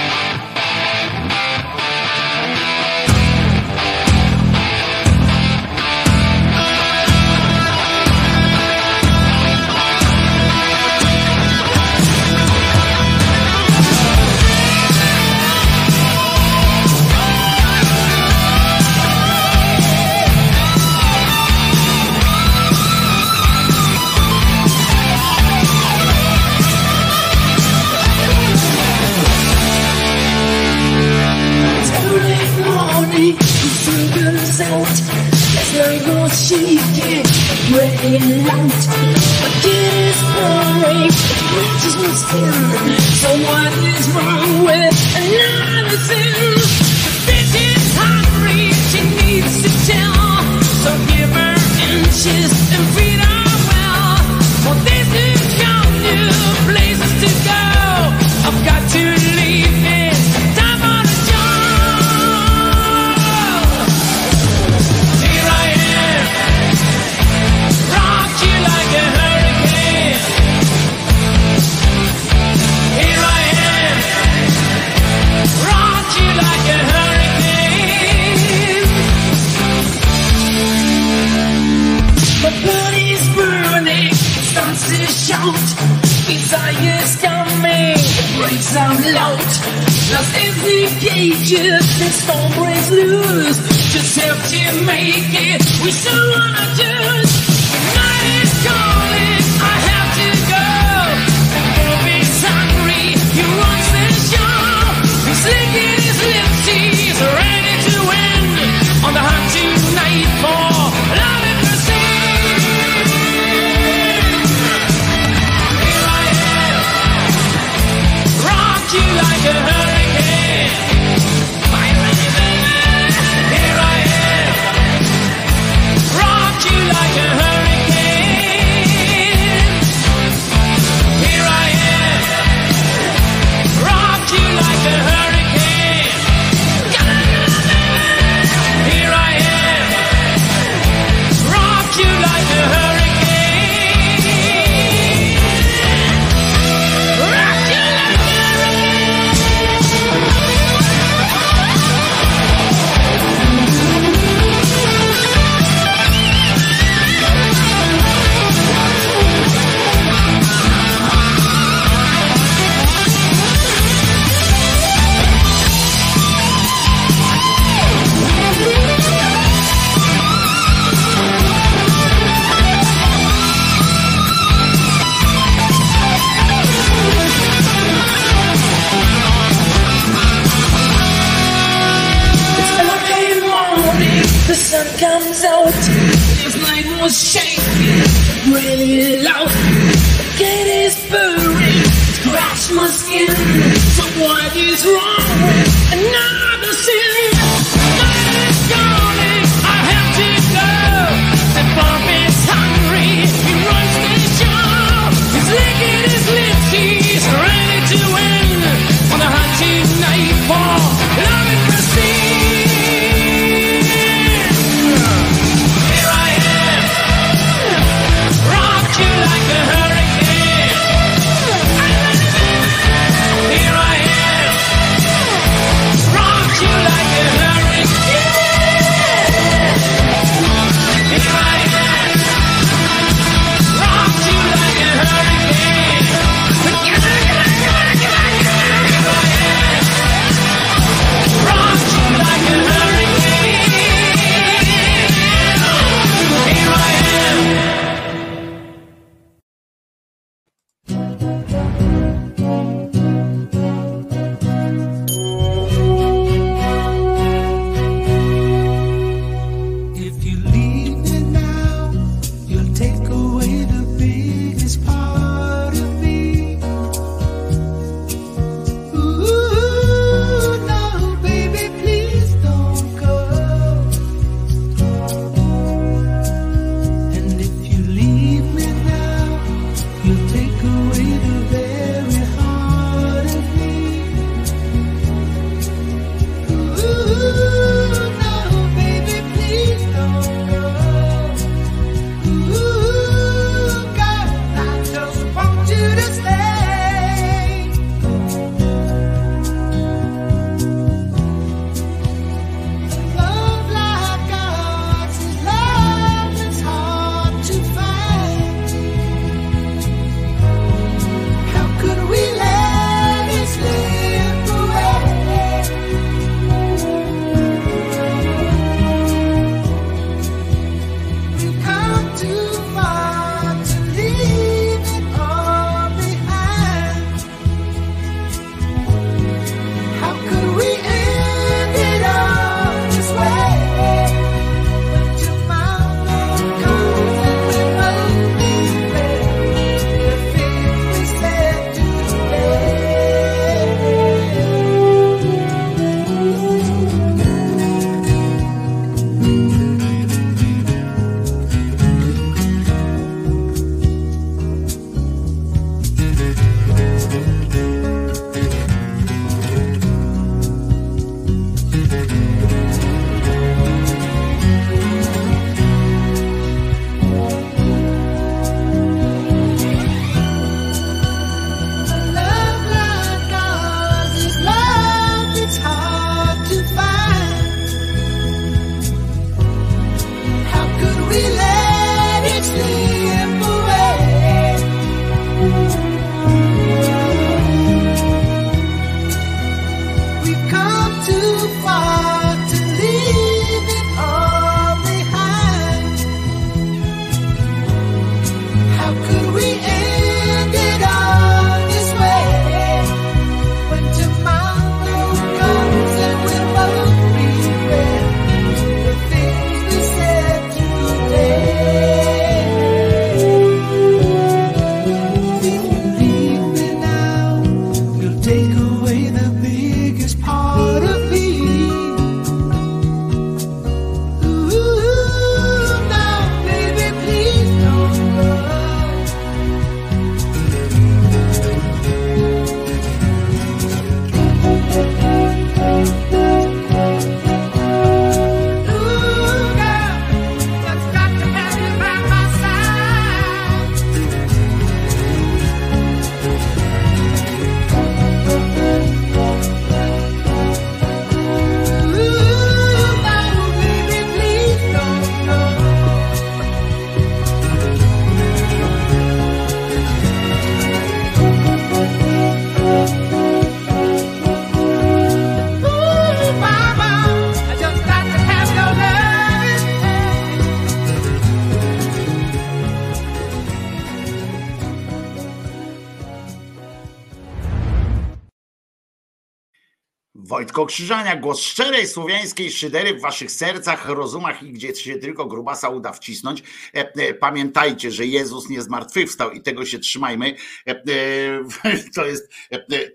Krzyżania, 480.62 481.16
głos 481.16 481.40
szczerej 481.40 481.86
słowiańskiej 481.88 482.52
szydery 482.52 482.94
w 482.94 483.00
waszych 483.00 483.30
sercach, 483.30 483.88
rozumach 483.88 484.42
i 484.42 484.52
gdzie 484.52 484.74
się 484.74 484.96
tylko 484.96 485.26
grubasa 485.26 485.68
uda 485.68 485.92
wcisnąć. 485.92 486.42
E, 486.74 486.92
e, 486.94 487.14
Pamiętajcie, 487.14 487.90
że 487.90 488.06
Jezus 488.06 488.48
nie 488.48 488.62
zmartwychwstał 488.62 489.30
i 489.30 489.42
tego 489.42 489.64
się 489.64 489.78
trzymajmy. 489.78 490.36
E, 490.66 490.74
To 491.94 492.06
jest, 492.06 492.32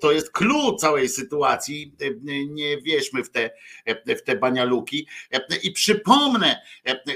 to 0.01 0.11
jest 0.11 0.31
clue 0.31 0.75
całej 0.75 1.09
sytuacji. 1.09 1.95
Nie 2.49 2.81
wierzmy 2.81 3.23
w 3.23 3.29
te, 3.29 3.49
w 4.05 4.21
te 4.21 4.35
banialuki. 4.35 5.07
I 5.63 5.71
przypomnę, 5.71 6.61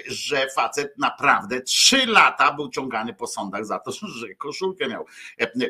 że 0.07 0.48
facet 0.56 0.98
naprawdę 0.98 1.61
trzy 1.61 2.06
lata 2.06 2.53
był 2.53 2.70
ciągany 2.70 3.14
po 3.14 3.28
sądach 3.28 3.65
za 3.65 3.80
to, 3.80 3.91
że 4.20 4.36
koszulkę 4.38 4.88
miał. 4.88 5.06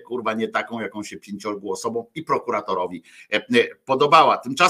Kurwa, 0.05 0.33
nie 0.33 0.47
taką, 0.47 0.79
jaką 0.79 1.03
się 1.03 1.17
pięciorgu 1.17 1.71
osobom 1.71 2.05
i 2.15 2.23
prokuratorowi 2.23 3.03
podobała. 3.85 4.37
Tymczasem, 4.37 4.62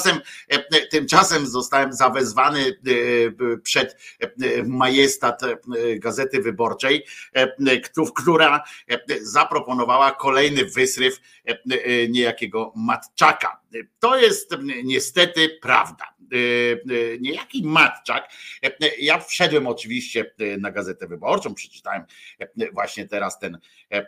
e, 0.48 0.88
tymczasem 0.88 1.48
zostałem 1.48 1.94
zawezwany 1.94 2.60
e, 2.60 3.58
przed 3.58 3.98
e, 4.20 4.64
majestat 4.64 5.44
e, 5.44 5.56
Gazety 6.00 6.42
Wyborczej, 6.42 7.06
e, 7.34 7.78
któ- 7.80 8.14
która 8.14 8.64
e, 8.90 9.00
zaproponowała 9.22 10.12
kolejny 10.12 10.66
wysryw 10.66 11.20
e, 11.48 11.58
e, 11.84 12.08
niejakiego 12.08 12.74
Matczaka. 12.76 13.62
To 14.00 14.18
jest 14.18 14.52
niestety 14.84 15.58
prawda. 15.62 16.06
E, 16.34 16.36
e, 16.36 17.20
Niejaki 17.20 17.64
Matczak, 17.66 18.30
e, 18.64 18.72
ja 19.00 19.20
wszedłem 19.20 19.68
oczywiście 19.68 20.34
e, 20.40 20.58
na 20.58 20.72
Gazetę 20.72 21.08
Wyborczą, 21.08 21.54
przeczytałem 21.54 22.04
e, 22.40 22.72
właśnie 22.72 23.08
teraz 23.08 23.40
ten 23.40 23.56
e, 23.56 23.60
e, 23.98 24.04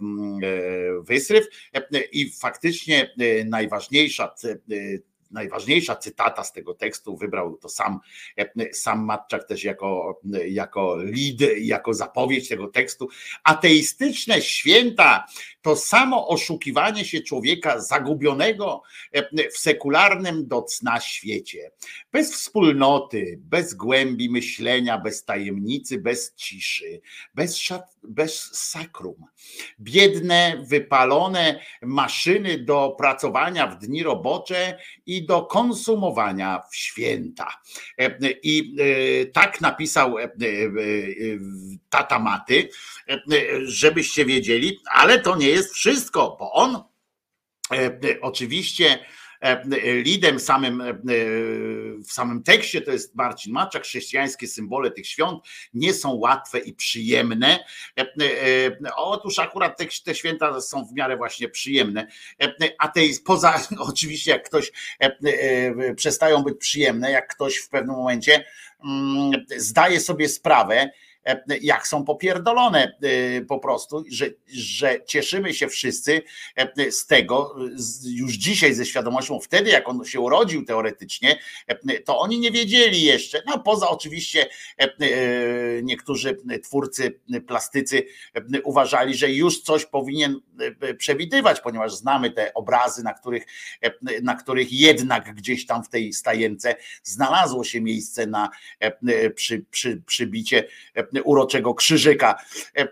mm, 0.00 0.40
e, 0.42 1.02
wysryw 1.02 1.46
e, 1.74 2.00
i 2.12 2.32
faktycznie 2.32 3.14
e, 3.18 3.44
najważniejsza 3.44 4.34
e, 4.44 4.56
najważniejsza 5.30 5.96
cytata 5.96 6.44
z 6.44 6.52
tego 6.52 6.74
tekstu 6.74 7.16
wybrał 7.16 7.56
to 7.56 7.68
sam, 7.68 8.00
e, 8.38 8.74
sam 8.74 9.04
Matczak 9.04 9.48
też 9.48 9.64
jako, 9.64 10.20
jako 10.48 10.96
lead, 10.96 11.58
jako 11.60 11.94
zapowiedź 11.94 12.48
tego 12.48 12.68
tekstu. 12.68 13.08
Ateistyczne 13.44 14.42
święta 14.42 15.26
to 15.68 15.76
samo 15.76 16.28
oszukiwanie 16.28 17.04
się 17.04 17.20
człowieka 17.20 17.80
zagubionego 17.80 18.82
e, 19.12 19.50
w 19.50 19.58
sekularnym 19.58 20.48
do 20.48 20.62
cna 20.62 21.00
świecie. 21.00 21.70
Bez 22.12 22.34
wspólnoty, 22.34 23.38
bez 23.42 23.74
głębi 23.74 24.30
myślenia, 24.30 24.98
bez 24.98 25.24
tajemnicy, 25.24 25.98
bez 25.98 26.34
ciszy, 26.34 27.00
bez, 27.34 27.68
bez 28.02 28.50
sakrum. 28.52 29.14
Biedne, 29.80 30.64
wypalone 30.68 31.60
maszyny 31.82 32.58
do 32.58 32.94
pracowania 32.98 33.66
w 33.66 33.78
dni 33.78 34.02
robocze 34.02 34.78
i 35.06 35.26
do 35.26 35.42
konsumowania 35.42 36.62
w 36.70 36.76
święta. 36.76 37.48
E, 37.98 38.18
I 38.42 38.76
e, 38.80 39.26
tak 39.26 39.60
napisał 39.60 40.16
tata 41.90 42.18
Maty, 42.18 42.68
żebyście 43.62 44.24
wiedzieli, 44.24 44.78
ale 44.90 45.18
to 45.18 45.36
nie 45.36 45.48
jest 45.48 45.57
wszystko, 45.62 46.36
bo 46.38 46.52
on 46.52 46.82
e, 47.72 47.98
oczywiście 48.20 48.98
e, 49.40 49.64
lidem 50.02 50.40
samym 50.40 50.80
e, 50.80 50.94
w 52.08 52.12
samym 52.12 52.42
tekście 52.42 52.80
to 52.80 52.92
jest 52.92 53.14
Marcin 53.14 53.52
Maczak, 53.52 53.82
chrześcijańskie 53.82 54.48
symbole 54.48 54.90
tych 54.90 55.06
świąt 55.06 55.44
nie 55.74 55.94
są 55.94 56.14
łatwe 56.14 56.58
i 56.58 56.74
przyjemne. 56.74 57.64
Otóż 58.96 59.38
akurat 59.38 59.78
te, 59.78 59.86
te 60.04 60.14
święta 60.14 60.60
są 60.60 60.84
w 60.84 60.92
miarę 60.92 61.16
właśnie 61.16 61.48
przyjemne, 61.48 62.06
a 62.78 62.88
te 62.88 63.00
poza 63.24 63.60
oczywiście 63.90 64.30
jak 64.30 64.46
ktoś 64.46 64.72
przestają 65.96 66.42
być 66.42 66.58
przyjemne, 66.58 67.10
jak 67.10 67.34
ktoś 67.34 67.56
w 67.56 67.68
pewnym 67.68 67.96
momencie 67.96 68.44
mm, 68.84 69.32
zdaje 69.56 70.00
sobie 70.00 70.28
sprawę, 70.28 70.90
jak 71.60 71.88
są 71.88 72.04
popierdolone 72.04 72.92
e, 73.02 73.40
po 73.40 73.58
prostu, 73.58 74.04
że, 74.10 74.26
że 74.46 75.00
cieszymy 75.06 75.54
się 75.54 75.68
wszyscy 75.68 76.22
e, 76.56 76.92
z 76.92 77.06
tego, 77.06 77.56
już 78.04 78.32
dzisiaj 78.32 78.74
ze 78.74 78.86
świadomością, 78.86 79.40
wtedy 79.40 79.70
jak 79.70 79.88
on 79.88 80.04
się 80.04 80.20
urodził 80.20 80.64
teoretycznie, 80.64 81.38
e, 81.66 82.00
to 82.00 82.18
oni 82.18 82.38
nie 82.38 82.50
wiedzieli 82.50 83.02
jeszcze, 83.02 83.42
no 83.46 83.58
poza 83.58 83.88
oczywiście 83.88 84.46
e, 84.80 84.84
e, 84.84 84.88
niektórzy 85.82 86.36
twórcy, 86.64 87.20
plastycy 87.46 88.02
e, 88.34 88.62
uważali, 88.62 89.14
że 89.14 89.32
już 89.32 89.60
coś 89.60 89.86
powinien 89.86 90.40
e, 90.80 90.94
przewidywać, 90.94 91.60
ponieważ 91.60 91.94
znamy 91.94 92.30
te 92.30 92.54
obrazy, 92.54 93.02
na 93.02 93.14
których, 93.14 93.46
e, 93.80 93.90
na 94.22 94.34
których 94.34 94.72
jednak 94.72 95.34
gdzieś 95.34 95.66
tam 95.66 95.84
w 95.84 95.88
tej 95.88 96.12
stajence 96.12 96.74
znalazło 97.02 97.64
się 97.64 97.80
miejsce 97.80 98.26
na 98.26 98.48
e, 98.80 99.30
przy, 99.30 99.64
przy, 99.70 100.02
przybicie 100.06 100.68
e, 100.94 101.17
uroczego 101.22 101.74
krzyżyka, 101.74 102.34
e, 102.76 102.82
e, 102.82 102.88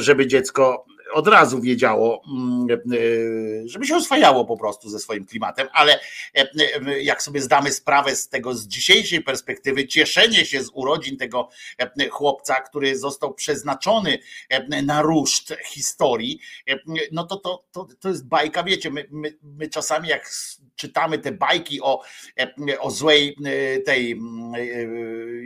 żeby 0.00 0.26
dziecko 0.26 0.84
od 1.12 1.28
razu 1.28 1.60
wiedziało, 1.60 2.22
mm, 2.28 2.66
e, 2.70 3.68
żeby 3.68 3.86
się 3.86 3.96
oswajało 3.96 4.44
po 4.44 4.56
prostu 4.56 4.90
ze 4.90 4.98
swoim 4.98 5.26
klimatem, 5.26 5.68
ale 5.72 6.00
e, 6.36 6.48
e, 6.86 7.02
jak 7.02 7.22
sobie 7.22 7.40
zdamy 7.40 7.72
sprawę 7.72 8.16
z 8.16 8.28
tego 8.28 8.54
z 8.54 8.66
dzisiejszej 8.66 9.20
perspektywy, 9.20 9.86
cieszenie 9.86 10.46
się 10.46 10.64
z 10.64 10.70
urodzin 10.74 11.16
tego 11.16 11.48
chłopca, 12.10 12.54
który 12.54 12.98
został 12.98 13.34
przeznaczony 13.34 14.18
na 14.82 15.02
ruszt 15.02 15.54
historii, 15.66 16.40
no 17.12 17.24
to, 17.24 17.36
to, 17.36 17.64
to, 17.72 17.86
to 18.00 18.08
jest 18.08 18.28
bajka, 18.28 18.62
wiecie, 18.62 18.90
my, 18.90 19.06
my, 19.10 19.38
my 19.42 19.68
czasami 19.68 20.08
jak 20.08 20.30
czytamy 20.76 21.18
te 21.18 21.32
bajki 21.32 21.80
o, 21.82 22.02
o 22.80 22.90
złej 22.90 23.36
tej, 23.86 24.12
mm, 24.12 24.52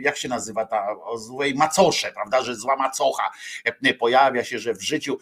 jak 0.01 0.17
się 0.17 0.27
nazywa 0.27 0.65
ta, 0.65 0.95
o 1.03 1.17
złej 1.17 1.53
macosze, 1.53 2.11
prawda, 2.11 2.41
że 2.41 2.55
zła 2.55 2.75
macocha 2.75 3.31
pojawia 3.99 4.43
się, 4.43 4.59
że 4.59 4.73
w 4.73 4.81
życiu 4.81 5.19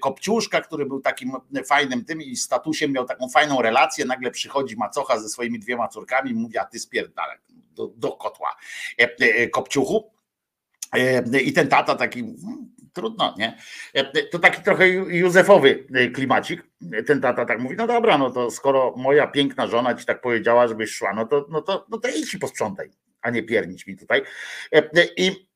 Kopciuszka, 0.00 0.60
który 0.60 0.86
był 0.86 1.00
takim 1.00 1.32
fajnym 1.66 2.04
tym 2.04 2.22
i 2.22 2.36
statusem 2.36 2.92
miał 2.92 3.04
taką 3.04 3.28
fajną 3.28 3.62
relację, 3.62 4.04
nagle 4.04 4.30
przychodzi 4.30 4.76
macocha 4.76 5.18
ze 5.18 5.28
swoimi 5.28 5.58
dwiema 5.58 5.88
córkami 5.88 6.30
i 6.30 6.34
mówi, 6.34 6.58
a 6.58 6.64
ty 6.64 6.78
spierdalaj 6.78 7.38
do, 7.74 7.86
do 7.96 8.12
kotła 8.12 8.56
e, 9.00 9.08
e, 9.20 9.48
Kopciuchu. 9.48 10.12
E, 10.96 11.40
I 11.40 11.52
ten 11.52 11.68
tata 11.68 11.94
taki, 11.94 12.20
mm, 12.20 12.36
trudno, 12.92 13.34
nie? 13.38 13.58
E, 13.94 14.22
To 14.22 14.38
taki 14.38 14.62
trochę 14.62 14.88
józefowy 14.88 15.86
e, 15.94 16.08
klimacik. 16.08 16.62
Ten 17.06 17.20
tata 17.20 17.44
tak 17.44 17.60
mówi, 17.60 17.76
no 17.76 17.86
dobra, 17.86 18.18
no 18.18 18.30
to 18.30 18.50
skoro 18.50 18.94
moja 18.96 19.26
piękna 19.26 19.66
żona 19.66 19.94
ci 19.94 20.06
tak 20.06 20.20
powiedziała, 20.20 20.68
żebyś 20.68 20.90
szła, 20.90 21.12
no 21.14 21.26
to, 21.26 21.46
no 21.50 21.62
to, 21.62 21.86
no 21.90 21.98
to 21.98 22.08
idź 22.08 22.34
i 22.34 22.38
posprzątaj, 22.38 22.90
a 23.22 23.30
nie 23.30 23.42
piernić 23.42 23.86
mi 23.86 23.96
tutaj. 23.96 24.22
E, 24.72 24.88
I 25.16 25.28
E, 25.28 25.51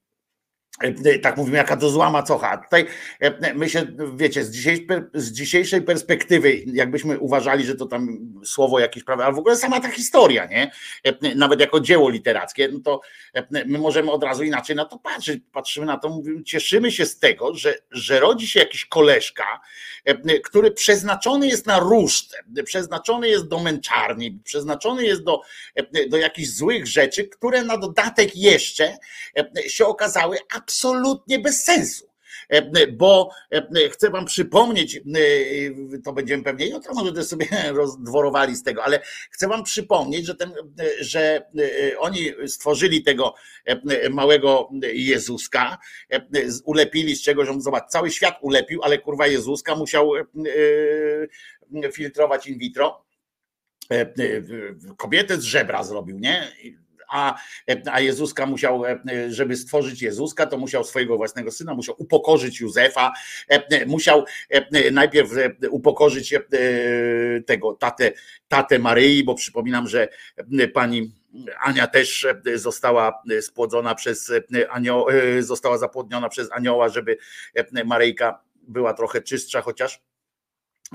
tak 1.23 1.37
mówimy, 1.37 1.57
jaka 1.57 1.77
to 1.77 1.91
zła 1.91 2.11
macocha. 2.11 2.51
A 2.51 2.59
tutaj 2.59 2.87
e, 3.21 3.55
my 3.55 3.69
się, 3.69 3.87
wiecie, 4.17 4.45
z 4.45 4.51
dzisiejszej, 4.51 4.87
z 5.15 5.33
dzisiejszej 5.33 5.83
perspektywy, 5.83 6.63
jakbyśmy 6.67 7.19
uważali, 7.19 7.65
że 7.65 7.75
to 7.75 7.87
tam 7.87 8.19
słowo 8.45 8.79
jakieś, 8.79 9.05
prawda, 9.05 9.25
ale 9.25 9.35
w 9.35 9.39
ogóle 9.39 9.57
sama 9.57 9.81
ta 9.81 9.91
historia, 9.91 10.47
nie? 10.47 10.71
E, 11.05 11.35
Nawet 11.35 11.61
jako 11.61 11.81
dzieło 11.81 12.11
literackie, 12.11 12.69
no 12.73 12.81
to 12.81 13.01
e, 13.35 13.65
my 13.67 13.79
możemy 13.79 14.11
od 14.11 14.25
razu 14.25 14.45
inaczej 14.45 14.77
na 14.77 14.85
to 14.85 14.99
patrzeć. 14.99 15.41
Patrzymy 15.53 15.87
na 15.87 15.99
to, 15.99 16.09
mówimy, 16.09 16.45
cieszymy 16.45 16.93
się 16.93 17.07
z 17.07 17.19
tego, 17.19 17.55
że, 17.55 17.75
że 17.91 18.21
rodzi 18.21 18.49
się 18.49 18.61
jakiś 18.61 18.87
koleżka, 18.87 19.61
e, 20.05 20.41
który 20.41 20.71
przeznaczony 20.71 21.49
jest 21.49 21.67
na 21.67 21.79
ruszt, 21.79 22.37
e, 22.59 22.63
przeznaczony 22.63 23.29
jest 23.29 23.49
do 23.49 23.59
męczarni, 23.59 24.41
przeznaczony 24.45 25.05
jest 25.05 25.23
do, 25.23 25.41
e, 25.75 26.09
do 26.09 26.17
jakichś 26.17 26.49
złych 26.49 26.87
rzeczy, 26.87 27.25
które 27.29 27.63
na 27.63 27.79
dodatek 27.79 28.37
jeszcze 28.37 28.97
e, 29.39 29.69
się 29.69 29.87
okazały 29.87 30.39
absolutnie 30.67 31.39
bez 31.39 31.65
sensu. 31.65 32.07
E, 32.49 32.87
Bo 32.87 33.31
e, 33.53 33.89
chcę 33.89 34.11
Wam 34.11 34.25
przypomnieć, 34.25 34.97
e, 34.97 35.01
to 36.05 36.13
będziemy 36.13 36.43
pewnie 36.43 36.67
jutro 36.67 36.95
może 36.95 37.25
sobie 37.25 37.47
rozdworowali 37.81 38.57
z 38.57 38.63
tego, 38.63 38.85
ale 38.85 39.01
chcę 39.31 39.49
Wam 39.49 39.65
przypomnieć, 39.65 40.27
że, 40.27 40.35
ten, 40.35 40.51
e, 40.51 41.05
że 41.05 41.47
e, 41.59 41.99
oni 41.99 42.33
stworzyli 42.47 43.03
tego 43.03 43.35
e, 43.65 44.11
małego 44.11 44.71
Jezuska, 44.93 45.79
e, 46.13 46.21
ulepili 46.65 47.17
z 47.17 47.23
czegoś, 47.23 47.49
on 47.49 47.61
zobacz, 47.61 47.91
cały 47.91 48.11
świat 48.11 48.39
ulepił, 48.41 48.83
ale 48.83 48.99
kurwa 48.99 49.27
Jezuska 49.27 49.77
musiał 49.77 50.17
e, 50.17 50.25
e, 51.83 51.93
filtrować 51.93 52.47
in 52.47 52.59
vitro. 52.59 53.07
E, 53.91 54.01
e, 54.01 54.15
Kobietę 54.97 55.41
z 55.41 55.45
żebra 55.45 55.85
zrobił, 55.85 56.19
nie? 56.19 56.53
A, 57.11 57.39
a 57.93 58.01
Jezuska 58.01 58.47
musiał, 58.47 58.87
e, 58.87 58.99
żeby 59.29 59.57
stworzyć 59.57 60.03
Jezuska, 60.03 60.47
to 60.47 60.59
musiał 60.59 60.85
swojego 60.85 61.17
własnego 61.17 61.51
syna, 61.51 61.75
musiał 61.75 61.95
upokorzyć 61.99 62.61
Józefa, 62.61 63.13
e, 63.49 63.87
musiał 63.87 64.25
e, 64.51 64.91
najpierw 64.91 65.31
e, 65.37 65.71
upokorzyć 65.71 66.33
e, 66.33 66.41
tego 67.47 67.73
tatę, 67.75 68.13
tatę 68.49 68.79
Maryi, 68.79 69.25
bo 69.25 69.35
przypominam, 69.35 69.89
że 69.89 70.09
e, 70.59 70.69
pani 70.69 71.13
Ania 71.61 71.87
też 71.87 72.25
e, 72.25 72.59
została 72.59 73.23
spłodzona 73.41 73.95
przez 73.95 74.33
anioła, 74.71 75.13
została 75.41 75.79
zapłodniona 75.79 76.29
przez 76.29 76.53
anioła, 76.53 76.89
żeby 76.89 77.19
e, 77.55 77.85
Maryjka 77.85 78.41
była 78.69 78.95
trochę 78.95 79.23
czystsza, 79.23 79.61
chociaż 79.61 80.01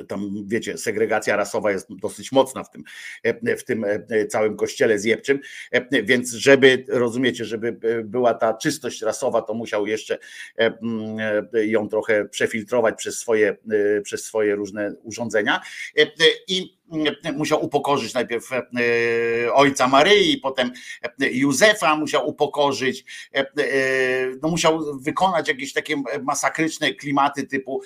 tam 0.07 0.43
wiecie, 0.45 0.77
segregacja 0.77 1.35
rasowa 1.35 1.71
jest 1.71 1.87
dosyć 1.89 2.31
mocna 2.31 2.63
w 2.63 2.71
tym, 2.71 2.83
w 3.57 3.63
tym 3.63 3.83
e, 3.83 4.25
całym 4.25 4.57
kościele 4.57 4.99
zjebczym, 4.99 5.39
e, 5.71 6.03
więc 6.03 6.31
żeby, 6.31 6.85
rozumiecie, 6.87 7.45
żeby 7.45 7.67
e, 7.67 8.03
była 8.03 8.33
ta 8.33 8.53
czystość 8.53 9.01
rasowa, 9.01 9.41
to 9.41 9.53
musiał 9.53 9.87
jeszcze 9.87 10.17
mm, 10.57 11.47
ją 11.53 11.89
trochę 11.89 12.25
przefiltrować 12.25 12.95
przez 12.97 13.19
swoje, 13.19 13.57
przez 14.03 14.23
swoje 14.23 14.55
różne 14.55 14.95
urządzenia. 15.03 15.61
I 16.47 16.80
musiał 17.33 17.65
upokorzyć 17.65 18.13
najpierw 18.13 18.49
ojca 19.53 19.87
Maryi, 19.87 20.37
potem 20.37 20.71
Józefa 21.19 21.95
musiał 21.95 22.29
upokorzyć, 22.29 23.05
no 24.41 24.49
musiał 24.49 24.99
wykonać 24.99 25.47
jakieś 25.47 25.73
takie 25.73 25.95
masakryczne 26.23 26.93
klimaty 26.93 27.43
typu, 27.43 27.81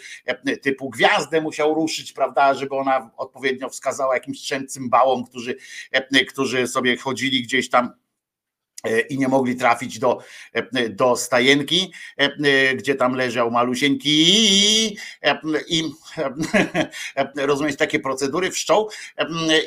typu 0.61 0.89
gwiazdę 0.89 1.41
musiał 1.41 1.73
ruszyć, 1.73 2.13
prawda, 2.13 2.53
żeby 2.53 2.75
ona 2.75 3.11
odpowiednio 3.17 3.69
wskazała 3.69 4.13
jakimś 4.13 4.39
trzem 4.39 4.67
cymbałom, 4.67 5.25
którzy, 5.25 5.55
którzy 6.27 6.67
sobie 6.67 6.97
chodzili 6.97 7.43
gdzieś 7.43 7.69
tam. 7.69 7.85
E, 7.85 8.04
i 9.09 9.17
nie 9.17 9.27
mogli 9.27 9.55
trafić 9.55 9.99
do, 9.99 10.19
e, 10.53 10.89
do 10.89 11.15
stajenki, 11.15 11.93
e, 12.17 12.75
gdzie 12.75 12.95
tam 12.95 13.15
leżał 13.15 13.51
malusieńki 13.51 14.95
i 15.67 15.83
rozumieć 17.35 17.77
takie 17.77 17.99
procedury 17.99 18.51
wszczął 18.51 18.89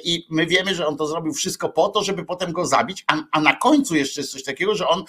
i 0.05 0.27
my 0.31 0.47
wiemy, 0.47 0.75
że 0.75 0.87
on 0.87 0.97
to 0.97 1.07
zrobił 1.07 1.35
wszystko 1.35 1.69
po 1.69 1.89
to, 1.89 2.05
żeby 2.05 2.25
potem 2.25 2.53
go 2.53 2.67
zabić, 2.67 3.05
a, 3.07 3.17
a 3.33 3.41
na 3.41 3.57
końcu 3.57 3.97
jeszcze 3.97 4.21
jest 4.21 4.33
coś 4.33 4.45
takiego, 4.45 4.75
że 4.75 4.89
on 4.89 5.05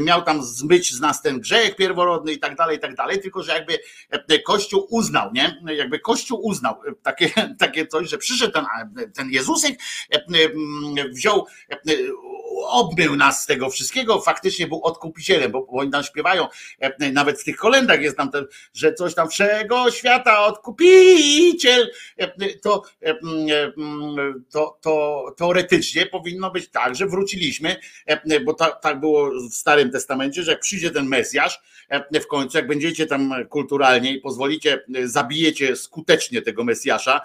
miał 0.00 0.22
tam 0.22 0.42
zmyć 0.42 0.92
z 0.92 1.00
nas 1.00 1.22
ten 1.22 1.40
grzech 1.40 1.76
pierworodny 1.76 2.32
i 2.32 2.38
tak 2.38 2.56
dalej, 2.56 2.76
i 2.76 2.80
tak 2.80 2.94
dalej, 2.94 3.20
tylko 3.20 3.42
że 3.42 3.52
jakby 3.52 3.78
Kościół 4.38 4.86
uznał, 4.90 5.32
nie? 5.32 5.62
Jakby 5.76 5.98
Kościół 5.98 6.46
uznał 6.46 6.74
takie, 7.02 7.30
takie 7.58 7.86
coś, 7.86 8.08
że 8.08 8.18
przyszedł 8.18 8.52
ten, 8.52 8.64
ten 9.14 9.30
Jezusek, 9.30 9.78
wziął, 11.12 11.46
obmył 12.68 13.16
nas 13.20 13.42
z 13.42 13.46
tego 13.46 13.70
wszystkiego, 13.70 14.20
faktycznie 14.20 14.66
był 14.66 14.82
odkupicielem, 14.82 15.52
bo, 15.52 15.66
oni 15.66 15.90
tam 15.90 16.02
śpiewają, 16.02 16.48
e, 16.78 17.12
nawet 17.12 17.40
w 17.40 17.44
tych 17.44 17.56
kolendach 17.56 18.02
jest 18.02 18.16
tam, 18.16 18.30
ten, 18.30 18.46
że 18.74 18.94
coś 18.94 19.14
tam 19.14 19.28
wszego 19.28 19.90
świata 19.90 20.46
odkupiciel, 20.46 21.90
e, 22.16 22.54
to, 22.54 22.82
e, 23.02 23.18
to, 24.50 24.78
to 24.80 25.24
teoretycznie 25.36 26.06
powinno 26.06 26.50
być 26.50 26.68
tak, 26.68 26.96
że 26.96 27.06
wróciliśmy, 27.06 27.76
bo 28.44 28.54
tak, 28.54 28.80
tak 28.80 29.00
było 29.00 29.30
w 29.50 29.54
Starym 29.54 29.90
Testamencie, 29.90 30.42
że 30.42 30.50
jak 30.50 30.60
przyjdzie 30.60 30.90
ten 30.90 31.06
Mesjasz, 31.06 31.60
w 32.22 32.26
końcu, 32.26 32.58
jak 32.58 32.66
będziecie 32.66 33.06
tam 33.06 33.34
kulturalnie 33.48 34.12
i 34.12 34.20
pozwolicie, 34.20 34.84
zabijecie 35.04 35.76
skutecznie 35.76 36.42
tego 36.42 36.64
Mesjasza, 36.64 37.20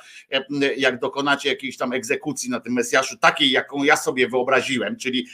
jak 0.77 0.99
dokonacie 0.99 1.49
jakiejś 1.49 1.77
tam 1.77 1.93
egzekucji 1.93 2.49
na 2.49 2.59
tym 2.59 2.73
Mesjaszu, 2.73 3.17
takiej, 3.17 3.51
jaką 3.51 3.83
ja 3.83 3.97
sobie 3.97 4.27
wyobraziłem, 4.27 4.97
czyli 4.97 5.27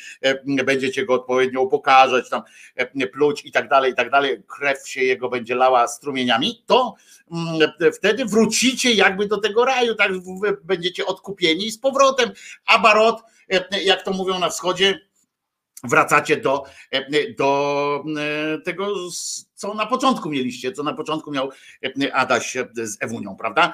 będziecie 0.45 1.05
go 1.05 1.13
odpowiednio 1.13 1.61
upokarzać, 1.61 2.29
tam 2.29 2.41
e, 2.75 3.07
pluć 3.07 3.45
i 3.45 3.51
tak 3.51 3.69
dalej, 3.69 3.91
i 3.91 3.95
tak 3.95 4.09
dalej, 4.09 4.43
krew 4.47 4.89
się 4.89 5.03
jego 5.03 5.29
będzie 5.29 5.55
lała 5.55 5.87
strumieniami, 5.87 6.63
to 6.65 6.95
mm, 7.31 7.71
wtedy 7.93 8.25
wrócicie 8.25 8.91
jakby 8.93 9.27
do 9.27 9.37
tego 9.37 9.65
raju, 9.65 9.95
tak 9.95 10.11
będziecie 10.63 11.05
odkupieni 11.05 11.71
z 11.71 11.79
powrotem. 11.79 12.31
Abarot, 12.65 13.21
e, 13.51 13.83
jak 13.83 14.03
to 14.03 14.13
mówią 14.13 14.39
na 14.39 14.49
wschodzie, 14.49 14.99
wracacie 15.83 16.37
do, 16.37 16.63
e, 16.91 17.33
do 17.33 18.03
tego, 18.65 18.87
co 19.55 19.73
na 19.73 19.85
początku 19.85 20.29
mieliście, 20.29 20.71
co 20.71 20.83
na 20.83 20.93
początku 20.93 21.31
miał 21.31 21.49
Adaś 22.13 22.57
z 22.75 22.97
Ewunią, 23.03 23.35
prawda? 23.35 23.73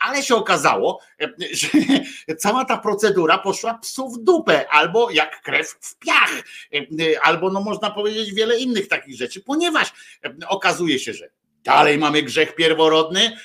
Ale 0.00 0.22
się 0.22 0.34
okazało, 0.34 1.00
że 1.52 1.68
cała 2.38 2.64
ta 2.64 2.78
procedura 2.78 3.38
poszła 3.38 3.74
psu 3.74 4.10
w 4.10 4.18
dupę, 4.18 4.68
albo 4.68 5.10
jak 5.10 5.42
krew 5.42 5.68
w 5.80 5.98
piach, 5.98 6.30
albo 7.22 7.50
no 7.50 7.60
można 7.60 7.90
powiedzieć 7.90 8.32
wiele 8.32 8.58
innych 8.58 8.88
takich 8.88 9.16
rzeczy, 9.16 9.40
ponieważ 9.40 9.92
okazuje 10.48 10.98
się, 10.98 11.14
że 11.14 11.30
Dalej 11.64 11.98
mamy 11.98 12.22
grzech 12.22 12.54
pierworodny, 12.54 13.36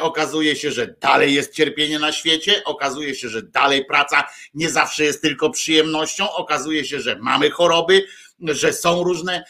okazuje 0.00 0.56
się, 0.56 0.70
że 0.70 0.94
dalej 1.00 1.34
jest 1.34 1.54
cierpienie 1.54 1.98
na 1.98 2.12
świecie, 2.12 2.64
okazuje 2.64 3.14
się, 3.14 3.28
że 3.28 3.42
dalej 3.42 3.84
praca 3.84 4.24
nie 4.54 4.70
zawsze 4.70 5.04
jest 5.04 5.22
tylko 5.22 5.50
przyjemnością, 5.50 6.32
okazuje 6.32 6.84
się, 6.84 7.00
że 7.00 7.18
mamy 7.18 7.50
choroby, 7.50 8.06
że 8.40 8.72
są 8.72 9.04
różne 9.04 9.44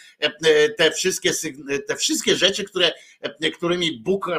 te 0.77 0.90
wszystkie, 0.90 1.31
te 1.86 1.97
wszystkie 1.97 2.36
rzeczy, 2.36 2.65
które, 2.65 2.93
którymi 3.55 4.01
Bóg 4.01 4.31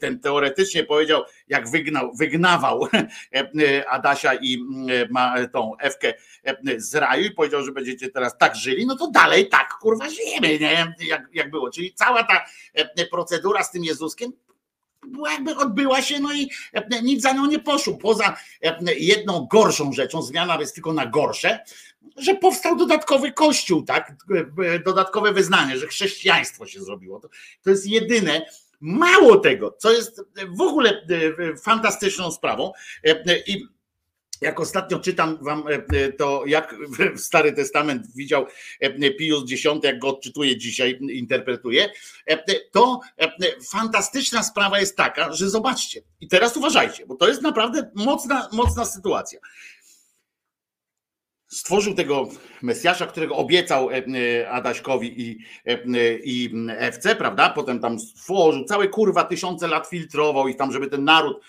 ten 0.00 0.20
teoretycznie 0.20 0.84
powiedział, 0.84 1.22
jak 1.48 1.70
wygnał, 1.70 2.14
wygnawał 2.14 2.86
Adasia 3.88 4.34
i 4.34 4.64
tą 5.52 5.76
Ewkę 5.76 6.14
z 6.76 6.94
raju 6.94 7.24
i 7.24 7.30
powiedział, 7.30 7.64
że 7.64 7.72
będziecie 7.72 8.08
teraz 8.10 8.38
tak 8.38 8.56
żyli, 8.56 8.86
no 8.86 8.96
to 8.96 9.10
dalej 9.10 9.48
tak 9.48 9.74
kurwa 9.80 10.10
żyjemy, 10.10 10.58
nie? 10.58 10.94
Jak, 11.00 11.28
jak 11.32 11.50
było. 11.50 11.70
Czyli 11.70 11.94
cała 11.94 12.22
ta 12.22 12.44
procedura 13.10 13.64
z 13.64 13.70
tym 13.70 13.84
Jezuskiem 13.84 14.32
jakby 15.30 15.56
odbyła 15.56 16.02
się, 16.02 16.20
no 16.20 16.34
i 16.34 16.50
nic 17.02 17.22
za 17.22 17.32
nią 17.32 17.46
nie 17.46 17.58
poszło. 17.58 17.94
Poza 17.94 18.36
jedną 18.96 19.46
gorszą 19.50 19.92
rzeczą, 19.92 20.22
zmiana 20.22 20.60
jest 20.60 20.74
tylko 20.74 20.92
na 20.92 21.06
gorsze, 21.06 21.64
że 22.20 22.34
powstał 22.34 22.76
dodatkowy 22.76 23.32
kościół, 23.32 23.82
tak? 23.82 24.16
Dodatkowe 24.84 25.32
wyznanie, 25.32 25.78
że 25.78 25.86
chrześcijaństwo 25.86 26.66
się 26.66 26.80
zrobiło. 26.80 27.20
To, 27.20 27.28
to 27.62 27.70
jest 27.70 27.86
jedyne. 27.86 28.46
Mało 28.80 29.36
tego, 29.36 29.76
co 29.78 29.92
jest 29.92 30.22
w 30.48 30.60
ogóle 30.60 31.06
fantastyczną 31.62 32.30
sprawą. 32.30 32.72
I 33.46 33.66
jak 34.40 34.60
ostatnio 34.60 34.98
czytam 34.98 35.38
wam 35.40 35.64
to, 36.18 36.42
jak 36.46 36.74
Stary 37.16 37.52
Testament 37.52 38.06
widział 38.14 38.46
Pius 39.18 39.52
X, 39.52 39.64
jak 39.82 39.98
go 39.98 40.08
odczytuje 40.08 40.56
dzisiaj, 40.56 40.98
interpretuje, 41.00 41.88
to 42.72 43.00
fantastyczna 43.70 44.42
sprawa 44.42 44.80
jest 44.80 44.96
taka, 44.96 45.32
że 45.32 45.50
zobaczcie, 45.50 46.00
i 46.20 46.28
teraz 46.28 46.56
uważajcie, 46.56 47.06
bo 47.06 47.14
to 47.14 47.28
jest 47.28 47.42
naprawdę 47.42 47.90
mocna, 47.94 48.48
mocna 48.52 48.84
sytuacja 48.84 49.40
stworzył 51.48 51.94
tego 51.94 52.28
Mesjasza, 52.62 53.06
którego 53.06 53.36
obiecał 53.36 53.90
e, 53.90 53.94
e, 53.96 54.50
Adaśkowi 54.50 55.22
i, 55.22 55.38
e, 55.66 55.78
i 56.24 56.54
FC, 56.78 57.16
prawda? 57.16 57.50
Potem 57.50 57.80
tam 57.80 57.98
stworzył, 57.98 58.64
całe 58.64 58.88
kurwa 58.88 59.24
tysiące 59.24 59.68
lat 59.68 59.86
filtrował 59.86 60.48
ich 60.48 60.56
tam, 60.56 60.72
żeby 60.72 60.86
ten 60.86 61.04
naród, 61.04 61.40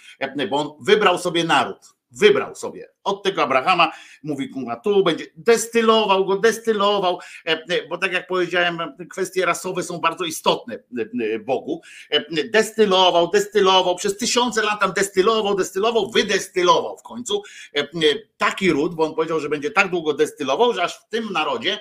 bo 0.50 0.58
on 0.58 0.86
wybrał 0.86 1.18
sobie 1.18 1.44
naród 1.44 1.99
Wybrał 2.12 2.56
sobie. 2.56 2.90
Od 3.04 3.24
tego 3.24 3.44
Abrahama, 3.44 3.92
mówi, 4.24 4.50
kurwa, 4.50 4.76
tu 4.76 5.04
będzie, 5.04 5.26
destylował 5.36 6.26
go, 6.26 6.38
destylował, 6.38 7.20
e, 7.46 7.52
e, 7.52 7.88
bo 7.88 7.98
tak 7.98 8.14
jak 8.14 8.28
powiedziałem, 8.28 8.80
kwestie 9.10 9.46
rasowe 9.46 9.84
są 9.84 10.00
bardzo 10.00 10.26
istotne 10.26 10.80
e, 11.34 11.40
Bogu. 11.40 11.82
Destylował, 12.54 13.30
destylował, 13.30 13.96
przez 13.96 14.18
tysiące 14.18 14.62
lat 14.62 14.80
tam 14.80 14.94
destylował, 14.94 15.56
destylował, 15.56 16.12
wydestylował 16.12 16.98
w 16.98 17.04
końcu. 17.04 17.42
Taki 18.38 18.72
ród, 18.72 18.96
bo 18.96 19.04
on 19.04 19.16
powiedział, 19.16 19.40
że 19.40 19.50
będzie 19.50 19.72
tak 19.72 19.90
długo 19.90 20.14
destylował, 20.14 20.74
że 20.74 20.84
aż 20.84 21.00
w 21.00 21.10
tym 21.10 21.32
narodzie, 21.32 21.80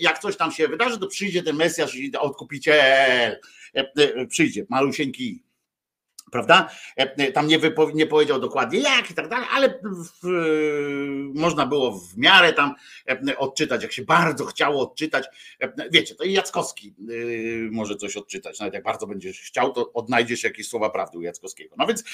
jak 0.00 0.18
coś 0.18 0.36
tam 0.36 0.52
się 0.52 0.68
wydarzy, 0.68 0.98
to 0.98 1.06
przyjdzie 1.06 1.42
ten 1.42 1.56
Mesjasz 1.56 1.94
i 1.94 2.12
odkupiciel, 2.16 3.40
przyjdzie, 4.28 4.66
malusieńki 4.68 5.45
prawda? 6.30 6.70
E, 6.98 7.14
e, 7.16 7.32
tam 7.32 7.46
nie, 7.46 7.58
wypo, 7.58 7.90
nie 7.94 8.06
powiedział 8.06 8.40
dokładnie 8.40 8.80
jak 8.80 9.10
i 9.10 9.14
tak 9.14 9.28
dalej, 9.28 9.46
ale 9.52 9.80
w, 10.22 10.28
można 11.34 11.66
było 11.66 11.92
w 11.92 12.16
miarę 12.16 12.52
tam 12.52 12.74
e, 13.08 13.38
odczytać, 13.38 13.82
jak 13.82 13.92
się 13.92 14.02
bardzo 14.02 14.44
chciało 14.44 14.82
odczytać. 14.82 15.26
Wiecie, 15.90 16.14
to 16.14 16.24
i 16.24 16.32
Jackowski 16.32 16.94
może 17.70 17.96
coś 17.96 18.16
odczytać, 18.16 18.60
nawet 18.60 18.74
jak 18.74 18.82
bardzo 18.82 19.06
będziesz 19.06 19.40
chciał, 19.40 19.72
to 19.72 19.92
odnajdziesz 19.92 20.44
jakieś 20.44 20.68
słowa 20.68 20.90
prawdy 20.90 21.18
u 21.18 21.22
Jackowskiego. 21.22 21.74
No 21.78 21.86
więc 21.86 22.04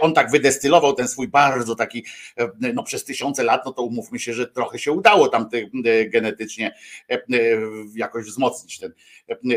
on 0.00 0.14
tak 0.14 0.30
wydestylował 0.30 0.92
ten 0.92 1.08
swój 1.08 1.28
bardzo 1.28 1.74
taki, 1.74 2.04
no 2.74 2.82
przez 2.82 3.04
tysiące 3.04 3.44
lat, 3.44 3.62
no 3.66 3.72
to 3.72 3.82
umówmy 3.82 4.18
się, 4.18 4.34
że 4.34 4.46
trochę 4.46 4.78
się 4.78 4.92
udało 4.92 5.28
tam 5.28 5.48
genetycznie 6.06 6.74
jakoś 7.94 8.24
wzmocnić 8.24 8.78
ten, 8.78 8.92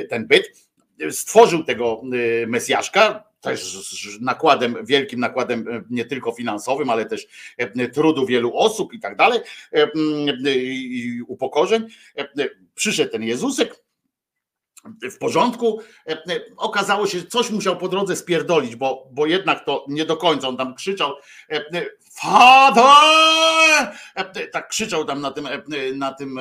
ten 0.09 0.27
byt. 0.27 0.67
Stworzył 1.11 1.63
tego 1.63 2.01
Mesjaszka, 2.47 3.23
też 3.45 4.17
nakładem, 4.21 4.75
wielkim 4.85 5.19
nakładem 5.19 5.67
e, 5.67 5.83
nie 5.89 6.05
tylko 6.05 6.31
finansowym, 6.31 6.89
ale 6.89 7.05
też 7.05 7.27
e, 7.57 7.87
trudu 7.89 8.25
wielu 8.25 8.57
osób 8.57 8.93
i 8.93 8.99
tak 8.99 9.15
dalej, 9.15 9.39
e, 9.73 9.87
i 10.55 11.21
upokorzeń. 11.27 11.87
Przyszedł 12.75 13.11
ten 13.11 13.23
Jezusek, 13.23 13.84
w 15.11 15.17
porządku. 15.17 15.81
E, 16.07 16.11
e, 16.11 16.41
Okazało 16.57 17.07
się, 17.07 17.19
że 17.19 17.25
coś 17.25 17.49
musiał 17.49 17.77
po 17.77 17.87
drodze 17.87 18.15
spierdolić, 18.15 18.75
bo, 18.75 19.09
bo 19.11 19.25
jednak 19.25 19.65
to 19.65 19.85
nie 19.87 20.05
do 20.05 20.17
końca. 20.17 20.47
On 20.47 20.57
tam 20.57 20.75
krzyczał: 20.75 21.13
e, 21.49 21.85
Father! 22.13 22.85
Tak 24.51 24.69
krzyczał 24.69 25.05
tam 25.05 25.21
na 25.21 25.31
tym, 25.31 25.47
na 25.95 26.13
tym 26.13 26.39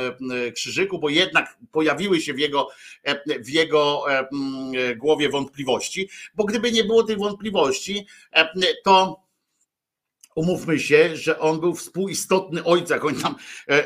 krzyżyku, 0.54 0.98
bo 0.98 1.08
jednak 1.08 1.58
pojawiły 1.72 2.20
się 2.20 2.34
w 2.34 2.38
jego, 2.38 2.68
w 3.40 3.48
jego 3.48 4.04
głowie 4.96 5.28
wątpliwości. 5.28 6.10
Bo 6.34 6.44
gdyby 6.44 6.72
nie 6.72 6.84
było 6.84 7.02
tych 7.02 7.18
wątpliwości, 7.18 8.06
to 8.84 9.24
umówmy 10.34 10.78
się, 10.78 11.16
że 11.16 11.38
on 11.38 11.60
był 11.60 11.74
współistotny 11.74 12.64
ojca, 12.64 12.94
jak 12.94 13.04
oni 13.04 13.22
tam 13.22 13.36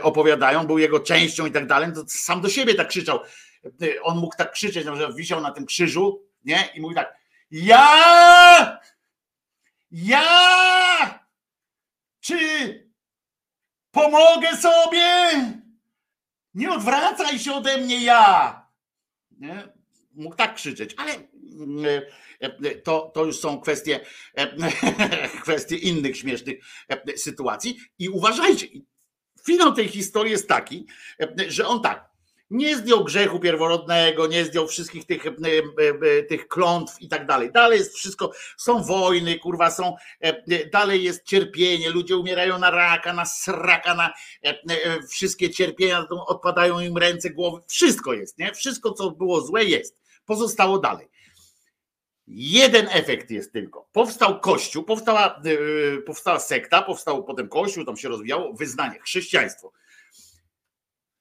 opowiadają, 0.03 0.67
był 0.67 0.79
jego 0.79 1.01
częścią 1.01 1.47
i 1.47 1.51
tak 1.51 1.67
dalej, 1.67 1.93
to 1.95 2.05
sam 2.07 2.41
do 2.41 2.49
siebie 2.49 2.75
tak 2.75 2.89
krzyczał. 2.89 3.21
On 4.03 4.19
mógł 4.19 4.37
tak 4.37 4.53
krzyczeć, 4.53 4.85
że 4.85 5.15
wisiał 5.15 5.41
na 5.41 5.51
tym 5.51 5.67
krzyżu, 5.67 6.23
nie? 6.45 6.69
I 6.75 6.81
mówił 6.81 6.97
tak, 6.97 7.15
ja! 7.51 8.81
Ja! 9.91 11.25
Czy 12.21 12.39
pomogę 13.91 14.57
sobie? 14.57 15.31
Nie 16.55 16.71
odwracaj 16.71 17.39
się 17.39 17.53
ode 17.53 17.79
mnie, 17.79 18.05
ja! 18.05 18.67
Nie? 19.31 19.69
Mógł 20.15 20.37
tak 20.37 20.55
krzyczeć, 20.55 20.95
ale 20.97 21.13
e, 21.13 22.03
e, 22.41 22.75
to, 22.75 23.11
to 23.15 23.25
już 23.25 23.41
są 23.41 23.61
kwestie, 23.61 24.01
e, 24.35 24.57
kwestie 25.43 25.77
innych 25.77 26.17
śmiesznych 26.17 26.59
sytuacji. 27.17 27.79
I 27.99 28.09
uważajcie, 28.09 28.67
finał 29.47 29.73
tej 29.73 29.89
historii 29.89 30.33
jest 30.33 30.49
taki, 30.49 30.87
że 31.49 31.67
on 31.67 31.83
tak, 31.83 32.08
nie 32.51 32.77
zdjął 32.77 33.05
grzechu 33.05 33.41
pierworodnego, 33.41 34.27
nie 34.27 34.45
zdjął 34.45 34.67
wszystkich 34.67 35.07
tych, 35.07 35.27
e, 35.27 35.31
e, 35.31 36.23
tych 36.23 36.49
klątw 36.49 37.01
i 37.01 37.09
tak 37.09 37.27
dalej. 37.27 37.53
Dalej 37.53 37.79
jest 37.79 37.95
wszystko, 37.95 38.33
są 38.57 38.83
wojny, 38.83 39.39
kurwa, 39.39 39.71
są, 39.71 39.97
e, 40.23 40.29
e, 40.29 40.71
dalej 40.71 41.05
jest 41.05 41.25
cierpienie, 41.25 41.91
ludzie 41.91 42.17
umierają 42.17 42.59
na 42.59 42.71
raka, 42.71 43.13
na 43.13 43.25
sraka, 43.25 43.95
na 43.95 44.13
e, 44.45 44.49
e, 44.49 45.03
wszystkie 45.03 45.51
cierpienia, 45.51 46.07
odpadają 46.27 46.81
im 46.81 46.97
ręce, 46.97 47.31
głowy, 47.31 47.63
wszystko 47.69 48.13
jest, 48.13 48.39
nie? 48.39 48.55
Wszystko, 48.55 48.93
co 48.93 49.11
było 49.11 49.41
złe 49.41 49.65
jest, 49.65 49.99
pozostało 50.27 50.79
dalej. 50.79 51.09
Jeden 52.31 52.89
efekt 52.91 53.31
jest 53.31 53.53
tylko. 53.53 53.89
Powstał 53.93 54.41
kościół, 54.41 54.85
powstała, 54.85 55.43
yy, 55.45 56.03
powstała 56.07 56.41
sekta, 56.41 56.83
powstał 56.83 57.25
potem 57.25 57.49
kościół, 57.49 57.85
tam 57.85 57.97
się 57.97 58.09
rozwijało, 58.09 58.53
wyznanie, 58.53 59.01
chrześcijaństwo. 59.01 59.73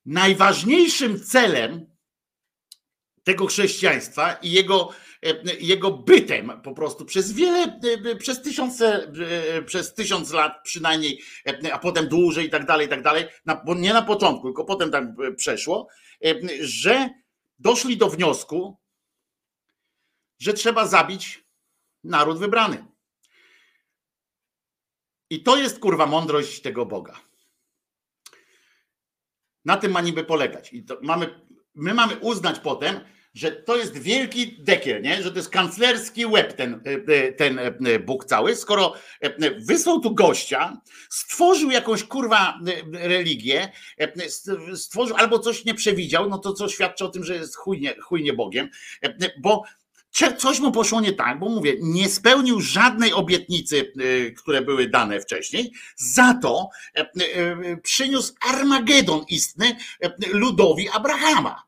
Najważniejszym 0.07 1.23
celem 1.23 1.97
tego 3.23 3.45
chrześcijaństwa 3.45 4.33
i 4.33 4.51
jego, 4.51 4.89
e, 5.25 5.55
jego 5.59 5.91
bytem 5.91 6.61
po 6.63 6.73
prostu 6.73 7.05
przez 7.05 7.31
wiele, 7.31 7.79
e, 8.11 8.15
przez 8.15 8.41
tysiące, 8.41 9.11
e, 9.57 9.61
przez 9.61 9.93
tysiąc 9.93 10.31
lat 10.31 10.53
przynajmniej, 10.63 11.21
a 11.73 11.79
potem 11.79 12.07
dłużej 12.07 12.47
i 12.47 12.49
tak 12.49 12.65
dalej, 12.65 12.87
i 12.87 12.89
tak 12.89 13.03
dalej, 13.03 13.25
bo 13.65 13.75
nie 13.75 13.93
na 13.93 14.01
początku, 14.01 14.47
tylko 14.47 14.65
potem 14.65 14.91
tak 14.91 15.03
przeszło, 15.35 15.87
że 16.59 17.09
doszli 17.59 17.97
do 17.97 18.09
wniosku, 18.09 18.77
że 20.39 20.53
trzeba 20.53 20.87
zabić 20.87 21.45
naród 22.03 22.39
wybrany. 22.39 22.85
I 25.29 25.43
to 25.43 25.57
jest 25.57 25.79
kurwa 25.79 26.05
mądrość 26.05 26.61
tego 26.61 26.85
Boga. 26.85 27.26
Na 29.67 29.77
tym 29.77 29.91
ma 29.91 30.01
niby 30.01 30.23
polegać. 30.23 30.73
I 30.73 30.85
mamy, 31.01 31.29
my 31.75 31.93
mamy 31.93 32.15
uznać 32.15 32.59
potem, 32.59 32.99
że 33.33 33.51
to 33.51 33.77
jest 33.77 33.97
wielki 33.97 34.63
dekiel, 34.63 35.01
nie? 35.01 35.23
że 35.23 35.31
to 35.31 35.37
jest 35.37 35.49
kanclerski 35.49 36.25
łeb 36.25 36.53
ten, 36.53 36.81
e, 37.07 37.31
ten 37.31 37.59
e, 37.59 37.99
Bóg 37.99 38.25
cały, 38.25 38.55
skoro 38.55 38.93
e, 39.21 39.51
wysłał 39.59 39.99
tu 39.99 40.15
gościa, 40.15 40.81
stworzył 41.09 41.71
jakąś 41.71 42.03
kurwa 42.03 42.59
religię, 42.93 43.71
stworzył 44.75 45.15
albo 45.15 45.39
coś 45.39 45.65
nie 45.65 45.73
przewidział, 45.73 46.29
no 46.29 46.37
to 46.37 46.53
co 46.53 46.69
świadczy 46.69 47.05
o 47.05 47.09
tym, 47.09 47.23
że 47.23 47.35
jest 47.35 47.55
chujnie, 47.55 47.95
chujnie 48.01 48.33
Bogiem, 48.33 48.69
bo 49.41 49.63
Coś 50.37 50.59
mu 50.59 50.71
poszło 50.71 51.01
nie 51.01 51.13
tak, 51.13 51.39
bo 51.39 51.49
mówię, 51.49 51.73
nie 51.81 52.09
spełnił 52.09 52.61
żadnej 52.61 53.13
obietnicy, 53.13 53.93
y, 54.01 54.33
które 54.37 54.61
były 54.61 54.89
dane 54.89 55.19
wcześniej. 55.19 55.73
Za 55.95 56.33
to 56.33 56.69
e, 56.95 57.01
e, 57.01 57.77
przyniósł 57.77 58.33
Armagedon 58.49 59.25
istny 59.29 59.77
e, 60.01 60.11
ludowi 60.33 60.89
Abrahama. 60.89 61.67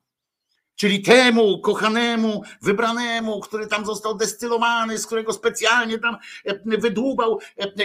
Czyli 0.76 1.02
temu 1.02 1.62
kochanemu, 1.62 2.44
wybranemu, 2.62 3.40
który 3.40 3.68
tam 3.68 3.86
został 3.86 4.16
destylowany, 4.16 4.98
z 4.98 5.06
którego 5.06 5.34
specjalnie 5.34 6.00
tam 6.00 6.18
wydłubał 6.66 7.40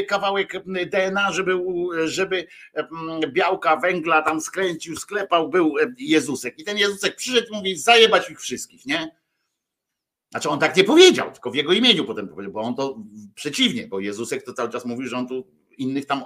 kawałek 0.09 0.53
DNA, 0.67 1.33
żeby, 1.33 1.59
żeby 2.05 2.47
białka 3.29 3.77
węgla 3.77 4.23
tam 4.23 4.41
skręcił, 4.41 4.97
sklepał, 4.97 5.49
był 5.49 5.75
Jezusek. 5.99 6.59
I 6.59 6.65
ten 6.65 6.79
Jezusek 6.79 7.17
przyszedł 7.17 7.47
i 7.53 7.57
mówi, 7.57 7.77
zajebać 7.77 8.31
ich 8.31 8.41
wszystkich, 8.41 8.87
nie? 8.87 9.24
Znaczy 10.35 10.49
on 10.49 10.59
tak 10.59 10.77
nie 10.77 10.85
powiedział, 10.85 11.33
tylko 11.33 11.51
w 11.51 11.55
jego 11.55 11.73
imieniu 11.73 12.05
potem 12.05 12.29
powiedział, 12.29 12.53
bo 12.53 12.61
on 12.61 12.75
to 12.75 12.99
przeciwnie, 13.35 13.87
bo 13.87 14.01
Jezusek 14.01 14.43
to 14.43 14.53
cały 14.53 14.71
czas 14.71 14.85
mówił, 14.85 15.09
że 15.09 15.17
on 15.17 15.29
tu 15.29 15.47
innych 15.79 16.07
tam 16.07 16.25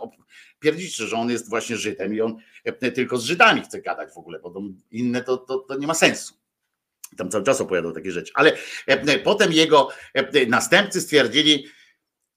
pierdziczy, 0.61 1.07
że 1.07 1.17
on 1.17 1.31
jest 1.31 1.49
właśnie 1.49 1.77
Żydem 1.77 2.15
i 2.15 2.21
on 2.21 2.37
e, 2.65 2.93
tylko 2.93 3.19
z 3.19 3.25
Żydami 3.25 3.63
chce 3.63 3.81
gadać 3.81 4.13
w 4.13 4.19
ogóle, 4.19 4.39
bo 4.39 4.63
inne 4.91 5.23
to, 5.23 5.37
to, 5.37 5.59
to 5.59 5.79
nie 5.79 5.87
ma 5.87 5.95
sensu. 5.95 6.35
Tam 7.17 7.31
cały 7.31 7.45
czas 7.45 7.61
opowiadał 7.61 7.93
takie 7.93 8.11
rzeczy. 8.11 8.33
Ale 8.35 8.57
e, 8.87 9.19
potem 9.19 9.53
jego 9.53 9.89
e, 10.15 10.47
następcy 10.47 11.01
stwierdzili, 11.01 11.67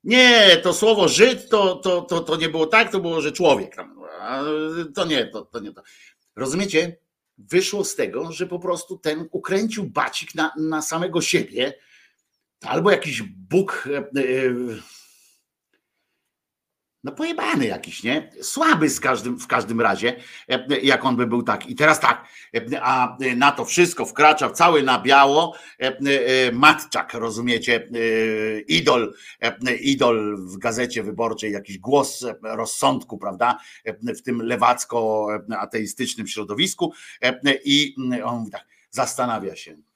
nie, 0.03 0.57
to 0.64 0.73
słowo 0.73 1.07
Żyd 1.07 1.49
to, 1.49 1.76
to, 1.76 2.02
to, 2.02 2.19
to 2.19 2.35
nie 2.35 2.49
było 2.49 2.65
tak, 2.65 2.91
to 2.91 2.99
było, 2.99 3.22
że 3.22 3.31
człowiek. 3.31 3.76
To 4.95 5.06
nie, 5.06 5.27
to, 5.27 5.41
to 5.41 5.60
nie 5.60 5.73
to. 5.73 5.81
Rozumiecie? 6.35 6.98
Wyszło 7.50 7.84
z 7.84 7.96
tego, 7.96 8.32
że 8.32 8.48
po 8.48 8.60
prostu 8.60 8.98
ten 8.98 9.28
ukręcił 9.32 9.84
bacik 9.84 10.36
na, 10.36 10.52
na 10.58 10.82
samego 10.82 11.22
siebie, 11.22 11.74
albo 12.62 12.92
jakiś 12.92 13.22
Bóg, 13.22 13.88
e, 13.92 13.98
e, 13.98 14.04
no 17.03 17.11
pojebany 17.11 17.65
jakiś, 17.65 18.03
nie? 18.03 18.32
Słaby 18.41 18.90
z 18.90 18.99
każdym, 18.99 19.40
w 19.40 19.48
każdym 19.48 19.82
razie, 19.82 20.15
e, 20.49 20.80
jak 20.80 21.06
on 21.06 21.15
by 21.15 21.28
był 21.28 21.44
tak. 21.44 21.69
I 21.69 21.76
teraz 21.76 21.99
tak, 21.99 22.28
e, 22.56 22.82
a 22.82 23.18
na 23.36 23.52
to 23.52 23.65
wszystko 23.65 24.06
wkracza 24.06 24.49
cały 24.49 24.84
na 24.84 24.99
biało 24.99 25.56
e, 25.80 26.52
Matczak, 26.52 27.14
rozumiecie? 27.14 27.90
Idol, 28.68 29.14
idol 29.82 30.38
w 30.38 30.57
gazecie 30.57 31.03
wyborczej, 31.03 31.52
jakiś 31.52 31.78
głos 31.78 32.26
rozsądku, 32.44 33.18
prawda? 33.18 33.57
W 34.18 34.22
tym 34.22 34.41
lewacko-ateistycznym 34.41 36.28
środowisku. 36.28 36.94
I 37.65 37.95
on 38.23 38.49
tak, 38.49 38.65
zastanawia 38.90 39.56
się. 39.56 39.91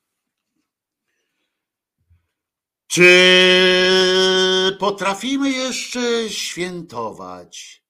Czy 2.88 4.78
potrafimy 4.80 5.50
jeszcze 5.52 6.30
świętować? 6.30 7.84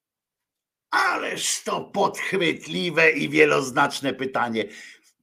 Ależ 0.90 1.62
to 1.62 1.80
podchwytliwe 1.80 3.10
i 3.10 3.28
wieloznaczne 3.28 4.14
pytanie. 4.14 4.64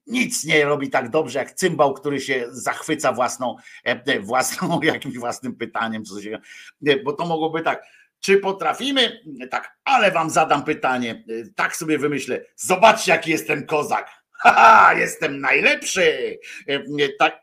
Nic 0.07 0.43
nie 0.45 0.65
robi 0.65 0.89
tak 0.89 1.09
dobrze 1.09 1.39
jak 1.39 1.51
cymbał, 1.53 1.93
który 1.93 2.21
się 2.21 2.45
zachwyca 2.49 3.13
własną, 3.13 3.55
e, 3.83 4.19
własną 4.19 4.81
jakimś 4.93 5.17
własnym 5.17 5.55
pytaniem, 5.55 6.05
co 6.05 6.21
się, 6.21 6.39
nie, 6.81 6.97
bo 6.97 7.13
to 7.13 7.25
mogłoby 7.25 7.61
tak. 7.61 7.83
Czy 8.19 8.37
potrafimy? 8.37 9.21
Tak, 9.51 9.77
ale 9.83 10.11
wam 10.11 10.29
zadam 10.29 10.63
pytanie. 10.63 11.23
e, 11.29 11.49
Tak 11.55 11.75
sobie 11.75 11.97
wymyślę. 11.97 12.45
Zobaczcie, 12.55 13.11
jaki 13.11 13.31
jest 13.31 13.47
ten 13.47 13.65
kozak. 13.65 14.09
Haha, 14.43 14.93
jestem 14.93 15.39
najlepszy. 15.39 16.37
E, 16.67 16.79
Tak, 17.19 17.42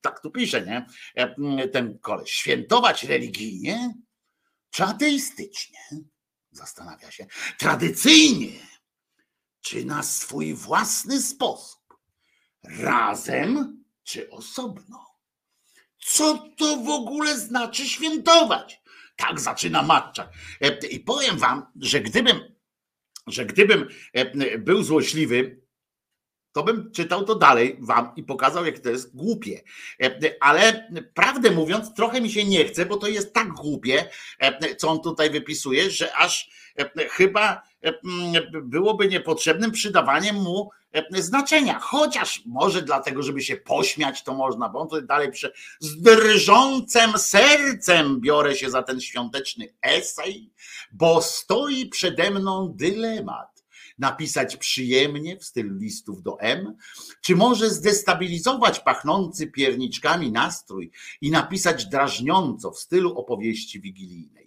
tak 0.00 0.20
tu 0.20 0.30
pisze, 0.30 0.66
nie? 0.66 0.86
E, 1.14 1.68
Ten 1.68 1.98
koleś. 1.98 2.30
Świętować 2.30 3.04
religijnie 3.04 3.94
czy 4.70 4.84
ateistycznie? 4.84 5.78
Zastanawia 6.50 7.10
się. 7.10 7.26
Tradycyjnie 7.58 8.60
czy 9.60 9.84
na 9.84 10.02
swój 10.02 10.54
własny 10.54 11.22
sposób? 11.22 11.98
Razem 12.64 13.84
czy 14.04 14.30
osobno? 14.30 15.06
Co 15.98 16.48
to 16.56 16.76
w 16.76 16.88
ogóle 16.88 17.38
znaczy 17.38 17.88
świętować? 17.88 18.82
Tak 19.16 19.40
zaczyna 19.40 19.82
Matczak. 19.82 20.32
E, 20.60 20.86
I 20.86 21.00
powiem 21.00 21.38
wam, 21.38 21.66
że 21.80 22.00
gdybym, 22.00 22.56
że 23.26 23.46
gdybym 23.46 23.88
e, 24.12 24.58
był 24.58 24.82
złośliwy, 24.82 25.60
to 26.58 26.64
bym 26.64 26.90
czytał 26.92 27.24
to 27.24 27.34
dalej 27.34 27.76
wam 27.80 28.12
i 28.16 28.22
pokazał, 28.22 28.66
jak 28.66 28.78
to 28.78 28.90
jest 28.90 29.16
głupie. 29.16 29.60
E, 30.02 30.34
Ale 30.40 30.90
prawdę 31.14 31.50
mówiąc, 31.50 31.94
trochę 31.94 32.20
mi 32.20 32.30
się 32.30 32.44
nie 32.44 32.64
chce, 32.64 32.86
bo 32.86 32.96
to 32.96 33.08
jest 33.08 33.34
tak 33.34 33.48
głupie, 33.48 34.04
e, 34.38 34.74
co 34.74 34.88
on 34.88 35.00
tutaj 35.00 35.30
wypisuje, 35.30 35.90
że 35.90 36.16
aż 36.16 36.50
e, 36.78 37.08
chyba 37.08 37.62
mm, 37.82 38.42
byłoby 38.62 39.08
niepotrzebnym 39.08 39.70
przydawaniem 39.70 40.36
mu 40.36 40.70
znaczenia. 41.12 41.78
Chociaż 41.78 42.42
może 42.46 42.82
dlatego, 42.82 43.22
żeby 43.22 43.40
się 43.40 43.56
pośmiać, 43.56 44.22
to 44.22 44.34
można, 44.34 44.68
bo 44.68 44.80
on 44.80 44.88
tutaj 44.88 45.06
dalej 45.06 45.30
pisze, 45.32 45.52
z 45.80 46.02
drżącym 46.02 47.18
sercem 47.18 48.20
biorę 48.20 48.54
się 48.54 48.70
za 48.70 48.82
ten 48.82 49.00
świąteczny 49.00 49.74
esej, 49.82 50.50
bo 50.92 51.22
stoi 51.22 51.86
przede 51.86 52.30
mną 52.30 52.72
dylemat. 52.76 53.57
Napisać 53.98 54.56
przyjemnie 54.56 55.36
w 55.36 55.44
stylu 55.44 55.76
listów 55.76 56.22
do 56.22 56.40
M, 56.40 56.76
czy 57.20 57.36
może 57.36 57.70
zdestabilizować 57.70 58.80
pachnący 58.80 59.46
pierniczkami 59.46 60.32
nastrój 60.32 60.90
i 61.20 61.30
napisać 61.30 61.86
drażniąco 61.86 62.70
w 62.70 62.78
stylu 62.78 63.18
opowieści 63.18 63.80
wigilijnej. 63.80 64.38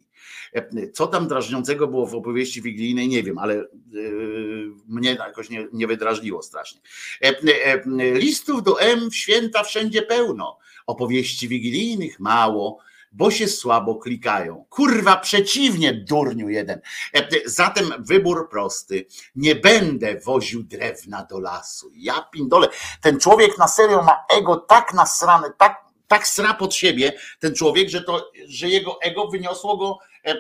E, 0.54 0.92
Co 0.92 1.08
tam 1.08 1.28
drażniącego 1.28 1.88
było 1.88 2.06
w 2.06 2.16
opowieści 2.16 2.62
wigilijnej, 2.62 3.08
nie 3.08 3.24
wiem, 3.24 3.38
ale 3.38 3.56
yy, 3.92 4.72
mnie 4.88 5.10
jakoś 5.10 5.50
nie, 5.50 5.68
nie 5.74 5.88
wydrażniło 5.88 6.42
strasznie. 6.42 6.82
E, 7.24 7.28
e, 7.28 7.84
Listów 8.20 8.64
do 8.64 8.82
M 8.82 9.10
w 9.10 9.16
święta 9.16 9.64
wszędzie 9.64 10.02
pełno, 10.02 10.58
opowieści 10.88 11.48
wigilijnych 11.48 12.20
mało, 12.20 12.80
bo 13.12 13.32
się 13.32 13.48
słabo 13.48 13.96
klikają. 13.96 14.66
Kurwa, 14.70 15.18
przeciwnie, 15.18 15.94
durniu 15.94 16.50
jeden. 16.50 16.82
E, 17.14 17.28
Zatem 17.46 17.94
wybór 18.00 18.50
prosty. 18.50 19.06
Nie 19.36 19.56
będę 19.56 20.20
woził 20.20 20.64
drewna 20.64 21.26
do 21.30 21.40
lasu. 21.40 21.92
Ja 21.96 22.22
pindole. 22.34 22.68
Ten 23.02 23.20
człowiek 23.20 23.58
na 23.58 23.68
serio 23.68 24.02
ma 24.02 24.26
ego 24.38 24.56
tak 24.58 24.94
nasrane, 24.94 25.52
tak, 25.58 25.82
tak 26.08 26.28
sra 26.28 26.54
pod 26.54 26.74
siebie, 26.74 27.14
ten 27.40 27.56
człowiek, 27.56 27.90
że, 27.90 28.04
to, 28.04 28.32
że 28.48 28.70
jego 28.70 29.02
ego 29.02 29.28
wyniosło 29.28 29.78
go 29.78 29.98
e, 30.26 30.36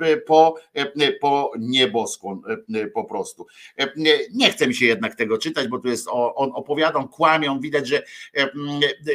e, 0.00 0.16
po, 0.16 0.54
po 1.20 1.52
nieboskłon 1.58 2.42
po 2.94 3.04
prostu. 3.04 3.46
Nie 4.32 4.50
chce 4.52 4.66
mi 4.66 4.74
się 4.74 4.86
jednak 4.86 5.14
tego 5.14 5.38
czytać, 5.38 5.68
bo 5.68 5.78
tu 5.78 5.88
jest, 5.88 6.08
o- 6.08 6.34
on 6.34 6.50
opowiadał, 6.54 7.08
kłamią, 7.08 7.60
widać, 7.60 7.88
że, 7.88 8.02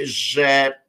że 0.03 0.79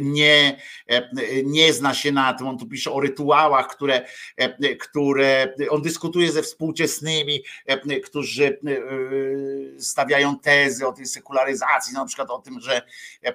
nie, 0.00 0.56
e, 0.86 1.08
nie 1.44 1.72
zna 1.72 1.94
się 1.94 2.12
na 2.12 2.34
tym. 2.34 2.46
On 2.46 2.58
tu 2.58 2.66
pisze 2.66 2.92
o 2.92 3.00
rytuałach, 3.00 3.68
które, 3.68 4.06
e, 4.36 4.76
które 4.76 5.54
on 5.70 5.82
dyskutuje 5.82 6.32
ze 6.32 6.42
współczesnymi, 6.42 7.42
e, 7.66 8.00
którzy 8.00 8.44
e, 8.46 9.80
stawiają 9.80 10.38
tezy 10.38 10.86
o 10.86 10.92
tej 10.92 11.06
sekularyzacji, 11.06 11.94
na 11.94 12.04
przykład 12.04 12.30
o 12.30 12.38
tym, 12.38 12.60
że, 12.60 12.82
e, 13.24 13.34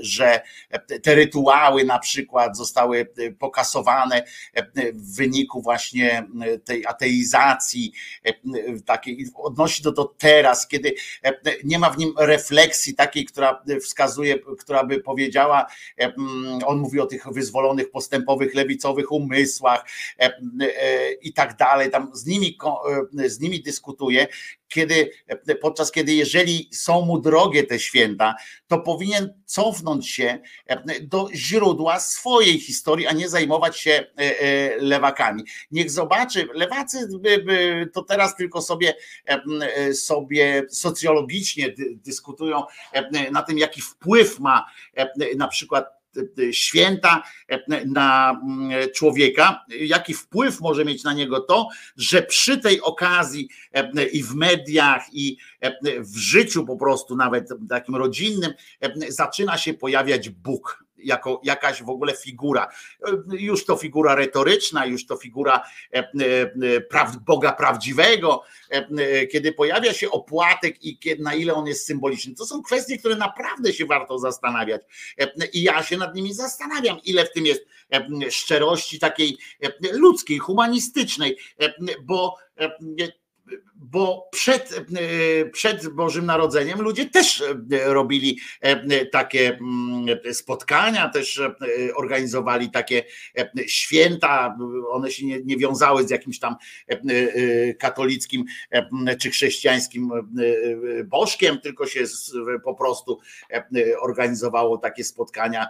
że 0.00 0.40
te 1.02 1.14
rytuały 1.14 1.84
na 1.84 1.98
przykład 1.98 2.56
zostały 2.56 3.08
pokasowane 3.38 4.24
w 4.94 5.16
wyniku 5.16 5.62
właśnie 5.62 6.26
tej 6.64 6.86
ateizacji 6.86 7.92
takiej 8.84 9.26
odnosi 9.34 9.82
to 9.82 9.92
do 9.92 10.04
teraz, 10.04 10.68
kiedy 10.68 10.94
nie 11.64 11.78
ma 11.78 11.90
w 11.90 11.98
nim 11.98 12.14
refleksji 12.18 12.94
takiej, 12.94 13.24
która 13.24 13.64
wskazuje, 13.82 14.35
która 14.58 14.84
by 14.84 15.00
powiedziała, 15.00 15.66
on 16.66 16.78
mówi 16.78 17.00
o 17.00 17.06
tych 17.06 17.26
wyzwolonych, 17.32 17.90
postępowych, 17.90 18.54
lewicowych 18.54 19.12
umysłach 19.12 19.84
i 21.22 21.32
tak 21.32 21.56
dalej, 21.56 21.90
tam 21.90 22.10
z 22.14 22.26
nimi, 22.26 22.58
z 23.26 23.40
nimi 23.40 23.62
dyskutuje, 23.62 24.26
kiedy, 24.68 25.10
podczas 25.60 25.92
kiedy 25.92 26.12
jeżeli 26.14 26.68
są 26.72 27.02
mu 27.02 27.20
drogie 27.20 27.64
te 27.64 27.78
święta, 27.78 28.34
to 28.66 28.78
powinien 28.78 29.34
cofnąć 29.44 30.10
się 30.10 30.38
do 31.02 31.28
źródła 31.34 32.00
swojej 32.00 32.60
historii, 32.60 33.06
a 33.06 33.12
nie 33.12 33.28
zajmować 33.28 33.80
się 33.80 33.90
e, 33.90 34.40
e, 34.40 34.76
lewakami. 34.76 35.42
Niech 35.70 35.90
zobaczy, 35.90 36.48
lewacy 36.54 37.08
to 37.92 38.02
teraz 38.02 38.36
tylko 38.36 38.62
sobie, 38.62 38.94
e, 39.26 39.94
sobie 39.94 40.62
socjologicznie 40.70 41.70
dy- 41.70 41.96
dyskutują 42.04 42.62
e, 42.92 43.30
na 43.30 43.42
tym, 43.42 43.58
jaki 43.58 43.80
wpływ 43.80 44.40
ma 44.40 44.66
e, 44.96 45.34
na 45.36 45.48
przykład 45.48 45.84
e, 45.84 45.95
święta 46.52 47.22
e, 47.48 47.86
na 47.86 48.40
mm, 48.42 48.70
człowieka, 48.94 49.64
jaki 49.80 50.14
wpływ 50.14 50.60
może 50.60 50.84
mieć 50.84 51.04
na 51.04 51.12
niego 51.12 51.40
to, 51.40 51.68
że 51.96 52.22
przy 52.22 52.58
tej 52.58 52.80
okazji 52.80 53.48
e, 53.72 54.04
i 54.04 54.22
w 54.22 54.34
mediach, 54.34 55.02
i 55.12 55.36
e, 55.60 56.00
w 56.02 56.16
życiu 56.16 56.64
po 56.64 56.76
prostu, 56.76 57.16
nawet 57.16 57.48
takim 57.68 57.96
rodzinnym, 57.96 58.52
zaczyna 59.08 59.58
się 59.58 59.74
pojawiać 59.74 60.28
Bóg. 60.28 60.85
Jako 61.06 61.40
jakaś 61.44 61.82
w 61.82 61.88
ogóle 61.88 62.16
figura. 62.16 62.68
Już 63.30 63.64
to 63.64 63.76
figura 63.76 64.14
retoryczna, 64.14 64.86
już 64.86 65.06
to 65.06 65.16
figura 65.16 65.62
e, 65.94 65.98
e, 65.98 67.18
Boga 67.26 67.52
prawdziwego, 67.52 68.42
e, 68.70 69.26
kiedy 69.26 69.52
pojawia 69.52 69.92
się 69.92 70.10
opłatek 70.10 70.84
i 70.84 70.98
na 71.18 71.34
ile 71.34 71.54
on 71.54 71.66
jest 71.66 71.86
symboliczny. 71.86 72.34
To 72.34 72.46
są 72.46 72.62
kwestie, 72.62 72.98
które 72.98 73.16
naprawdę 73.16 73.72
się 73.72 73.86
warto 73.86 74.18
zastanawiać. 74.18 74.82
I 75.52 75.62
ja 75.62 75.82
się 75.82 75.96
nad 75.96 76.14
nimi 76.14 76.34
zastanawiam, 76.34 76.98
ile 77.04 77.24
w 77.24 77.32
tym 77.32 77.46
jest 77.46 77.66
szczerości 78.30 78.98
takiej 78.98 79.38
ludzkiej, 79.92 80.38
humanistycznej, 80.38 81.38
bo 82.02 82.36
bo 83.74 84.28
przed, 84.32 84.72
e, 84.72 85.44
przed 85.44 85.88
Bożym 85.88 86.26
Narodzeniem 86.26 86.80
ludzie 86.80 87.06
też 87.06 87.42
e, 87.42 87.54
robili 87.84 88.38
e, 88.60 89.06
takie 89.06 89.48
mm, 89.48 90.06
spotkania, 90.32 91.08
też 91.08 91.40
organizowali 91.94 92.70
takie 92.70 93.02
święta. 93.66 94.58
One 94.90 95.10
się 95.10 95.26
nie, 95.26 95.40
nie 95.42 95.56
wiązały 95.56 96.06
z 96.06 96.10
jakimś 96.10 96.38
tam 96.38 96.56
katolickim 97.78 98.44
czy 99.20 99.30
chrześcijańskim 99.30 100.10
bożkiem, 101.04 101.60
tylko 101.60 101.86
się 101.86 102.04
po 102.64 102.74
prostu 102.74 103.18
organizowało 104.00 104.78
takie 104.78 105.04
spotkania, 105.04 105.66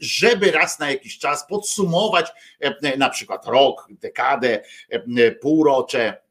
żeby 0.00 0.50
raz 0.50 0.78
na 0.78 0.90
jakiś 0.90 1.18
czas 1.18 1.46
podsumować 1.48 2.30
na 2.98 3.10
przykład 3.10 3.46
rok, 3.46 3.88
dekadę, 3.90 4.62
półrocze 5.40 6.25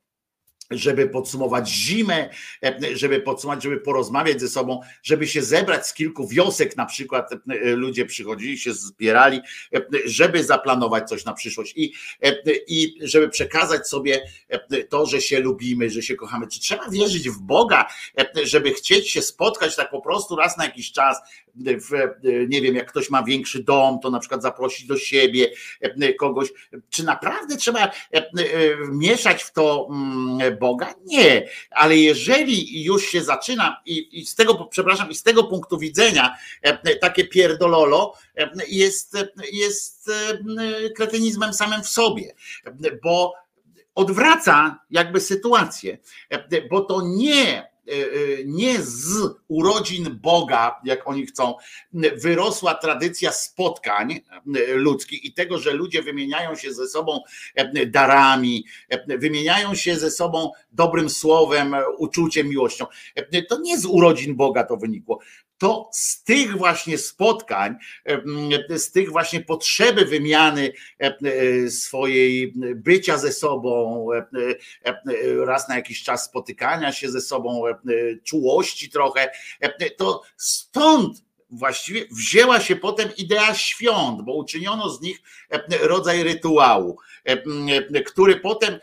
żeby 0.71 1.09
podsumować 1.09 1.69
zimę, 1.69 2.29
e, 2.63 2.79
żeby 2.93 3.21
podsumować, 3.21 3.63
żeby 3.63 3.77
porozmawiać 3.77 4.41
ze 4.41 4.49
sobą, 4.49 4.81
żeby 5.03 5.27
się 5.27 5.43
zebrać 5.43 5.87
z 5.87 5.93
kilku 5.93 6.27
wiosek, 6.27 6.77
na 6.77 6.85
przykład 6.85 7.31
e, 7.33 7.75
ludzie 7.75 8.05
przychodzili, 8.05 8.57
się 8.57 8.73
zbierali, 8.73 9.41
e, 9.75 9.81
żeby 10.05 10.43
zaplanować 10.43 11.09
coś 11.09 11.25
na 11.25 11.33
przyszłość 11.33 11.73
i, 11.75 11.93
e, 12.23 12.35
i 12.67 12.97
żeby 13.01 13.29
przekazać 13.29 13.87
sobie 13.87 14.21
e, 14.49 14.83
to, 14.83 15.05
że 15.05 15.21
się 15.21 15.39
lubimy, 15.39 15.89
że 15.89 16.01
się 16.01 16.15
kochamy. 16.15 16.47
Czy 16.47 16.59
trzeba 16.59 16.89
wierzyć 16.89 17.29
w 17.29 17.39
Boga, 17.39 17.87
e, 18.17 18.45
żeby 18.45 18.73
chcieć 18.73 19.09
się 19.09 19.21
spotkać 19.21 19.75
tak 19.75 19.91
po 19.91 20.01
prostu 20.01 20.35
raz 20.35 20.57
na 20.57 20.65
jakiś 20.65 20.91
czas, 20.91 21.17
w, 21.55 21.91
nie 22.47 22.61
wiem, 22.61 22.75
jak 22.75 22.91
ktoś 22.91 23.09
ma 23.09 23.23
większy 23.23 23.63
dom, 23.63 23.99
to 23.99 24.09
na 24.09 24.19
przykład 24.19 24.41
zaprosić 24.41 24.87
do 24.87 24.97
siebie 24.97 25.51
e, 25.81 26.13
kogoś. 26.13 26.49
Czy 26.89 27.03
naprawdę 27.03 27.57
trzeba 27.57 27.79
e, 27.79 27.91
e, 28.13 28.29
mieszać 28.91 29.43
w 29.43 29.53
to 29.53 29.87
mm, 29.89 30.54
Boga? 30.55 30.93
Nie, 31.05 31.49
ale 31.71 31.97
jeżeli 31.97 32.83
już 32.83 33.05
się 33.05 33.23
zaczyna 33.23 33.81
i, 33.85 34.19
i 34.19 34.25
z 34.25 34.35
tego, 34.35 34.65
przepraszam, 34.65 35.09
i 35.09 35.15
z 35.15 35.23
tego 35.23 35.43
punktu 35.43 35.77
widzenia 35.77 36.35
e, 36.61 36.95
takie 36.95 37.27
pierdololo 37.27 38.13
e, 38.37 38.49
jest, 38.67 39.17
jest 39.51 40.09
e, 40.09 40.89
kretynizmem 40.89 41.53
samym 41.53 41.83
w 41.83 41.89
sobie, 41.89 42.35
bo 43.03 43.33
odwraca 43.95 44.79
jakby 44.89 45.21
sytuację, 45.21 45.97
bo 46.69 46.81
to 46.81 47.01
nie 47.05 47.74
nie 48.45 48.81
z 48.81 49.17
urodzin 49.47 50.19
Boga, 50.21 50.81
jak 50.83 51.07
oni 51.07 51.25
chcą, 51.25 51.55
wyrosła 51.93 52.73
tradycja 52.73 53.31
spotkań 53.31 54.21
ludzkich 54.67 55.25
i 55.25 55.33
tego, 55.33 55.57
że 55.57 55.73
ludzie 55.73 56.01
wymieniają 56.01 56.55
się 56.55 56.73
ze 56.73 56.87
sobą 56.87 57.19
darami, 57.87 58.65
wymieniają 59.07 59.75
się 59.75 59.95
ze 59.95 60.11
sobą 60.11 60.51
dobrym 60.71 61.09
słowem, 61.09 61.75
uczuciem, 61.97 62.49
miłością. 62.49 62.85
To 63.49 63.59
nie 63.59 63.79
z 63.79 63.85
urodzin 63.85 64.35
Boga 64.35 64.63
to 64.63 64.77
wynikło. 64.77 65.19
To 65.57 65.89
z 65.93 66.23
tych 66.23 66.57
właśnie 66.57 66.97
spotkań, 66.97 67.75
z 68.69 68.91
tych 68.91 69.11
właśnie 69.11 69.41
potrzeby 69.41 70.05
wymiany 70.05 70.71
swojej 71.69 72.53
bycia 72.75 73.17
ze 73.17 73.31
sobą, 73.31 74.07
raz 75.45 75.69
na 75.69 75.75
jakiś 75.75 76.03
czas 76.03 76.25
spotykania 76.25 76.91
się 76.91 77.11
ze 77.11 77.21
sobą, 77.21 77.63
czułości 78.23 78.89
trochę, 78.89 79.31
to 79.97 80.21
stąd 80.37 81.25
właściwie 81.49 82.05
wzięła 82.11 82.59
się 82.59 82.75
potem 82.75 83.09
idea 83.17 83.55
świąt, 83.55 84.21
bo 84.21 84.33
uczyniono 84.33 84.89
z 84.89 85.01
nich 85.01 85.21
rodzaj 85.81 86.23
rytuału, 86.23 86.97
który 88.05 88.35
potem 88.35 88.79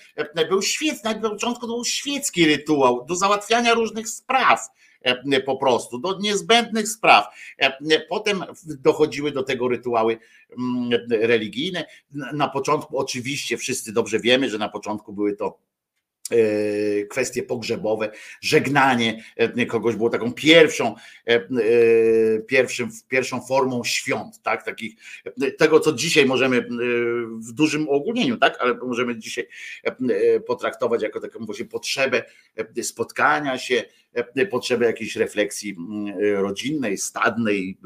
był 0.49 0.63
świetny, 0.63 1.21
na 1.21 1.31
początku 1.31 1.61
to 1.61 1.73
był 1.73 1.85
świecki 1.85 2.47
rytuał 2.47 3.05
do 3.05 3.15
załatwiania 3.15 3.75
różnych 3.75 4.09
spraw 4.09 4.69
po 5.47 5.57
prostu, 5.57 5.99
do 5.99 6.19
niezbędnych 6.19 6.89
spraw. 6.89 7.27
Potem 8.09 8.45
dochodziły 8.67 9.33
do 9.33 9.43
tego 9.43 9.69
rytuały 9.69 10.19
religijne. 11.11 11.87
Na 12.33 12.49
początku, 12.49 12.99
oczywiście, 12.99 13.57
wszyscy 13.57 13.93
dobrze 13.93 14.21
wiemy, 14.21 14.51
że 14.51 14.59
na 14.59 14.69
początku 14.69 15.13
były 15.13 15.37
to 15.37 15.59
e, 16.31 16.37
kwestie 17.05 17.43
pogrzebowe, 17.43 18.11
żegnanie 18.41 19.25
e, 19.37 19.67
kogoś 19.67 19.97
było 19.97 20.11
taką 20.11 20.33
pierwszą, 20.33 20.95
e, 21.27 21.41
pierwszym, 22.47 22.91
pierwszą 23.09 23.41
formą 23.41 23.85
świąt, 23.85 24.43
tak, 24.43 24.65
takich, 24.65 24.95
tego 25.59 25.81
co 25.81 25.93
dzisiaj 25.93 26.27
możemy 26.27 26.69
w 27.49 27.53
dużym 27.53 27.89
ogólnieniu, 27.89 28.37
tak, 28.37 28.57
ale 28.61 28.75
możemy 28.75 29.19
dzisiaj 29.19 29.49
potraktować 30.47 31.03
jako 31.03 31.21
taką 31.21 31.47
właśnie 31.47 31.65
potrzebę 31.67 32.23
spotkania 32.83 33.59
się, 33.59 33.85
potrzebę 34.51 34.87
jakiejś 34.87 35.17
refleksji 35.17 35.77
rodzinnej, 36.35 36.99
stadnej, 36.99 37.79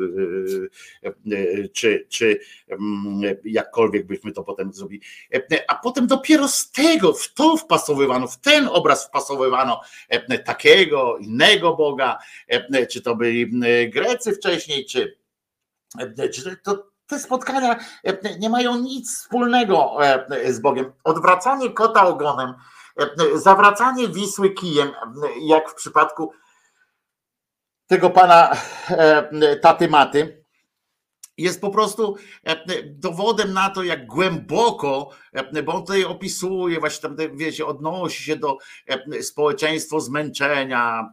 czy, 1.73 2.07
czy 2.09 2.41
jakkolwiek 3.45 4.07
byśmy 4.07 4.33
to 4.33 4.45
potem 4.45 4.73
zrobili. 4.73 5.03
A 5.69 5.75
potem 5.75 6.07
dopiero 6.07 6.49
z 6.49 6.71
tego, 6.71 7.13
w 7.13 7.35
to 7.35 7.57
wpasowywano, 7.57 8.27
w 8.27 8.41
ten 8.41 8.69
obraz 8.69 9.07
wpasowywano 9.07 9.81
takiego, 10.45 11.19
innego 11.19 11.77
Boga, 11.77 12.19
czy 12.91 13.03
to 13.03 13.17
byli 13.17 13.51
Grecy 13.91 14.33
wcześniej, 14.33 14.85
czy, 14.85 15.19
czy 16.33 16.57
to, 16.57 16.87
te 17.07 17.19
spotkania 17.19 17.79
nie 18.39 18.51
mają 18.51 18.79
nic 18.79 19.17
wspólnego 19.17 19.97
z 20.51 20.61
Bogiem. 20.61 20.93
Odwracanie 21.05 21.71
kota 21.71 22.07
ogonem, 22.07 22.55
zawracanie 23.35 24.09
Wisły 24.09 24.51
kijem, 24.51 24.93
jak 25.41 25.71
w 25.71 25.75
przypadku 25.75 26.33
tego 27.87 28.11
pana 28.11 28.51
taty 29.63 29.89
maty, 29.89 30.47
jest 31.39 31.61
po 31.61 31.71
prostu 31.71 32.17
dowodem 32.85 33.53
na 33.53 33.71
to, 33.71 33.83
jak 33.83 34.07
głęboko, 34.07 35.11
bo 35.65 35.73
on 35.75 35.81
tutaj 35.81 36.05
opisuje, 36.05 36.81
właśnie 36.81 37.09
tam, 37.09 37.37
wiecie, 37.37 37.67
odnosi 37.67 38.23
się 38.23 38.37
do 38.37 38.59
społeczeństwa 39.23 40.01
zmęczenia. 40.01 41.11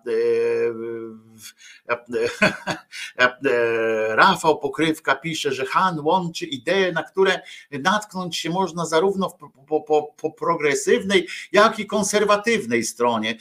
Rafał 4.09 4.59
Pokrywka 4.59 5.15
pisze, 5.15 5.51
że 5.51 5.65
Han 5.65 5.99
łączy 5.99 6.45
idee, 6.45 6.91
na 6.93 7.03
które 7.03 7.41
natknąć 7.71 8.37
się 8.37 8.49
można 8.49 8.85
zarówno 8.85 9.37
po, 9.67 9.81
po, 9.81 10.13
po 10.21 10.31
progresywnej, 10.31 11.27
jak 11.51 11.79
i 11.79 11.85
konserwatywnej 11.85 12.83
stronie. 12.83 13.37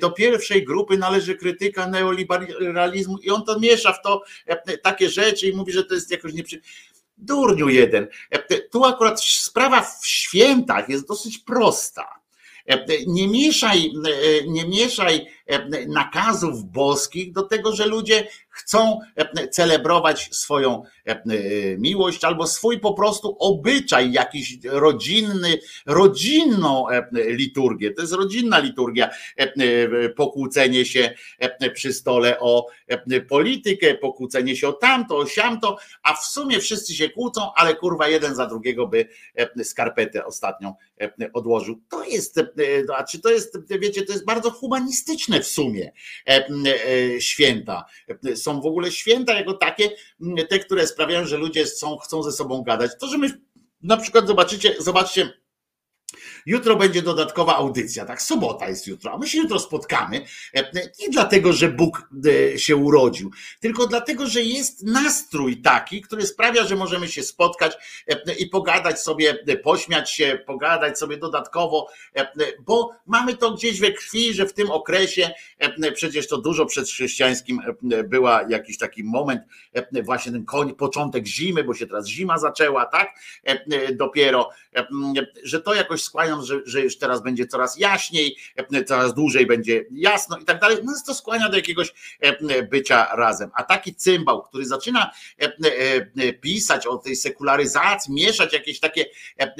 Do 0.00 0.10
pierwszej 0.10 0.64
grupy 0.64 0.98
należy 0.98 1.34
krytyka 1.36 1.86
neoliberalizmu 1.86 3.18
i 3.18 3.30
on 3.30 3.44
to 3.44 3.60
miesza 3.60 3.92
w 3.92 4.02
to 4.02 4.22
takie 4.82 5.08
rzeczy 5.08 5.48
i 5.48 5.56
mówi, 5.56 5.72
że 5.72 5.84
to 5.84 5.94
jest 5.94 6.10
jakoś 6.10 6.32
nieprzy... 6.32 6.60
Durniu 7.22 7.68
jeden. 7.68 8.08
Tu 8.70 8.84
akurat 8.84 9.24
sprawa 9.24 9.82
w 9.82 10.06
świętach 10.06 10.88
jest 10.88 11.08
dosyć 11.08 11.38
prosta. 11.38 12.19
Nie 13.06 13.28
mieszaj, 13.28 13.92
nie 14.46 14.64
mieszaj 14.64 15.26
nakazów 15.88 16.64
boskich 16.64 17.32
do 17.32 17.42
tego, 17.42 17.72
że 17.76 17.86
ludzie 17.86 18.28
chcą 18.60 19.00
celebrować 19.50 20.28
swoją 20.32 20.82
miłość 21.78 22.24
albo 22.24 22.46
swój 22.46 22.80
po 22.80 22.94
prostu 22.94 23.36
obyczaj, 23.38 24.12
jakiś 24.12 24.58
rodzinny, 24.64 25.58
rodzinną 25.86 26.86
liturgię. 27.12 27.90
To 27.90 28.00
jest 28.02 28.12
rodzinna 28.12 28.58
liturgia, 28.58 29.10
pokłócenie 30.16 30.84
się 30.84 31.14
przy 31.74 31.92
stole 31.92 32.40
o 32.40 32.66
politykę, 33.28 33.94
pokłócenie 33.94 34.56
się 34.56 34.68
o 34.68 34.72
tamto, 34.72 35.16
o 35.16 35.26
siamto, 35.26 35.76
a 36.02 36.14
w 36.14 36.24
sumie 36.24 36.60
wszyscy 36.60 36.94
się 36.94 37.08
kłócą, 37.08 37.52
ale 37.56 37.74
kurwa 37.74 38.08
jeden 38.08 38.34
za 38.34 38.46
drugiego 38.46 38.86
by 38.86 39.08
skarpetę 39.64 40.24
ostatnią 40.26 40.74
odłożył. 41.32 41.80
To 41.88 42.04
jest, 42.04 42.40
a 42.96 43.04
czy 43.04 43.20
to 43.20 43.30
jest, 43.30 43.58
wiecie, 43.80 44.02
to 44.02 44.12
jest 44.12 44.24
bardzo 44.24 44.50
humanistyczne 44.50 45.40
w 45.40 45.46
sumie 45.46 45.92
święta. 47.18 47.84
Są 48.34 48.49
w 48.54 48.66
ogóle 48.66 48.92
święta 48.92 49.34
jako 49.34 49.54
takie, 49.54 49.90
te, 50.48 50.58
które 50.58 50.86
sprawiają, 50.86 51.26
że 51.26 51.36
ludzie 51.36 51.66
są, 51.66 51.96
chcą 51.96 52.22
ze 52.22 52.32
sobą 52.32 52.62
gadać. 52.62 52.90
To, 53.00 53.08
że 53.08 53.18
my 53.18 53.40
na 53.82 53.96
przykład 53.96 54.26
zobaczycie, 54.26 54.74
zobaczcie, 54.78 55.39
Jutro 56.46 56.76
będzie 56.76 57.02
dodatkowa 57.02 57.56
audycja, 57.56 58.04
tak? 58.04 58.22
Sobota 58.22 58.68
jest 58.68 58.86
jutro, 58.86 59.12
a 59.12 59.18
my 59.18 59.28
się 59.28 59.38
jutro 59.38 59.58
spotkamy. 59.58 60.24
Nie 61.00 61.08
dlatego, 61.10 61.52
że 61.52 61.68
Bóg 61.68 62.08
się 62.56 62.76
urodził, 62.76 63.30
tylko 63.60 63.86
dlatego, 63.86 64.26
że 64.26 64.42
jest 64.42 64.86
nastrój 64.86 65.62
taki, 65.62 66.02
który 66.02 66.26
sprawia, 66.26 66.64
że 66.64 66.76
możemy 66.76 67.08
się 67.08 67.22
spotkać 67.22 67.76
i 68.38 68.46
pogadać 68.46 69.00
sobie, 69.00 69.38
pośmiać 69.62 70.10
się, 70.10 70.38
pogadać 70.46 70.98
sobie 70.98 71.16
dodatkowo, 71.16 71.88
bo 72.66 72.90
mamy 73.06 73.36
to 73.36 73.50
gdzieś 73.50 73.80
we 73.80 73.92
krwi, 73.92 74.34
że 74.34 74.46
w 74.46 74.52
tym 74.52 74.70
okresie, 74.70 75.30
przecież 75.94 76.28
to 76.28 76.38
dużo 76.38 76.66
przed 76.66 76.88
chrześcijańskim 76.88 77.60
była 78.04 78.42
jakiś 78.48 78.78
taki 78.78 79.04
moment, 79.04 79.42
właśnie 80.02 80.32
ten 80.32 80.44
koń, 80.44 80.74
początek 80.74 81.26
zimy, 81.26 81.64
bo 81.64 81.74
się 81.74 81.86
teraz 81.86 82.06
zima 82.06 82.38
zaczęła, 82.38 82.86
tak? 82.86 83.08
Dopiero, 83.92 84.50
że 85.42 85.60
to 85.60 85.74
jakoś 85.74 86.02
skłania 86.02 86.29
że, 86.42 86.60
że 86.66 86.80
już 86.80 86.98
teraz 86.98 87.22
będzie 87.22 87.46
coraz 87.46 87.78
jaśniej, 87.78 88.36
coraz 88.86 89.14
dłużej 89.14 89.46
będzie 89.46 89.84
jasno 89.90 90.38
i 90.38 90.44
tak 90.44 90.60
dalej. 90.60 90.76
No 90.84 90.92
to 91.06 91.14
skłania 91.14 91.48
do 91.48 91.56
jakiegoś 91.56 91.94
bycia 92.70 93.16
razem. 93.16 93.50
A 93.54 93.62
taki 93.62 93.94
cymbał, 93.94 94.42
który 94.42 94.66
zaczyna 94.66 95.10
pisać 96.40 96.86
o 96.86 96.96
tej 96.96 97.16
sekularyzacji, 97.16 98.14
mieszać 98.14 98.52
jakieś 98.52 98.80
takie 98.80 99.06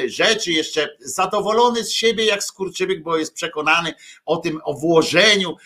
rzeczy, 0.07 0.53
jeszcze 0.53 0.97
zadowolony 1.01 1.85
z 1.85 1.93
siebie 1.93 2.25
jak 2.25 2.45
skurczybyk, 2.45 3.03
bo 3.03 3.17
jest 3.17 3.35
przekonany 3.35 3.95
o 4.25 4.37
tym, 4.37 4.61
o 4.65 4.75
włożeniu 4.75 5.57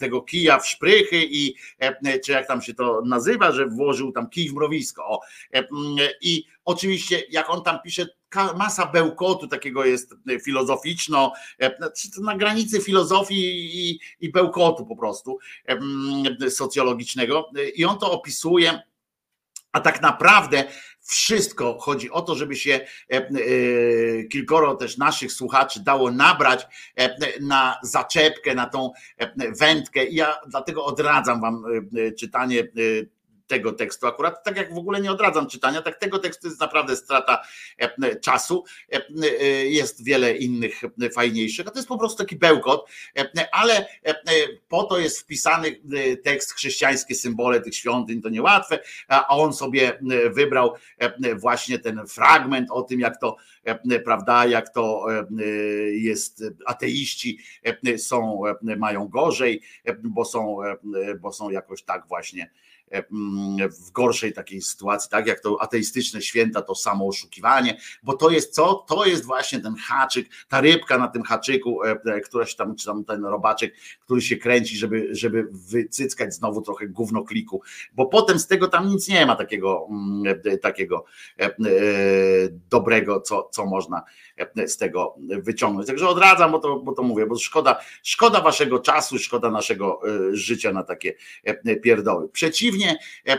tego 0.00 0.22
kija 0.22 0.58
w 0.58 0.68
szprychy 0.68 1.26
i 1.30 1.54
czy 2.24 2.32
jak 2.32 2.48
tam 2.48 2.62
się 2.62 2.74
to 2.74 3.02
nazywa, 3.04 3.52
że 3.52 3.66
włożył 3.66 4.12
tam 4.12 4.30
kij 4.30 4.48
w 4.48 4.54
mrowisko. 4.54 5.20
I 6.20 6.44
oczywiście 6.64 7.22
jak 7.30 7.50
on 7.50 7.62
tam 7.62 7.78
pisze, 7.84 8.06
masa 8.56 8.86
bełkotu 8.86 9.48
takiego 9.48 9.84
jest 9.84 10.14
filozoficzno, 10.44 11.32
znaczy 11.78 12.08
na 12.20 12.36
granicy 12.36 12.80
filozofii 12.80 13.90
i, 13.90 14.00
i 14.20 14.32
bełkotu 14.32 14.86
po 14.86 14.96
prostu 14.96 15.38
socjologicznego. 16.50 17.50
I 17.74 17.84
on 17.84 17.98
to 17.98 18.12
opisuje, 18.12 18.82
a 19.72 19.80
tak 19.80 20.02
naprawdę 20.02 20.64
wszystko 21.00 21.78
chodzi 21.80 22.10
o 22.10 22.22
to, 22.22 22.34
żeby 22.34 22.56
się 22.56 22.80
kilkoro 24.32 24.74
też 24.74 24.96
naszych 24.96 25.32
słuchaczy 25.32 25.80
dało 25.80 26.10
nabrać 26.10 26.66
na 27.40 27.78
zaczepkę, 27.82 28.54
na 28.54 28.66
tą 28.66 28.92
wędkę. 29.58 30.04
I 30.04 30.14
ja 30.14 30.36
dlatego 30.48 30.84
odradzam 30.84 31.40
wam 31.40 31.64
czytanie 32.18 32.68
tego 33.46 33.72
tekstu. 33.72 34.06
Akurat 34.06 34.44
tak 34.44 34.56
jak 34.56 34.74
w 34.74 34.78
ogóle 34.78 35.00
nie 35.00 35.12
odradzam 35.12 35.46
czytania, 35.46 35.82
tak 35.82 35.98
tego 35.98 36.18
tekstu 36.18 36.46
jest 36.46 36.60
naprawdę 36.60 36.96
strata 36.96 37.42
e, 37.78 38.16
czasu. 38.16 38.64
E, 38.92 39.00
e, 39.40 39.46
jest 39.66 40.04
wiele 40.04 40.36
innych 40.36 40.82
fajniejszych, 41.14 41.66
a 41.68 41.70
to 41.70 41.78
jest 41.78 41.88
po 41.88 41.98
prostu 41.98 42.18
taki 42.18 42.36
bełkot, 42.36 42.90
ale 43.52 43.86
po 44.68 44.84
to 44.84 44.98
jest 44.98 45.20
wpisany 45.20 45.80
tekst, 46.24 46.52
chrześcijańskie 46.52 47.14
symbole 47.14 47.60
tych 47.60 47.76
świątyń, 47.76 48.22
to 48.22 48.28
niełatwe, 48.28 48.78
a 49.08 49.28
on 49.28 49.52
sobie 49.52 49.98
wybrał 50.30 50.74
właśnie 51.36 51.78
ten 51.78 52.06
fragment 52.06 52.70
o 52.70 52.82
tym, 52.82 53.00
jak 53.00 53.20
to, 53.20 53.36
prawda, 54.04 54.46
jak 54.46 54.68
to 54.74 55.06
jest, 55.92 56.44
ateiści 56.66 57.38
są, 57.96 58.42
mają 58.76 59.08
gorzej, 59.08 59.62
bo 60.02 60.24
są, 60.24 60.56
bo 61.20 61.32
są 61.32 61.50
jakoś 61.50 61.82
tak 61.82 62.08
właśnie 62.08 62.50
E, 62.50 62.54
mm, 62.56 62.65
w 63.86 63.90
gorszej 63.92 64.32
takiej 64.32 64.62
sytuacji, 64.62 65.10
tak 65.10 65.26
jak 65.26 65.40
to 65.40 65.62
ateistyczne 65.62 66.22
święta, 66.22 66.62
to 66.62 66.74
samo 66.74 67.08
oszukiwanie, 67.08 67.78
bo 68.02 68.12
to 68.16 68.30
jest 68.30 68.54
co? 68.54 68.74
To 68.74 69.06
jest 69.06 69.24
właśnie 69.24 69.60
ten 69.60 69.74
haczyk, 69.74 70.28
ta 70.48 70.60
rybka 70.60 70.98
na 70.98 71.08
tym 71.08 71.22
haczyku, 71.22 71.84
e, 71.84 71.90
e, 72.04 72.20
która 72.20 72.46
się 72.46 72.56
tam, 72.56 72.76
czy 72.76 72.86
tam 72.86 73.04
ten 73.04 73.24
robaczek, 73.24 73.74
który 74.00 74.22
się 74.22 74.36
kręci, 74.36 74.76
żeby, 74.76 75.08
żeby 75.10 75.46
wycyckać 75.50 76.34
znowu 76.34 76.62
trochę 76.62 76.88
gówno 76.88 77.24
kliku, 77.24 77.62
bo 77.92 78.06
potem 78.06 78.38
z 78.38 78.46
tego 78.46 78.68
tam 78.68 78.88
nic 78.88 79.08
nie 79.08 79.26
ma 79.26 79.36
takiego, 79.36 79.86
mm, 79.90 80.40
takiego 80.62 81.04
dobrego, 82.70 83.20
co, 83.20 83.48
co 83.52 83.66
można 83.66 84.02
z 84.66 84.76
tego 84.76 85.14
wyciągnąć. 85.28 85.86
Także 85.86 86.08
odradzam, 86.08 86.52
bo 86.52 86.58
to, 86.58 86.80
bo 86.80 86.92
to 86.92 87.02
mówię, 87.02 87.26
bo 87.26 87.38
szkoda, 87.38 87.80
szkoda 88.02 88.40
waszego 88.40 88.78
czasu, 88.78 89.18
szkoda 89.18 89.50
naszego 89.50 90.00
życia 90.32 90.72
na 90.72 90.82
takie 90.82 91.14
pierdoły. 91.82 92.28
Przeciwnie 92.28 92.75
e, 92.84 92.98
e, 93.26 93.38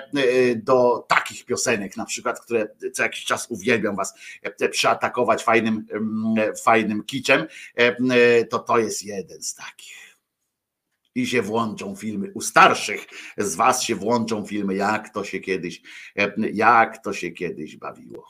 do 0.56 1.06
takich 1.10 1.46
piosenek, 1.46 1.98
na 1.98 2.06
przykład, 2.06 2.40
które 2.40 2.68
co 2.94 3.04
jakiś 3.04 3.26
czas 3.26 3.48
uwielbiam 3.50 3.96
was 3.96 4.14
e, 4.42 4.70
przeatakować 4.70 5.44
fajnym, 5.44 5.86
mm, 5.92 6.56
fajnym 6.64 7.04
kiczem, 7.04 7.46
to 8.50 8.60
to 8.60 8.80
jest 8.80 9.04
jeden 9.04 9.42
z 9.42 9.56
takich. 9.56 10.18
I 11.16 11.28
się 11.28 11.42
włączą 11.42 11.96
filmy, 11.96 12.32
u 12.34 12.42
starszych 12.42 13.06
z 13.38 13.56
was 13.56 13.84
się 13.84 13.96
włączą 13.96 14.46
filmy, 14.46 14.76
jak 14.76 15.14
to 15.14 15.24
się 15.24 15.40
kiedyś, 15.40 15.82
jak 16.54 17.04
to 17.04 17.14
się 17.14 17.32
kiedyś 17.32 17.78
bawiło. 17.78 18.28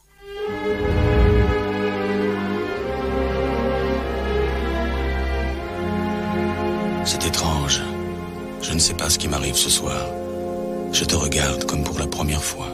C'est 7.08 7.26
étrange. 7.26 7.82
Je 8.62 8.74
ne 8.74 8.80
sais 8.80 8.94
pas 8.94 9.10
ce 9.10 9.18
qui 9.18 9.30
m'arrive 9.30 9.56
ce 9.56 9.70
soir. 9.70 10.27
Je 10.92 11.04
te 11.06 11.16
regarde 11.16 11.66
comme 11.66 11.84
pour 11.84 12.00
la 12.00 12.08
première 12.08 12.44
fois. 12.44 12.68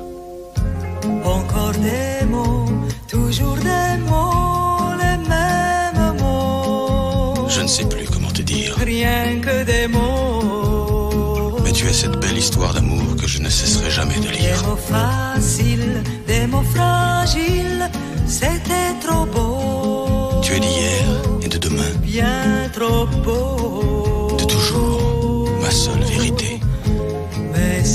Encore 1.26 1.73
des 1.73 2.26
mots, 2.26 2.65
toujours 3.07 3.56
des 3.57 3.98
mots, 4.10 4.94
les 5.03 5.18
mêmes 5.30 6.18
mots. 6.22 7.48
Je 7.49 7.61
ne 7.61 7.68
sais 7.68 7.85
plus 7.85 8.06
comment 8.06 8.30
te 8.31 8.41
dire. 8.41 8.76
Rien 8.77 9.40
que 9.41 9.64
des 9.64 9.88
mots. 9.88 11.57
Mais 11.64 11.72
tu 11.72 11.88
es 11.88 11.94
cette 11.94 12.18
belle 12.19 12.38
histoire 12.38 12.73
d'amour 12.73 13.15
que 13.19 13.27
je 13.27 13.40
ne 13.41 13.49
cesserai 13.49 13.90
jamais 13.90 14.15
de 14.19 14.27
Des 14.27 14.38
lire. 14.40 14.64
mots 14.68 14.76
faciles, 14.77 16.03
des 16.27 16.48
mots 16.48 16.64
fragiles, 16.76 17.90
c'était 18.26 18.94
trop 19.06 19.26
beau. 19.26 20.41
Tu 20.41 20.53
es 20.53 20.60
d'hier 20.60 21.06
et 21.41 21.48
de 21.48 21.57
demain, 21.57 21.91
Bien 22.02 22.69
trop 22.73 23.06
beau. 23.26 24.03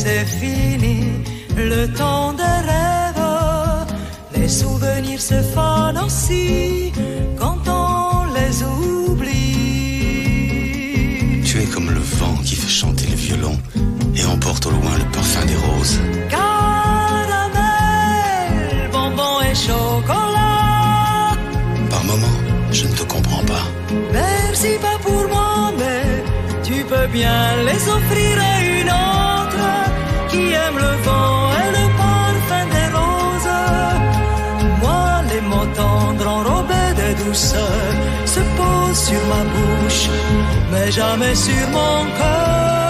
C'est 0.09 0.27
fini, 0.41 1.01
le 1.57 1.87
temps 2.01 2.33
des 2.33 2.59
rêves. 2.71 3.31
Les 4.37 4.49
souvenirs 4.49 5.21
se 5.21 5.41
fanent 5.55 6.03
aussi 6.07 6.93
quand 7.39 7.61
on 7.69 8.25
les 8.37 8.55
oublie. 8.63 9.33
Tu 11.45 11.55
es 11.63 11.67
comme 11.75 11.91
le 11.91 12.05
vent 12.21 12.37
qui 12.47 12.55
fait 12.55 12.75
chanter 12.83 13.07
le 13.15 13.17
violon 13.17 13.57
et 14.17 14.25
emporte 14.25 14.65
au 14.67 14.71
loin 14.71 14.95
le 15.03 15.09
parfum 15.17 15.45
des 15.51 15.61
roses. 15.67 16.01
Caramel, 16.35 17.69
bonbon 18.93 19.37
et 19.51 19.57
chocolat. 19.67 21.37
Par 21.91 22.05
moments, 22.11 22.41
je 22.73 22.85
ne 22.91 22.95
te 23.01 23.05
comprends 23.15 23.45
pas. 23.53 23.67
Merci 24.13 24.71
pas 24.87 24.99
pour 25.07 25.23
moi, 25.35 25.73
mais 25.81 26.05
tu 26.63 26.77
peux 26.91 27.09
bien 27.19 27.41
les 27.69 27.83
offrir 27.97 28.33
à 28.51 28.55
une 28.79 28.91
autre 29.03 29.18
le 30.89 30.97
vent 31.07 31.41
et 31.63 31.71
le 31.79 31.87
parfum 32.03 32.65
des 32.77 32.89
roses. 32.97 33.57
Moi, 34.83 35.09
les 35.31 35.43
mots 35.51 35.71
tendres 35.81 36.29
enrobés 36.39 36.93
de 37.01 37.09
douceur 37.25 37.91
se 38.35 38.41
posent 38.59 39.03
sur 39.11 39.23
ma 39.33 39.43
bouche, 39.55 40.09
mais 40.73 40.91
jamais 40.91 41.35
sur 41.35 41.65
mon 41.77 41.99
cœur. 42.19 42.88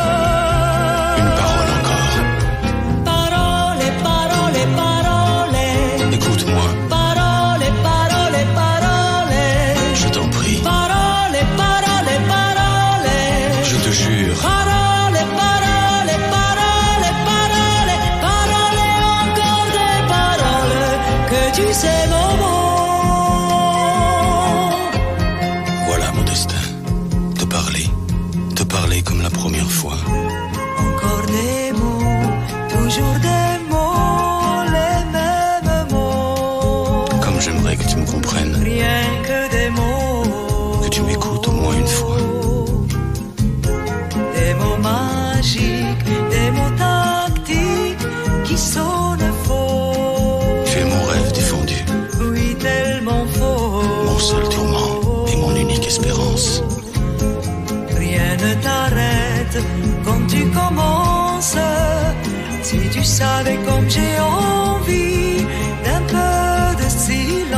Savais 63.18 63.58
comme 63.66 63.90
j'ai 63.90 64.16
envie 64.20 65.44
d'un 65.84 66.02
peu 66.12 66.76
de 66.80 66.88
silence. 66.88 67.56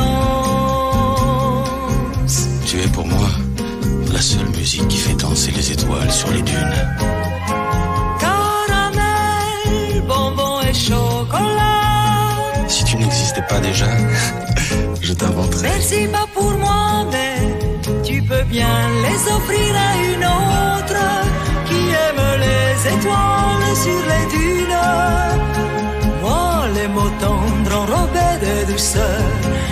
Tu 2.65 2.79
es 2.79 2.87
pour 2.87 3.05
moi 3.05 3.29
la 4.11 4.19
seule 4.19 4.49
musique 4.57 4.87
qui 4.87 4.97
fait 4.97 5.13
danser 5.13 5.51
les 5.51 5.71
étoiles 5.71 6.11
sur 6.11 6.31
les 6.31 6.41
dunes. 6.41 6.77
Caramel, 8.19 10.01
bonbon 10.07 10.61
et 10.67 10.73
chocolat. 10.73 12.65
Si 12.67 12.83
tu 12.83 12.97
n'existais 12.97 13.43
pas 13.47 13.59
déjà, 13.59 13.85
je 15.01 15.13
t'inventerais. 15.13 15.61
Merci 15.61 16.07
pas 16.07 16.25
pour 16.33 16.49
moi, 16.57 17.05
mais 17.11 17.37
tu 18.01 18.23
peux 18.23 18.45
bien 18.45 18.89
les 19.05 19.31
offrir 19.31 19.75
à 19.75 19.95
une 20.11 20.25
autre 20.25 21.30
étoiles 22.85 23.75
sur 23.75 24.01
les 24.11 24.25
dunes. 24.35 24.87
Moi, 26.21 26.67
les 26.75 26.87
mots 26.87 27.13
tendres 27.19 27.75
enrobés 27.81 28.37
de 28.45 28.71
douceur 28.71 29.21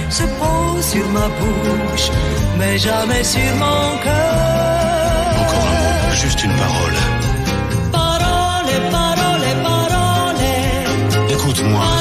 se 0.10 0.24
posent 0.40 0.86
sur 0.86 1.08
ma 1.10 1.28
bouche, 1.40 2.10
mais 2.58 2.78
jamais 2.78 3.24
sur 3.24 3.52
mon 3.64 3.98
cœur. 4.04 5.34
Encore 5.42 5.68
un 5.78 6.10
mot, 6.10 6.16
juste 6.16 6.44
une 6.44 6.56
parole. 6.64 6.98
Parole, 7.92 8.72
parole, 8.92 9.48
parole. 9.64 10.44
Écoute-moi, 11.30 11.99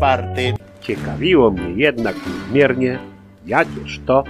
44. 0.00 0.54
Ciekawiło 0.80 1.50
mnie 1.50 1.70
jednak 1.76 2.16
niezmiernie, 2.26 2.98
jakież 3.46 4.00
to 4.06 4.24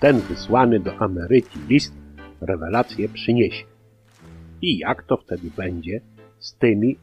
ten 0.00 0.20
wysłany 0.20 0.80
do 0.80 0.96
Ameryki 0.96 1.58
list 1.68 1.94
rewelację 2.40 3.08
przyniesie. 3.08 3.64
I 4.62 4.78
jak 4.78 5.02
to 5.02 5.16
wtedy 5.16 5.50
będzie 5.56 6.00
z 6.38 6.58
tymi 6.58 6.96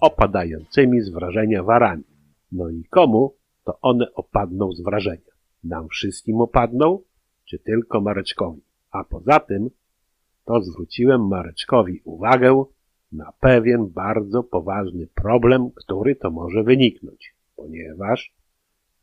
opadającymi 0.00 1.00
z 1.00 1.08
wrażenia 1.08 1.62
warami. 1.62 2.04
No 2.52 2.68
i 2.68 2.84
komu 2.90 3.34
to 3.64 3.78
one 3.80 4.06
opadną 4.14 4.72
z 4.72 4.80
wrażenia? 4.80 5.32
Nam 5.64 5.88
wszystkim 5.88 6.40
opadną, 6.40 7.00
czy 7.44 7.58
tylko 7.58 8.00
Mareczkowi? 8.00 8.60
A 8.90 9.04
poza 9.04 9.40
tym, 9.40 9.70
to 10.44 10.62
zwróciłem 10.62 11.28
Mareczkowi 11.28 12.00
uwagę 12.04 12.64
na 13.12 13.32
pewien 13.40 13.90
bardzo 13.90 14.42
poważny 14.42 15.06
problem, 15.14 15.70
który 15.70 16.16
to 16.16 16.30
może 16.30 16.62
wyniknąć, 16.62 17.35
ponieważ 17.56 18.34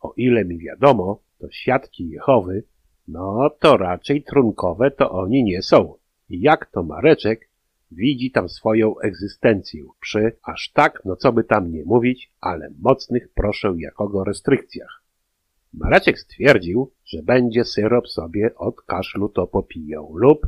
o 0.02 0.14
ile 0.18 0.46
mi 0.46 0.58
wiadomo, 0.58 1.22
to 1.40 1.52
świadki 1.52 2.10
Jehowy, 2.10 2.64
no 3.08 3.50
to 3.60 3.78
raczej 3.78 4.24
trunkowe 4.24 4.92
to 4.92 5.12
oni 5.12 5.44
nie 5.44 5.62
są. 5.62 5.96
I 6.30 6.42
jak 6.42 6.72
to 6.72 6.84
Mareczek 6.84 7.50
widzi 7.92 8.32
tam 8.32 8.50
swoją 8.50 9.00
egzystencję 9.00 9.84
przy, 10.00 10.38
aż 10.44 10.72
tak, 10.72 11.02
no 11.06 11.16
co 11.16 11.34
by 11.34 11.44
tam 11.44 11.72
nie 11.72 11.84
mówić, 11.86 12.32
ale 12.42 12.70
mocnych 12.80 13.28
proszę 13.36 13.74
jakogo 13.78 14.24
restrykcjach. 14.24 15.04
Mareczek 15.74 16.20
stwierdził, 16.20 16.92
że 17.06 17.24
będzie 17.24 17.66
syrop 17.66 18.08
sobie 18.08 18.56
od 18.56 18.82
kaszlu 18.82 19.30
to 19.30 19.48
popijał 19.48 20.16
lub, 20.16 20.48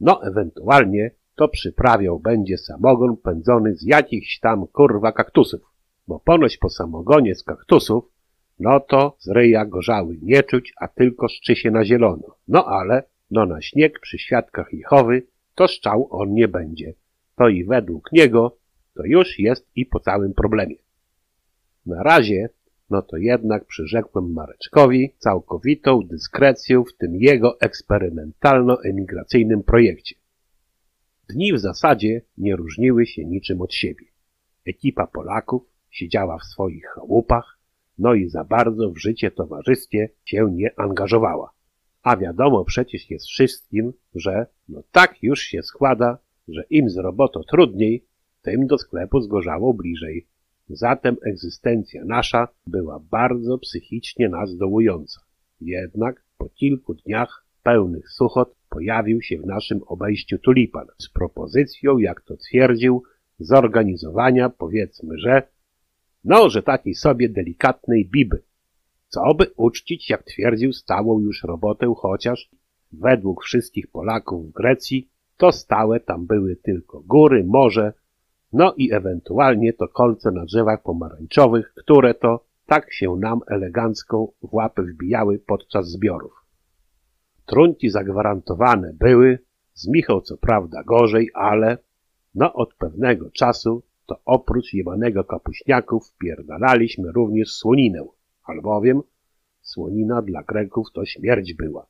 no 0.00 0.22
ewentualnie, 0.22 1.10
to 1.34 1.48
przyprawiał 1.48 2.20
będzie 2.20 2.58
samogon 2.58 3.16
pędzony 3.16 3.74
z 3.74 3.82
jakichś 3.82 4.40
tam 4.40 4.66
kurwa 4.66 5.12
kaktusów, 5.12 5.60
bo 6.08 6.20
ponoć 6.20 6.56
po 6.56 6.70
samogonie 6.70 7.34
z 7.34 7.42
kaktusów, 7.42 8.04
no 8.58 8.80
to 8.80 9.16
z 9.18 9.28
ryja 9.28 9.64
gorzały 9.64 10.18
nie 10.22 10.42
czuć, 10.42 10.72
a 10.80 10.88
tylko 10.88 11.28
szczy 11.28 11.56
się 11.56 11.70
na 11.70 11.84
zielono. 11.84 12.36
No 12.48 12.66
ale, 12.66 13.02
no 13.30 13.46
na 13.46 13.62
śnieg 13.62 14.00
przy 14.00 14.18
świadkach 14.18 14.72
Jehowy, 14.72 15.26
to 15.54 15.68
szczał 15.68 16.08
on 16.10 16.32
nie 16.32 16.48
będzie. 16.48 16.94
To 17.36 17.48
i 17.48 17.64
według 17.64 18.12
niego, 18.12 18.56
to 18.94 19.02
już 19.04 19.38
jest 19.38 19.70
i 19.74 19.86
po 19.86 20.00
całym 20.00 20.34
problemie. 20.34 20.76
Na 21.86 22.02
razie, 22.02 22.48
no 22.90 23.02
to 23.02 23.16
jednak 23.16 23.64
przyrzekłem 23.64 24.32
Mareczkowi 24.32 25.14
całkowitą 25.18 26.02
dyskrecję 26.02 26.82
w 26.88 26.96
tym 26.96 27.16
jego 27.16 27.58
eksperymentalno-emigracyjnym 27.60 29.62
projekcie. 29.62 30.16
Dni 31.28 31.52
w 31.52 31.58
zasadzie 31.58 32.22
nie 32.38 32.56
różniły 32.56 33.06
się 33.06 33.24
niczym 33.24 33.60
od 33.60 33.74
siebie. 33.74 34.06
Ekipa 34.66 35.06
Polaków 35.06 35.75
siedziała 35.96 36.38
w 36.38 36.44
swoich 36.44 36.86
chałupach, 36.86 37.58
no 37.98 38.14
i 38.14 38.28
za 38.28 38.44
bardzo 38.44 38.90
w 38.90 38.98
życie 38.98 39.30
towarzyskie 39.30 40.08
się 40.24 40.50
nie 40.52 40.80
angażowała. 40.80 41.50
A 42.02 42.16
wiadomo 42.16 42.64
przecież 42.64 43.10
jest 43.10 43.26
wszystkim, 43.26 43.92
że 44.14 44.46
no 44.68 44.82
tak 44.92 45.22
już 45.22 45.40
się 45.40 45.62
składa, 45.62 46.18
że 46.48 46.64
im 46.70 46.90
z 46.90 46.96
roboto 46.96 47.44
trudniej, 47.44 48.04
tym 48.42 48.66
do 48.66 48.78
sklepu 48.78 49.20
zgorzało 49.20 49.74
bliżej. 49.74 50.26
Zatem 50.68 51.16
egzystencja 51.24 52.04
nasza 52.04 52.48
była 52.66 53.00
bardzo 53.10 53.58
psychicznie 53.58 54.28
nas 54.28 54.56
dołująca. 54.56 55.20
Jednak 55.60 56.24
po 56.38 56.48
kilku 56.48 56.94
dniach 56.94 57.46
pełnych 57.62 58.10
suchot 58.10 58.54
pojawił 58.68 59.22
się 59.22 59.38
w 59.38 59.46
naszym 59.46 59.80
obejściu 59.86 60.38
tulipan 60.38 60.86
z 60.98 61.08
propozycją, 61.08 61.98
jak 61.98 62.20
to 62.20 62.36
twierdził, 62.36 63.02
zorganizowania, 63.38 64.50
powiedzmy, 64.50 65.18
że 65.18 65.42
no, 66.26 66.50
że 66.50 66.62
takiej 66.62 66.94
sobie 66.94 67.28
delikatnej 67.28 68.08
biby, 68.12 68.42
co 69.08 69.34
by 69.34 69.50
uczcić, 69.56 70.10
jak 70.10 70.22
twierdził, 70.22 70.72
stałą 70.72 71.20
już 71.20 71.44
robotę, 71.44 71.94
chociaż 71.96 72.50
według 72.92 73.44
wszystkich 73.44 73.90
Polaków 73.90 74.48
w 74.48 74.52
Grecji 74.52 75.08
to 75.36 75.52
stałe 75.52 76.00
tam 76.00 76.26
były 76.26 76.56
tylko 76.56 77.00
góry, 77.00 77.44
morze, 77.44 77.92
no 78.52 78.74
i 78.76 78.92
ewentualnie 78.92 79.72
to 79.72 79.88
kolce 79.88 80.30
na 80.30 80.44
drzewach 80.44 80.82
pomarańczowych, 80.82 81.74
które 81.74 82.14
to 82.14 82.44
tak 82.66 82.92
się 82.92 83.16
nam 83.16 83.40
elegancko 83.46 84.32
w 84.42 84.54
łapy 84.54 84.82
wbijały 84.82 85.38
podczas 85.38 85.88
zbiorów. 85.88 86.32
Trunki 87.46 87.90
zagwarantowane 87.90 88.92
były, 88.92 89.38
z 89.74 89.88
Michał 89.88 90.20
co 90.20 90.36
prawda 90.36 90.82
gorzej, 90.82 91.30
ale 91.34 91.78
no 92.34 92.52
od 92.52 92.74
pewnego 92.74 93.30
czasu 93.30 93.82
to 94.06 94.20
oprócz 94.24 94.72
jebanego 94.72 95.24
kapuśniaków 95.24 96.08
wpierdalaliśmy 96.08 97.12
również 97.12 97.52
słoninę, 97.52 98.06
albowiem 98.44 99.02
słonina 99.60 100.22
dla 100.22 100.42
Greków 100.42 100.86
to 100.94 101.06
śmierć 101.06 101.54
była. 101.54 101.86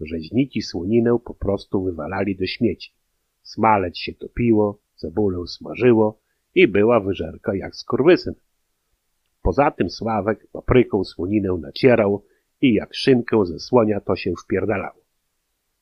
Rzeźniki 0.00 0.62
słoninę 0.62 1.18
po 1.24 1.34
prostu 1.34 1.84
wywalali 1.84 2.36
do 2.36 2.46
śmieci. 2.46 2.92
Smaleć 3.42 4.00
się 4.00 4.14
topiło, 4.14 4.80
cebulę 4.94 5.46
smażyło 5.46 6.20
i 6.54 6.68
była 6.68 7.00
wyżerka 7.00 7.54
jak 7.54 7.76
skurwysyn. 7.76 8.34
Poza 9.42 9.70
tym 9.70 9.90
Sławek 9.90 10.46
papryką 10.52 11.04
słoninę 11.04 11.58
nacierał 11.60 12.24
i 12.60 12.74
jak 12.74 12.94
szynkę 12.94 13.46
ze 13.46 13.58
słonia 13.58 14.00
to 14.00 14.16
się 14.16 14.32
wpierdalało. 14.44 15.04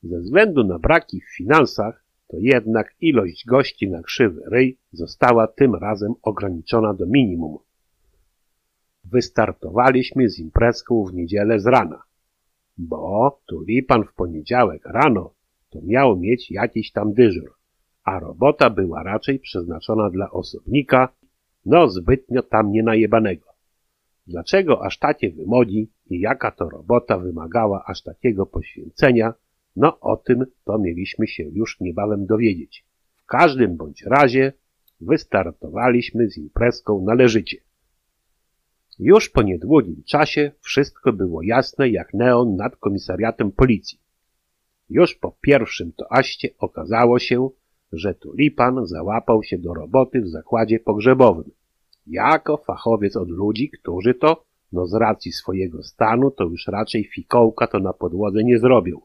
Ze 0.02 0.20
względu 0.20 0.64
na 0.64 0.78
braki 0.78 1.20
w 1.20 1.36
finansach, 1.36 2.03
to 2.34 2.38
jednak 2.40 2.94
ilość 3.00 3.46
gości 3.46 3.90
na 3.90 4.02
krzywy 4.02 4.42
ryj 4.50 4.78
została 4.92 5.46
tym 5.46 5.74
razem 5.74 6.14
ograniczona 6.22 6.94
do 6.94 7.06
minimum. 7.06 7.58
Wystartowaliśmy 9.04 10.28
z 10.28 10.38
imprezką 10.38 11.04
w 11.04 11.14
niedzielę 11.14 11.60
z 11.60 11.66
rana, 11.66 12.02
bo 12.78 13.40
tulipan 13.46 14.04
w 14.04 14.14
poniedziałek 14.14 14.86
rano 14.86 15.34
to 15.70 15.78
miał 15.82 16.16
mieć 16.16 16.50
jakiś 16.50 16.92
tam 16.92 17.12
dyżur, 17.12 17.54
a 18.04 18.20
robota 18.20 18.70
była 18.70 19.02
raczej 19.02 19.38
przeznaczona 19.38 20.10
dla 20.10 20.30
osobnika, 20.30 21.08
no 21.66 21.88
zbytnio 21.88 22.42
tam 22.42 22.70
nie 22.70 22.82
najebanego. 22.82 23.46
Dlaczego 24.26 24.84
aż 24.84 24.98
takie 24.98 25.30
wymodzi 25.30 25.90
i 26.10 26.20
jaka 26.20 26.50
to 26.50 26.68
robota 26.68 27.18
wymagała 27.18 27.84
aż 27.86 28.02
takiego 28.02 28.46
poświęcenia, 28.46 29.34
no 29.76 30.00
o 30.00 30.16
tym 30.16 30.44
to 30.64 30.78
mieliśmy 30.78 31.26
się 31.26 31.42
już 31.42 31.80
niebawem 31.80 32.26
dowiedzieć. 32.26 32.84
W 33.16 33.26
każdym 33.26 33.76
bądź 33.76 34.02
razie 34.02 34.52
wystartowaliśmy 35.00 36.28
z 36.30 36.38
imprezką 36.38 37.04
należycie. 37.04 37.56
Już 38.98 39.28
po 39.28 39.42
niedługim 39.42 40.02
czasie 40.06 40.52
wszystko 40.60 41.12
było 41.12 41.42
jasne 41.42 41.88
jak 41.88 42.14
neon 42.14 42.56
nad 42.56 42.76
komisariatem 42.76 43.52
policji. 43.52 43.98
Już 44.90 45.14
po 45.14 45.36
pierwszym 45.40 45.92
to 45.92 46.12
aście 46.12 46.48
okazało 46.58 47.18
się, 47.18 47.50
że 47.92 48.14
tulipan 48.14 48.86
załapał 48.86 49.42
się 49.42 49.58
do 49.58 49.74
roboty 49.74 50.20
w 50.20 50.28
zakładzie 50.28 50.80
pogrzebowym. 50.80 51.50
Jako 52.06 52.56
fachowiec 52.56 53.16
od 53.16 53.28
ludzi, 53.28 53.70
którzy 53.70 54.14
to, 54.14 54.44
no 54.72 54.86
z 54.86 54.94
racji 54.94 55.32
swojego 55.32 55.82
stanu, 55.82 56.30
to 56.30 56.44
już 56.44 56.66
raczej 56.66 57.04
fikołka 57.04 57.66
to 57.66 57.78
na 57.78 57.92
podłodze 57.92 58.44
nie 58.44 58.58
zrobił. 58.58 59.02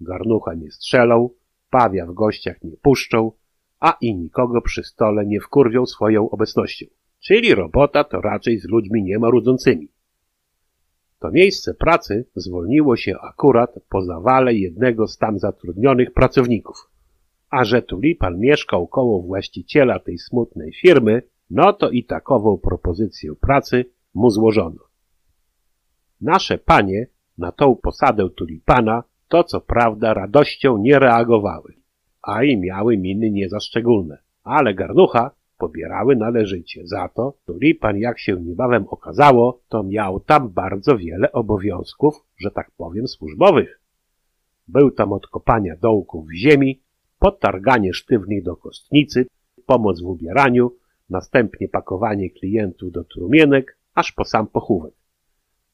Garnucha 0.00 0.54
nie 0.54 0.70
strzelał, 0.70 1.34
pawia 1.70 2.06
w 2.06 2.14
gościach 2.14 2.62
nie 2.62 2.76
puszczał, 2.76 3.36
a 3.80 3.96
i 4.00 4.16
nikogo 4.16 4.62
przy 4.62 4.84
stole 4.84 5.26
nie 5.26 5.40
wkurwiał 5.40 5.86
swoją 5.86 6.30
obecnością. 6.30 6.86
Czyli 7.20 7.54
robota 7.54 8.04
to 8.04 8.20
raczej 8.20 8.58
z 8.58 8.68
ludźmi 8.68 9.02
niemarudzącymi. 9.02 9.88
To 11.18 11.30
miejsce 11.30 11.74
pracy 11.74 12.26
zwolniło 12.34 12.96
się 12.96 13.18
akurat 13.22 13.74
po 13.88 14.02
zawale 14.02 14.54
jednego 14.54 15.06
z 15.06 15.18
tam 15.18 15.38
zatrudnionych 15.38 16.12
pracowników. 16.12 16.90
A 17.50 17.64
że 17.64 17.82
tulipan 17.82 18.38
mieszkał 18.38 18.86
koło 18.86 19.22
właściciela 19.22 19.98
tej 19.98 20.18
smutnej 20.18 20.72
firmy, 20.72 21.22
no 21.50 21.72
to 21.72 21.90
i 21.90 22.04
takową 22.04 22.58
propozycję 22.58 23.34
pracy 23.40 23.84
mu 24.14 24.30
złożono. 24.30 24.80
Nasze 26.20 26.58
panie 26.58 27.06
na 27.38 27.52
tą 27.52 27.76
posadę 27.76 28.28
tulipana 28.30 29.04
to 29.28 29.44
co 29.44 29.60
prawda 29.60 30.14
radością 30.14 30.78
nie 30.78 30.98
reagowały, 30.98 31.74
a 32.22 32.44
i 32.44 32.56
miały 32.56 32.98
miny 32.98 33.30
nie 33.30 33.48
za 33.48 33.60
szczególne, 33.60 34.18
ale 34.44 34.74
garnucha 34.74 35.30
pobierały 35.58 36.16
należycie. 36.16 36.86
Za 36.86 37.08
to 37.08 37.34
tulipan, 37.46 37.98
jak 37.98 38.18
się 38.18 38.40
niebawem 38.40 38.84
okazało, 38.88 39.60
to 39.68 39.82
miał 39.82 40.20
tam 40.20 40.48
bardzo 40.48 40.98
wiele 40.98 41.32
obowiązków, 41.32 42.14
że 42.40 42.50
tak 42.50 42.70
powiem, 42.76 43.08
służbowych. 43.08 43.80
Był 44.68 44.90
tam 44.90 45.12
od 45.12 45.26
kopania 45.26 45.76
dołków 45.76 46.26
w 46.26 46.34
ziemi, 46.34 46.80
potarganie 47.18 47.92
sztywnych 47.92 48.44
do 48.44 48.56
kostnicy, 48.56 49.26
pomoc 49.66 50.00
w 50.00 50.06
ubieraniu, 50.06 50.76
następnie 51.10 51.68
pakowanie 51.68 52.30
klientów 52.30 52.92
do 52.92 53.04
trumienek, 53.04 53.78
aż 53.94 54.12
po 54.12 54.24
sam 54.24 54.46
pochówek, 54.46 54.94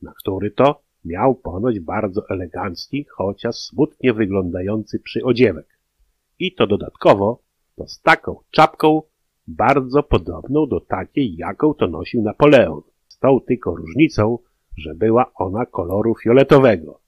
na 0.02 0.12
który 0.12 0.50
to 0.50 0.83
miał 1.04 1.34
ponoć 1.34 1.80
bardzo 1.80 2.22
elegancki, 2.30 3.04
chociaż 3.04 3.56
smutnie 3.56 4.12
wyglądający 4.12 4.98
przyodziewek. 4.98 5.78
I 6.38 6.54
to 6.54 6.66
dodatkowo, 6.66 7.42
to 7.76 7.86
z 7.86 8.00
taką 8.00 8.36
czapką, 8.50 9.02
bardzo 9.46 10.02
podobną 10.02 10.66
do 10.66 10.80
takiej, 10.80 11.36
jaką 11.36 11.74
to 11.74 11.86
nosił 11.86 12.22
Napoleon, 12.22 12.80
z 13.08 13.18
tą 13.18 13.40
tylko 13.40 13.76
różnicą, 13.76 14.38
że 14.76 14.94
była 14.94 15.32
ona 15.34 15.66
koloru 15.66 16.14
fioletowego 16.14 17.00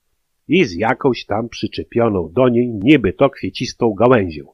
i 0.47 0.65
z 0.65 0.73
jakąś 0.73 1.25
tam 1.25 1.49
przyczepioną 1.49 2.31
do 2.33 2.49
niej 2.49 2.69
niby 2.69 3.13
to 3.13 3.29
kwiecistą 3.29 3.93
gałęzią, 3.93 4.45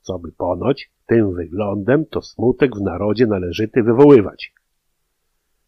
co 0.00 0.18
by 0.18 0.32
ponoć 0.32 0.90
tym 1.06 1.34
wyglądem 1.34 2.06
to 2.06 2.22
smutek 2.22 2.76
w 2.76 2.80
narodzie 2.80 3.26
należyty 3.26 3.82
wywoływać. 3.82 4.52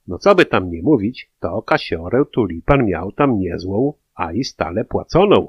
No 0.09 0.19
co 0.19 0.35
by 0.35 0.47
tam 0.47 0.70
nie 0.70 0.83
mówić, 0.83 1.31
to 1.41 1.62
kasiorę 1.62 2.25
tulipan 2.33 2.87
miał 2.87 3.12
tam 3.12 3.39
niezłą, 3.39 3.93
a 4.15 4.33
i 4.33 4.45
stale 4.45 4.85
płaconą. 4.85 5.49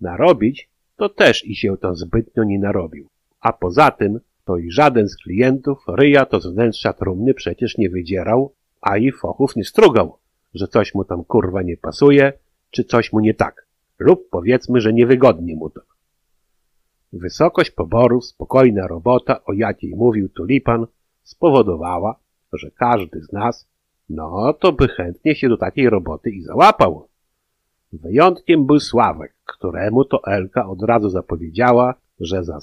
Narobić 0.00 0.70
to 0.96 1.08
też 1.08 1.46
i 1.46 1.56
się 1.56 1.76
to 1.76 1.94
zbytnio 1.94 2.44
nie 2.44 2.58
narobił. 2.58 3.08
A 3.40 3.52
poza 3.52 3.90
tym, 3.90 4.20
to 4.44 4.56
i 4.56 4.70
żaden 4.70 5.08
z 5.08 5.16
klientów 5.16 5.78
ryja 5.88 6.26
to 6.26 6.40
z 6.40 6.46
wnętrza 6.46 6.92
trumny 6.92 7.34
przecież 7.34 7.78
nie 7.78 7.90
wydzierał, 7.90 8.54
a 8.80 8.96
i 8.96 9.12
fochów 9.12 9.56
nie 9.56 9.64
strugał, 9.64 10.18
że 10.54 10.68
coś 10.68 10.94
mu 10.94 11.04
tam 11.04 11.24
kurwa 11.24 11.62
nie 11.62 11.76
pasuje, 11.76 12.32
czy 12.70 12.84
coś 12.84 13.12
mu 13.12 13.20
nie 13.20 13.34
tak, 13.34 13.66
lub 13.98 14.30
powiedzmy, 14.30 14.80
że 14.80 14.92
niewygodnie 14.92 15.56
mu 15.56 15.70
to. 15.70 15.80
Wysokość 17.12 17.70
poborów, 17.70 18.24
spokojna 18.24 18.86
robota, 18.86 19.44
o 19.44 19.52
jakiej 19.52 19.96
mówił 19.96 20.28
Tulipan, 20.28 20.86
spowodowała, 21.22 22.18
że 22.52 22.70
każdy 22.70 23.22
z 23.22 23.32
nas, 23.32 23.68
no 24.08 24.52
to 24.52 24.72
by 24.72 24.88
chętnie 24.88 25.34
się 25.34 25.48
do 25.48 25.56
takiej 25.56 25.90
roboty 25.90 26.30
i 26.30 26.42
załapał. 26.42 27.08
Wyjątkiem 27.92 28.66
był 28.66 28.80
Sławek, 28.80 29.34
któremu 29.44 30.04
to 30.04 30.20
Elka 30.26 30.68
od 30.68 30.82
razu 30.82 31.10
zapowiedziała, 31.10 31.94
że 32.20 32.44
za 32.44 32.58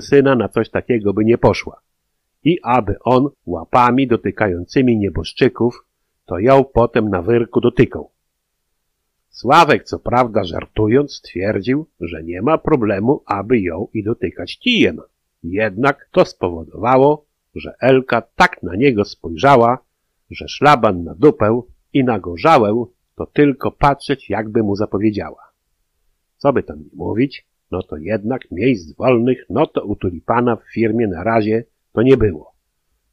syna 0.00 0.34
na 0.34 0.48
coś 0.48 0.70
takiego 0.70 1.12
by 1.12 1.24
nie 1.24 1.38
poszła. 1.38 1.80
I 2.44 2.58
aby 2.62 2.96
on 3.04 3.28
łapami 3.46 4.06
dotykającymi 4.06 4.98
nieboszczyków, 4.98 5.84
to 6.26 6.38
ją 6.38 6.64
potem 6.64 7.08
na 7.08 7.22
wyrku 7.22 7.60
dotykał. 7.60 8.10
Sławek 9.30 9.84
co 9.84 9.98
prawda 9.98 10.44
żartując 10.44 11.12
stwierdził, 11.12 11.86
że 12.00 12.22
nie 12.22 12.42
ma 12.42 12.58
problemu, 12.58 13.22
aby 13.26 13.60
ją 13.60 13.88
i 13.94 14.04
dotykać 14.04 14.58
kijem. 14.58 15.00
Jednak 15.42 16.08
to 16.12 16.24
spowodowało, 16.24 17.24
że 17.54 17.74
Elka 17.80 18.22
tak 18.36 18.62
na 18.62 18.76
niego 18.76 19.04
spojrzała, 19.04 19.78
że 20.30 20.48
szlaban 20.48 21.04
na 21.04 21.14
dupę 21.14 21.62
i 21.92 22.04
na 22.04 22.18
gorzałę 22.18 22.84
to 23.14 23.26
tylko 23.26 23.70
patrzeć, 23.70 24.30
jakby 24.30 24.62
mu 24.62 24.76
zapowiedziała. 24.76 25.50
Co 26.36 26.52
by 26.52 26.62
tam 26.62 26.78
nie 26.78 26.90
mówić, 26.94 27.46
no 27.70 27.82
to 27.82 27.96
jednak 27.96 28.50
miejsc 28.50 28.96
wolnych, 28.96 29.44
no 29.50 29.66
to 29.66 29.84
u 29.84 29.96
tulipana 29.96 30.56
w 30.56 30.72
firmie 30.74 31.08
na 31.08 31.24
razie 31.24 31.64
to 31.92 32.02
nie 32.02 32.16
było. 32.16 32.52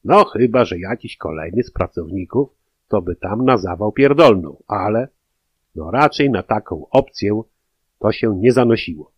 No 0.04 0.26
chyba, 0.26 0.66
że 0.66 0.80
jakiś 0.80 1.18
kolejny 1.18 1.64
z 1.64 1.72
pracowników 1.72 2.50
to 2.88 3.02
by 3.02 3.16
tam 3.16 3.46
na 3.46 3.58
zawał 3.58 3.92
pierdolną, 3.92 4.64
ale 4.68 5.08
no 5.76 5.92
raczej 5.92 6.30
na 6.30 6.44
taką 6.44 6.90
opcję 6.90 7.42
to 8.00 8.12
się 8.12 8.36
nie 8.36 8.52
zanosiło. 8.52 9.12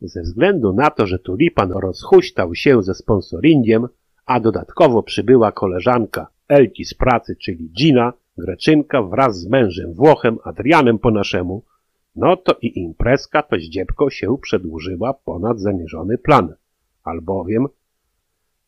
Ze 0.00 0.22
względu 0.22 0.72
na 0.72 0.90
to, 0.90 1.06
że 1.06 1.18
tulipan 1.18 1.72
rozhuśtał 1.72 2.54
się 2.54 2.82
ze 2.82 2.94
sponsoringiem, 2.94 3.88
a 4.26 4.40
dodatkowo 4.40 5.02
przybyła 5.02 5.52
koleżanka 5.52 6.26
Elki 6.48 6.84
z 6.84 6.94
pracy, 6.94 7.36
czyli 7.36 7.70
Gina, 7.70 8.12
Greczynka 8.38 9.02
wraz 9.02 9.40
z 9.40 9.48
mężem 9.48 9.94
Włochem, 9.94 10.38
Adrianem 10.44 10.98
po 10.98 11.10
naszemu, 11.10 11.62
no 12.16 12.36
to 12.36 12.56
i 12.62 12.78
imprezka 12.78 13.42
to 13.42 13.56
zdziebko 13.56 14.10
się 14.10 14.38
przedłużyła 14.42 15.14
ponad 15.14 15.60
zamierzony 15.60 16.18
plan, 16.18 16.54
albowiem 17.04 17.66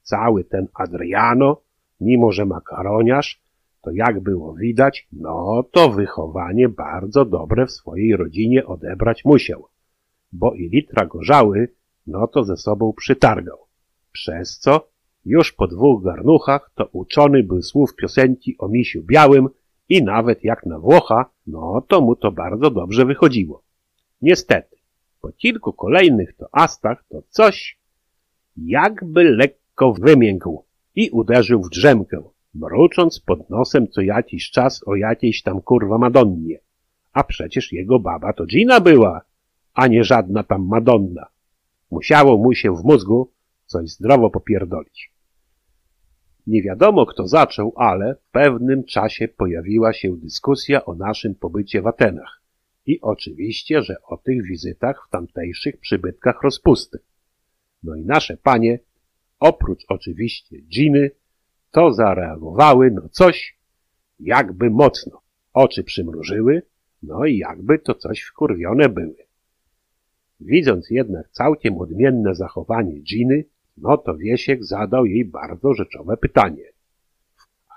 cały 0.03 0.45
ten 0.45 0.69
Adriano, 0.75 1.61
mimo 2.01 2.33
że 2.33 2.45
makaroniarz, 2.45 3.43
to 3.83 3.91
jak 3.91 4.21
było 4.21 4.55
widać, 4.55 5.09
no 5.13 5.65
to 5.73 5.91
wychowanie 5.91 6.69
bardzo 6.69 7.25
dobre 7.25 7.67
w 7.67 7.73
swojej 7.73 8.17
rodzinie 8.17 8.67
odebrać 8.67 9.25
musiał, 9.25 9.69
bo 10.33 10.55
i 10.55 10.69
litra 10.69 11.07
gorzały, 11.07 11.69
no 12.07 12.27
to 12.27 12.45
ze 12.45 12.57
sobą 12.57 12.93
przytargał, 12.93 13.59
przez 14.13 14.59
co 14.59 14.94
już 15.25 15.53
po 15.53 15.67
dwóch 15.67 16.05
garnuchach 16.05 16.71
to 16.75 16.89
uczony 16.93 17.43
był 17.43 17.63
słów 17.63 17.95
piosenki 17.97 18.59
o 18.59 18.69
misiu 18.69 19.03
białym 19.03 19.49
i 19.89 20.03
nawet 20.03 20.45
jak 20.45 20.67
na 20.67 20.79
Włocha, 20.79 21.31
no 21.47 21.85
to 21.89 22.01
mu 22.01 22.17
to 22.17 22.33
bardzo 22.33 22.71
dobrze 22.71 23.05
wychodziło. 23.05 23.63
Niestety, 24.23 24.77
po 25.21 25.33
kilku 25.33 25.73
kolejnych 25.73 26.37
toastach 26.37 27.05
to 27.09 27.23
coś 27.29 27.79
jakby 28.57 29.25
lekko 29.25 29.93
wymiękł 29.93 30.65
i 30.95 31.11
uderzył 31.11 31.63
w 31.63 31.71
drzemkę, 31.71 32.23
mrucząc 32.55 33.21
pod 33.21 33.51
nosem 33.51 33.89
co 33.89 34.01
jakiś 34.01 34.51
czas 34.51 34.81
o 34.87 34.97
jakiejś 34.97 35.43
tam 35.43 35.61
kurwa 35.61 35.99
Madonnie. 35.99 36.59
A 37.13 37.25
przecież 37.25 37.73
jego 37.73 37.99
baba 37.99 38.33
to 38.33 38.47
Gina 38.47 38.81
była, 38.81 39.21
a 39.75 39.87
nie 39.87 40.05
żadna 40.05 40.43
tam 40.43 40.67
Madonna. 40.67 41.27
Musiało 41.91 42.39
mu 42.39 42.55
się 42.55 42.77
w 42.77 42.85
mózgu 42.85 43.31
coś 43.67 43.91
zdrowo 43.91 44.31
popierdolić. 44.31 45.14
Nie 46.47 46.63
wiadomo 46.63 47.07
kto 47.07 47.29
zaczął, 47.29 47.73
ale 47.77 48.15
w 48.15 48.31
pewnym 48.31 48.85
czasie 48.85 49.29
pojawiła 49.29 49.93
się 49.93 50.17
dyskusja 50.17 50.85
o 50.85 50.95
naszym 50.95 51.35
pobycie 51.35 51.83
w 51.83 51.87
Atenach 51.87 52.45
i 52.87 53.01
oczywiście, 53.01 53.83
że 53.83 54.03
o 54.03 54.17
tych 54.17 54.43
wizytach 54.43 55.07
w 55.07 55.11
tamtejszych 55.11 55.77
przybytkach 55.77 56.43
rozpusty. 56.43 56.99
No 57.83 57.97
i 57.97 58.05
nasze 58.05 58.37
panie, 58.37 58.79
oprócz 59.41 59.85
oczywiście 59.89 60.61
Giny, 60.61 61.11
to 61.71 61.93
zareagowały 61.93 62.91
no 62.91 63.09
coś 63.09 63.59
jakby 64.21 64.71
mocno. 64.71 65.21
Oczy 65.53 65.85
przymrużyły, 65.85 66.63
no 67.03 67.25
i 67.25 67.39
jakby 67.39 67.79
to 67.79 67.95
coś 67.95 68.23
wkurwione 68.23 68.89
były. 68.89 69.17
Widząc 70.41 70.91
jednak 70.91 71.31
całkiem 71.31 71.79
odmienne 71.79 72.35
zachowanie 72.35 73.01
Giny, 73.01 73.45
no 73.77 73.97
to 73.97 74.17
Wiesiek 74.17 74.65
zadał 74.65 75.07
jej 75.07 75.25
bardzo 75.25 75.75
rzeczowe 75.75 76.17
pytanie. 76.17 76.65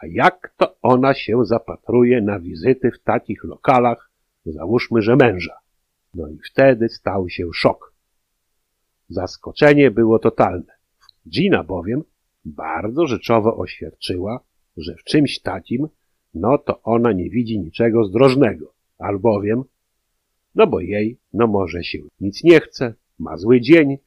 A 0.02 0.08
jak 0.08 0.54
to 0.58 0.78
ona 0.82 1.14
się 1.14 1.46
zapatruje 1.46 2.22
na 2.22 2.40
wizyty 2.40 2.92
w 2.92 3.04
takich 3.04 3.44
lokalach, 3.44 4.12
załóżmy, 4.46 5.02
że 5.02 5.16
męża? 5.16 5.58
No 6.14 6.30
i 6.30 6.40
wtedy 6.52 6.90
stał 6.90 7.30
się 7.30 7.50
szok. 7.54 7.94
Zaskoczenie 9.10 9.92
było 9.92 10.20
totalne. 10.20 10.74
Gina 11.30 11.64
bowiem 11.64 12.04
bardzo 12.46 13.08
rzeczowo 13.08 13.58
oświadczyła, 13.58 14.40
że 14.78 14.96
w 14.96 15.04
czymś 15.04 15.40
takim, 15.40 15.88
no 16.34 16.58
to 16.58 16.82
ona 16.84 17.12
nie 17.12 17.30
widzi 17.30 17.60
niczego 17.60 18.04
zdrożnego, 18.06 18.74
albowiem, 18.98 19.64
no 20.56 20.68
bo 20.68 20.80
jej, 20.80 21.20
no 21.34 21.48
może 21.48 21.84
się 21.84 22.00
nic 22.20 22.44
nie 22.44 22.60
chce, 22.60 22.94
ma 23.20 23.38
zły 23.38 23.62
dzień, 23.62 23.98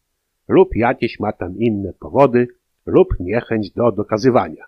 lub 0.50 0.76
jakieś 0.76 1.20
ma 1.20 1.32
tam 1.32 1.58
inne 1.58 1.92
powody, 1.92 2.48
lub 2.86 3.20
niechęć 3.20 3.70
do 3.70 3.92
dokazywania. 3.92 4.64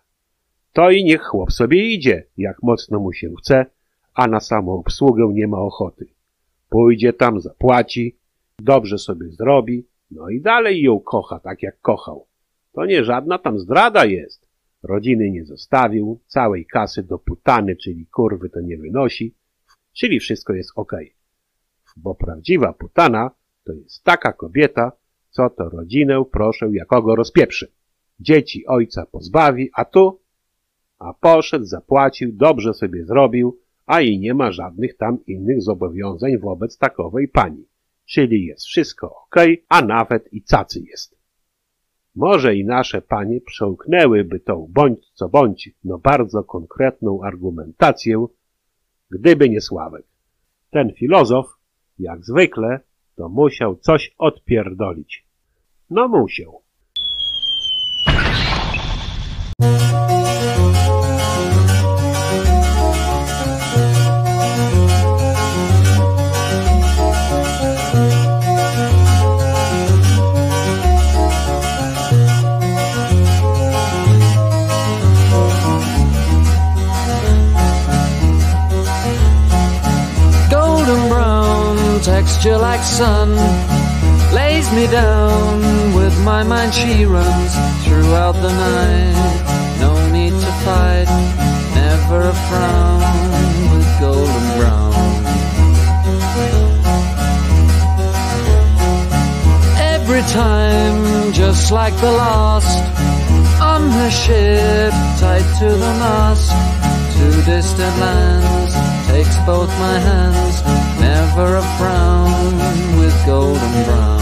To 0.73 0.91
i 0.91 1.05
niech 1.05 1.23
chłop 1.23 1.53
sobie 1.53 1.89
idzie, 1.95 2.27
jak 2.37 2.63
mocno 2.63 3.01
mu 3.01 3.13
się 3.13 3.31
chce, 3.39 3.67
a 4.15 4.27
na 4.27 4.41
samą 4.41 4.73
obsługę 4.73 5.31
nie 5.33 5.49
ma 5.49 5.59
ochoty. 5.59 6.07
Pójdzie 6.69 7.13
tam, 7.13 7.41
zapłaci, 7.41 8.17
dobrze 8.59 8.99
sobie 8.99 9.29
zrobi, 9.29 9.87
no 10.11 10.29
i 10.29 10.41
dalej 10.41 10.83
ją 10.83 11.01
kocha, 11.01 11.41
tak 11.41 11.63
jak 11.63 11.81
kochał. 11.81 12.27
To 12.73 12.87
nie 12.87 13.05
żadna 13.05 13.39
tam 13.39 13.59
zdrada 13.59 14.05
jest. 14.05 14.49
Rodziny 14.83 15.31
nie 15.31 15.45
zostawił, 15.45 16.21
całej 16.27 16.67
kasy 16.67 17.03
do 17.03 17.19
putany, 17.19 17.77
czyli 17.77 18.07
kurwy 18.07 18.51
to 18.51 18.61
nie 18.61 18.79
wynosi, 18.79 19.35
czyli 19.93 20.21
wszystko 20.21 20.53
jest 20.53 20.71
ok. 20.75 20.93
Bo 21.97 22.15
prawdziwa 22.15 22.73
putana 22.73 23.31
to 23.65 23.73
jest 23.73 24.05
taka 24.05 24.33
kobieta, 24.33 24.93
co 25.33 25.51
to 25.51 25.69
rodzinę 25.69 26.25
proszę 26.33 26.71
jakogo 26.73 27.17
rozpieprzy. 27.17 27.73
Dzieci 28.21 28.67
ojca 28.67 29.07
pozbawi, 29.07 29.71
a 29.75 29.85
tu? 29.85 30.21
A 30.99 31.15
poszedł, 31.15 31.65
zapłacił, 31.65 32.33
dobrze 32.33 32.75
sobie 32.75 33.05
zrobił, 33.05 33.59
a 33.87 34.01
i 34.01 34.19
nie 34.19 34.35
ma 34.35 34.53
żadnych 34.53 34.97
tam 34.97 35.19
innych 35.27 35.63
zobowiązań 35.63 36.39
wobec 36.39 36.79
takowej 36.79 37.29
pani. 37.29 37.65
Czyli 38.07 38.47
jest 38.47 38.65
wszystko 38.65 39.15
ok, 39.15 39.37
a 39.69 39.83
nawet 39.83 40.33
i 40.33 40.43
cacy 40.43 40.81
jest. 40.91 41.17
Może 42.15 42.57
i 42.57 42.65
nasze 42.65 43.03
panie 43.03 43.41
przełknęłyby 43.41 44.41
tą 44.41 44.67
bądź 44.71 45.11
co 45.15 45.29
bądź, 45.29 45.71
no 45.85 45.99
bardzo 45.99 46.45
konkretną 46.45 47.23
argumentację, 47.23 48.27
gdyby 49.11 49.49
nie 49.49 49.61
Sławek. 49.61 50.07
Ten 50.71 50.93
filozof, 50.93 51.47
jak 51.99 52.25
zwykle, 52.25 52.81
to 53.17 53.29
musiał 53.29 53.77
coś 53.77 54.15
odpierdolić. 54.19 55.22
No 55.93 56.09
musiał. 56.09 56.63
golden 80.51 81.09
brown 81.09 82.01
texture 82.01 82.57
like 82.57 82.83
sun 82.83 83.82
me 84.75 84.87
down 84.87 85.95
with 85.95 86.17
my 86.25 86.43
mind. 86.43 86.73
She 86.73 87.05
runs 87.05 87.53
throughout 87.85 88.33
the 88.33 88.53
night. 88.53 89.81
No 89.81 89.93
need 90.11 90.33
to 90.33 90.53
fight 90.65 91.09
never 91.75 92.21
a 92.29 92.37
frown 92.49 93.01
with 93.73 93.89
golden 94.01 94.47
brown. 94.59 94.95
Every 99.95 100.23
time 100.33 101.33
just 101.33 101.71
like 101.73 101.95
the 101.97 102.13
last 102.13 102.79
on 103.61 103.91
her 103.91 104.11
ship 104.11 104.93
tied 105.21 105.49
to 105.61 105.69
the 105.85 105.93
mast. 106.03 106.51
To 107.17 107.29
distant 107.45 107.97
lands 108.01 108.75
takes 109.09 109.37
both 109.47 109.71
my 109.79 109.99
hands. 109.99 110.57
Never 110.99 111.57
a 111.57 111.67
frown 111.79 112.55
with 112.99 113.15
golden 113.27 113.85
brown 113.85 114.22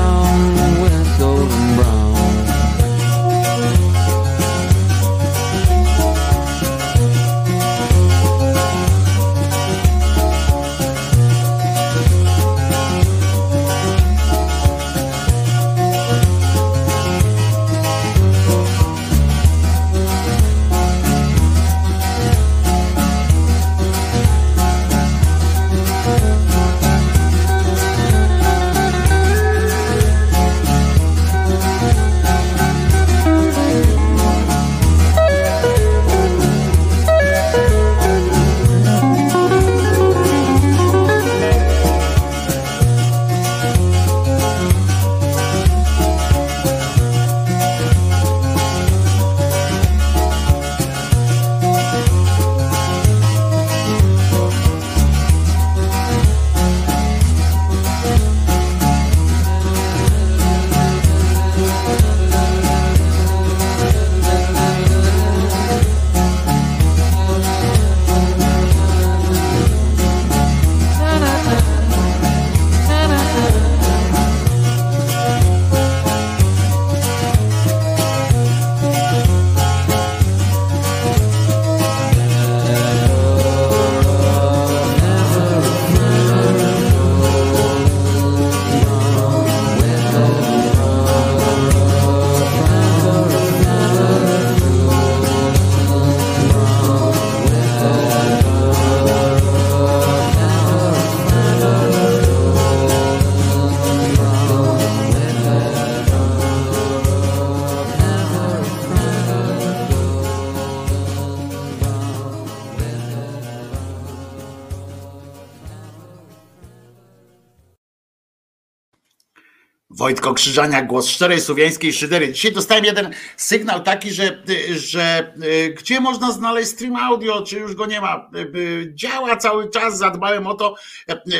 Wojtko 120.11 120.33
Krzyżania, 120.33 120.81
głos 120.81 121.07
szczerej 121.07 121.41
słowiańskiej 121.41 121.93
szydery. 121.93 122.33
Dzisiaj 122.33 122.51
dostałem 122.51 122.85
jeden 122.85 123.09
sygnał 123.37 123.83
taki, 123.83 124.11
że, 124.11 124.43
że 124.69 125.33
y, 125.43 125.75
gdzie 125.77 125.99
można 125.99 126.31
znaleźć 126.31 126.69
stream 126.71 126.95
audio, 126.95 127.41
czy 127.41 127.59
już 127.59 127.75
go 127.75 127.85
nie 127.85 128.01
ma. 128.01 128.29
Y, 128.55 128.91
Działa 128.95 129.35
cały 129.37 129.69
czas, 129.69 129.97
zadbałem 129.97 130.47
o 130.47 130.53
to, 130.53 130.75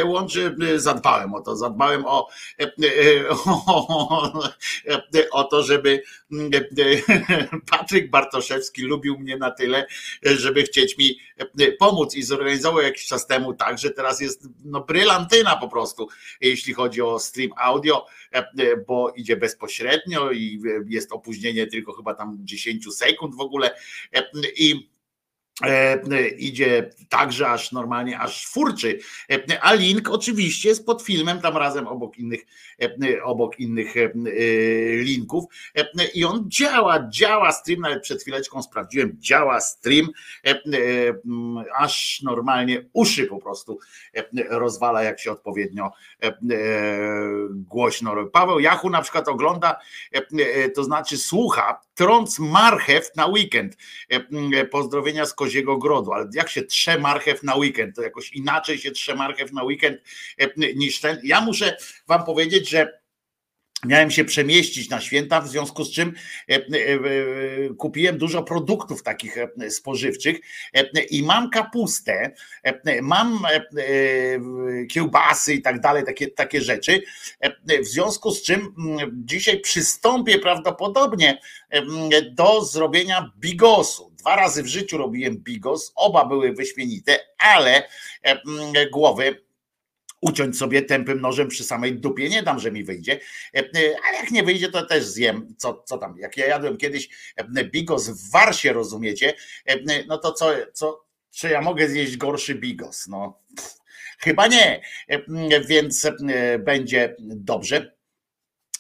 łączy, 0.05 0.55
y, 0.63 0.79
zadbałem 0.79 1.33
o 1.33 1.41
to, 1.41 1.55
zadbałem 1.55 2.05
o, 2.05 2.27
o, 3.67 4.33
o 5.31 5.43
to, 5.43 5.63
żeby 5.63 6.03
Patryk 7.71 8.09
Bartoszewski 8.09 8.81
lubił 8.81 9.19
mnie 9.19 9.37
na 9.37 9.51
tyle, 9.51 9.85
żeby 10.23 10.63
chcieć 10.63 10.97
mi 10.97 11.19
pomóc 11.79 12.15
i 12.15 12.23
zorganizował 12.23 12.81
jakiś 12.81 13.05
czas 13.05 13.27
temu 13.27 13.53
tak, 13.53 13.77
że 13.77 13.89
teraz 13.89 14.21
jest 14.21 14.47
no, 14.65 14.81
brylantyna 14.81 15.55
po 15.55 15.67
prostu, 15.67 16.07
jeśli 16.41 16.73
chodzi 16.73 17.01
o 17.01 17.19
stream 17.19 17.51
audio 17.57 18.05
bo 18.87 19.13
idzie 19.15 19.37
bezpośrednio 19.37 20.31
i 20.31 20.61
jest 20.89 21.11
opóźnienie 21.11 21.67
tylko 21.67 21.93
chyba 21.93 22.13
tam 22.13 22.37
10 22.39 22.95
sekund 22.95 23.35
w 23.35 23.41
ogóle 23.41 23.75
i 24.55 24.90
idzie 26.37 26.89
także 27.09 27.49
aż 27.49 27.71
normalnie, 27.71 28.19
aż 28.19 28.47
furczy. 28.47 28.99
A 29.61 29.73
link 29.73 30.09
oczywiście 30.09 30.69
jest 30.69 30.85
pod 30.85 31.01
filmem, 31.01 31.41
tam 31.41 31.57
razem 31.57 31.87
obok 31.87 32.17
innych, 32.17 32.41
obok 33.23 33.59
innych 33.59 33.93
linków. 35.03 35.45
I 36.13 36.25
on 36.25 36.45
działa, 36.47 37.07
działa 37.09 37.51
stream, 37.51 37.81
nawet 37.81 38.03
przed 38.03 38.21
chwileczką 38.21 38.63
sprawdziłem, 38.63 39.17
działa 39.19 39.59
stream, 39.59 40.09
aż 41.75 42.21
normalnie 42.23 42.85
uszy 42.93 43.27
po 43.27 43.39
prostu 43.39 43.79
rozwala, 44.49 45.03
jak 45.03 45.19
się 45.19 45.31
odpowiednio 45.31 45.91
głośno. 47.51 48.15
Paweł 48.31 48.59
Jachu 48.59 48.89
na 48.89 49.01
przykład 49.01 49.27
ogląda, 49.27 49.79
to 50.75 50.83
znaczy 50.83 51.17
słucha, 51.17 51.81
trąc 52.01 52.39
marchew 52.39 53.15
na 53.15 53.25
weekend. 53.25 53.77
Pozdrowienia 54.71 55.25
z 55.25 55.33
Koziego 55.33 55.77
Grodu, 55.77 56.13
ale 56.13 56.29
jak 56.33 56.49
się 56.49 56.61
trze 56.61 56.99
marchew 56.99 57.43
na 57.43 57.55
weekend, 57.55 57.95
to 57.95 58.01
jakoś 58.01 58.31
inaczej 58.31 58.77
się 58.77 58.91
trze 58.91 59.15
marchew 59.15 59.51
na 59.51 59.63
weekend 59.63 60.01
niż 60.75 60.99
ten. 60.99 61.21
Ja 61.23 61.41
muszę 61.41 61.77
wam 62.07 62.23
powiedzieć, 62.23 62.69
że 62.69 63.00
Miałem 63.85 64.11
się 64.11 64.25
przemieścić 64.25 64.89
na 64.89 65.01
święta, 65.01 65.41
w 65.41 65.47
związku 65.47 65.83
z 65.83 65.91
czym 65.91 66.13
kupiłem 67.77 68.17
dużo 68.17 68.43
produktów 68.43 69.03
takich 69.03 69.35
spożywczych 69.69 70.39
i 71.09 71.23
mam 71.23 71.49
kapustę, 71.49 72.31
mam 73.01 73.39
kiełbasy 74.89 75.53
i 75.53 75.61
tak 75.61 75.79
dalej, 75.79 76.03
takie, 76.05 76.27
takie 76.27 76.61
rzeczy. 76.61 77.01
W 77.81 77.87
związku 77.87 78.31
z 78.31 78.43
czym 78.43 78.75
dzisiaj 79.11 79.59
przystąpię 79.59 80.39
prawdopodobnie 80.39 81.41
do 82.31 82.65
zrobienia 82.65 83.31
bigosu. 83.39 84.11
Dwa 84.17 84.35
razy 84.35 84.63
w 84.63 84.67
życiu 84.67 84.97
robiłem 84.97 85.37
bigos, 85.37 85.91
oba 85.95 86.25
były 86.25 86.53
wyśmienite, 86.53 87.19
ale 87.37 87.87
głowy 88.91 89.43
uciąć 90.21 90.57
sobie 90.57 90.81
tępym 90.81 91.21
nożem 91.21 91.47
przy 91.47 91.63
samej 91.63 91.99
dupie. 91.99 92.29
Nie 92.29 92.43
dam, 92.43 92.59
że 92.59 92.71
mi 92.71 92.83
wyjdzie, 92.83 93.19
ale 94.07 94.17
jak 94.17 94.31
nie 94.31 94.43
wyjdzie, 94.43 94.69
to 94.69 94.85
też 94.85 95.03
zjem. 95.03 95.55
Co, 95.57 95.83
co 95.85 95.97
tam? 95.97 96.17
Jak 96.17 96.37
ja 96.37 96.47
jadłem 96.47 96.77
kiedyś 96.77 97.09
bigos 97.71 98.09
w 98.09 98.31
warsie, 98.31 98.73
rozumiecie? 98.73 99.33
No 100.07 100.17
to 100.17 100.31
co, 100.31 100.51
co, 100.73 101.05
czy 101.31 101.49
ja 101.49 101.61
mogę 101.61 101.89
zjeść 101.89 102.17
gorszy 102.17 102.55
bigos? 102.55 103.07
No 103.07 103.41
chyba 104.19 104.47
nie, 104.47 104.81
więc 105.67 106.07
będzie 106.59 107.15
dobrze. 107.19 107.95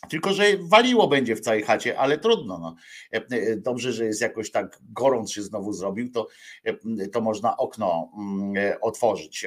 Tylko, 0.09 0.33
że 0.33 0.43
waliło 0.59 1.07
będzie 1.07 1.35
w 1.35 1.39
całej 1.39 1.63
chacie, 1.63 1.99
ale 1.99 2.17
trudno. 2.17 2.57
No. 2.57 2.75
E, 3.13 3.17
e, 3.17 3.55
Dobrze, 3.55 3.93
że 3.93 4.05
jest 4.05 4.21
jakoś 4.21 4.51
tak 4.51 4.79
gorąc 4.91 5.31
się 5.31 5.41
znowu 5.41 5.73
zrobił, 5.73 6.11
to, 6.11 6.27
e, 6.63 7.07
to 7.07 7.21
można 7.21 7.57
okno 7.57 8.11
mm, 8.17 8.73
otworzyć. 8.81 9.45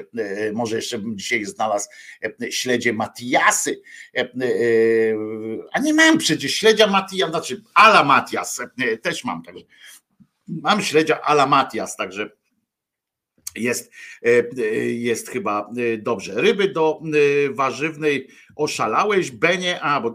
Może 0.52 0.76
jeszcze 0.76 0.99
bym 0.99 1.18
dzisiaj 1.18 1.44
znalazł 1.44 1.89
śledzie 2.50 2.92
Matiasy. 2.92 3.83
A 5.73 5.78
nie 5.78 5.94
mam 5.94 6.18
przecież 6.18 6.55
śledzia 6.55 6.86
Matias, 6.86 7.31
znaczy 7.31 7.62
Ala 7.74 8.05
Matias 8.05 8.60
też 9.02 9.24
mam. 9.24 9.42
Także 9.42 9.65
mam 10.49 10.83
śledzia 10.83 11.20
Ala 11.20 11.47
Matias, 11.47 11.97
także 11.97 12.31
jest, 13.57 13.92
jest 14.86 15.28
chyba 15.28 15.70
dobrze. 15.99 16.34
Ryby 16.34 16.68
do 16.68 17.00
warzywnej 17.50 18.28
oszalałeś, 18.57 19.31
Benie, 19.31 19.81
a 19.81 20.00
bo 20.00 20.15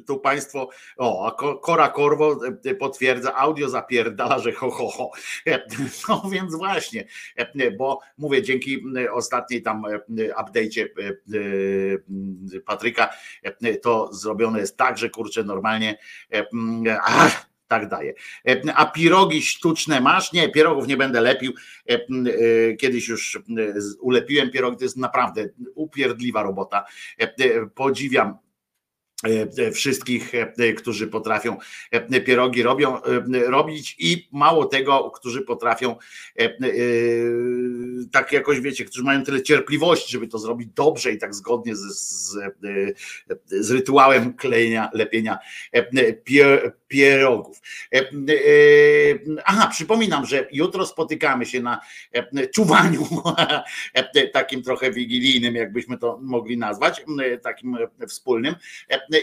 tu 0.00 0.20
państwo, 0.20 0.68
o, 0.96 1.26
a 1.26 1.30
Ko- 1.30 1.58
Kora 1.58 1.88
Korwo 1.88 2.40
e, 2.64 2.74
potwierdza, 2.74 3.34
audio 3.34 3.68
zapierdala, 3.68 4.38
że 4.38 4.52
ho, 4.52 4.70
ho, 4.70 4.88
ho. 4.88 5.10
E, 5.46 5.66
No 6.08 6.22
więc 6.32 6.56
właśnie, 6.56 7.04
e, 7.36 7.70
bo 7.70 8.00
mówię, 8.18 8.42
dzięki 8.42 8.84
ostatniej 9.12 9.62
tam 9.62 9.82
update'cie 10.38 10.88
Patryka, 12.66 13.10
to 13.82 14.12
zrobione 14.12 14.60
jest 14.60 14.76
tak, 14.76 14.98
że 14.98 15.10
kurczę, 15.10 15.44
normalnie 15.44 15.98
ach, 17.02 17.46
tak 17.68 17.88
daje. 17.88 18.14
A 18.74 18.86
pirogi 18.86 19.42
sztuczne 19.42 20.00
masz? 20.00 20.32
Nie, 20.32 20.48
pierogów 20.48 20.86
nie 20.86 20.96
będę 20.96 21.20
lepił. 21.20 21.52
Kiedyś 22.80 23.08
już 23.08 23.38
ulepiłem 24.00 24.50
pierogi, 24.50 24.76
to 24.76 24.84
jest 24.84 24.96
naprawdę 24.96 25.48
upierdliwa 25.74 26.42
robota. 26.42 26.84
Podziwiam 27.74 28.38
wszystkich, 29.72 30.34
e, 30.34 30.52
e, 30.58 30.72
którzy 30.72 31.06
potrafią 31.06 31.56
e, 31.90 32.20
pierogi 32.20 32.62
robią, 32.62 33.02
e, 33.02 33.22
robić 33.50 33.96
i 33.98 34.28
mało 34.32 34.64
tego, 34.64 35.10
którzy 35.10 35.42
potrafią 35.42 35.96
e, 36.38 36.44
e, 36.44 36.50
tak 38.12 38.32
jakoś 38.32 38.60
wiecie, 38.60 38.84
którzy 38.84 39.02
mają 39.02 39.24
tyle 39.24 39.42
cierpliwości, 39.42 40.12
żeby 40.12 40.28
to 40.28 40.38
zrobić 40.38 40.68
dobrze 40.74 41.12
i 41.12 41.18
tak 41.18 41.34
zgodnie 41.34 41.76
z, 41.76 41.80
z, 41.80 42.36
e, 42.36 43.62
z 43.62 43.70
rytuałem 43.70 44.34
klejenia, 44.34 44.90
lepienia 44.94 45.38
e, 45.72 46.12
pier, 46.12 46.72
pierogów. 46.92 47.60
E, 47.94 47.98
e, 47.98 48.04
Aha, 49.44 49.68
przypominam, 49.72 50.26
że 50.26 50.48
jutro 50.52 50.86
spotykamy 50.86 51.46
się 51.46 51.62
na 51.62 51.80
e, 52.12 52.46
czuwaniu 52.46 53.06
e, 53.94 54.28
takim 54.28 54.62
trochę 54.62 54.90
wigilijnym, 54.90 55.54
jakbyśmy 55.54 55.98
to 55.98 56.18
mogli 56.22 56.58
nazwać, 56.58 57.04
e, 57.24 57.38
takim 57.38 57.76
e, 58.00 58.06
wspólnym. 58.06 58.54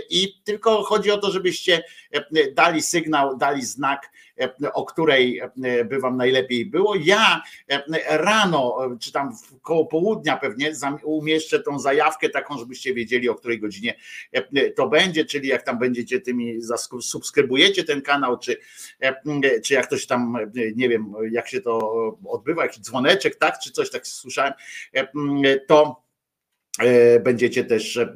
I 0.10 0.42
tylko 0.44 0.84
chodzi 0.84 1.12
o 1.12 1.18
to, 1.18 1.32
żebyście 1.32 1.84
e, 2.12 2.52
dali 2.52 2.82
sygnał, 2.82 3.38
dali 3.38 3.66
znak, 3.66 4.12
e, 4.40 4.74
o 4.74 4.86
której 4.86 5.40
e, 5.64 5.86
by 5.86 6.00
wam 6.00 6.18
najlepiej 6.18 6.66
było. 6.66 6.96
Ja 6.96 7.44
rano, 8.10 8.78
czy 9.02 9.12
tam 9.12 9.38
koło 9.62 9.86
południa 9.86 10.38
pewnie 10.38 10.72
umieszczę 11.04 11.60
tą 11.60 11.80
zajawkę 11.80 12.30
taką, 12.30 12.58
żebyście 12.58 12.94
wiedzieli, 12.94 13.30
o 13.30 13.36
której 13.36 13.60
godzinie 13.60 13.96
to 14.76 14.88
będzie, 14.88 15.26
czyli 15.26 15.48
jak 15.48 15.64
tam 15.64 15.80
będziecie 15.80 16.22
tymi, 16.22 16.60
subskrybujecie 17.02 17.84
ten 17.84 18.02
kanał, 18.02 18.38
czy, 18.38 18.58
czy 19.64 19.74
jak 19.74 19.88
ktoś 19.88 20.06
tam, 20.06 20.38
nie 20.76 20.90
wiem, 20.90 21.14
jak 21.32 21.48
się 21.48 21.62
to 21.62 21.80
odbywa, 22.28 22.64
jakiś 22.64 22.80
dzwoneczek, 22.80 23.36
tak, 23.36 23.60
czy 23.60 23.72
coś 23.72 23.92
tak 23.92 24.08
słyszałem, 24.08 24.54
to 25.68 26.09
będziecie 27.24 27.64
też, 27.64 27.98
e, 27.98 28.14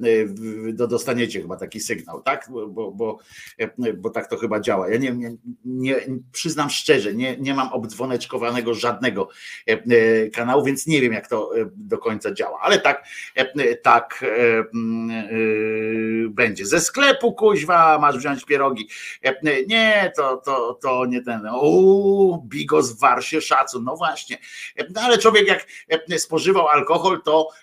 dostaniecie 0.73 1.41
chyba 1.41 1.56
taki 1.57 1.80
sygnał, 1.80 2.22
tak? 2.22 2.48
Bo, 2.69 2.91
bo, 2.91 3.19
e, 3.59 3.93
bo 3.93 4.09
tak 4.09 4.30
to 4.30 4.38
chyba 4.38 4.59
działa. 4.59 4.90
Ja 4.90 4.98
nie, 4.98 5.11
nie, 5.11 5.35
nie 5.65 5.95
przyznam 6.32 6.69
szczerze, 6.69 7.14
nie, 7.14 7.38
nie 7.38 7.53
mam 7.53 7.73
obdzwoneczkowanego 7.73 8.73
żadnego 8.73 9.30
e, 9.69 9.72
e, 9.72 10.30
kanału, 10.30 10.64
więc 10.64 10.88
nie 10.88 11.01
wiem, 11.01 11.14
jak 11.14 11.27
to 11.27 11.57
e, 11.57 11.69
do 11.75 11.98
końca 11.98 12.33
działa, 12.33 12.59
ale 12.61 12.80
tak, 12.80 13.07
e, 13.35 13.75
tak 13.75 14.23
e, 14.23 14.64
mm, 14.73 15.09
e, 15.11 16.30
będzie. 16.30 16.65
Ze 16.65 16.80
sklepu 16.80 17.33
kuźwa 17.33 17.99
masz 17.99 18.17
wziąć 18.17 18.45
pierogi. 18.45 18.88
E, 19.23 19.64
Nie, 19.67 20.11
to, 20.15 20.38
to, 20.38 20.80
to 20.82 21.06
nie 21.06 21.22
ten. 21.22 21.41
O, 21.51 22.43
bigos 22.45 22.91
w 22.91 22.99
warsie 22.99 23.41
szacun. 23.41 23.83
No 23.83 23.95
właśnie. 23.95 24.38
E, 24.75 24.85
No 24.95 25.01
ale 25.01 25.17
człowiek 25.17 25.48
jak 25.48 25.67
e, 26.09 26.19
spożywał 26.19 26.67
alkohol, 26.67 27.22
to 27.25 27.49
e, 27.49 27.62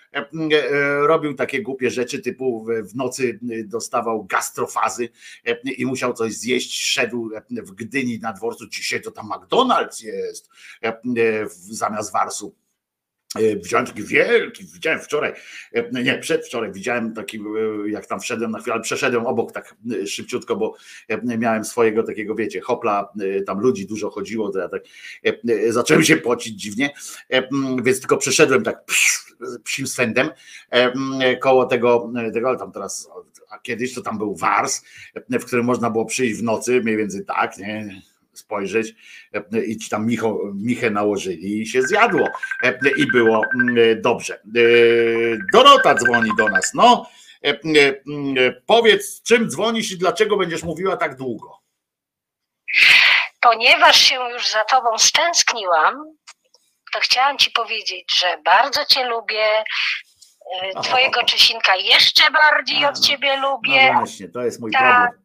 robił 1.01 1.33
takie 1.33 1.61
głupie 1.61 1.89
rzeczy, 1.89 2.19
typu 2.19 2.65
w, 2.65 2.95
nocy 2.95 3.39
e, 3.51 3.63
dostawał 3.63 4.25
gastrofazy 4.25 5.09
e, 5.45 5.61
i 5.61 5.85
musiał 5.85 6.13
coś 6.13 6.33
zjeść, 6.33 6.81
szedł 6.81 7.29
e, 7.35 7.61
w 7.61 7.71
Gdyni 7.71 8.19
na 8.19 8.33
dworcu, 8.33 8.67
dzisiaj 8.67 9.01
to 9.01 9.11
tam 9.11 9.29
McDonald's 9.29 10.03
jest 10.03 10.49
e, 10.83 10.87
e, 10.87 10.93
zamiast 11.49 12.13
warsu. 12.13 12.60
E, 13.35 13.55
Wziąłem 13.55 13.85
taki 13.85 14.03
wielki, 14.03 14.65
widziałem 14.73 14.99
wczoraj, 14.99 15.33
e, 15.73 16.03
nie, 16.03 16.17
przedwczoraj 16.17 16.71
widziałem 16.71 17.13
taki, 17.13 17.37
e, 17.37 17.89
jak 17.89 18.05
tam 18.05 18.19
wszedłem 18.19 18.51
na 18.51 18.59
chwilę, 18.59 18.73
ale 18.73 18.83
przeszedłem 18.83 19.25
obok 19.25 19.51
tak 19.51 19.75
szybciutko, 20.05 20.55
bo 20.55 20.75
miałem 21.23 21.65
swojego 21.65 22.03
takiego, 22.03 22.35
wiecie, 22.35 22.61
hopla, 22.61 23.13
tam 23.45 23.59
ludzi 23.59 23.87
dużo 23.87 24.09
chodziło, 24.09 24.49
to 24.49 24.59
ja 24.59 24.69
tak 24.69 24.83
zacząłem 25.69 26.03
się 26.03 26.17
pocić 26.17 26.61
dziwnie, 26.61 26.93
więc 27.83 27.99
tylko 27.99 28.17
przeszedłem 28.17 28.63
tak 28.63 28.83
psim 29.63 29.87
swędem 29.87 30.29
koło 31.41 31.65
tego, 31.65 32.11
tego, 32.33 32.49
ale 32.49 32.57
tam 32.57 32.71
teraz, 32.71 33.09
a 33.49 33.59
kiedyś 33.59 33.93
to 33.93 34.01
tam 34.01 34.17
był 34.17 34.35
wars, 34.35 34.81
w 35.29 35.45
którym 35.45 35.65
można 35.65 35.89
było 35.89 36.05
przyjść 36.05 36.39
w 36.39 36.43
nocy, 36.43 36.81
mniej 36.81 36.97
więcej 36.97 37.25
tak, 37.25 37.57
nie, 37.57 38.01
spojrzeć 38.41 38.95
e, 39.33 39.63
i 39.65 39.77
ci 39.77 39.89
tam 39.89 40.07
micho, 40.07 40.39
michę 40.55 40.89
nałożyli 40.89 41.61
i 41.61 41.67
się 41.67 41.81
zjadło 41.81 42.27
e, 42.63 42.79
i 42.97 43.07
było 43.07 43.43
mm, 43.53 44.01
dobrze. 44.01 44.33
E, 44.35 44.39
Dorota 45.53 45.95
dzwoni 45.95 46.31
do 46.37 46.49
nas, 46.49 46.71
no 46.73 47.09
e, 47.45 47.53
powiedz 48.65 49.21
czym 49.21 49.49
dzwonisz 49.49 49.91
i 49.91 49.97
dlaczego 49.97 50.37
będziesz 50.37 50.63
mówiła 50.63 50.97
tak 50.97 51.15
długo? 51.15 51.61
Ponieważ 53.41 54.01
się 54.01 54.15
już 54.15 54.47
za 54.51 54.65
tobą 54.65 54.97
stęskniłam, 54.97 55.95
to 56.93 56.99
chciałam 56.99 57.37
ci 57.37 57.51
powiedzieć, 57.51 58.19
że 58.19 58.37
bardzo 58.45 58.85
cię 58.85 59.05
lubię. 59.05 59.63
Twojego 60.83 61.23
Czesinka 61.23 61.75
jeszcze 61.75 62.31
bardziej 62.31 62.85
od 62.85 62.99
ciebie 62.99 63.37
lubię. 63.37 63.93
No 63.93 63.99
właśnie, 63.99 64.29
to 64.29 64.41
jest 64.41 64.59
mój 64.59 64.71
Tak. 64.71 64.81
problem. 64.81 65.20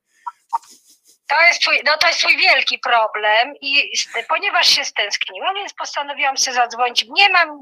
To 1.29 1.41
jest 1.41 1.63
twój, 1.63 1.81
no 1.87 1.97
to 1.97 2.07
jest 2.07 2.21
twój 2.21 2.37
wielki 2.37 2.79
problem 2.79 3.55
i 3.61 3.93
ponieważ 4.29 4.69
się 4.69 4.85
stęskniłam, 4.85 5.55
więc 5.55 5.75
postanowiłam 5.75 6.37
sobie 6.37 6.55
zadzwonić. 6.55 7.05
Nie 7.09 7.29
mam 7.29 7.61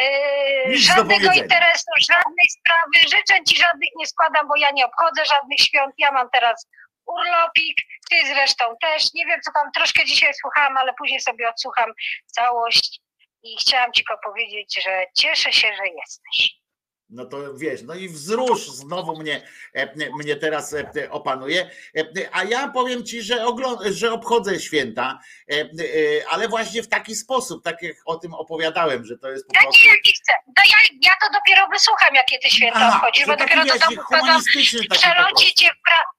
yy, 0.00 0.78
żadnego 0.78 1.32
interesu, 1.32 1.90
żadnej 1.98 2.48
sprawy, 2.48 3.16
życzeń 3.16 3.44
ci 3.44 3.56
żadnych 3.56 3.90
nie 3.96 4.06
składam, 4.06 4.48
bo 4.48 4.56
ja 4.56 4.70
nie 4.70 4.86
obchodzę 4.86 5.24
żadnych 5.24 5.58
świąt. 5.58 5.94
Ja 5.98 6.12
mam 6.12 6.30
teraz 6.30 6.66
urlopik, 7.06 7.76
ty 8.10 8.16
zresztą 8.26 8.64
też. 8.80 9.14
Nie 9.14 9.26
wiem, 9.26 9.40
co 9.40 9.52
tam 9.52 9.72
troszkę 9.72 10.04
dzisiaj 10.04 10.34
słuchałam, 10.34 10.76
ale 10.76 10.94
później 10.94 11.20
sobie 11.20 11.48
odsłucham 11.48 11.92
całość 12.26 13.00
i 13.42 13.56
chciałam 13.60 13.92
ci 13.92 14.04
tylko 14.04 14.22
powiedzieć, 14.24 14.82
że 14.84 15.04
cieszę 15.16 15.52
się, 15.52 15.68
że 15.76 15.86
jesteś. 15.86 16.58
No 17.10 17.24
to 17.24 17.54
wiesz, 17.54 17.82
no 17.82 17.94
i 17.94 18.08
wzrusz 18.08 18.66
znowu 18.70 19.16
mnie, 19.16 19.42
e, 19.74 20.08
mnie 20.18 20.36
teraz 20.36 20.74
e, 20.74 21.10
opanuje. 21.10 21.70
E, 21.96 22.04
A 22.32 22.44
ja 22.44 22.68
powiem 22.68 23.04
ci, 23.04 23.22
że, 23.22 23.46
oglą- 23.46 23.78
że 23.92 24.12
obchodzę 24.12 24.60
święta, 24.60 25.18
ale 26.30 26.48
właśnie 26.48 26.82
w 26.82 26.88
taki 26.88 27.14
sposób, 27.14 27.64
tak 27.64 27.82
jak 27.82 27.96
o 28.04 28.16
tym 28.16 28.34
opowiadałem, 28.34 29.04
że 29.04 29.18
to 29.18 29.30
jest 29.30 29.46
po 29.46 29.52
prostu. 29.62 29.84
nie 29.88 30.12
chcę. 30.12 30.32
No 30.46 30.62
ja, 30.66 30.96
ja 31.02 31.10
to 31.20 31.32
dopiero 31.38 31.68
wysłucham, 31.72 32.14
jakie 32.14 32.38
ty 32.38 32.50
święta 32.50 32.78
Aha, 32.80 32.96
obchodzisz, 32.96 33.26
bo 33.26 33.36
taki, 33.36 33.56
dopiero 33.56 33.78
do 33.78 33.86
domu 33.86 34.02
wpadam. 34.06 34.20
humanistyczny 34.26 34.78
W 34.78 34.82
taki 34.82 34.88
po 34.88 34.94
przelocie 34.94 35.22
prostu. 35.32 35.54
cię 35.56 35.68
w 35.68 35.82
pra... 35.84 36.17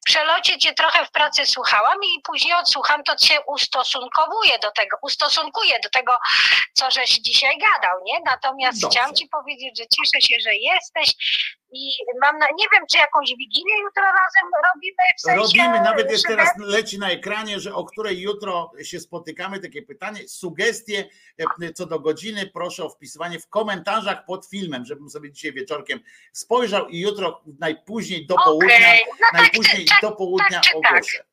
w 0.00 0.04
przelocie 0.04 0.58
cię 0.58 0.74
trochę 0.74 1.06
w 1.06 1.10
pracy 1.10 1.46
słuchałam 1.46 1.98
i 2.04 2.22
później 2.22 2.54
odsłucham, 2.54 3.04
to 3.04 3.18
się 3.18 3.34
ustosunkowuję 3.46 4.58
do 4.58 4.70
tego, 4.70 4.96
ustosunkuję 5.02 5.80
do 5.82 5.90
tego, 5.90 6.12
co 6.74 6.90
żeś 6.90 7.10
dzisiaj 7.10 7.58
gadał, 7.58 8.04
nie? 8.04 8.20
Natomiast 8.24 8.80
Dobrze. 8.80 8.98
chciałam 8.98 9.14
ci 9.14 9.28
powiedzieć, 9.28 9.78
że 9.78 9.84
cieszę 9.86 10.20
się, 10.28 10.36
że 10.44 10.54
jesteś 10.54 11.14
i 11.72 11.90
mam 12.20 12.38
na... 12.38 12.46
nie 12.46 12.66
wiem, 12.72 12.86
czy 12.90 12.98
jakąś 12.98 13.28
wigilię 13.28 13.80
jutro 13.82 14.02
razem 14.02 14.50
robimy, 14.74 14.96
w 15.18 15.20
sensie, 15.20 15.42
Robimy, 15.42 15.84
nawet 15.84 16.10
jest 16.10 16.26
teraz 16.26 16.48
leci 16.58 16.98
na 16.98 17.10
ekranie, 17.10 17.60
że 17.60 17.74
o 17.74 17.84
której 17.84 18.20
jutro 18.20 18.72
się 18.82 19.00
spotykamy, 19.00 19.60
takie 19.60 19.82
pytanie, 19.82 20.28
sugestie 20.28 21.08
e, 21.62 21.72
co 21.72 21.86
do 21.86 22.00
godziny, 22.00 22.50
proszę 22.54 22.84
o 22.84 22.90
wpisywanie 22.90 23.38
w 23.38 23.48
komentarzach 23.48 24.24
pod 24.24 24.46
filmem, 24.46 24.84
żebym 24.84 25.10
sobie 25.10 25.32
dzisiaj 25.32 25.52
wieczorkiem 25.52 26.00
spojrzał 26.32 26.88
i 26.88 27.00
jutro 27.00 27.42
najpóźniej 27.58 28.26
do 28.26 28.34
południa, 28.44 28.76
Okej, 28.76 29.00
no 29.08 29.26
tak, 29.32 29.40
najpóźniej 29.40 29.84
tak, 29.84 29.98
do 30.02 30.12
południa 30.12 30.50
tak 30.50 30.62
czy 30.62 30.70
tak. 30.70 30.92
ogłoszę. 30.92 31.29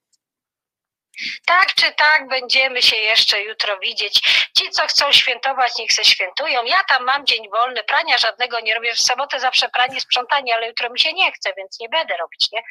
Tak 1.45 1.73
czy 1.75 1.91
tak, 1.91 2.27
będziemy 2.27 2.81
się 2.81 2.95
jeszcze 2.95 3.41
jutro 3.41 3.79
widzieć. 3.79 4.21
Ci, 4.57 4.69
co 4.69 4.87
chcą 4.87 5.11
świętować, 5.11 5.71
niech 5.79 5.91
se 5.91 6.05
świętują. 6.05 6.63
Ja 6.63 6.83
tam 6.89 7.03
mam 7.05 7.25
dzień 7.25 7.49
wolny, 7.49 7.83
prania 7.83 8.17
żadnego 8.17 8.59
nie 8.59 8.75
robię. 8.75 8.93
W 8.93 8.99
sobotę 9.01 9.39
zawsze 9.39 9.69
pranie, 9.69 10.01
sprzątanie, 10.01 10.55
ale 10.55 10.67
jutro 10.67 10.89
mi 10.89 10.99
się 10.99 11.13
nie 11.13 11.31
chce, 11.31 11.53
więc 11.57 11.79
nie 11.79 11.89
będę 11.89 12.17
robić, 12.17 12.51
nie? 12.51 12.61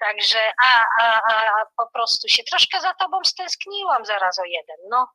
Także, 0.00 0.38
a, 0.64 0.84
a, 1.02 1.20
a, 1.32 1.52
po 1.76 1.86
prostu 1.94 2.28
się 2.28 2.42
troszkę 2.44 2.80
za 2.80 2.94
tobą 2.94 3.18
stęskniłam 3.24 4.04
zaraz 4.04 4.38
o 4.38 4.44
jeden. 4.44 4.76
No, 4.90 5.06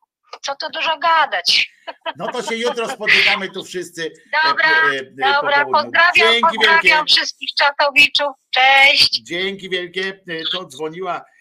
co 0.41 0.55
tu 0.55 0.69
dużo 0.69 0.97
gadać. 0.97 1.69
No 2.15 2.27
to 2.31 2.43
się 2.43 2.55
jutro 2.55 2.89
spotykamy 2.89 3.49
tu 3.51 3.63
wszyscy. 3.63 4.11
Dobra, 4.43 4.67
e, 4.67 4.71
e, 4.71 4.99
e, 4.99 5.33
po 5.33 5.41
dobra, 5.41 5.65
pozdrawiam, 5.65 6.41
pozdrawiam 6.41 6.81
wielkie. 6.83 7.05
wszystkich 7.15 7.49
czatowiczów. 7.57 8.27
Cześć. 8.53 9.21
Dzięki 9.23 9.69
wielkie. 9.69 10.01
E, 10.29 10.43
To 10.51 10.65
dzwoniła 10.65 11.15
e, 11.15 11.19
e, 11.19 11.23
e, 11.23 11.36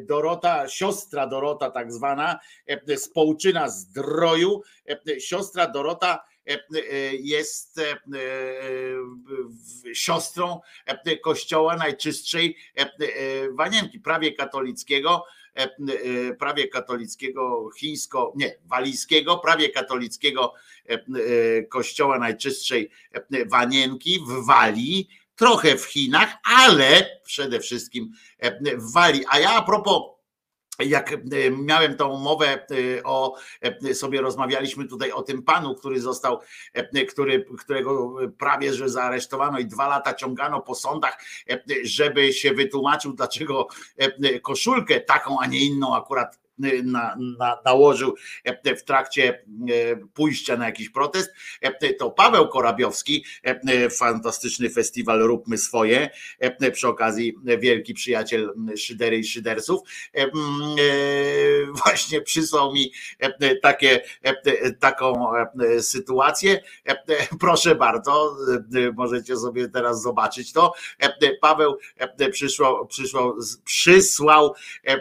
Dorota, 0.00 0.68
siostra 0.68 1.26
Dorota 1.26 1.70
tak 1.70 1.92
zwana, 1.92 2.38
e, 2.66 2.96
z 2.96 3.08
Połczyna 3.08 3.68
Zdroju. 3.68 4.62
E, 4.88 5.20
Siostra 5.20 5.66
Dorota 5.66 6.24
e, 6.46 6.52
e, 6.54 7.14
jest 7.14 7.78
e, 7.78 7.90
e, 7.92 7.96
siostrą 9.94 10.60
e, 10.86 11.16
Kościoła 11.16 11.76
Najczystszej 11.76 12.56
e, 12.76 12.80
e, 12.82 12.88
Wanienki, 13.52 14.00
prawie 14.00 14.32
katolickiego, 14.32 15.24
e, 15.56 15.62
e, 15.62 16.34
prawie 16.34 16.68
katolickiego 16.68 17.70
chińsko, 17.76 18.32
nie, 18.36 18.54
walijskiego, 18.64 19.38
prawie 19.38 19.68
katolickiego 19.70 20.54
e, 20.88 20.92
e, 20.94 21.62
Kościoła 21.62 22.18
Najczystszej 22.18 22.90
e, 23.12 23.46
Wanienki 23.46 24.20
w 24.28 24.46
Walii, 24.46 25.08
trochę 25.36 25.76
w 25.76 25.84
Chinach, 25.84 26.36
ale 26.44 27.20
przede 27.24 27.60
wszystkim 27.60 28.12
e, 28.38 28.76
w 28.76 28.92
Walii. 28.92 29.24
A 29.28 29.38
ja 29.38 29.50
a 29.50 29.62
propos 29.62 30.02
jak 30.78 31.12
e, 31.12 31.18
miałem 31.50 31.96
tą 31.96 32.18
mowę 32.18 32.66
e, 32.98 33.02
o 33.04 33.36
sobie 33.94 34.20
rozmawialiśmy 34.20 34.88
tutaj 34.88 35.12
o 35.12 35.22
tym 35.22 35.42
panu, 35.42 35.74
który 35.74 36.00
został, 36.00 36.40
który, 37.08 37.46
którego 37.58 38.16
prawie 38.38 38.74
że 38.74 38.88
zaaresztowano 38.88 39.58
i 39.58 39.66
dwa 39.66 39.88
lata 39.88 40.14
ciągano 40.14 40.60
po 40.60 40.74
sądach, 40.74 41.24
żeby 41.82 42.32
się 42.32 42.52
wytłumaczył, 42.52 43.12
dlaczego 43.12 43.66
koszulkę 44.42 45.00
taką, 45.00 45.40
a 45.40 45.46
nie 45.46 45.58
inną 45.58 45.96
akurat 45.96 46.45
na, 46.84 47.16
na, 47.38 47.58
nałożył 47.64 48.14
e, 48.44 48.76
w 48.76 48.84
trakcie 48.84 49.44
e, 49.70 49.96
pójścia 50.14 50.56
na 50.56 50.66
jakiś 50.66 50.88
protest, 50.90 51.30
e, 51.60 51.94
to 51.94 52.10
Paweł 52.10 52.48
Korabiowski, 52.48 53.24
e, 53.42 53.90
fantastyczny 53.90 54.70
festiwal 54.70 55.18
Róbmy 55.20 55.58
Swoje, 55.58 56.10
e, 56.38 56.70
przy 56.70 56.88
okazji 56.88 57.34
wielki 57.58 57.94
przyjaciel 57.94 58.52
Szydery 58.76 59.18
i 59.18 59.24
Szydersów, 59.24 59.80
e, 60.14 60.18
e, 60.22 60.26
właśnie 61.84 62.20
przysłał 62.20 62.72
mi 62.72 62.92
e, 63.18 63.56
takie, 63.56 64.02
e, 64.22 64.72
taką 64.72 65.30
e, 65.36 65.82
sytuację. 65.82 66.60
E, 66.88 66.96
Proszę 67.40 67.74
bardzo, 67.74 68.36
e, 68.74 68.92
możecie 68.92 69.36
sobie 69.36 69.68
teraz 69.68 70.02
zobaczyć 70.02 70.52
to. 70.52 70.72
E, 70.98 71.36
Paweł 71.40 71.78
e, 71.96 72.30
przyszło, 72.30 72.88
z- 73.38 73.56
przysłał 73.56 74.54
e, 74.86 75.00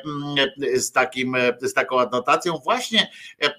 z, 0.80 0.92
takim, 0.92 1.36
e, 1.36 1.45
z 1.62 1.74
taką 1.74 2.00
adnotacją. 2.00 2.58
Właśnie 2.64 3.12
e, 3.44 3.46
e, 3.46 3.52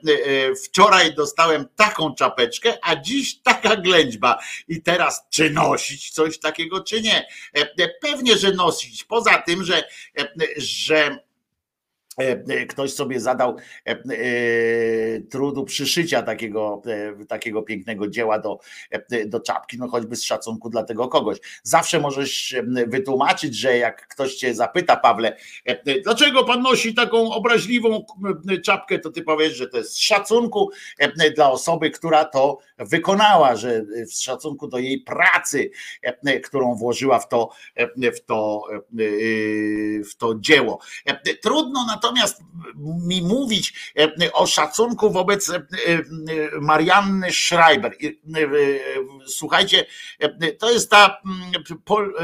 wczoraj 0.55 1.15
dostałem 1.15 1.69
taką 1.77 2.15
czapeczkę, 2.15 2.79
a 2.83 2.97
dziś 2.97 3.39
taka 3.43 3.77
ględźba. 3.77 4.39
I 4.69 4.83
teraz 4.83 5.27
czy 5.31 5.51
nosić 5.51 6.11
coś 6.11 6.39
takiego, 6.39 6.81
czy 6.81 7.03
nie? 7.03 7.27
E, 7.57 7.61
e, 7.79 7.89
Pewnie, 8.01 8.37
że 8.37 8.53
nosić. 8.53 9.05
Poza 9.05 9.39
tym, 9.39 9.65
że, 9.65 9.79
e, 10.19 10.29
że 10.57 10.97
e, 10.97 11.09
e, 11.09 11.26
ktoś 12.69 12.93
sobie 12.93 13.21
zadał 13.21 13.57
e, 13.87 13.91
e, 13.91 13.97
trudu 15.21 15.65
przyszycia 15.65 16.23
takiego, 16.23 16.83
e, 16.87 17.27
takiego 17.27 17.63
pięknego 17.63 18.09
dzieła 18.09 18.39
do, 18.39 18.59
e, 18.91 19.27
do 19.27 19.41
czapki, 19.41 19.79
no 19.79 19.89
choćby 19.89 20.17
z 20.17 20.23
szacunku 20.23 20.71
dla 20.71 20.83
tego 20.83 21.09
kogoś. 21.09 21.39
Zawsze 21.63 22.01
możesz 22.01 22.55
e, 22.55 22.63
wytłumaczyć, 22.87 23.57
że 23.57 23.79
jak 23.79 24.09
ktoś 24.09 24.35
cię 24.35 24.55
zapyta, 24.55 24.97
Pawle, 24.97 25.37
e, 25.69 25.71
e, 25.87 26.01
dlaczego 26.01 26.45
pan 26.45 26.63
nosi 26.63 26.95
taką 26.95 27.33
obraźliwą 27.33 28.07
e, 28.51 28.59
czapkę, 28.59 28.99
to 28.99 29.11
ty 29.11 29.23
powiesz, 29.23 29.57
że 29.57 29.69
to 29.69 29.77
jest 29.77 29.93
z 29.93 29.99
szacunku 29.99 30.71
e, 30.99 31.31
dla 31.31 31.51
osoby, 31.51 31.91
która 31.91 32.25
to 32.25 32.59
wykonała, 32.79 33.57
że 33.57 33.71
e, 33.71 34.07
z 34.07 34.21
szacunku 34.21 34.69
do 34.69 34.79
jej 34.79 35.01
pracy, 35.01 35.71
e, 36.03 36.41
którą 36.41 36.75
włożyła 36.75 37.19
w 37.19 37.29
to, 37.29 37.51
e, 37.75 38.13
w 38.13 38.25
to, 38.25 38.63
e, 38.73 38.83
w 40.03 40.17
to 40.19 40.35
dzieło. 40.39 40.79
E, 41.07 41.37
Trudno 41.37 41.87
natomiast 42.07 42.43
mi 43.07 43.23
mówić 43.23 43.93
e, 43.99 44.33
o 44.33 44.47
szacunku 44.47 45.11
wobec 45.11 45.51
e, 45.51 45.55
e, 45.57 45.63
Marianny 46.61 47.33
Schreiber. 47.33 47.97
Słuchajcie, 49.27 49.87
to 50.59 50.71
jest 50.71 50.91
ta 50.91 51.21
mm, 51.25 51.79
pol, 51.85 52.15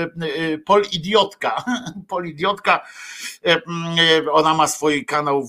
polidiotka. 0.66 1.64
Polidiotka, 2.08 2.86
mm, 3.42 4.28
ona 4.32 4.54
ma 4.54 4.66
swój 4.68 5.06
kanał, 5.06 5.48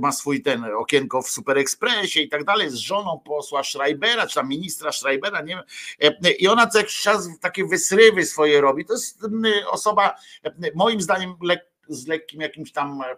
ma 0.00 0.12
swój 0.12 0.42
ten 0.42 0.64
okienko 0.64 1.22
w 1.22 1.30
Super 1.30 1.58
Expressie 1.58 2.22
i 2.22 2.28
tak 2.28 2.44
dalej, 2.44 2.70
z 2.70 2.74
żoną 2.74 3.20
posła 3.24 3.62
Schreibera, 3.64 4.26
czy 4.26 4.34
tam 4.34 4.48
ministra 4.48 4.92
Schreibera, 4.92 5.42
nie 5.42 5.62
wiem. 6.00 6.14
I 6.38 6.48
ona 6.48 6.66
co 6.66 6.78
jakiś 6.78 7.00
czas 7.00 7.28
takie 7.40 7.66
wysrywy 7.66 8.26
swoje 8.26 8.60
robi. 8.60 8.84
To 8.84 8.92
jest 8.92 9.24
mm, 9.24 9.52
osoba, 9.70 10.14
moim 10.74 11.00
zdaniem, 11.00 11.34
lekko 11.42 11.73
z 11.88 12.06
lekkim 12.06 12.40
jakimś 12.40 12.72
tam 12.72 13.02
e, 13.02 13.06
e, 13.06 13.16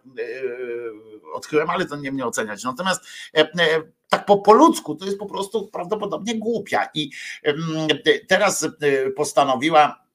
odchyłem, 1.32 1.70
ale 1.70 1.86
to 1.86 1.96
nie 1.96 2.12
mnie 2.12 2.26
oceniać. 2.26 2.64
Natomiast 2.64 3.04
e, 3.36 3.48
tak 4.08 4.26
po, 4.26 4.38
po 4.38 4.52
ludzku 4.52 4.94
to 4.94 5.04
jest 5.04 5.18
po 5.18 5.26
prostu 5.26 5.66
prawdopodobnie 5.66 6.38
głupia. 6.38 6.88
I 6.94 7.10
teraz 8.28 8.68
postanowiła. 9.16 10.05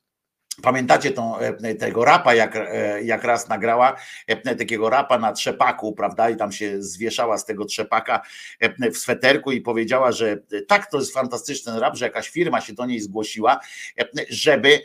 Pamiętacie 0.61 1.11
tą, 1.11 1.37
e, 1.37 1.75
tego 1.75 2.05
rapa, 2.05 2.33
jak, 2.33 2.55
e, 2.55 3.03
jak 3.03 3.23
raz 3.23 3.49
nagrała 3.49 3.95
e, 4.27 4.55
takiego 4.55 4.89
rapa 4.89 5.17
na 5.17 5.31
trzepaku, 5.31 5.93
prawda? 5.93 6.29
I 6.29 6.35
tam 6.35 6.51
się 6.51 6.83
zwieszała 6.83 7.37
z 7.37 7.45
tego 7.45 7.65
trzepaka 7.65 8.21
w 8.93 8.97
sweterku 8.97 9.51
i 9.51 9.61
powiedziała, 9.61 10.11
że 10.11 10.37
tak, 10.67 10.91
to 10.91 10.99
jest 10.99 11.13
fantastyczny 11.13 11.79
rap, 11.79 11.95
że 11.95 12.05
jakaś 12.05 12.29
firma 12.29 12.61
się 12.61 12.73
do 12.73 12.85
niej 12.85 12.99
zgłosiła, 12.99 13.59
żeby 14.29 14.79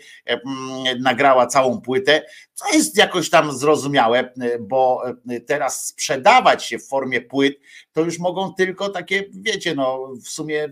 nagrała 1.01 1.47
całą 1.47 1.81
płytę, 1.81 2.23
co 2.55 2.73
jest 2.73 2.97
jakoś 2.97 3.31
tam 3.31 3.53
zrozumiałe, 3.53 4.33
bo 4.61 5.03
teraz 5.47 5.87
sprzedawać 5.87 6.65
się 6.65 6.79
w 6.79 6.89
formie 6.89 7.21
płyt, 7.21 7.59
to 7.97 8.05
już 8.05 8.19
mogą 8.19 8.55
tylko 8.55 8.89
takie, 8.89 9.25
wiecie, 9.33 9.75
no 9.75 10.13
w 10.25 10.29
sumie 10.29 10.69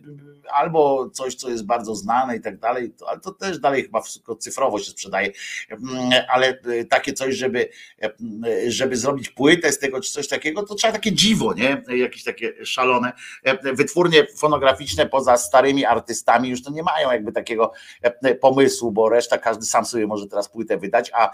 albo 0.53 1.11
coś, 1.11 1.35
co 1.35 1.51
jest 1.51 1.67
bardzo 1.67 1.95
znane 1.95 2.37
i 2.37 2.41
tak 2.41 2.59
dalej, 2.59 2.95
ale 3.07 3.21
to 3.21 3.33
też 3.33 3.59
dalej 3.59 3.83
chyba 3.83 4.01
wszystko 4.01 4.37
cyfrowo 4.37 4.79
się 4.79 4.91
sprzedaje, 4.91 5.33
Mm, 5.71 6.13
ale 6.29 6.49
e, 6.49 6.85
takie 6.85 7.13
coś, 7.13 7.35
żeby, 7.35 7.69
e, 8.03 8.11
żeby 8.71 8.97
zrobić 8.97 9.31
płytę 9.31 9.73
z 9.73 9.79
tego 9.79 10.01
czy 10.01 10.13
coś 10.13 10.29
takiego, 10.29 10.63
to 10.63 10.75
trzeba 10.75 10.93
takie 10.93 11.13
dziwo, 11.13 11.55
nie? 11.55 11.83
Jakieś 11.97 12.25
takie 12.25 12.67
szalone. 12.67 13.13
E, 13.43 13.75
Wytwórnie 13.75 14.27
fonograficzne 14.37 15.07
poza 15.07 15.37
starymi 15.37 15.85
artystami 15.85 16.49
już 16.49 16.63
to 16.63 16.71
nie 16.71 16.83
mają 16.83 17.13
jakby 17.13 17.33
takiego 17.33 17.73
pomysłu, 18.41 18.93
bo 18.93 19.09
reszta 19.09 19.39
każdy 19.39 19.65
sam 19.65 19.85
sobie 19.85 20.07
może 20.07 20.27
teraz 20.27 20.49
płytę 20.49 20.79
wydać, 20.79 21.11
a 21.15 21.31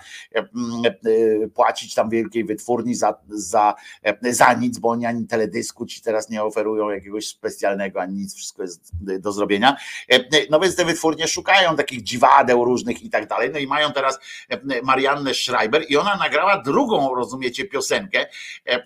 płacić 1.55 1.95
tam 1.95 2.11
wielkiej 2.11 2.45
wytwórni 2.45 2.95
za, 2.95 3.15
za, 3.29 3.75
za 4.23 4.53
nic, 4.53 4.79
bo 4.79 4.89
oni 4.89 5.07
ani 5.07 5.27
teledysku 5.27 5.80
ci 5.87 6.03
teraz 6.03 6.31
nie 6.31 6.43
oferują 6.43 6.91
jakiegoś 6.91 7.27
specjalnego, 7.27 8.01
ani 8.01 8.15
nic, 8.15 8.35
wszystko 8.35 8.63
jest 8.63 8.91
do 9.21 9.33
zrobienia. 9.33 9.77
E, 10.09 10.21
No 10.51 10.61
więc 10.61 10.77
te 10.77 10.85
wytwórnie 10.85 11.29
szukają 11.29 11.77
takich 11.77 12.03
dziwadeł 12.03 12.65
różnych 12.65 13.03
i 13.03 13.11
tak 13.11 13.29
dalej. 13.29 13.51
No 13.53 13.59
i 13.59 13.67
mają 13.67 13.93
teraz 13.93 14.19
e, 14.49 14.83
Mariannę 14.83 15.35
Schreiber 15.35 15.85
i 15.89 15.97
ona 15.97 16.17
nagrała 16.17 16.63
drugą, 16.63 17.15
rozumiecie, 17.15 17.65
piosenkę, 17.65 18.21
e, 18.21 18.27
e, 18.67 18.83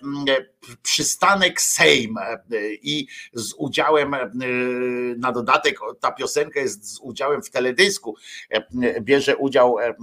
Przystanek 0.83 1.61
Sejm 1.61 2.17
e, 2.17 2.41
i 2.81 3.07
z 3.33 3.53
udziałem 3.57 4.13
e, 4.13 4.29
na 5.17 5.31
dodatek 5.31 5.79
ta 5.99 6.11
piosenka 6.11 6.59
jest 6.59 6.95
z 6.95 6.99
udziałem 6.99 7.41
w 7.41 7.49
teledysku. 7.49 8.15
E, 8.49 9.01
Bierze 9.01 9.37
udział 9.37 9.79
e, 9.79 9.83
e, 9.87 9.93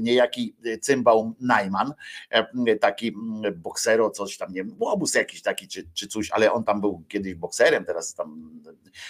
niejaki 0.00 0.56
cymbał 0.80 1.34
Najman, 1.40 1.94
e, 2.30 2.76
taki 2.76 3.16
boksero, 3.56 4.10
coś 4.10 4.36
tam, 4.36 4.52
nie 4.52 4.64
wiem, 4.64 4.76
łobuz 4.78 5.14
jakiś 5.14 5.42
taki 5.42 5.68
czy, 5.68 5.88
czy 5.94 6.08
coś, 6.08 6.23
ale 6.30 6.52
on 6.52 6.64
tam 6.64 6.80
był 6.80 7.02
kiedyś 7.08 7.34
bokserem, 7.34 7.84
teraz 7.84 8.14
tam 8.14 8.50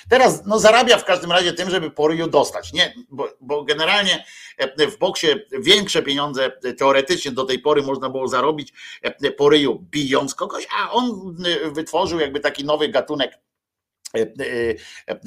teraz 0.08 0.46
no 0.46 0.58
zarabia 0.58 0.98
w 0.98 1.04
każdym 1.04 1.32
razie 1.32 1.52
tym, 1.52 1.70
żeby 1.70 1.90
po 1.90 2.08
ryju 2.08 2.26
dostać, 2.26 2.72
nie, 2.72 2.94
bo, 3.10 3.28
bo 3.40 3.64
generalnie 3.64 4.24
e, 4.56 4.86
w 4.86 4.98
boksie 4.98 5.26
większe 5.60 6.02
pieniądze 6.02 6.50
teoretycznie 6.78 7.30
do 7.30 7.44
tej 7.44 7.58
pory 7.58 7.82
można 7.82 8.10
było 8.10 8.28
zarobić 8.28 8.72
e, 9.02 9.30
po 9.30 9.48
ryju 9.48 9.86
bijąc 9.90 10.34
kogoś, 10.34 10.66
a 10.78 10.90
on 10.90 11.36
e, 11.46 11.70
wytworzył 11.70 12.20
jakby 12.20 12.40
taki 12.40 12.64
nowy 12.64 12.88
gatunek 12.88 13.38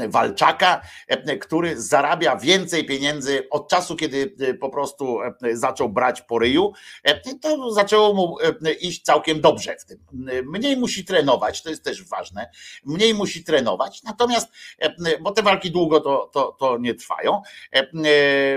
Walczaka, 0.08 0.82
który 1.42 1.82
zarabia 1.82 2.36
więcej 2.36 2.86
pieniędzy 2.86 3.50
od 3.50 3.70
czasu, 3.70 3.96
kiedy 3.96 4.36
po 4.60 4.70
prostu 4.70 5.20
zaczął 5.54 5.90
brać 5.90 6.22
po 6.22 6.40
ryju, 6.40 6.74
to 7.42 7.72
zaczęło 7.72 8.14
mu 8.14 8.38
iść 8.82 9.02
całkiem 9.02 9.42
dobrze 9.42 9.76
w 9.80 9.86
tym. 9.86 10.00
Mniej 10.46 10.78
musi 10.78 11.06
trenować, 11.06 11.64
to 11.64 11.70
jest 11.70 11.84
też 11.84 12.04
ważne, 12.04 12.50
mniej 12.86 13.14
musi 13.14 13.44
trenować, 13.44 14.04
natomiast, 14.04 14.48
bo 15.22 15.32
te 15.32 15.42
walki 15.42 15.72
długo 15.72 16.02
to, 16.02 16.30
to, 16.34 16.56
to 16.60 16.78
nie 16.78 16.94
trwają, 16.94 17.42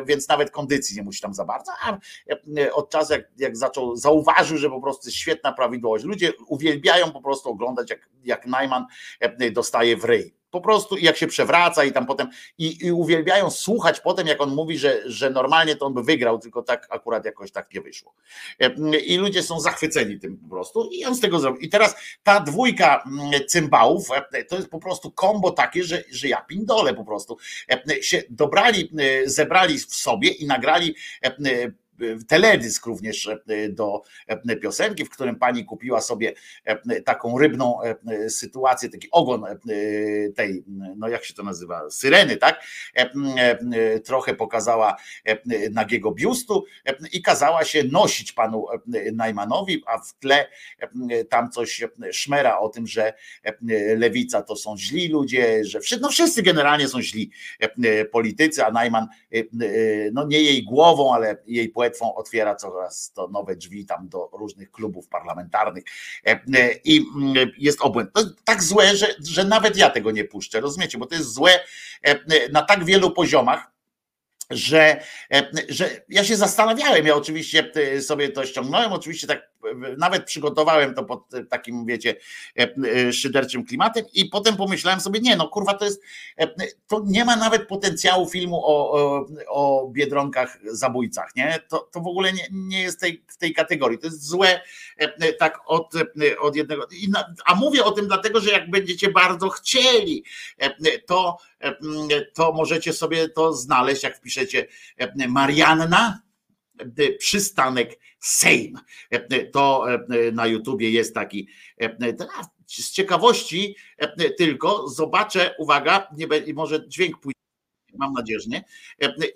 więc 0.04 0.28
nawet 0.28 0.50
kondycji 0.50 0.96
nie 0.96 1.02
musi 1.02 1.20
tam 1.20 1.34
za 1.34 1.44
bardzo, 1.44 1.72
a 1.82 1.98
od 2.72 2.90
czasu 2.90 3.12
jak, 3.12 3.22
jak 3.38 3.56
zaczął, 3.56 3.96
zauważył, 3.96 4.58
że 4.58 4.70
po 4.70 4.80
prostu 4.80 5.10
świetna 5.10 5.52
prawidłowość. 5.52 6.04
Ludzie 6.04 6.32
uwielbiają 6.46 7.12
po 7.12 7.20
prostu 7.20 7.50
oglądać, 7.50 7.90
jak, 7.90 8.08
jak 8.24 8.46
Najman 8.46 8.86
dostaje 9.52 9.96
w 9.96 10.04
ryj 10.04 10.19
po 10.50 10.60
prostu 10.60 10.96
jak 10.96 11.16
się 11.16 11.26
przewraca 11.26 11.84
i 11.84 11.92
tam 11.92 12.06
potem 12.06 12.28
i, 12.58 12.86
i, 12.86 12.92
uwielbiają 12.92 13.50
słuchać 13.50 14.00
potem, 14.00 14.26
jak 14.26 14.40
on 14.40 14.54
mówi, 14.54 14.78
że, 14.78 15.02
że 15.06 15.30
normalnie 15.30 15.76
to 15.76 15.86
on 15.86 15.94
by 15.94 16.02
wygrał, 16.02 16.38
tylko 16.38 16.62
tak 16.62 16.86
akurat 16.90 17.24
jakoś 17.24 17.52
tak 17.52 17.74
nie 17.74 17.80
wyszło. 17.80 18.14
I 19.06 19.16
ludzie 19.16 19.42
są 19.42 19.60
zachwyceni 19.60 20.18
tym 20.18 20.36
po 20.36 20.48
prostu 20.48 20.88
i 20.92 21.04
on 21.04 21.14
z 21.14 21.20
tego 21.20 21.38
zrobił. 21.38 21.60
I 21.60 21.68
teraz 21.68 21.94
ta 22.22 22.40
dwójka 22.40 23.04
cymbałów 23.48 24.08
to 24.48 24.56
jest 24.56 24.68
po 24.68 24.78
prostu 24.78 25.10
kombo 25.10 25.50
takie, 25.50 25.84
że, 25.84 26.02
że 26.10 26.28
ja 26.28 26.40
pindole 26.40 26.94
po 26.94 27.04
prostu 27.04 27.36
się 28.00 28.22
dobrali, 28.30 28.90
zebrali 29.24 29.78
w 29.78 29.94
sobie 29.94 30.28
i 30.28 30.46
nagrali 30.46 30.94
teledysk 32.28 32.86
również 32.86 33.28
e, 33.28 33.68
do 33.68 34.02
e, 34.26 34.56
piosenki, 34.56 35.04
w 35.04 35.10
którym 35.10 35.36
pani 35.36 35.64
kupiła 35.64 36.00
sobie 36.00 36.32
e, 36.64 37.00
taką 37.00 37.38
rybną 37.38 37.78
sytuację, 38.28 38.88
taki 38.88 39.08
ogon 39.10 39.44
tej, 40.36 40.64
no 40.96 41.08
jak 41.08 41.24
się 41.24 41.34
to 41.34 41.42
nazywa, 41.42 41.90
syreny, 41.90 42.36
tak? 42.36 42.64
Trochę 44.04 44.34
pokazała 44.34 44.96
nagiego 45.70 46.12
biustu 46.12 46.64
i 47.12 47.22
kazała 47.22 47.64
się 47.64 47.84
nosić 47.84 48.32
panu 48.32 48.66
Najmanowi, 49.12 49.82
a 49.86 49.98
w 49.98 50.14
tle 50.18 50.46
tam 51.28 51.50
coś 51.50 51.84
szmera 52.12 52.58
o 52.58 52.68
tym, 52.68 52.86
że 52.86 53.12
lewica 53.96 54.42
to 54.42 54.56
są 54.56 54.76
źli 54.78 55.08
ludzie, 55.08 55.64
że 55.64 55.80
wszyscy, 55.80 56.02
no 56.02 56.10
wszyscy 56.10 56.42
generalnie 56.42 56.88
są 56.88 57.02
źli 57.02 57.30
politycy, 58.12 58.64
a 58.64 58.70
Najman 58.70 59.06
no 60.12 60.26
nie 60.26 60.42
jej 60.42 60.64
głową, 60.64 61.14
ale 61.14 61.36
jej 61.46 61.68
poetą 61.68 61.89
otwiera 62.14 62.54
coraz 62.54 63.12
to 63.12 63.28
nowe 63.28 63.56
drzwi 63.56 63.86
tam 63.86 64.08
do 64.08 64.30
różnych 64.32 64.70
klubów 64.70 65.08
parlamentarnych. 65.08 65.84
E, 66.26 66.30
e, 66.30 66.72
i 66.84 67.06
mm, 67.16 67.50
jest 67.58 67.80
obłęd. 67.80 68.12
To 68.12 68.22
tak 68.44 68.62
złe, 68.62 68.96
że, 68.96 69.06
że 69.28 69.44
nawet 69.44 69.76
ja 69.76 69.90
tego 69.90 70.10
nie 70.10 70.24
puszczę, 70.24 70.60
rozumiecie, 70.60 70.98
bo 70.98 71.06
to 71.06 71.14
jest 71.14 71.32
złe 71.32 71.60
e, 72.02 72.48
na 72.52 72.62
tak 72.62 72.84
wielu 72.84 73.10
poziomach, 73.10 73.70
że, 74.50 75.00
że 75.68 75.90
ja 76.08 76.24
się 76.24 76.36
zastanawiałem, 76.36 77.06
ja 77.06 77.14
oczywiście 77.14 77.72
sobie 78.00 78.28
to 78.28 78.46
ściągnąłem, 78.46 78.92
oczywiście 78.92 79.26
tak 79.26 79.49
nawet 79.98 80.24
przygotowałem 80.24 80.94
to 80.94 81.04
pod 81.04 81.30
takim, 81.48 81.86
wiecie, 81.86 82.16
szyderczym 83.12 83.64
klimatem 83.64 84.04
i 84.14 84.24
potem 84.24 84.56
pomyślałem 84.56 85.00
sobie, 85.00 85.20
nie 85.20 85.36
no 85.36 85.48
kurwa, 85.48 85.74
to 85.74 85.84
jest, 85.84 86.02
to 86.86 87.02
nie 87.06 87.24
ma 87.24 87.36
nawet 87.36 87.68
potencjału 87.68 88.28
filmu 88.28 88.64
o, 88.64 88.92
o, 88.92 89.26
o 89.48 89.88
biedronkach 89.88 90.58
zabójcach, 90.64 91.36
nie? 91.36 91.58
To, 91.68 91.78
to 91.92 92.00
w 92.00 92.06
ogóle 92.06 92.32
nie, 92.32 92.48
nie 92.52 92.82
jest 92.82 93.00
tej, 93.00 93.24
w 93.28 93.36
tej 93.36 93.54
kategorii, 93.54 93.98
to 93.98 94.06
jest 94.06 94.26
złe 94.26 94.60
tak 95.38 95.58
od, 95.66 95.92
od 96.40 96.56
jednego, 96.56 96.86
a 97.46 97.54
mówię 97.54 97.84
o 97.84 97.90
tym 97.90 98.06
dlatego, 98.06 98.40
że 98.40 98.50
jak 98.50 98.70
będziecie 98.70 99.10
bardzo 99.10 99.48
chcieli, 99.48 100.24
to 101.06 101.38
to 102.34 102.52
możecie 102.52 102.92
sobie 102.92 103.28
to 103.28 103.52
znaleźć, 103.52 104.02
jak 104.02 104.16
wpiszecie 104.16 104.66
Marianna, 105.28 106.20
przystanek 107.18 107.98
Sejm. 108.18 108.78
To 109.52 109.86
na 110.32 110.46
YouTubie 110.46 110.90
jest 110.90 111.14
taki. 111.14 111.48
Z 112.66 112.90
ciekawości 112.90 113.76
tylko 114.38 114.88
zobaczę, 114.88 115.54
uwaga, 115.58 116.08
nie 116.46 116.54
może 116.54 116.88
dźwięk 116.88 117.20
pójdzie. 117.20 117.40
Mam 117.94 118.12
nadzieję, 118.12 118.40
że 118.40 118.48
nie. 118.48 118.64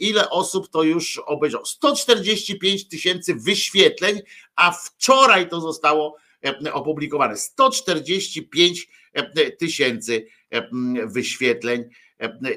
Ile 0.00 0.30
osób 0.30 0.68
to 0.68 0.82
już 0.82 1.18
obejrzało? 1.18 1.64
145 1.64 2.88
tysięcy 2.88 3.34
wyświetleń, 3.34 4.20
a 4.56 4.72
wczoraj 4.72 5.48
to 5.48 5.60
zostało 5.60 6.16
opublikowane. 6.72 7.36
145 7.36 8.88
tysięcy 9.58 10.26
wyświetleń 11.06 11.84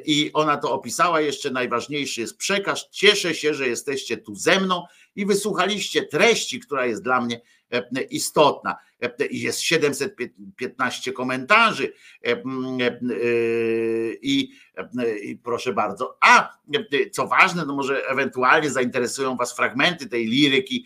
i 0.06 0.32
ona 0.34 0.58
to 0.58 0.72
opisała 0.72 1.22
jeszcze 1.22 1.52
najważniejszy 1.52 2.22
jest 2.22 2.38
przekaz. 2.38 2.90
Cieszę 2.92 3.36
się, 3.36 3.53
że 3.53 3.68
jesteście 3.68 4.18
tu 4.18 4.36
ze 4.36 4.60
mną 4.60 4.84
i 5.16 5.26
wysłuchaliście 5.26 6.03
treści, 6.03 6.60
która 6.60 6.86
jest 6.86 7.03
dla 7.03 7.22
mnie 7.22 7.42
istotna. 8.10 8.76
Jest 9.32 9.61
715 9.61 11.11
komentarzy 11.11 11.94
i, 14.22 14.52
i 15.22 15.38
proszę 15.44 15.74
bardzo. 15.74 16.18
A 16.22 16.58
co 17.11 17.27
ważne, 17.27 17.66
no 17.66 17.76
może 17.76 18.08
ewentualnie 18.08 18.69
zainteresują 18.69 19.36
Was 19.36 19.56
fragmenty 19.56 20.10
tej 20.10 20.26
liryki 20.26 20.86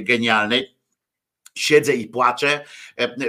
genialnej. 0.00 0.76
Siedzę 1.54 1.94
i 1.94 2.08
płaczę. 2.08 2.64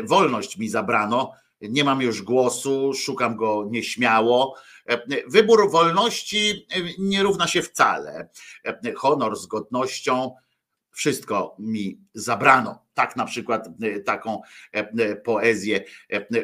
Wolność 0.03 0.57
mi 0.57 0.69
zabrano 0.69 1.31
nie 1.61 1.83
mam 1.83 2.01
już 2.01 2.21
głosu, 2.21 2.93
szukam 2.93 3.35
go 3.35 3.67
nieśmiało. 3.71 4.55
Wybór 5.27 5.71
wolności 5.71 6.67
nie 6.99 7.23
równa 7.23 7.47
się 7.47 7.61
wcale. 7.61 8.29
Honor 8.95 9.35
z 9.35 9.45
godnością, 9.45 10.31
wszystko 10.91 11.55
mi 11.59 11.99
zabrano. 12.13 12.85
Tak 12.93 13.15
na 13.15 13.25
przykład 13.25 13.67
taką 14.05 14.41
poezję 15.23 15.83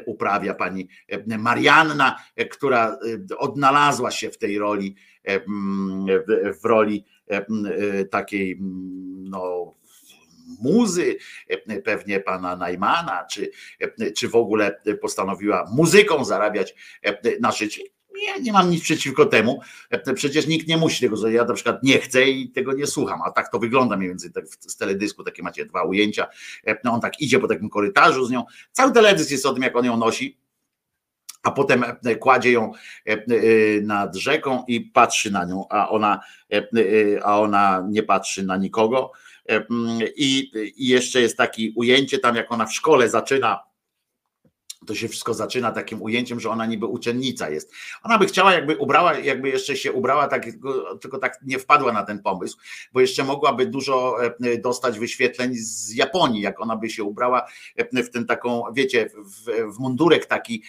uprawia 0.05 0.53
pani 0.53 0.89
Marianna, 1.27 2.15
która 2.51 2.97
odnalazła 3.37 4.11
się 4.11 4.29
w 4.29 4.37
tej 4.37 4.59
roli, 4.59 4.95
w 6.61 6.65
roli 6.65 7.05
takiej 8.11 8.57
no, 9.29 9.73
muzy, 10.59 11.17
e, 11.47 11.81
pewnie 11.81 12.19
pana 12.19 12.55
Najmana, 12.55 13.25
czy, 13.25 13.51
e, 13.79 14.11
czy 14.11 14.29
w 14.29 14.35
ogóle 14.35 14.81
postanowiła 15.01 15.69
muzyką 15.71 16.25
zarabiać 16.25 16.75
e, 17.03 17.39
na 17.39 17.51
życie. 17.51 17.83
Ja 18.27 18.37
nie 18.37 18.53
mam 18.53 18.69
nic 18.69 18.83
przeciwko 18.83 19.25
temu. 19.25 19.61
Przecież 20.15 20.47
nikt 20.47 20.67
nie 20.67 20.77
musi 20.77 21.01
tego 21.01 21.17
zrobić. 21.17 21.37
Ja 21.37 21.45
na 21.45 21.53
przykład 21.53 21.83
nie 21.83 21.99
chcę 21.99 22.29
i 22.29 22.49
tego 22.49 22.73
nie 22.73 22.87
słucham. 22.87 23.21
A 23.25 23.31
tak 23.31 23.51
to 23.51 23.59
wygląda 23.59 23.97
mniej 23.97 24.09
więcej 24.09 24.31
tak 24.31 24.45
z 24.47 24.77
teledysku. 24.77 25.23
Takie 25.23 25.43
macie 25.43 25.65
dwa 25.65 25.83
ujęcia. 25.83 26.27
On 26.91 27.01
tak 27.01 27.21
idzie 27.21 27.39
po 27.39 27.47
takim 27.47 27.69
korytarzu 27.69 28.25
z 28.25 28.31
nią. 28.31 28.43
Cały 28.71 28.91
teledysk 28.91 29.31
jest 29.31 29.45
o 29.45 29.53
tym, 29.53 29.63
jak 29.63 29.75
on 29.75 29.85
ją 29.85 29.97
nosi. 29.97 30.37
A 31.43 31.51
potem 31.51 31.83
kładzie 32.19 32.51
ją 32.51 32.71
nad 33.81 34.15
rzeką 34.15 34.63
i 34.67 34.81
patrzy 34.81 35.31
na 35.31 35.45
nią, 35.45 35.65
a 35.69 35.89
ona, 35.89 36.19
a 37.23 37.39
ona 37.39 37.87
nie 37.89 38.03
patrzy 38.03 38.45
na 38.45 38.57
nikogo 38.57 39.11
I, 40.15 40.51
jeszcze 40.77 41.21
jest 41.21 41.37
takie 41.37 41.71
ujęcie 41.75 42.19
tam, 42.19 42.35
jak 42.35 42.51
ona 42.51 42.65
w 42.65 42.73
szkole 42.73 43.09
zaczyna 43.09 43.71
to 44.85 44.95
się 44.95 45.07
wszystko 45.07 45.33
zaczyna 45.33 45.71
takim 45.71 46.01
ujęciem, 46.01 46.39
że 46.39 46.49
ona 46.49 46.65
niby 46.65 46.85
uczennica 46.85 47.49
jest. 47.49 47.73
Ona 48.03 48.17
by 48.17 48.25
chciała, 48.25 48.53
jakby 48.53 48.77
ubrała, 48.77 49.17
jakby 49.17 49.49
jeszcze 49.49 49.75
się 49.75 49.91
ubrała, 49.91 50.27
tak, 50.27 50.45
tylko 51.01 51.17
tak 51.17 51.39
nie 51.45 51.59
wpadła 51.59 51.91
na 51.91 52.03
ten 52.03 52.21
pomysł, 52.21 52.57
bo 52.93 53.01
jeszcze 53.01 53.23
mogłaby 53.23 53.65
dużo 53.65 54.17
e, 54.23 54.57
dostać 54.57 54.99
wyświetleń 54.99 55.55
z 55.55 55.95
Japonii, 55.95 56.41
jak 56.41 56.61
ona 56.61 56.75
by 56.75 56.89
się 56.89 57.03
ubrała 57.03 57.47
e, 57.75 58.03
w 58.03 58.09
ten 58.09 58.25
taką, 58.25 58.63
wiecie, 58.73 59.09
w, 59.15 59.73
w 59.75 59.79
mundurek 59.79 60.25
taki 60.25 60.63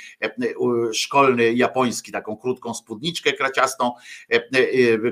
szkolny 0.93 1.53
japoński, 1.53 2.13
taką 2.13 2.37
krótką 2.37 2.75
spódniczkę 2.75 3.33
kraciastą, 3.33 3.93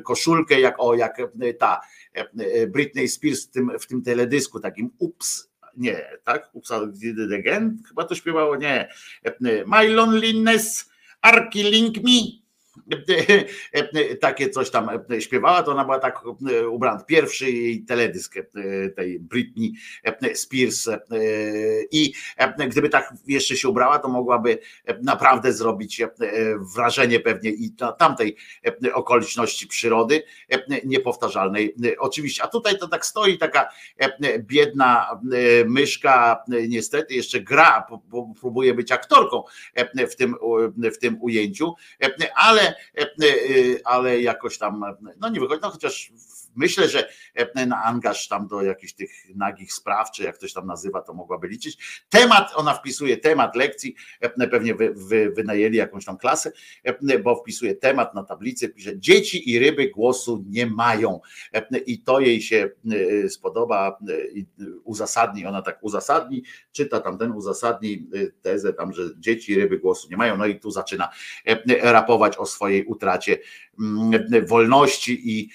koszulkę 0.05 0.61
jak 0.61 0.75
o, 0.79 0.95
jak 0.95 1.17
ta 1.59 1.81
Britney 2.69 3.09
Spears 3.09 3.47
w 3.47 3.51
tym, 3.51 3.71
w 3.81 3.87
tym 3.87 4.03
teledysku 4.03 4.61
takim 4.61 4.91
ups, 4.99 5.51
nie, 5.77 6.11
tak? 6.25 6.51
Ups, 6.53 6.73
did 6.93 7.33
again? 7.33 7.83
Chyba 7.89 8.05
to 8.05 8.15
śpiewało, 8.15 8.57
nie. 8.57 8.89
My 9.67 9.89
loneliness 9.89 10.91
are 11.23 11.49
killing 11.49 11.97
me. 11.97 12.41
takie 14.21 14.51
coś 14.51 14.71
tam 14.71 14.89
śpiewała, 15.21 15.63
to 15.63 15.73
ona 15.73 15.85
była 15.85 15.99
tak 15.99 16.21
ubrana. 16.71 17.05
Pierwszy 17.05 17.51
jej 17.51 17.85
teledysk 17.85 18.35
tej 18.97 19.21
Britney 19.21 19.73
Spears 20.35 20.89
i 21.91 22.13
gdyby 22.69 22.89
tak 22.89 23.15
jeszcze 23.27 23.57
się 23.57 23.69
ubrała, 23.69 23.99
to 23.99 24.09
mogłaby 24.09 24.59
naprawdę 25.03 25.53
zrobić 25.53 26.03
wrażenie 26.75 27.21
pewnie 27.21 27.51
i 27.51 27.75
tamtej 27.99 28.37
okoliczności 28.93 29.67
przyrody 29.67 30.23
niepowtarzalnej 30.85 31.75
oczywiście. 31.99 32.43
A 32.43 32.49
tutaj 32.49 32.79
to 32.79 32.89
tak 32.89 33.07
stoi 33.07 33.39
taka 33.39 33.69
biedna 34.39 35.21
myszka, 35.67 36.45
niestety 36.69 37.15
jeszcze 37.15 37.41
gra, 37.41 37.87
próbuje 38.41 38.75
być 38.75 38.93
aktorką 38.93 39.43
w 40.11 40.17
tym, 40.17 40.35
w 40.95 40.99
tym 40.99 41.23
ujęciu, 41.23 41.75
ale, 42.95 43.35
ale 43.85 44.21
jakoś 44.21 44.59
tam, 44.59 44.85
no 45.21 45.29
nie 45.29 45.41
wychodzi, 45.41 45.63
no 45.63 45.71
chociaż 45.71 46.13
myślę, 46.57 46.89
że 46.89 47.09
na 47.67 47.83
angaż 47.83 48.29
tam 48.29 48.47
do 48.47 48.63
jakichś 48.63 48.93
tych 48.93 49.11
nagich 49.35 49.73
spraw, 49.73 50.11
czy 50.11 50.23
jak 50.23 50.35
ktoś 50.35 50.53
tam 50.53 50.67
nazywa, 50.67 51.03
to 51.03 51.15
mogłaby 51.15 51.49
liczyć. 51.49 52.03
Temat, 52.09 52.53
ona 52.55 52.75
wpisuje 52.75 53.17
temat 53.17 53.57
lekcji, 53.57 53.95
pewnie 54.51 54.75
wy, 54.75 54.95
wy, 54.95 55.31
wynajęli 55.31 55.77
jakąś 55.77 56.05
tam 56.05 56.19
klasę, 56.19 56.53
bo 57.25 57.37
wpisuje 57.37 57.75
temat 57.75 58.15
na 58.15 58.25
tablicy, 58.25 58.69
pisze 58.69 58.99
dzieci 58.99 59.51
i 59.51 59.59
ryby 59.59 59.89
głosu 59.89 60.45
nie 60.49 60.67
mają 60.67 61.21
i 61.87 62.03
to 62.03 62.21
jej 62.21 62.43
się 62.43 62.71
spodoba, 63.29 63.99
uzasadni, 64.85 65.47
ona 65.47 65.63
tak 65.63 65.79
uzasadni, 65.83 66.43
czyta 66.73 67.01
tam 67.01 67.19
ten 67.19 67.33
uzasadni 67.33 68.07
tezę 68.43 68.73
tam, 68.73 68.93
że 68.93 69.03
dzieci 69.19 69.53
i 69.53 69.55
ryby 69.55 69.79
głosu 69.79 70.09
nie 70.11 70.17
mają, 70.17 70.37
no 70.37 70.47
i 70.47 70.61
tu 70.61 70.71
zaczyna 70.71 71.09
rapować 71.83 72.37
o 72.37 72.47
swojej 72.47 72.85
utracie 72.85 73.39
wolności 74.47 75.31
i 75.31 75.51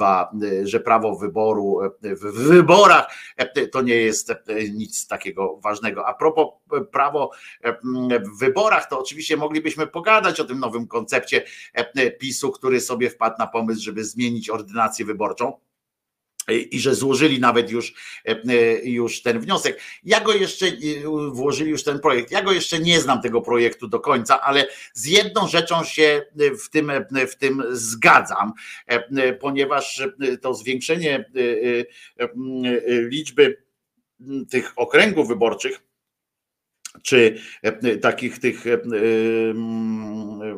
prawa, 0.00 0.30
że 0.64 0.80
prawo 0.80 1.16
wyboru 1.16 1.80
w 2.02 2.48
wyborach 2.48 3.14
to 3.72 3.82
nie 3.82 3.94
jest 3.94 4.32
nic 4.72 5.06
takiego 5.06 5.56
ważnego. 5.56 6.06
A 6.06 6.14
propos 6.14 6.46
prawo 6.92 7.30
w 8.34 8.38
wyborach, 8.38 8.88
to 8.88 8.98
oczywiście 8.98 9.36
moglibyśmy 9.36 9.86
pogadać 9.86 10.40
o 10.40 10.44
tym 10.44 10.58
nowym 10.58 10.86
koncepcie 10.86 11.44
PiSu, 12.18 12.50
który 12.50 12.80
sobie 12.80 13.10
wpadł 13.10 13.36
na 13.38 13.46
pomysł, 13.46 13.82
żeby 13.82 14.04
zmienić 14.04 14.50
ordynację 14.50 15.04
wyborczą 15.04 15.52
i 16.48 16.80
że 16.80 16.94
złożyli 16.94 17.40
nawet 17.40 17.70
już, 17.70 17.94
już 18.84 19.22
ten 19.22 19.40
wniosek. 19.40 19.80
Ja 20.04 20.20
go 20.20 20.34
jeszcze 20.34 20.66
włożyli 21.32 21.70
już 21.70 21.84
ten 21.84 22.00
projekt. 22.00 22.30
Ja 22.30 22.42
go 22.42 22.52
jeszcze 22.52 22.78
nie 22.78 23.00
znam 23.00 23.22
tego 23.22 23.40
projektu 23.40 23.88
do 23.88 24.00
końca, 24.00 24.40
ale 24.40 24.66
z 24.94 25.06
jedną 25.06 25.48
rzeczą 25.48 25.84
się 25.84 26.22
w 26.64 26.70
tym, 26.70 26.92
w 27.30 27.36
tym 27.36 27.62
zgadzam, 27.70 28.52
ponieważ 29.40 30.08
to 30.40 30.54
zwiększenie 30.54 31.30
liczby 32.88 33.62
tych 34.50 34.72
okręgów 34.76 35.28
wyborczych 35.28 35.80
czy 37.02 37.40
takich 38.02 38.38
tych 38.38 38.64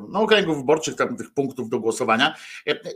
no, 0.09 0.21
okręgów 0.21 0.57
wyborczych, 0.57 0.97
tam, 0.97 1.17
tych 1.17 1.35
punktów 1.35 1.69
do 1.69 1.81
głosowania, 1.81 2.37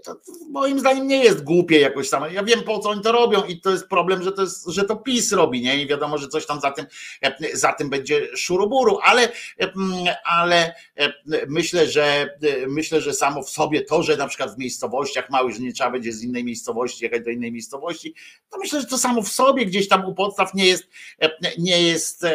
to 0.04 0.16
moim 0.50 0.80
zdaniem 0.80 1.08
nie 1.08 1.24
jest 1.24 1.44
głupie 1.44 1.80
jakoś 1.80 2.08
samo. 2.08 2.26
Ja 2.26 2.44
wiem 2.44 2.62
po 2.62 2.78
co 2.78 2.90
oni 2.90 3.02
to 3.02 3.12
robią 3.12 3.44
i 3.44 3.60
to 3.60 3.70
jest 3.70 3.88
problem, 3.88 4.22
że 4.22 4.32
to, 4.32 4.42
jest, 4.42 4.68
że 4.68 4.84
to 4.84 4.96
PiS 4.96 5.32
robi, 5.32 5.62
nie? 5.62 5.82
I 5.82 5.86
wiadomo, 5.86 6.18
że 6.18 6.28
coś 6.28 6.46
tam 6.46 6.60
za 6.60 6.70
tym, 6.70 6.86
za 7.54 7.72
tym 7.72 7.90
będzie 7.90 8.36
szuruburu, 8.36 8.98
ale, 9.02 9.28
ale 10.24 10.74
myślę, 11.48 11.86
że 11.86 12.36
myślę, 12.68 13.00
że 13.00 13.14
samo 13.14 13.42
w 13.42 13.50
sobie 13.50 13.80
to, 13.80 14.02
że 14.02 14.16
na 14.16 14.28
przykład 14.28 14.54
w 14.54 14.58
miejscowościach 14.58 15.30
małych, 15.30 15.54
że 15.54 15.60
nie 15.60 15.72
trzeba 15.72 15.90
będzie 15.90 16.12
z 16.12 16.22
innej 16.22 16.44
miejscowości 16.44 17.04
jechać 17.04 17.24
do 17.24 17.30
innej 17.30 17.52
miejscowości, 17.52 18.14
to 18.50 18.58
myślę, 18.58 18.80
że 18.80 18.86
to 18.86 18.98
samo 18.98 19.22
w 19.22 19.28
sobie 19.28 19.66
gdzieś 19.66 19.88
tam 19.88 20.04
u 20.04 20.14
podstaw 20.14 20.54
nie 20.54 20.66
jest, 20.66 20.88
nie 21.58 21.82
jest 21.82 22.26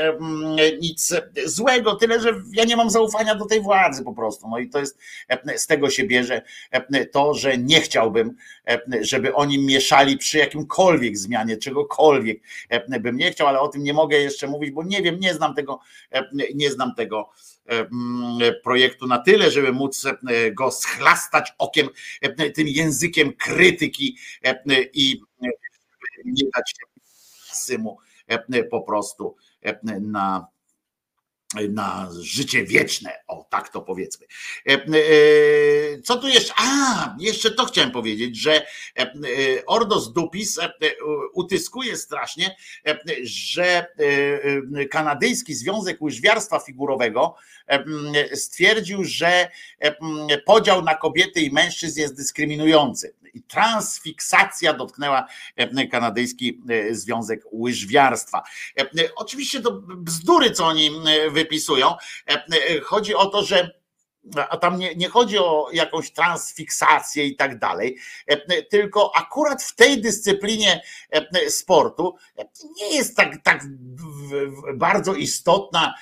nic 0.81 1.13
złego, 1.45 1.95
tyle 1.95 2.19
że 2.19 2.33
ja 2.53 2.63
nie 2.63 2.75
mam 2.75 2.89
zaufania 2.89 3.35
do 3.35 3.45
tej 3.45 3.61
władzy 3.61 4.03
po 4.03 4.13
prostu. 4.13 4.47
No 4.51 4.59
i 4.59 4.69
to 4.69 4.79
jest 4.79 4.99
z 5.55 5.67
tego 5.67 5.89
się 5.89 6.03
bierze 6.03 6.41
to, 7.11 7.33
że 7.33 7.57
nie 7.57 7.81
chciałbym, 7.81 8.35
żeby 9.01 9.35
oni 9.35 9.59
mieszali 9.59 10.17
przy 10.17 10.37
jakimkolwiek 10.37 11.17
zmianie, 11.17 11.57
czegokolwiek 11.57 12.43
bym 12.99 13.17
nie 13.17 13.31
chciał, 13.31 13.47
ale 13.47 13.59
o 13.59 13.67
tym 13.67 13.83
nie 13.83 13.93
mogę 13.93 14.17
jeszcze 14.17 14.47
mówić, 14.47 14.71
bo 14.71 14.83
nie 14.83 15.01
wiem, 15.01 15.19
nie 15.19 15.33
znam 15.33 15.55
tego, 15.55 15.79
nie 16.55 16.71
znam 16.71 16.95
tego 16.95 17.29
projektu 18.63 19.07
na 19.07 19.17
tyle, 19.17 19.51
żeby 19.51 19.71
móc 19.73 20.05
go 20.53 20.71
schlastać 20.71 21.53
okiem, 21.57 21.89
tym 22.55 22.67
językiem 22.67 23.33
krytyki 23.33 24.17
i 24.93 25.21
nie 26.25 26.43
dać 26.55 26.69
się 26.69 27.01
symu 27.53 27.97
po 28.71 28.81
prostu 28.81 29.35
na 30.01 30.47
na 31.69 32.09
życie 32.21 32.65
wieczne, 32.65 33.11
o 33.27 33.47
tak 33.49 33.69
to 33.69 33.81
powiedzmy. 33.81 34.25
Co 36.03 36.17
tu 36.17 36.27
jeszcze? 36.27 36.53
A, 36.57 37.15
jeszcze 37.19 37.51
to 37.51 37.65
chciałem 37.65 37.91
powiedzieć, 37.91 38.37
że 38.37 38.65
Ordos 39.67 40.13
Dupis 40.13 40.59
utyskuje 41.33 41.97
strasznie, 41.97 42.55
że 43.23 43.85
kanadyjski 44.91 45.55
Związek 45.55 46.01
Łyżwiarstwa 46.01 46.59
Figurowego 46.59 47.35
stwierdził, 48.33 49.03
że 49.03 49.49
podział 50.45 50.81
na 50.81 50.95
kobiety 50.95 51.41
i 51.41 51.51
mężczyzn 51.51 51.99
jest 51.99 52.17
dyskryminujący 52.17 53.13
i 53.33 53.43
transfiksacja 53.43 54.73
dotknęła 54.73 55.27
kanadyjski 55.91 56.61
Związek 56.91 57.41
Łyżwiarstwa. 57.51 58.43
Oczywiście 59.15 59.61
to 59.61 59.71
bzdury, 59.87 60.51
co 60.51 60.65
oni 60.65 60.91
wypisują. 61.43 61.95
Chodzi 62.83 63.15
o 63.15 63.25
to, 63.25 63.43
że 63.43 63.80
a 64.49 64.57
tam 64.57 64.79
nie, 64.79 64.95
nie 64.95 65.09
chodzi 65.09 65.37
o 65.37 65.67
jakąś 65.73 66.11
transfiksację 66.11 67.25
i 67.25 67.35
tak 67.35 67.59
dalej, 67.59 67.97
tylko 68.69 69.15
akurat 69.15 69.63
w 69.63 69.75
tej 69.75 70.01
dyscyplinie 70.01 70.81
sportu 71.47 72.15
nie 72.77 72.95
jest 72.95 73.17
tak, 73.17 73.37
tak 73.43 73.63
bardzo 74.75 75.13
istotna, 75.13 75.95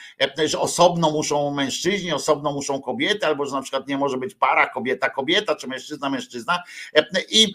że 0.45 0.59
osobno 0.59 1.11
muszą 1.11 1.51
mężczyźni, 1.51 2.11
osobno 2.11 2.51
muszą 2.51 2.81
kobiety, 2.81 3.25
albo 3.25 3.45
że 3.45 3.51
na 3.51 3.61
przykład 3.61 3.87
nie 3.87 3.97
może 3.97 4.17
być 4.17 4.35
para 4.35 4.67
kobieta, 4.67 5.09
kobieta, 5.09 5.55
czy 5.55 5.67
mężczyzna, 5.67 6.09
mężczyzna 6.09 6.63
i, 7.29 7.53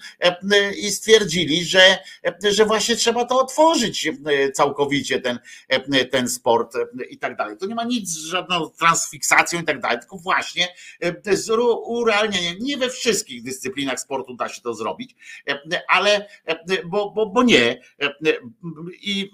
i 0.76 0.90
stwierdzili, 0.90 1.64
że, 1.64 1.98
że 2.50 2.64
właśnie 2.64 2.96
trzeba 2.96 3.24
to 3.24 3.40
otworzyć 3.40 4.08
całkowicie 4.54 5.20
ten, 5.20 5.38
ten 6.10 6.28
sport 6.28 6.74
i 7.10 7.18
tak 7.18 7.36
dalej. 7.36 7.56
To 7.56 7.66
nie 7.66 7.74
ma 7.74 7.84
nic 7.84 8.08
z 8.08 8.24
żadną 8.24 8.68
transfiksacją 8.68 9.60
i 9.60 9.64
tak 9.64 9.80
dalej, 9.80 9.98
tylko 9.98 10.16
właśnie 10.16 10.53
właśnie 10.54 10.74
z 11.36 11.50
urealnieniem. 11.84 12.56
Nie 12.60 12.76
we 12.76 12.90
wszystkich 12.90 13.42
dyscyplinach 13.42 14.00
sportu 14.00 14.34
da 14.34 14.48
się 14.48 14.62
to 14.62 14.74
zrobić, 14.74 15.16
ale 15.88 16.28
bo, 16.86 17.10
bo, 17.10 17.26
bo 17.26 17.42
nie. 17.42 17.80
I 19.02 19.30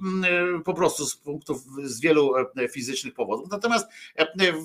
po 0.64 0.74
prostu 0.74 1.06
z 1.06 1.16
punktów, 1.16 1.62
z 1.84 2.00
wielu 2.00 2.32
fizycznych 2.72 3.14
powodów. 3.14 3.50
Natomiast 3.50 3.86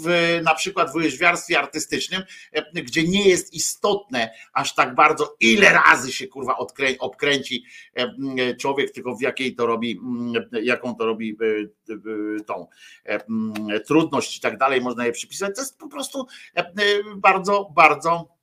w, 0.04 0.40
na 0.44 0.56
przykład 0.56 0.92
w 0.92 0.96
łyżwiarstwie 0.96 1.60
artystycznym, 1.60 2.24
gdzie 2.74 3.04
nie 3.04 3.30
jest 3.30 3.54
istotne 3.54 4.32
aż 4.54 4.76
tak 4.76 4.96
bardzo, 4.96 5.36
ile 5.40 5.70
razy 5.70 6.12
się 6.12 6.28
kurwa 6.28 6.58
odkrę, 6.58 6.88
obkręci 7.00 7.66
człowiek, 8.60 8.92
tylko 8.92 9.16
w 9.16 9.22
jakiej 9.22 9.56
to 9.56 9.66
robi, 9.66 10.00
jaką 10.64 10.96
to 10.96 11.06
robi 11.06 11.38
tą 12.46 12.68
trudność 13.88 14.38
i 14.38 14.42
tak 14.42 14.58
dalej, 14.58 14.82
można 14.82 15.06
je 15.06 15.12
przypisać. 15.12 15.56
To 15.56 15.62
jest 15.62 15.78
po 15.78 15.88
prostu 15.88 16.28
bardzo, 17.16 17.72
bardzo 17.76 18.36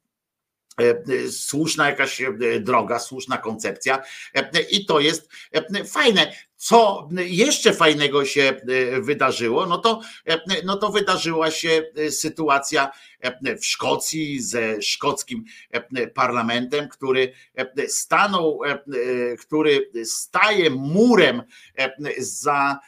słuszna 1.30 1.86
jakaś 1.86 2.22
droga, 2.60 2.98
słuszna 2.98 3.38
koncepcja 3.38 4.02
i 4.70 4.86
to 4.86 5.00
jest 5.00 5.28
fajne. 5.92 6.32
Co 6.56 7.08
jeszcze 7.16 7.72
fajnego 7.72 8.24
się 8.24 8.60
wydarzyło, 9.00 9.66
no 9.66 9.78
to, 9.78 10.00
no 10.64 10.76
to 10.76 10.88
wydarzyła 10.88 11.50
się 11.50 11.82
sytuacja 12.10 12.90
w 13.60 13.66
Szkocji 13.66 14.40
ze 14.40 14.82
szkockim 14.82 15.44
parlamentem, 16.14 16.88
który 16.88 17.32
stanął, 17.88 18.60
który 19.40 19.90
staje 20.04 20.70
murem 20.70 21.42
za, 22.18 22.78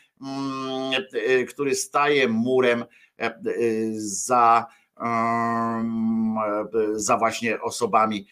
który 1.49 1.75
staje 1.75 2.29
murem 2.29 2.85
za 3.97 4.67
za 6.95 7.17
właśnie 7.17 7.61
osobami 7.61 8.27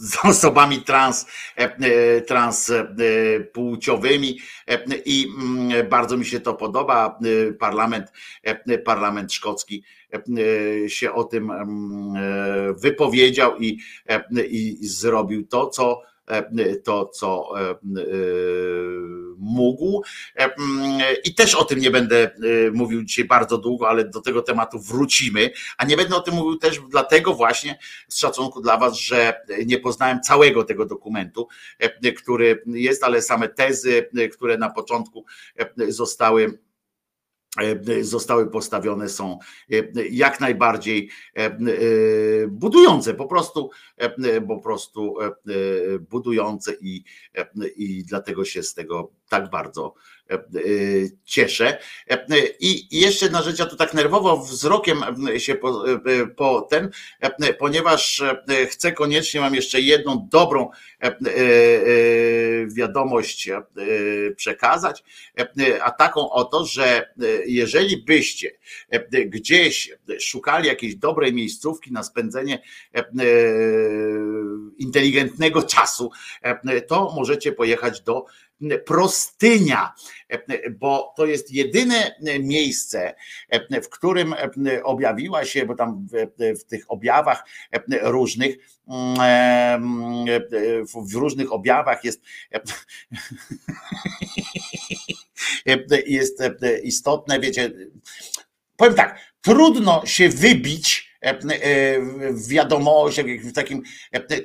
z 0.00 0.16
osobami 0.24 0.82
trans, 0.82 1.26
e, 1.58 1.62
e, 1.62 2.20
transpłciowymi 2.20 4.38
e, 4.66 4.84
i 5.04 5.26
mm, 5.38 5.88
bardzo 5.88 6.16
mi 6.16 6.26
się 6.26 6.40
to 6.40 6.54
podoba. 6.54 7.18
E, 7.48 7.52
Parlament, 7.52 8.12
e, 8.42 8.78
parlament 8.78 9.32
szkocki 9.32 9.84
e, 10.12 10.18
się 10.88 11.12
o 11.12 11.24
tym 11.24 11.50
mm, 11.50 12.16
e, 12.16 12.74
wypowiedział 12.74 13.58
i, 13.58 13.78
e, 14.08 14.24
i 14.46 14.86
zrobił 14.86 15.46
to, 15.46 15.66
co 15.66 16.02
e, 16.02 16.06
to, 16.84 17.06
co 17.06 17.60
e, 17.60 17.70
e, 17.70 17.76
mógł. 19.38 20.02
E, 20.36 20.54
mm, 20.54 21.00
I 21.24 21.34
też 21.34 21.54
o 21.54 21.64
tym 21.64 21.78
nie 21.78 21.90
będę 21.90 22.16
e, 22.16 22.30
mówił 22.72 23.02
dzisiaj 23.04 23.24
bardzo 23.24 23.58
długo, 23.58 23.88
ale 23.88 24.04
do 24.04 24.20
tego 24.20 24.42
tematu 24.42 24.78
wrócimy. 24.78 25.50
A 25.78 25.84
nie 25.84 25.96
będę 25.96 26.16
o 26.16 26.20
tym 26.20 26.34
mówił 26.34 26.56
też 26.56 26.80
dlatego 26.90 27.34
właśnie 27.34 27.78
z 28.08 28.18
szacunku 28.18 28.60
dla 28.60 28.76
Was, 28.76 28.98
że 28.98 29.40
nie 29.66 29.78
poznałem 29.78 30.20
całego 30.20 30.64
tego 30.64 30.86
dokumentu, 30.86 31.48
e, 31.78 32.12
który 32.12 32.62
jest, 32.66 33.04
ale 33.04 33.22
same 33.22 33.48
tezy, 33.48 34.08
e, 34.18 34.28
które 34.28 34.58
na 34.58 34.70
początku 34.70 35.24
e, 35.56 35.92
zostały 35.92 36.44
e, 36.44 36.69
zostały 38.00 38.50
postawione 38.50 39.08
są 39.08 39.38
e, 39.72 40.06
jak 40.10 40.40
najbardziej 40.40 41.10
e, 41.36 41.40
e, 41.40 41.58
budujące, 42.48 43.14
po 43.14 43.26
prostu 43.26 43.70
e, 43.96 44.40
po 44.40 44.58
prostu 44.58 45.20
e, 45.20 45.26
e, 45.26 45.32
budujące 45.98 46.72
i, 46.80 47.04
e, 47.36 47.68
i 47.76 48.04
dlatego 48.04 48.44
się 48.44 48.62
z 48.62 48.74
tego 48.74 49.19
tak 49.30 49.50
bardzo 49.50 49.94
e, 50.30 50.34
e, 50.34 50.40
cieszę. 51.24 51.78
E, 52.10 52.26
I 52.60 53.00
jeszcze 53.00 53.26
jedna 53.26 53.42
rzecz, 53.42 53.58
ja 53.58 53.66
tu 53.66 53.76
tak 53.76 53.94
nerwowo 53.94 54.36
wzrokiem 54.36 55.04
się 55.38 55.54
po, 55.54 55.90
e, 55.90 56.26
po 56.26 56.60
ten, 56.60 56.90
e, 57.20 57.54
ponieważ 57.54 58.20
e, 58.20 58.66
chcę 58.66 58.92
koniecznie, 58.92 59.40
mam 59.40 59.54
jeszcze 59.54 59.80
jedną 59.80 60.28
dobrą 60.30 60.70
e, 61.02 61.06
e, 61.06 61.10
e, 61.10 61.14
wiadomość 62.66 63.48
e, 63.48 63.62
przekazać, 64.36 65.04
e, 65.38 65.84
a 65.84 65.90
taką 65.90 66.30
oto, 66.30 66.64
że 66.64 66.84
e, 66.86 67.06
jeżeli 67.46 67.96
byście 67.96 68.50
e, 68.88 69.24
gdzieś 69.26 69.92
szukali 70.20 70.68
jakiejś 70.68 70.96
dobrej 70.96 71.34
miejscówki 71.34 71.92
na 71.92 72.02
spędzenie 72.02 72.62
e, 72.94 72.98
e, 72.98 73.04
inteligentnego 74.78 75.62
czasu, 75.62 76.10
e, 76.42 76.80
to 76.80 77.12
możecie 77.16 77.52
pojechać 77.52 78.00
do 78.00 78.24
Prostynia, 78.86 79.94
bo 80.70 81.14
to 81.16 81.26
jest 81.26 81.52
jedyne 81.52 82.14
miejsce, 82.40 83.14
w 83.82 83.88
którym 83.88 84.34
objawiła 84.82 85.44
się, 85.44 85.66
bo 85.66 85.74
tam 85.74 86.06
w, 86.60 86.64
tych 86.64 86.90
objawach 86.90 87.44
różnych, 88.02 88.56
w 91.06 91.14
różnych 91.14 91.52
objawach 91.52 92.04
jest 92.04 92.20
jest 96.06 96.42
istotne, 96.82 97.40
wiecie, 97.40 97.72
powiem 98.76 98.94
tak, 98.94 99.18
trudno 99.40 100.06
się 100.06 100.28
wybić 100.28 101.09
w 102.30 102.48
wiadomościach, 102.48 103.26
w 103.26 103.52
takim, 103.52 103.82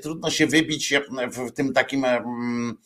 trudno 0.02 0.30
się 0.30 0.48
wybić 0.48 0.94
w 1.32 1.52
tym 1.52 1.74
takim 1.74 2.06
mm, 2.06 2.78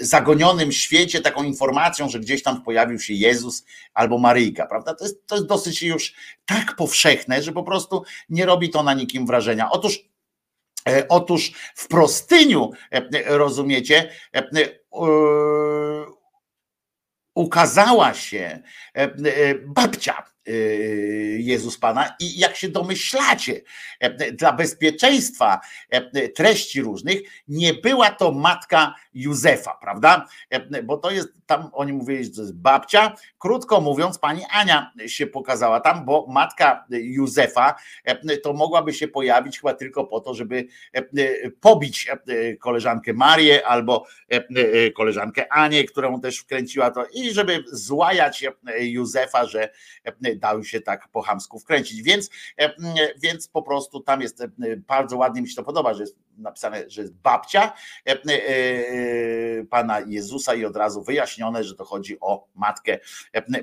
zagonionym 0.00 0.72
świecie 0.72 1.20
taką 1.20 1.42
informacją, 1.44 2.08
że 2.08 2.20
gdzieś 2.20 2.42
tam 2.42 2.62
pojawił 2.62 2.98
się 2.98 3.14
Jezus 3.14 3.64
albo 3.94 4.18
Maryjka, 4.18 4.66
prawda? 4.66 4.94
To 4.94 5.04
jest, 5.04 5.26
to 5.26 5.34
jest 5.34 5.46
dosyć 5.46 5.82
już 5.82 6.14
tak 6.46 6.76
powszechne, 6.76 7.42
że 7.42 7.52
po 7.52 7.62
prostu 7.62 8.02
nie 8.28 8.46
robi 8.46 8.70
to 8.70 8.82
na 8.82 8.94
nikim 8.94 9.26
wrażenia. 9.26 9.70
Otóż 9.70 10.08
e, 10.88 11.08
Otóż 11.08 11.52
w 11.74 11.88
prostyniu, 11.88 12.70
e, 12.90 13.38
rozumiecie, 13.38 14.10
e, 14.36 14.44
ukazała 17.34 18.14
się 18.14 18.62
babcia 19.66 20.33
Jezus 21.38 21.78
Pana 21.78 22.16
i 22.20 22.38
jak 22.38 22.56
się 22.56 22.68
domyślacie, 22.68 23.60
dla 24.32 24.52
bezpieczeństwa 24.52 25.60
treści 26.34 26.82
różnych, 26.82 27.20
nie 27.48 27.74
była 27.74 28.10
to 28.10 28.32
matka 28.32 28.94
Józefa, 29.14 29.78
prawda? 29.80 30.26
Bo 30.84 30.96
to 30.96 31.10
jest, 31.10 31.28
tam 31.46 31.70
oni 31.72 31.92
mówili, 31.92 32.24
że 32.24 32.30
to 32.30 32.40
jest 32.40 32.56
babcia. 32.56 33.16
Krótko 33.38 33.80
mówiąc, 33.80 34.18
pani 34.18 34.42
Ania 34.50 34.92
się 35.06 35.26
pokazała 35.26 35.80
tam, 35.80 36.04
bo 36.04 36.26
matka 36.28 36.86
Józefa 36.90 37.74
to 38.42 38.52
mogłaby 38.52 38.92
się 38.92 39.08
pojawić 39.08 39.60
chyba 39.60 39.74
tylko 39.74 40.04
po 40.04 40.20
to, 40.20 40.34
żeby 40.34 40.66
pobić 41.60 42.08
koleżankę 42.60 43.12
Marię 43.12 43.66
albo 43.66 44.06
koleżankę 44.96 45.52
Anię, 45.52 45.84
którą 45.84 46.20
też 46.20 46.38
wkręciła 46.38 46.90
to 46.90 47.06
i 47.12 47.30
żeby 47.30 47.64
złajać 47.66 48.44
Józefa, 48.78 49.46
że 49.46 49.68
dał 50.36 50.64
się 50.64 50.80
tak 50.80 51.08
po 51.08 51.22
wkręcić. 51.58 52.02
Więc, 52.02 52.30
więc 53.22 53.48
po 53.48 53.62
prostu 53.62 54.00
tam 54.00 54.20
jest 54.20 54.42
bardzo 54.88 55.16
ładnie 55.16 55.42
mi 55.42 55.48
się 55.48 55.56
to 55.56 55.64
podoba, 55.64 55.94
że 55.94 56.02
jest 56.02 56.16
napisane, 56.38 56.90
że 56.90 57.02
jest 57.02 57.14
babcia 57.14 57.72
Pana 59.70 60.00
Jezusa 60.00 60.54
i 60.54 60.64
od 60.64 60.76
razu 60.76 61.02
wyjaśnione, 61.02 61.64
że 61.64 61.74
to 61.74 61.84
chodzi 61.84 62.20
o 62.20 62.46
matkę 62.54 62.98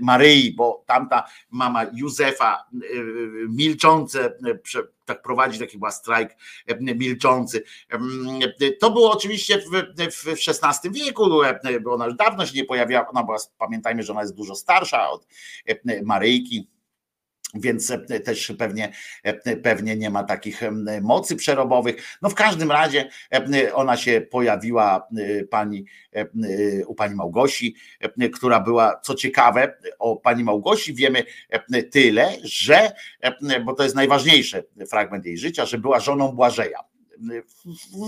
Maryi, 0.01 0.53
bo 0.53 0.83
tamta 0.87 1.23
mama 1.49 1.85
Józefa 1.93 2.65
milczące 3.49 4.33
tak 5.05 5.21
prowadzi 5.21 5.59
taki 5.59 5.71
chyba 5.71 5.91
strajk 5.91 6.35
milczący. 6.79 7.63
To 8.79 8.91
było 8.91 9.11
oczywiście 9.11 9.57
w, 9.57 9.69
w 10.11 10.27
XVI 10.27 10.91
wieku, 10.91 11.29
bo 11.83 11.93
ona 11.93 12.05
już 12.05 12.15
dawno 12.15 12.45
się 12.45 12.57
nie 12.57 12.65
pojawiała, 12.65 13.07
ona 13.07 13.23
była, 13.23 13.37
pamiętajmy, 13.57 14.03
że 14.03 14.13
ona 14.13 14.21
jest 14.21 14.35
dużo 14.35 14.55
starsza 14.55 15.09
od 15.09 15.27
Maryjki 16.03 16.67
więc 17.53 17.93
też 18.25 18.53
pewnie, 18.57 18.91
pewnie 19.63 19.95
nie 19.95 20.09
ma 20.09 20.23
takich 20.23 20.61
mocy 21.01 21.35
przerobowych. 21.35 22.17
No 22.21 22.29
w 22.29 22.35
każdym 22.35 22.71
razie 22.71 23.09
ona 23.73 23.97
się 23.97 24.21
pojawiła 24.21 25.07
pani, 25.49 25.85
u 26.87 26.95
pani 26.95 27.15
Małgosi, 27.15 27.75
która 28.33 28.59
była, 28.59 28.99
co 29.03 29.15
ciekawe, 29.15 29.77
o 29.99 30.15
pani 30.15 30.43
Małgosi 30.43 30.93
wiemy 30.93 31.23
tyle, 31.91 32.33
że, 32.43 32.91
bo 33.65 33.73
to 33.73 33.83
jest 33.83 33.95
najważniejszy 33.95 34.65
fragment 34.89 35.25
jej 35.25 35.37
życia, 35.37 35.65
że 35.65 35.77
była 35.77 35.99
żoną 35.99 36.31
Błażeja 36.31 36.90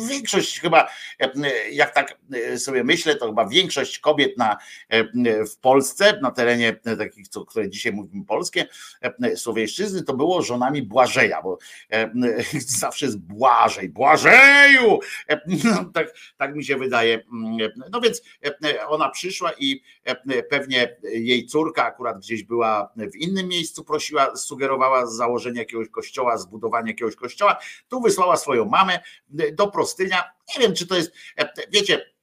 większość 0.10 0.60
chyba, 0.60 0.88
jak 1.72 1.94
tak 1.94 2.18
sobie 2.58 2.84
myślę, 2.84 3.16
to 3.16 3.28
chyba 3.28 3.48
większość 3.48 4.00
kobiet 4.00 4.38
na, 4.38 4.58
w 5.52 5.58
Polsce, 5.62 6.20
na 6.22 6.32
terenie 6.32 6.74
takich, 6.98 7.28
co, 7.28 7.46
które 7.46 7.70
dzisiaj 7.70 7.94
mówimy 7.94 8.26
polskie, 8.26 8.68
Słowiańszczyzny, 9.36 10.04
to 10.04 10.14
było 10.14 10.42
żonami 10.42 10.82
Błażeja, 10.82 11.42
bo 11.42 11.58
zawsze 12.82 13.06
jest 13.06 13.20
Błażej, 13.20 13.90
Błażeju! 13.90 15.00
No, 15.64 15.86
tak, 15.94 16.14
tak 16.38 16.56
mi 16.56 16.66
się 16.66 16.78
wydaje. 16.78 17.24
No 17.92 18.02
więc 18.02 18.22
ona 18.88 19.10
przyszła 19.10 19.52
i 19.60 19.82
pewnie 20.50 20.98
jej 21.04 21.46
córka 21.46 21.86
akurat 21.86 22.20
gdzieś 22.20 22.44
była 22.44 22.94
w 22.96 23.16
innym 23.16 23.48
miejscu, 23.48 23.84
prosiła, 23.84 24.36
sugerowała 24.36 25.06
założenie 25.06 25.60
jakiegoś 25.60 25.90
kościoła, 25.90 26.38
zbudowanie 26.38 26.92
jakiegoś 26.92 27.16
kościoła. 27.16 27.60
Tu 27.88 28.02
wysłała 28.02 28.38
swoją 28.38 28.66
mamę 28.66 29.00
do 29.54 29.68
Prostynia. 29.68 30.24
Nie 30.56 30.64
wiem, 30.64 30.76
czy 30.76 30.88
to 30.88 30.96
jest, 30.96 31.12
wiecie, 31.72 32.14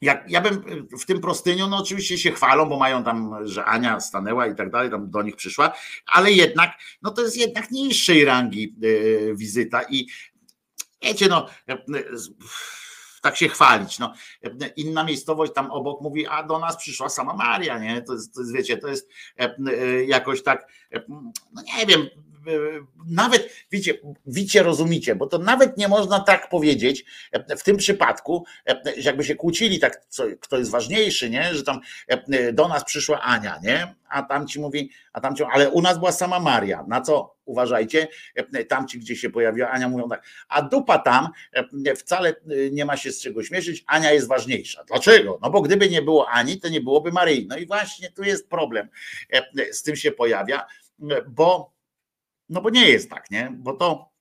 jak 0.00 0.30
ja 0.30 0.40
bym 0.40 0.88
w 1.00 1.06
tym 1.06 1.20
Prostyniu, 1.20 1.66
no 1.66 1.76
oczywiście 1.76 2.18
się 2.18 2.32
chwalą, 2.32 2.66
bo 2.68 2.78
mają 2.78 3.04
tam, 3.04 3.48
że 3.48 3.64
Ania 3.64 4.00
stanęła 4.00 4.46
i 4.46 4.54
tak 4.54 4.70
dalej, 4.70 4.90
tam 4.90 5.10
do 5.10 5.22
nich 5.22 5.36
przyszła, 5.36 5.72
ale 6.06 6.32
jednak, 6.32 6.70
no 7.02 7.10
to 7.10 7.22
jest 7.22 7.36
jednak 7.36 7.70
niższej 7.70 8.24
rangi 8.24 8.76
wizyta 9.34 9.82
i 9.82 10.06
wiecie, 11.02 11.28
no 11.28 11.46
tak 13.22 13.36
się 13.36 13.48
chwalić. 13.48 13.98
No, 13.98 14.12
inna 14.76 15.04
miejscowość 15.04 15.52
tam 15.52 15.70
obok 15.70 16.00
mówi, 16.00 16.26
a 16.26 16.42
do 16.42 16.58
nas 16.58 16.76
przyszła 16.76 17.08
sama 17.08 17.34
Maria, 17.34 17.78
nie? 17.78 18.02
To 18.02 18.12
jest, 18.12 18.34
to 18.34 18.40
jest 18.40 18.52
wiecie, 18.54 18.76
to 18.76 18.88
jest 18.88 19.08
jakoś 20.06 20.42
tak, 20.42 20.68
no 21.52 21.62
nie 21.76 21.86
wiem, 21.86 22.08
nawet, 23.06 23.48
wiecie, 23.70 23.94
wicie, 24.26 24.62
rozumicie, 24.62 25.14
bo 25.14 25.26
to 25.26 25.38
nawet 25.38 25.76
nie 25.76 25.88
można 25.88 26.20
tak 26.20 26.48
powiedzieć 26.48 27.04
w 27.58 27.62
tym 27.62 27.76
przypadku, 27.76 28.44
że 28.66 28.94
jakby 28.96 29.24
się 29.24 29.34
kłócili 29.34 29.78
tak, 29.78 30.04
co, 30.08 30.24
kto 30.40 30.58
jest 30.58 30.70
ważniejszy, 30.70 31.30
nie? 31.30 31.54
Że 31.54 31.62
tam 31.62 31.80
do 32.52 32.68
nas 32.68 32.84
przyszła 32.84 33.20
Ania, 33.20 33.60
nie? 33.62 33.94
A 34.08 34.22
tam 34.22 34.46
ci 34.46 34.60
mówi, 34.60 34.90
a 35.12 35.20
tam 35.20 35.36
ci, 35.36 35.44
ale 35.52 35.70
u 35.70 35.82
nas 35.82 35.98
była 35.98 36.12
sama 36.12 36.40
Maria. 36.40 36.84
Na 36.88 37.00
co 37.00 37.36
uważajcie, 37.44 38.08
tam 38.68 38.88
ci 38.88 38.98
gdzie 38.98 39.16
się 39.16 39.30
pojawiła 39.30 39.70
Ania 39.70 39.88
mówią 39.88 40.08
tak, 40.08 40.26
a 40.48 40.62
dupa 40.62 40.98
tam 40.98 41.28
wcale 41.96 42.34
nie 42.70 42.84
ma 42.84 42.96
się 42.96 43.12
z 43.12 43.22
czego 43.22 43.42
śmieszyć, 43.42 43.84
Ania 43.86 44.12
jest 44.12 44.28
ważniejsza. 44.28 44.84
Dlaczego? 44.84 45.38
No 45.42 45.50
bo 45.50 45.62
gdyby 45.62 45.88
nie 45.88 46.02
było 46.02 46.28
Ani, 46.28 46.60
to 46.60 46.68
nie 46.68 46.80
byłoby 46.80 47.12
Maryi. 47.12 47.46
No 47.46 47.56
i 47.56 47.66
właśnie 47.66 48.10
tu 48.10 48.22
jest 48.22 48.48
problem. 48.48 48.88
Z 49.70 49.82
tym 49.82 49.96
się 49.96 50.12
pojawia, 50.12 50.66
bo 51.28 51.75
no 52.48 52.60
bo 52.60 52.70
nie 52.70 52.88
jest 52.88 53.10
tak, 53.10 53.30
nie? 53.30 53.52
Bo 53.56 53.72
to 53.72 54.16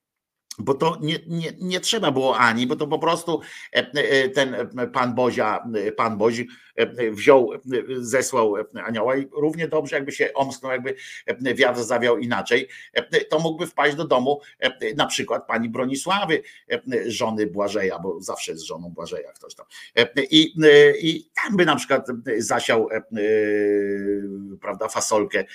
bo 0.59 0.73
to 0.73 0.97
nie, 1.01 1.19
nie, 1.27 1.53
nie 1.61 1.79
trzeba 1.79 2.11
było 2.11 2.37
ani, 2.37 2.67
bo 2.67 2.75
to 2.75 2.87
po 2.87 2.99
prostu 2.99 3.41
e, 3.73 3.91
e, 3.93 4.29
ten 4.29 4.55
e, 4.55 4.87
pan 4.87 5.15
Bozia, 5.15 5.67
pan 5.97 6.17
Bozi 6.17 6.47
wziął, 7.11 7.51
zesłał 7.97 8.55
anioła 8.85 9.15
i 9.15 9.27
równie 9.31 9.67
dobrze 9.67 9.95
jakby 9.95 10.11
się 10.11 10.33
omsknął, 10.33 10.71
jakby 10.71 10.95
wiatr 11.55 11.83
zawiał 11.83 12.17
inaczej, 12.17 12.67
to 13.29 13.39
mógłby 13.39 13.67
wpaść 13.67 13.95
do 13.95 14.07
domu 14.07 14.41
na 14.95 15.05
przykład 15.05 15.47
pani 15.47 15.69
Bronisławy, 15.69 16.41
żony 17.05 17.47
Błażeja, 17.47 17.99
bo 17.99 18.21
zawsze 18.21 18.51
jest 18.51 18.65
żoną 18.65 18.89
Błażeja 18.89 19.31
ktoś 19.31 19.55
tam. 19.55 19.65
I, 20.31 20.53
i 21.01 21.29
tam 21.43 21.57
by 21.57 21.65
na 21.65 21.75
przykład 21.75 22.07
zasiał 22.37 22.89
prawda, 24.61 24.87
fasolkę 24.87 25.45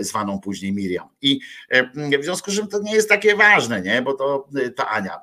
zwaną 0.00 0.40
później 0.40 0.72
Miriam. 0.72 1.08
I 1.22 1.40
w 2.20 2.24
związku 2.24 2.50
z 2.50 2.56
czym 2.56 2.68
to 2.68 2.78
nie 2.82 2.94
jest 2.94 3.08
takie 3.08 3.36
ważne, 3.36 3.82
nie? 3.82 4.02
bo 4.02 4.14
to 4.14 4.48
ta 4.76 4.88
Ania, 4.88 5.20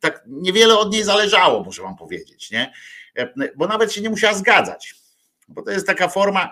tak 0.00 0.24
niewiele 0.26 0.78
od 0.78 0.92
niej 0.92 1.04
zależało, 1.04 1.64
muszę 1.64 1.82
wam 1.82 1.96
powiedzieć, 1.96 2.50
nie? 2.50 2.72
E, 3.18 3.28
bo 3.56 3.66
nawet 3.66 3.92
się 3.92 4.00
nie 4.00 4.10
musiała 4.10 4.34
zgadzać. 4.34 5.03
Bo 5.48 5.62
to 5.62 5.70
jest 5.70 5.86
taka 5.86 6.08
forma, 6.08 6.50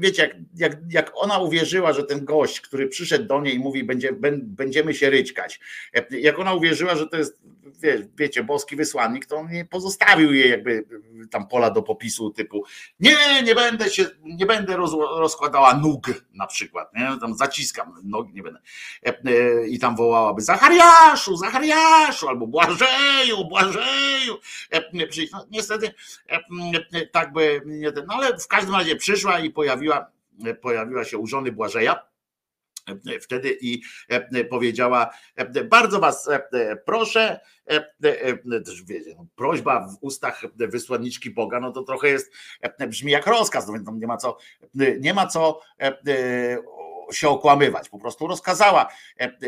wiecie, 0.00 0.22
jak, 0.22 0.32
jak, 0.56 0.92
jak 0.92 1.12
ona 1.14 1.38
uwierzyła, 1.38 1.92
że 1.92 2.04
ten 2.04 2.24
gość, 2.24 2.60
który 2.60 2.88
przyszedł 2.88 3.26
do 3.26 3.40
niej 3.40 3.54
i 3.54 3.58
mówi, 3.58 3.84
będzie, 3.84 4.12
bę- 4.12 4.40
będziemy 4.42 4.94
się 4.94 5.10
ryćkać, 5.10 5.60
jak 6.10 6.38
ona 6.38 6.54
uwierzyła, 6.54 6.96
że 6.96 7.06
to 7.08 7.16
jest, 7.16 7.40
wie, 7.80 8.08
wiecie, 8.16 8.44
boski 8.44 8.76
wysłannik, 8.76 9.26
to 9.26 9.36
on 9.36 9.50
nie 9.50 9.64
pozostawił 9.64 10.34
jej 10.34 10.50
jakby 10.50 10.84
tam 11.30 11.48
pola 11.48 11.70
do 11.70 11.82
popisu 11.82 12.30
typu 12.30 12.64
nie, 13.00 13.42
nie 13.42 13.54
będę 13.54 13.90
się, 13.90 14.06
nie 14.22 14.46
będę 14.46 14.76
roz, 14.76 14.92
rozkładała 14.92 15.74
nóg 15.74 16.06
na 16.34 16.46
przykład, 16.46 16.94
nie? 16.94 17.16
tam 17.20 17.34
zaciskam 17.34 17.92
nogi, 18.04 18.34
nie 18.34 18.42
będę. 18.42 18.60
E, 19.06 19.18
e, 19.24 19.66
I 19.66 19.78
tam 19.78 19.96
wołałaby 19.96 20.42
Zachariaszu, 20.42 21.36
Zachariaszu, 21.36 22.28
albo 22.28 22.46
Błażeju, 22.46 23.44
Błażeju. 23.48 24.38
E. 24.72 24.82
No, 25.32 25.46
niestety 25.50 25.94
tak 27.12 27.32
by 27.32 27.62
nie 27.66 27.92
ten, 27.92 28.06
no 28.06 28.14
ale 28.14 28.25
w 28.32 28.48
każdym 28.48 28.74
razie 28.74 28.96
przyszła 28.96 29.40
i 29.40 29.50
pojawiła, 29.50 30.10
pojawiła 30.62 31.04
się 31.04 31.18
u 31.18 31.26
żony 31.26 31.52
Błażeja 31.52 32.02
e, 32.88 33.20
wtedy 33.20 33.58
i 33.60 33.82
e, 34.08 34.44
powiedziała, 34.44 35.10
e, 35.36 35.64
bardzo 35.64 36.00
was 36.00 36.28
proszę, 36.84 37.40
wiecie, 38.86 39.14
no, 39.16 39.26
prośba 39.36 39.88
w 39.88 39.98
ustach 40.00 40.44
wysłanniczki 40.54 41.30
Boga, 41.30 41.60
no 41.60 41.72
to 41.72 41.82
trochę 41.82 42.08
jest, 42.08 42.32
brzmi 42.88 43.12
jak 43.12 43.26
rozkaz, 43.26 43.66
no 43.66 43.72
więc 43.72 43.88
nie 43.92 44.06
ma 44.06 44.16
co, 44.16 44.38
nie 45.00 45.14
ma 45.14 45.26
co 45.26 45.60
się 47.12 47.28
okłamywać, 47.28 47.88
po 47.88 47.98
prostu 47.98 48.26
rozkazała, 48.26 48.88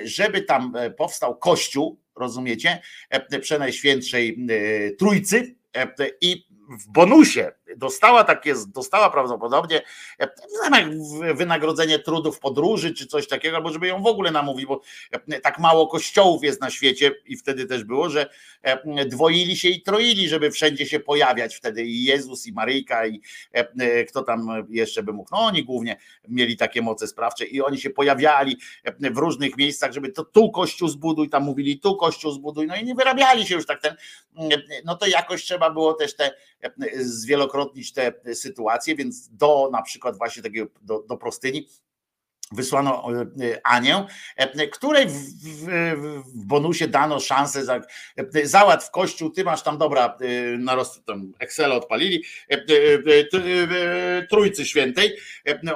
żeby 0.04 0.42
tam 0.42 0.72
powstał 0.96 1.36
kościół, 1.36 2.00
rozumiecie, 2.16 2.82
przenajświętszej 3.40 4.46
trójcy 4.98 5.56
i 6.20 6.46
w 6.80 6.88
bonusie 6.88 7.52
dostała 7.76 8.24
takie, 8.24 8.54
dostała 8.74 9.10
prawdopodobnie 9.10 9.82
e, 10.18 11.34
wynagrodzenie 11.34 11.98
trudów 11.98 12.38
podróży 12.38 12.94
czy 12.94 13.06
coś 13.06 13.28
takiego, 13.28 13.56
albo 13.56 13.72
żeby 13.72 13.86
ją 13.86 14.02
w 14.02 14.06
ogóle 14.06 14.30
namówić, 14.30 14.66
bo 14.66 14.80
e, 15.10 15.40
tak 15.40 15.58
mało 15.58 15.86
kościołów 15.86 16.44
jest 16.44 16.60
na 16.60 16.70
świecie 16.70 17.14
i 17.26 17.36
wtedy 17.36 17.66
też 17.66 17.84
było, 17.84 18.10
że 18.10 18.30
e, 18.62 19.04
dwoili 19.04 19.56
się 19.56 19.68
i 19.68 19.82
troili, 19.82 20.28
żeby 20.28 20.50
wszędzie 20.50 20.86
się 20.86 21.00
pojawiać 21.00 21.56
wtedy 21.56 21.84
i 21.84 22.04
Jezus 22.04 22.46
i 22.46 22.52
Maryjka 22.52 23.06
i 23.06 23.20
kto 24.08 24.22
tam 24.22 24.66
jeszcze 24.70 25.02
by 25.02 25.12
mógł, 25.12 25.28
no 25.32 25.38
oni 25.38 25.64
głównie 25.64 25.96
mieli 26.28 26.56
takie 26.56 26.82
moce 26.82 27.06
sprawcze 27.06 27.44
i 27.44 27.62
oni 27.62 27.78
się 27.78 27.90
pojawiali 27.90 28.56
w 29.00 29.18
różnych 29.18 29.56
miejscach, 29.56 29.92
żeby 29.92 30.12
to 30.12 30.24
tu 30.24 30.50
kościół 30.50 30.88
zbuduj, 30.88 31.28
tam 31.30 31.42
mówili 31.42 31.80
tu 31.80 31.96
kościół 31.96 32.32
zbuduj, 32.32 32.66
no 32.66 32.76
i 32.76 32.84
nie 32.84 32.94
wyrabiali 32.94 33.46
się 33.46 33.54
już 33.54 33.66
tak 33.66 33.82
ten, 33.82 33.96
no 34.84 34.96
to 34.96 35.06
jakoś 35.06 35.44
trzeba 35.44 35.70
było 35.70 35.94
też 35.94 36.16
te 36.16 36.30
e, 36.62 36.70
zwielokrotnić 37.58 37.92
te 37.92 38.34
sytuacje, 38.34 38.96
więc 38.96 39.28
do 39.28 39.68
na 39.72 39.82
przykład 39.82 40.18
właśnie 40.18 40.42
takiego 40.42 40.70
do, 40.82 41.02
do 41.02 41.16
prostyni 41.16 41.68
wysłano 42.52 43.04
e, 43.12 43.20
e, 43.20 43.66
Anię, 43.66 44.06
e, 44.36 44.68
której 44.68 45.06
w, 45.06 45.12
w, 45.12 45.66
w 46.34 46.46
bonusie 46.46 46.88
dano 46.88 47.20
szansę 47.20 47.64
za, 47.64 47.80
załatw 48.44 48.90
kościół, 48.90 49.30
ty 49.30 49.44
masz 49.44 49.62
tam 49.62 49.78
dobra, 49.78 50.16
na 50.58 50.76
tam 51.06 51.32
Excel 51.38 51.72
odpalili, 51.72 52.24
Trójcy 54.30 54.64
Świętej, 54.64 55.16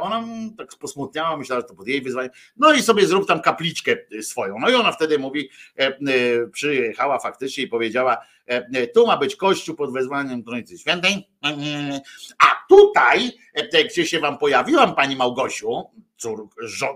ona 0.00 0.24
tak 0.58 0.68
posmutniała, 0.80 1.36
myślała, 1.36 1.60
że 1.60 1.66
to 1.68 1.74
pod 1.74 1.88
jej 1.88 2.02
wyzwanie, 2.02 2.30
no 2.56 2.72
i 2.72 2.82
sobie 2.82 3.06
zrób 3.06 3.28
tam 3.28 3.40
kapliczkę 3.40 3.96
swoją, 4.22 4.58
no 4.58 4.70
i 4.70 4.74
ona 4.74 4.92
wtedy 4.92 5.18
mówi, 5.18 5.50
przyjechała 6.52 7.18
faktycznie 7.18 7.64
i 7.64 7.68
powiedziała, 7.68 8.18
tu 8.94 9.06
ma 9.06 9.16
być 9.16 9.36
kościół 9.36 9.76
pod 9.76 9.92
wezwaniem 9.92 10.44
Trójcy 10.44 10.78
Świętej, 10.78 11.28
a 12.38 12.64
tutaj, 12.68 13.32
gdzie 13.90 14.06
się 14.06 14.20
wam 14.20 14.38
pojawiłam, 14.38 14.94
pani 14.94 15.16
Małgosiu, 15.16 15.90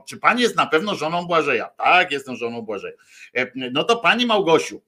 czy 0.07 0.17
pani 0.17 0.43
jest 0.43 0.57
na 0.57 0.67
pewno 0.67 0.95
żoną 0.95 1.27
Błażeja? 1.27 1.67
Tak, 1.69 2.13
jestem 2.13 2.37
żoną 2.37 2.63
Błażeja. 2.63 2.97
E, 3.35 3.47
No 3.55 3.85
to 3.85 3.97
pani 3.97 4.27
Małgosiu, 4.27 4.83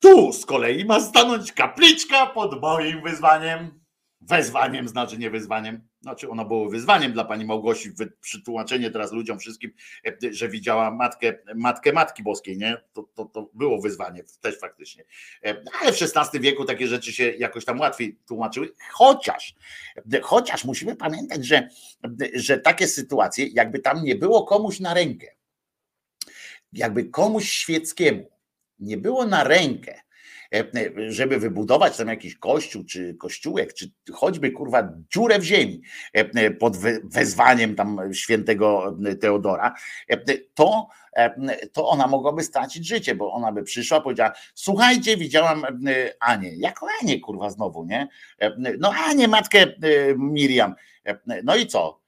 tu 0.00 0.32
z 0.32 0.46
kolei 0.46 0.84
ma 0.84 1.00
stanąć 1.00 1.52
kapliczka 1.52 2.26
pod 2.26 2.60
moim 2.60 3.02
wyzwaniem. 3.02 3.80
Wezwaniem 4.20 4.88
znaczy 4.88 5.18
nie 5.18 5.30
wyzwaniem. 5.30 5.87
Znaczy 6.00 6.30
ono 6.30 6.44
było 6.44 6.70
wyzwaniem 6.70 7.12
dla 7.12 7.24
pani 7.24 7.44
Małgosi, 7.44 7.92
przytłumaczenie 8.20 8.90
teraz 8.90 9.12
ludziom 9.12 9.38
wszystkim, 9.38 9.72
e, 10.06 10.16
że 10.30 10.48
widziała 10.48 10.90
matkę, 10.90 11.38
matkę 11.54 11.92
Matki 11.92 12.22
Boskiej, 12.22 12.58
nie? 12.58 12.76
To, 12.92 13.02
to, 13.14 13.24
to 13.24 13.50
było 13.54 13.80
wyzwanie 13.80 14.24
też 14.40 14.58
faktycznie. 14.58 15.04
E, 15.44 15.62
Ale 15.80 15.92
w 15.92 16.02
XVI 16.02 16.40
wieku 16.40 16.64
takie 16.64 16.88
rzeczy 16.88 17.12
się 17.12 17.30
jakoś 17.30 17.64
tam 17.64 17.80
łatwiej 17.80 18.18
tłumaczyły, 18.26 18.72
chociaż, 18.92 19.54
chociaż 20.22 20.64
musimy 20.64 20.96
pamiętać, 20.96 21.46
że, 21.46 21.68
że 22.34 22.58
takie 22.58 22.88
sytuacje, 22.88 23.46
jakby 23.46 23.78
tam 23.78 24.04
nie 24.04 24.16
było 24.16 24.44
komuś 24.44 24.80
na 24.80 24.94
rękę, 24.94 25.26
jakby 26.72 27.04
komuś 27.04 27.50
świeckiemu 27.50 28.30
nie 28.78 28.96
było 28.96 29.26
na 29.26 29.44
rękę, 29.44 29.94
e, 29.94 30.02
żeby 31.08 31.38
wybudować 31.38 31.96
tam 31.96 32.08
jakiś 32.08 32.36
kościół, 32.38 32.84
czy 32.84 33.14
kościółek, 33.14 33.74
czy 33.74 33.90
choćby 34.12 34.50
kurwa 34.50 34.92
dziurę 35.14 35.38
w 35.38 35.42
ziemi 35.42 35.82
e, 36.12 36.50
pod 36.50 36.76
we- 36.76 37.00
wezwaniem 37.04 37.74
tam 37.74 38.14
świętego 38.14 38.96
Teodora, 39.20 39.74
e, 40.08 40.16
to, 40.54 40.88
e, 41.16 41.66
to 41.66 41.88
ona 41.88 42.06
mogłaby 42.06 42.42
stracić 42.42 42.86
życie, 42.86 43.14
bo 43.14 43.32
ona 43.32 43.52
by 43.52 43.62
przyszła, 43.62 44.00
powiedziała, 44.00 44.32
słuchajcie, 44.54 45.16
widziałam 45.16 45.64
e, 45.64 45.70
Anię, 46.20 46.56
jako 46.56 46.86
Anię 47.02 47.20
kurwa 47.20 47.50
znowu, 47.50 47.84
nie? 47.84 48.08
E, 48.38 48.52
No 48.78 48.92
Anię, 49.08 49.28
matkę 49.28 49.62
e, 49.62 49.74
Miriam, 50.16 50.74
E, 51.08 51.18
no 51.44 51.56
i 51.56 51.66
co? 51.66 52.00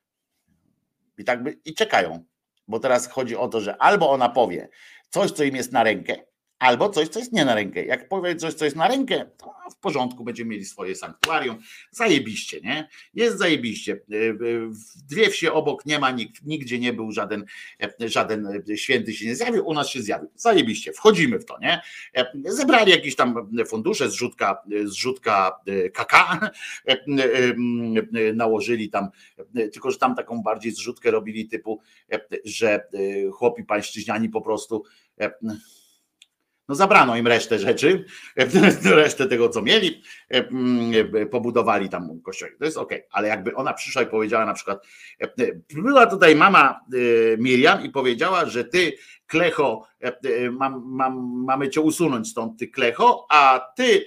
I 1.18 1.24
tak 1.24 1.42
by, 1.42 1.58
i 1.64 1.74
czekają, 1.74 2.24
bo 2.68 2.80
teraz 2.80 3.08
chodzi 3.08 3.36
o 3.36 3.48
to, 3.48 3.60
że 3.60 3.76
albo 3.82 4.10
ona 4.10 4.28
powie 4.28 4.68
coś, 5.08 5.30
co 5.30 5.44
im 5.44 5.56
jest 5.56 5.72
na 5.72 5.82
rękę, 5.82 6.16
albo 6.60 6.88
coś, 6.88 7.08
co 7.08 7.18
jest 7.18 7.32
nie 7.32 7.44
na 7.44 7.54
rękę. 7.54 7.84
Jak 7.84 8.08
powie 8.08 8.36
coś, 8.36 8.54
co 8.54 8.64
jest 8.64 8.76
na 8.76 8.88
rękę, 8.88 9.30
to 9.36 9.54
w 9.70 9.76
porządku, 9.76 10.24
będziemy 10.24 10.50
mieli 10.50 10.64
swoje 10.64 10.94
sanktuarium. 10.94 11.58
Zajebiście, 11.90 12.60
nie? 12.60 12.88
Jest 13.14 13.38
zajebiście. 13.38 13.92
Y, 13.92 14.34
w 14.68 15.02
Dwie 15.08 15.30
wsie 15.30 15.52
obok 15.52 15.86
nie 15.86 15.98
ma 15.98 16.10
nikt, 16.10 16.44
nigdzie 16.44 16.78
nie 16.78 16.92
był 16.92 17.12
żaden, 17.12 17.44
e, 18.00 18.08
żaden 18.08 18.62
e, 18.70 18.76
święty 18.76 19.14
się 19.14 19.26
nie 19.26 19.36
zjawił, 19.36 19.66
u 19.66 19.74
nas 19.74 19.88
się 19.88 20.02
zjawił. 20.02 20.30
Zajebiście, 20.34 20.92
wchodzimy 20.92 21.38
w 21.38 21.44
to, 21.44 21.58
nie? 21.58 21.80
E, 22.16 22.32
Zebrali 22.44 22.90
jakieś 22.90 23.16
tam 23.16 23.50
fundusze, 23.66 24.10
zrzutka, 24.10 24.62
zrzutka 24.84 25.60
e, 25.66 25.90
KK, 25.90 26.14
e, 26.14 26.92
e, 26.92 26.96
e, 28.28 28.32
nałożyli 28.32 28.90
tam, 28.90 29.08
e, 29.54 29.68
tylko 29.68 29.90
że 29.90 29.98
tam 29.98 30.14
taką 30.14 30.42
bardziej 30.42 30.72
zrzutkę 30.72 31.10
robili 31.10 31.48
typu, 31.48 31.80
e, 32.12 32.20
że 32.44 32.74
e, 32.74 33.30
chłopi 33.30 33.64
pańszczyźniani 33.64 34.28
po 34.28 34.40
prostu 34.40 34.84
e, 35.20 35.30
no 36.70 36.76
zabrano 36.76 37.16
im 37.16 37.26
resztę 37.26 37.58
rzeczy, 37.58 38.04
resztę 38.84 39.26
tego, 39.26 39.48
co 39.48 39.62
mieli, 39.62 40.02
pobudowali 41.30 41.88
tam 41.88 42.20
kościół. 42.20 42.48
To 42.58 42.64
jest 42.64 42.76
ok, 42.76 42.92
ale 43.10 43.28
jakby 43.28 43.54
ona 43.54 43.72
przyszła 43.72 44.02
i 44.02 44.06
powiedziała 44.06 44.46
na 44.46 44.54
przykład, 44.54 44.86
była 45.74 46.06
tutaj 46.06 46.36
mama 46.36 46.80
Miriam 47.38 47.84
i 47.84 47.90
powiedziała, 47.90 48.46
że 48.46 48.64
ty, 48.64 48.92
Klecho, 49.26 49.86
mam, 50.50 50.82
mam, 50.86 51.44
mamy 51.46 51.70
cię 51.70 51.80
usunąć 51.80 52.28
stąd, 52.28 52.58
ty 52.58 52.68
Klecho, 52.68 53.26
a 53.30 53.72
ty, 53.76 54.04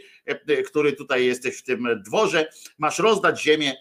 który 0.65 0.93
tutaj 0.93 1.25
jesteś 1.25 1.57
w 1.57 1.63
tym 1.63 1.87
dworze, 2.05 2.49
masz 2.77 2.99
rozdać 2.99 3.41
ziemię 3.41 3.71
e, 3.71 3.75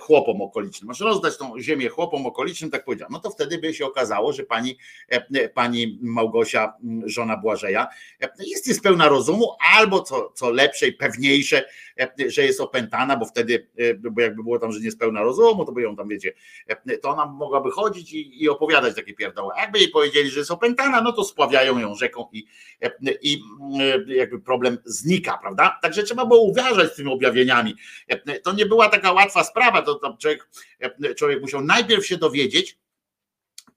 chłopom 0.00 0.42
okolicznym, 0.42 0.88
masz 0.88 1.00
rozdać 1.00 1.36
tą 1.36 1.60
ziemię 1.60 1.88
chłopom 1.88 2.26
okolicznym, 2.26 2.70
tak 2.70 2.84
powiedział. 2.84 3.08
No 3.10 3.20
to 3.20 3.30
wtedy 3.30 3.58
by 3.58 3.74
się 3.74 3.86
okazało, 3.86 4.32
że 4.32 4.42
pani, 4.42 4.78
e, 5.08 5.48
pani 5.48 5.98
Małgosia, 6.02 6.72
żona 7.04 7.36
Błażeja, 7.36 7.86
e, 8.22 8.28
jest 8.38 8.68
niespełna 8.68 9.08
rozumu, 9.08 9.56
albo 9.76 10.02
co, 10.02 10.32
co 10.34 10.50
lepsze 10.50 10.88
i 10.88 10.92
pewniejsze, 10.92 11.64
e, 12.00 12.30
że 12.30 12.42
jest 12.42 12.60
opętana, 12.60 13.16
bo 13.16 13.24
wtedy, 13.24 13.68
e, 13.78 13.94
bo 13.94 14.20
jakby 14.20 14.42
było 14.42 14.58
tam, 14.58 14.72
że 14.72 14.80
niespełna 14.80 15.22
rozumu, 15.22 15.64
to 15.64 15.72
by 15.72 15.82
ją 15.82 15.96
tam, 15.96 16.08
wiecie, 16.08 16.32
e, 16.66 16.98
to 16.98 17.08
ona 17.08 17.26
mogłaby 17.26 17.70
chodzić 17.70 18.12
i, 18.12 18.42
i 18.42 18.48
opowiadać 18.48 18.96
takie 18.96 19.14
pierdoły. 19.14 19.52
Jakby 19.56 19.78
jej 19.78 19.88
powiedzieli, 19.88 20.30
że 20.30 20.38
jest 20.38 20.50
opętana, 20.50 21.00
no 21.00 21.12
to 21.12 21.24
spławiają 21.24 21.78
ją 21.78 21.94
rzeką 21.94 22.28
i, 22.32 22.46
e, 22.82 22.90
i 23.22 23.42
e, 23.80 24.14
jakby 24.14 24.40
problem 24.40 24.78
znika, 24.84 25.38
prawda? 25.42 25.78
Także 25.82 26.02
trzeba 26.02 26.26
było 26.26 26.40
uważać 26.40 26.92
z 26.92 26.96
tymi 26.96 27.12
objawieniami. 27.12 27.74
E, 28.08 28.40
To 28.40 28.52
nie 28.52 28.66
była 28.66 28.88
taka 28.88 29.12
łatwa 29.12 29.44
sprawa, 29.44 29.59
to, 29.82 29.94
to 29.94 30.16
człowiek, 30.20 30.48
e, 30.80 31.14
człowiek 31.14 31.40
musiał 31.40 31.60
najpierw 31.60 32.06
się 32.06 32.16
dowiedzieć, 32.16 32.78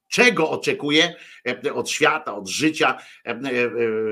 czego 0.07 0.49
oczekuje 0.49 1.15
od 1.73 1.89
świata, 1.89 2.35
od 2.35 2.47
życia 2.47 2.97
e, 3.25 3.29
e, 3.29 3.39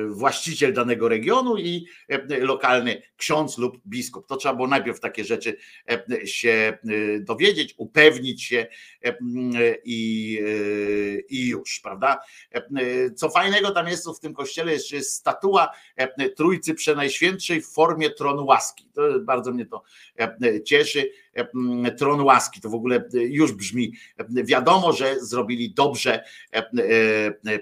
właściciel 0.07 0.73
danego 0.73 1.09
regionu 1.09 1.57
i 1.57 1.85
e, 2.09 2.39
lokalny 2.39 3.01
ksiądz 3.17 3.57
lub 3.57 3.77
biskup. 3.87 4.27
To 4.27 4.35
trzeba 4.37 4.55
było 4.55 4.67
najpierw 4.67 4.99
takie 4.99 5.25
rzeczy 5.25 5.57
e, 5.89 6.27
się 6.27 6.49
e, 6.49 7.19
dowiedzieć, 7.19 7.73
upewnić 7.77 8.43
się 8.43 8.67
e, 9.05 9.15
i, 9.85 10.39
e, 10.41 11.19
i 11.29 11.47
już, 11.47 11.79
prawda? 11.79 12.19
E, 12.51 12.61
Co 13.15 13.29
fajnego 13.29 13.71
tam 13.71 13.87
jest 13.87 14.07
w 14.17 14.19
tym 14.19 14.33
kościele, 14.33 14.71
jest, 14.71 14.89
że 14.89 14.95
jest 14.95 15.13
statua 15.13 15.69
e, 15.95 16.29
Trójcy 16.29 16.73
Przenajświętszej 16.73 17.61
w 17.61 17.67
formie 17.67 18.09
tronu 18.09 18.45
łaski. 18.45 18.89
To 18.93 19.19
bardzo 19.19 19.51
mnie 19.51 19.65
to 19.65 19.83
e, 20.19 20.63
cieszy. 20.63 21.11
E, 21.33 21.91
Tron 21.91 22.21
łaski 22.21 22.61
to 22.61 22.69
w 22.69 22.75
ogóle 22.75 23.09
już 23.13 23.51
brzmi. 23.51 23.93
e, 24.17 24.43
Wiadomo, 24.43 24.93
że 24.93 25.19
zrobili 25.19 25.73
dobrze 25.73 26.23
e, 26.53 26.57
e, 26.57 26.63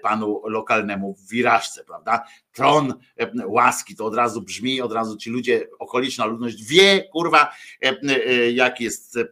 panu 0.01 0.41
lokalnemu 0.45 1.13
w 1.13 1.29
Wirażce, 1.29 1.83
prawda? 1.83 2.23
Tron 2.53 2.93
e, 3.17 3.47
łaski 3.47 3.95
to 3.95 4.05
od 4.05 4.15
razu 4.15 4.41
brzmi, 4.41 4.81
od 4.81 4.93
razu 4.93 5.17
ci 5.17 5.29
ludzie, 5.29 5.67
okoliczna 5.79 6.25
ludność 6.25 6.63
wie, 6.63 7.03
kurwa, 7.11 7.51
e, 7.83 7.97
e, 8.01 8.51
jak 8.51 8.81
jest, 8.81 9.17
e, 9.17 9.25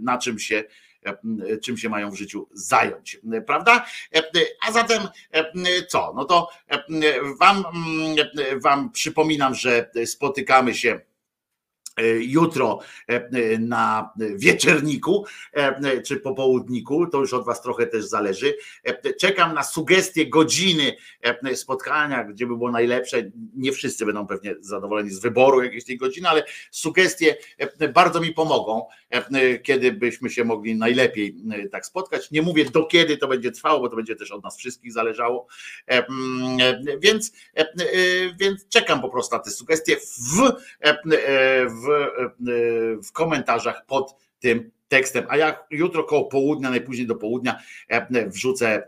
na 0.00 0.18
czym 0.18 0.38
się 0.38 0.64
e, 1.04 1.58
czym 1.58 1.76
się 1.76 1.88
mają 1.88 2.10
w 2.10 2.16
życiu 2.16 2.48
zająć, 2.52 3.20
prawda? 3.46 3.86
E, 4.14 4.22
A 4.66 4.72
zatem 4.72 5.02
e, 5.32 5.86
co? 5.86 6.12
No 6.16 6.24
to 6.24 6.48
e, 6.68 6.84
wam, 7.40 7.64
mm, 7.74 8.16
wam 8.62 8.92
przypominam, 8.92 9.54
że 9.54 9.90
spotykamy 10.06 10.74
się 10.74 10.90
e, 10.90 11.07
jutro 12.20 12.78
e, 13.06 13.58
na 13.58 14.10
wieczerniku 14.36 15.24
e, 15.52 16.02
czy 16.02 16.16
popołudniku, 16.16 17.06
to 17.06 17.18
już 17.20 17.34
od 17.34 17.44
was 17.44 17.62
trochę 17.62 17.86
też 17.86 18.04
zależy. 18.04 18.54
E, 18.84 19.14
Czekam 19.14 19.54
na 19.54 19.62
sugestie 19.62 20.26
godziny 20.26 20.96
e, 21.22 21.56
spotkania, 21.56 22.24
gdzie 22.24 22.46
by 22.46 22.56
było 22.56 22.70
najlepsze. 22.70 23.30
Nie 23.56 23.72
wszyscy 23.72 24.06
będą 24.06 24.26
pewnie 24.26 24.54
zadowoleni 24.60 25.10
z 25.10 25.20
wyboru 25.20 25.62
jakiejś 25.62 25.84
tej 25.84 25.96
godziny, 25.96 26.28
ale 26.28 26.44
sugestie 26.70 27.36
e, 27.58 27.88
bardzo 27.88 28.20
mi 28.20 28.32
pomogą, 28.32 28.86
e, 29.10 29.58
kiedy 29.58 29.92
byśmy 29.92 30.30
się 30.30 30.44
mogli 30.44 30.76
najlepiej 30.76 31.36
e, 31.52 31.68
tak 31.68 31.86
spotkać. 31.86 32.30
Nie 32.30 32.42
mówię 32.42 32.64
do 32.64 32.86
kiedy 32.86 33.16
to 33.16 33.28
będzie 33.28 33.52
trwało, 33.52 33.80
bo 33.80 33.88
to 33.88 33.96
będzie 33.96 34.16
też 34.16 34.30
od 34.30 34.44
nas 34.44 34.58
wszystkich 34.58 34.92
zależało. 34.92 35.46
E, 35.88 35.98
e, 35.98 36.98
Więc, 36.98 37.32
e, 37.56 37.60
e, 37.60 37.66
więc 38.40 38.68
czekam 38.68 39.00
po 39.00 39.08
prostu 39.08 39.36
na 39.36 39.42
te 39.42 39.50
sugestie 39.50 39.96
w, 39.96 40.42
e, 40.42 40.88
e, 40.88 40.96
w, 41.66 41.87
e, 41.87 41.87
w 43.08 43.12
komentarzach 43.12 43.86
pod 43.86 44.14
tym 44.40 44.70
tekstem, 44.88 45.24
a 45.28 45.36
ja 45.36 45.64
jutro 45.70 46.04
koło 46.04 46.24
południa, 46.24 46.70
najpóźniej 46.70 47.06
do 47.06 47.16
południa 47.16 47.58
e, 47.88 48.28
wrzucę 48.28 48.66
e, 48.68 48.82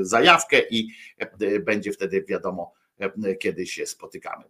zajawkę 0.00 0.60
i 0.70 0.88
e, 1.18 1.60
będzie 1.60 1.92
wtedy 1.92 2.24
wiadomo, 2.28 2.72
e, 2.74 2.79
kiedy 3.40 3.66
się 3.66 3.86
spotykamy. 3.86 4.44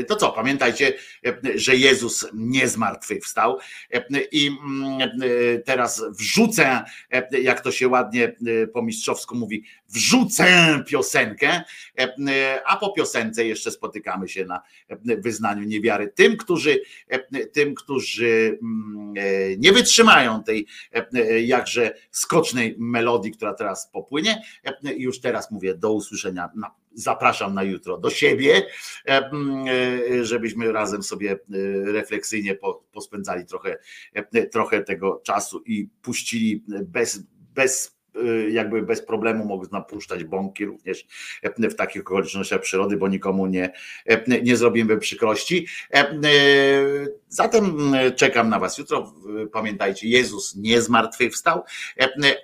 E, 0.00 0.04
To 0.04 0.16
co, 0.16 0.32
pamiętajcie, 0.32 0.92
e, 1.26 1.38
że 1.54 1.76
Jezus 1.76 2.26
nie 2.34 2.68
zmartwychwstał 2.68 3.58
e, 3.90 4.04
i 4.32 4.46
mm, 4.46 5.00
e, 5.00 5.58
teraz 5.58 6.04
wrzucę, 6.18 6.84
e, 7.10 7.40
jak 7.40 7.60
to 7.60 7.72
się 7.72 7.88
ładnie 7.88 8.24
e, 8.62 8.66
po 8.66 8.82
mistrzowsku 8.82 9.34
mówi, 9.34 9.64
wrzucę 9.88 10.46
piosenkę, 10.88 11.62
e, 12.00 12.60
a 12.66 12.76
po 12.76 12.92
piosence 12.92 13.44
jeszcze 13.44 13.70
spotykamy 13.70 14.28
się 14.28 14.44
na 14.44 14.62
e, 14.88 14.96
wyznaniu 15.16 15.64
niewiary. 15.64 16.08
Tym, 16.14 16.36
którzy, 16.36 16.80
e, 17.08 17.46
tym, 17.46 17.74
którzy 17.74 18.58
mm, 18.62 19.14
e, 19.16 19.56
nie 19.56 19.72
wytrzymają 19.72 20.42
tej 20.44 20.66
e, 20.92 21.40
jakże 21.40 21.94
skocznej 22.10 22.76
melodii, 22.78 23.32
która 23.32 23.54
teraz 23.54 23.90
popłynie, 23.92 24.42
e, 24.64 24.94
już 24.94 25.20
teraz 25.20 25.50
mówię 25.50 25.74
do 25.74 25.92
usłyszenia. 25.92 26.48
Na- 26.54 26.81
Zapraszam 26.94 27.54
na 27.54 27.62
jutro 27.62 27.98
do 27.98 28.10
siebie, 28.10 28.66
e, 29.08 29.30
żebyśmy 30.22 30.72
razem 30.72 31.02
sobie 31.02 31.32
e, 31.32 31.36
refleksyjnie 31.92 32.54
po- 32.54 32.84
pospędzali 32.92 33.46
trochę, 33.46 33.78
e, 34.14 34.46
trochę 34.46 34.82
tego 34.82 35.20
czasu 35.24 35.62
i 35.66 35.88
puścili 36.02 36.64
bez, 36.82 37.20
bez 37.54 38.02
jakby 38.50 38.82
bez 38.82 39.02
problemu 39.02 39.44
mogą 39.44 39.66
napuszczać 39.72 40.24
bąki 40.24 40.64
również 40.64 41.06
w 41.58 41.74
takich 41.74 42.02
okolicznościach 42.02 42.60
przyrody, 42.60 42.96
bo 42.96 43.08
nikomu 43.08 43.46
nie, 43.46 43.72
nie 44.42 44.56
zrobimy 44.56 44.98
przykrości. 44.98 45.66
Zatem 47.28 47.92
czekam 48.16 48.48
na 48.48 48.58
Was 48.58 48.78
jutro. 48.78 49.14
Pamiętajcie, 49.52 50.08
Jezus 50.08 50.56
nie 50.56 50.82
zmartwychwstał, 50.82 51.62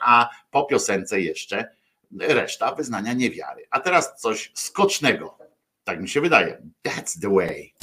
a 0.00 0.28
po 0.50 0.64
piosence 0.64 1.20
jeszcze 1.20 1.77
reszta 2.20 2.74
wyznania 2.74 3.12
niewiary. 3.12 3.66
A 3.70 3.80
teraz 3.80 4.20
coś 4.20 4.52
skocznego. 4.54 5.38
Tak 5.84 6.00
mi 6.00 6.08
się 6.08 6.20
wydaje. 6.20 6.62
That's 6.86 7.20
the 7.20 7.34
way. 7.34 7.74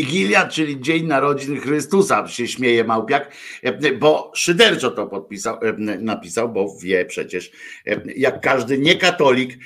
Wigilia, 0.00 0.48
czyli 0.48 0.80
Dzień 0.80 1.06
Narodzin 1.06 1.60
Chrystusa, 1.60 2.28
się 2.28 2.48
śmieje 2.48 2.84
Małpiak, 2.84 3.30
bo 3.98 4.29
szyderczo 4.40 4.90
to 4.90 5.06
podpisał, 5.06 5.58
e, 5.62 5.72
napisał, 5.98 6.48
bo 6.48 6.76
wie 6.82 7.04
przecież, 7.04 7.50
e, 7.86 8.00
jak 8.16 8.40
każdy 8.40 8.78
niekatolik, 8.78 9.58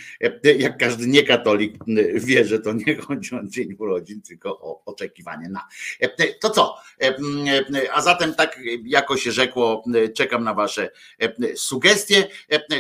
e, 0.45 0.53
jak 0.53 0.79
każdy 0.79 1.07
niekatolik 1.07 1.75
wie, 2.15 2.45
że 2.45 2.59
to 2.59 2.73
nie 2.73 2.97
chodzi 2.97 3.35
o 3.35 3.41
dzień 3.45 3.75
urodzin, 3.79 4.23
tylko 4.23 4.61
o 4.61 4.85
oczekiwanie 4.85 5.49
na. 5.49 5.69
To 6.41 6.51
co? 6.51 6.77
A 7.93 8.03
zatem 8.03 8.35
tak 8.35 8.61
jako 8.85 9.17
się 9.17 9.33
rzekło, 9.33 9.85
czekam 10.15 10.45
na 10.45 10.55
wasze 10.55 10.91
sugestie 11.57 12.29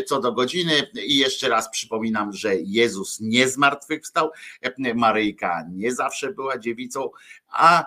co 0.06 0.20
do 0.20 0.32
godziny 0.32 0.72
i 1.06 1.18
jeszcze 1.18 1.48
raz 1.48 1.70
przypominam, 1.70 2.32
że 2.32 2.56
Jezus 2.56 3.20
nie 3.20 3.48
zmartwychwstał, 3.48 4.30
Maryjka 4.94 5.64
nie 5.72 5.92
zawsze 5.92 6.32
była 6.32 6.58
dziewicą, 6.58 7.10
a, 7.54 7.86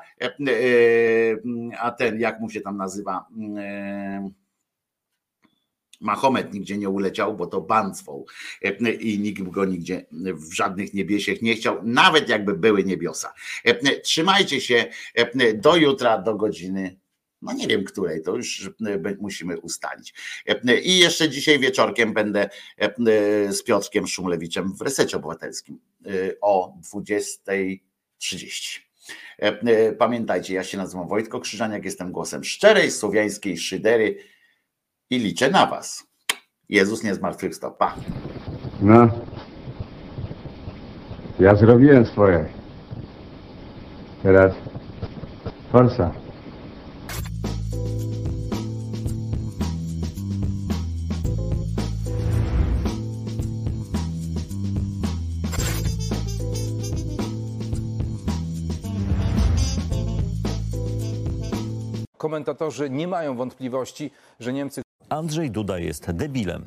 a 1.79 1.91
ten, 1.91 2.19
jak 2.19 2.39
mu 2.39 2.49
się 2.49 2.61
tam 2.61 2.77
nazywa, 2.77 3.25
Mahomet 6.01 6.53
nigdzie 6.53 6.77
nie 6.77 6.89
uleciał, 6.89 7.35
bo 7.35 7.47
to 7.47 7.61
banstwo 7.61 8.25
i 8.99 9.19
nikt 9.19 9.43
go 9.43 9.65
nigdzie 9.65 10.05
w 10.33 10.53
żadnych 10.53 10.93
niebiesiech 10.93 11.41
nie 11.41 11.55
chciał, 11.55 11.79
nawet 11.83 12.29
jakby 12.29 12.53
były 12.53 12.83
niebiosa. 12.83 13.33
Trzymajcie 14.03 14.61
się 14.61 14.85
do 15.55 15.75
jutra, 15.75 16.17
do 16.17 16.35
godziny 16.35 16.99
no 17.41 17.53
nie 17.53 17.67
wiem 17.67 17.83
której, 17.83 18.21
to 18.21 18.35
już 18.35 18.69
musimy 19.19 19.59
ustalić. 19.59 20.13
I 20.83 20.99
jeszcze 20.99 21.29
dzisiaj 21.29 21.59
wieczorkiem 21.59 22.13
będę 22.13 22.49
z 23.49 23.63
Piotrkiem 23.63 24.07
Szumlewiczem 24.07 24.73
w 24.73 24.81
Resecie 24.81 25.17
Obywatelskim 25.17 25.79
o 26.41 26.73
20.30. 26.93 28.86
E, 29.41 29.47
e, 29.47 29.93
Pamiętajcie, 29.93 30.53
ja 30.53 30.63
się 30.63 30.77
nazywam 30.77 31.07
Wojtko 31.07 31.39
Krzyżaniak, 31.39 31.85
jestem 31.85 32.11
głosem 32.11 32.43
szczerej, 32.43 32.91
słowiańskiej 32.91 33.57
szydery 33.57 34.17
i 35.09 35.19
liczę 35.19 35.51
na 35.51 35.65
was. 35.65 36.07
Jezus 36.69 37.03
nie 37.03 37.15
zmartwychwstał. 37.15 37.75
Pa. 37.75 37.95
No. 38.81 39.09
Ja 41.39 41.55
zrobiłem 41.55 42.05
swoje. 42.05 42.45
Teraz 44.23 44.53
forsa. 45.71 46.26
Komentatorzy 62.17 62.89
nie 62.89 63.07
mają 63.07 63.35
wątpliwości, 63.35 64.11
że 64.39 64.53
Niemcy 64.53 64.81
Andrzej 65.09 65.51
Duda 65.51 65.79
jest 65.79 66.11
debilem. 66.11 66.65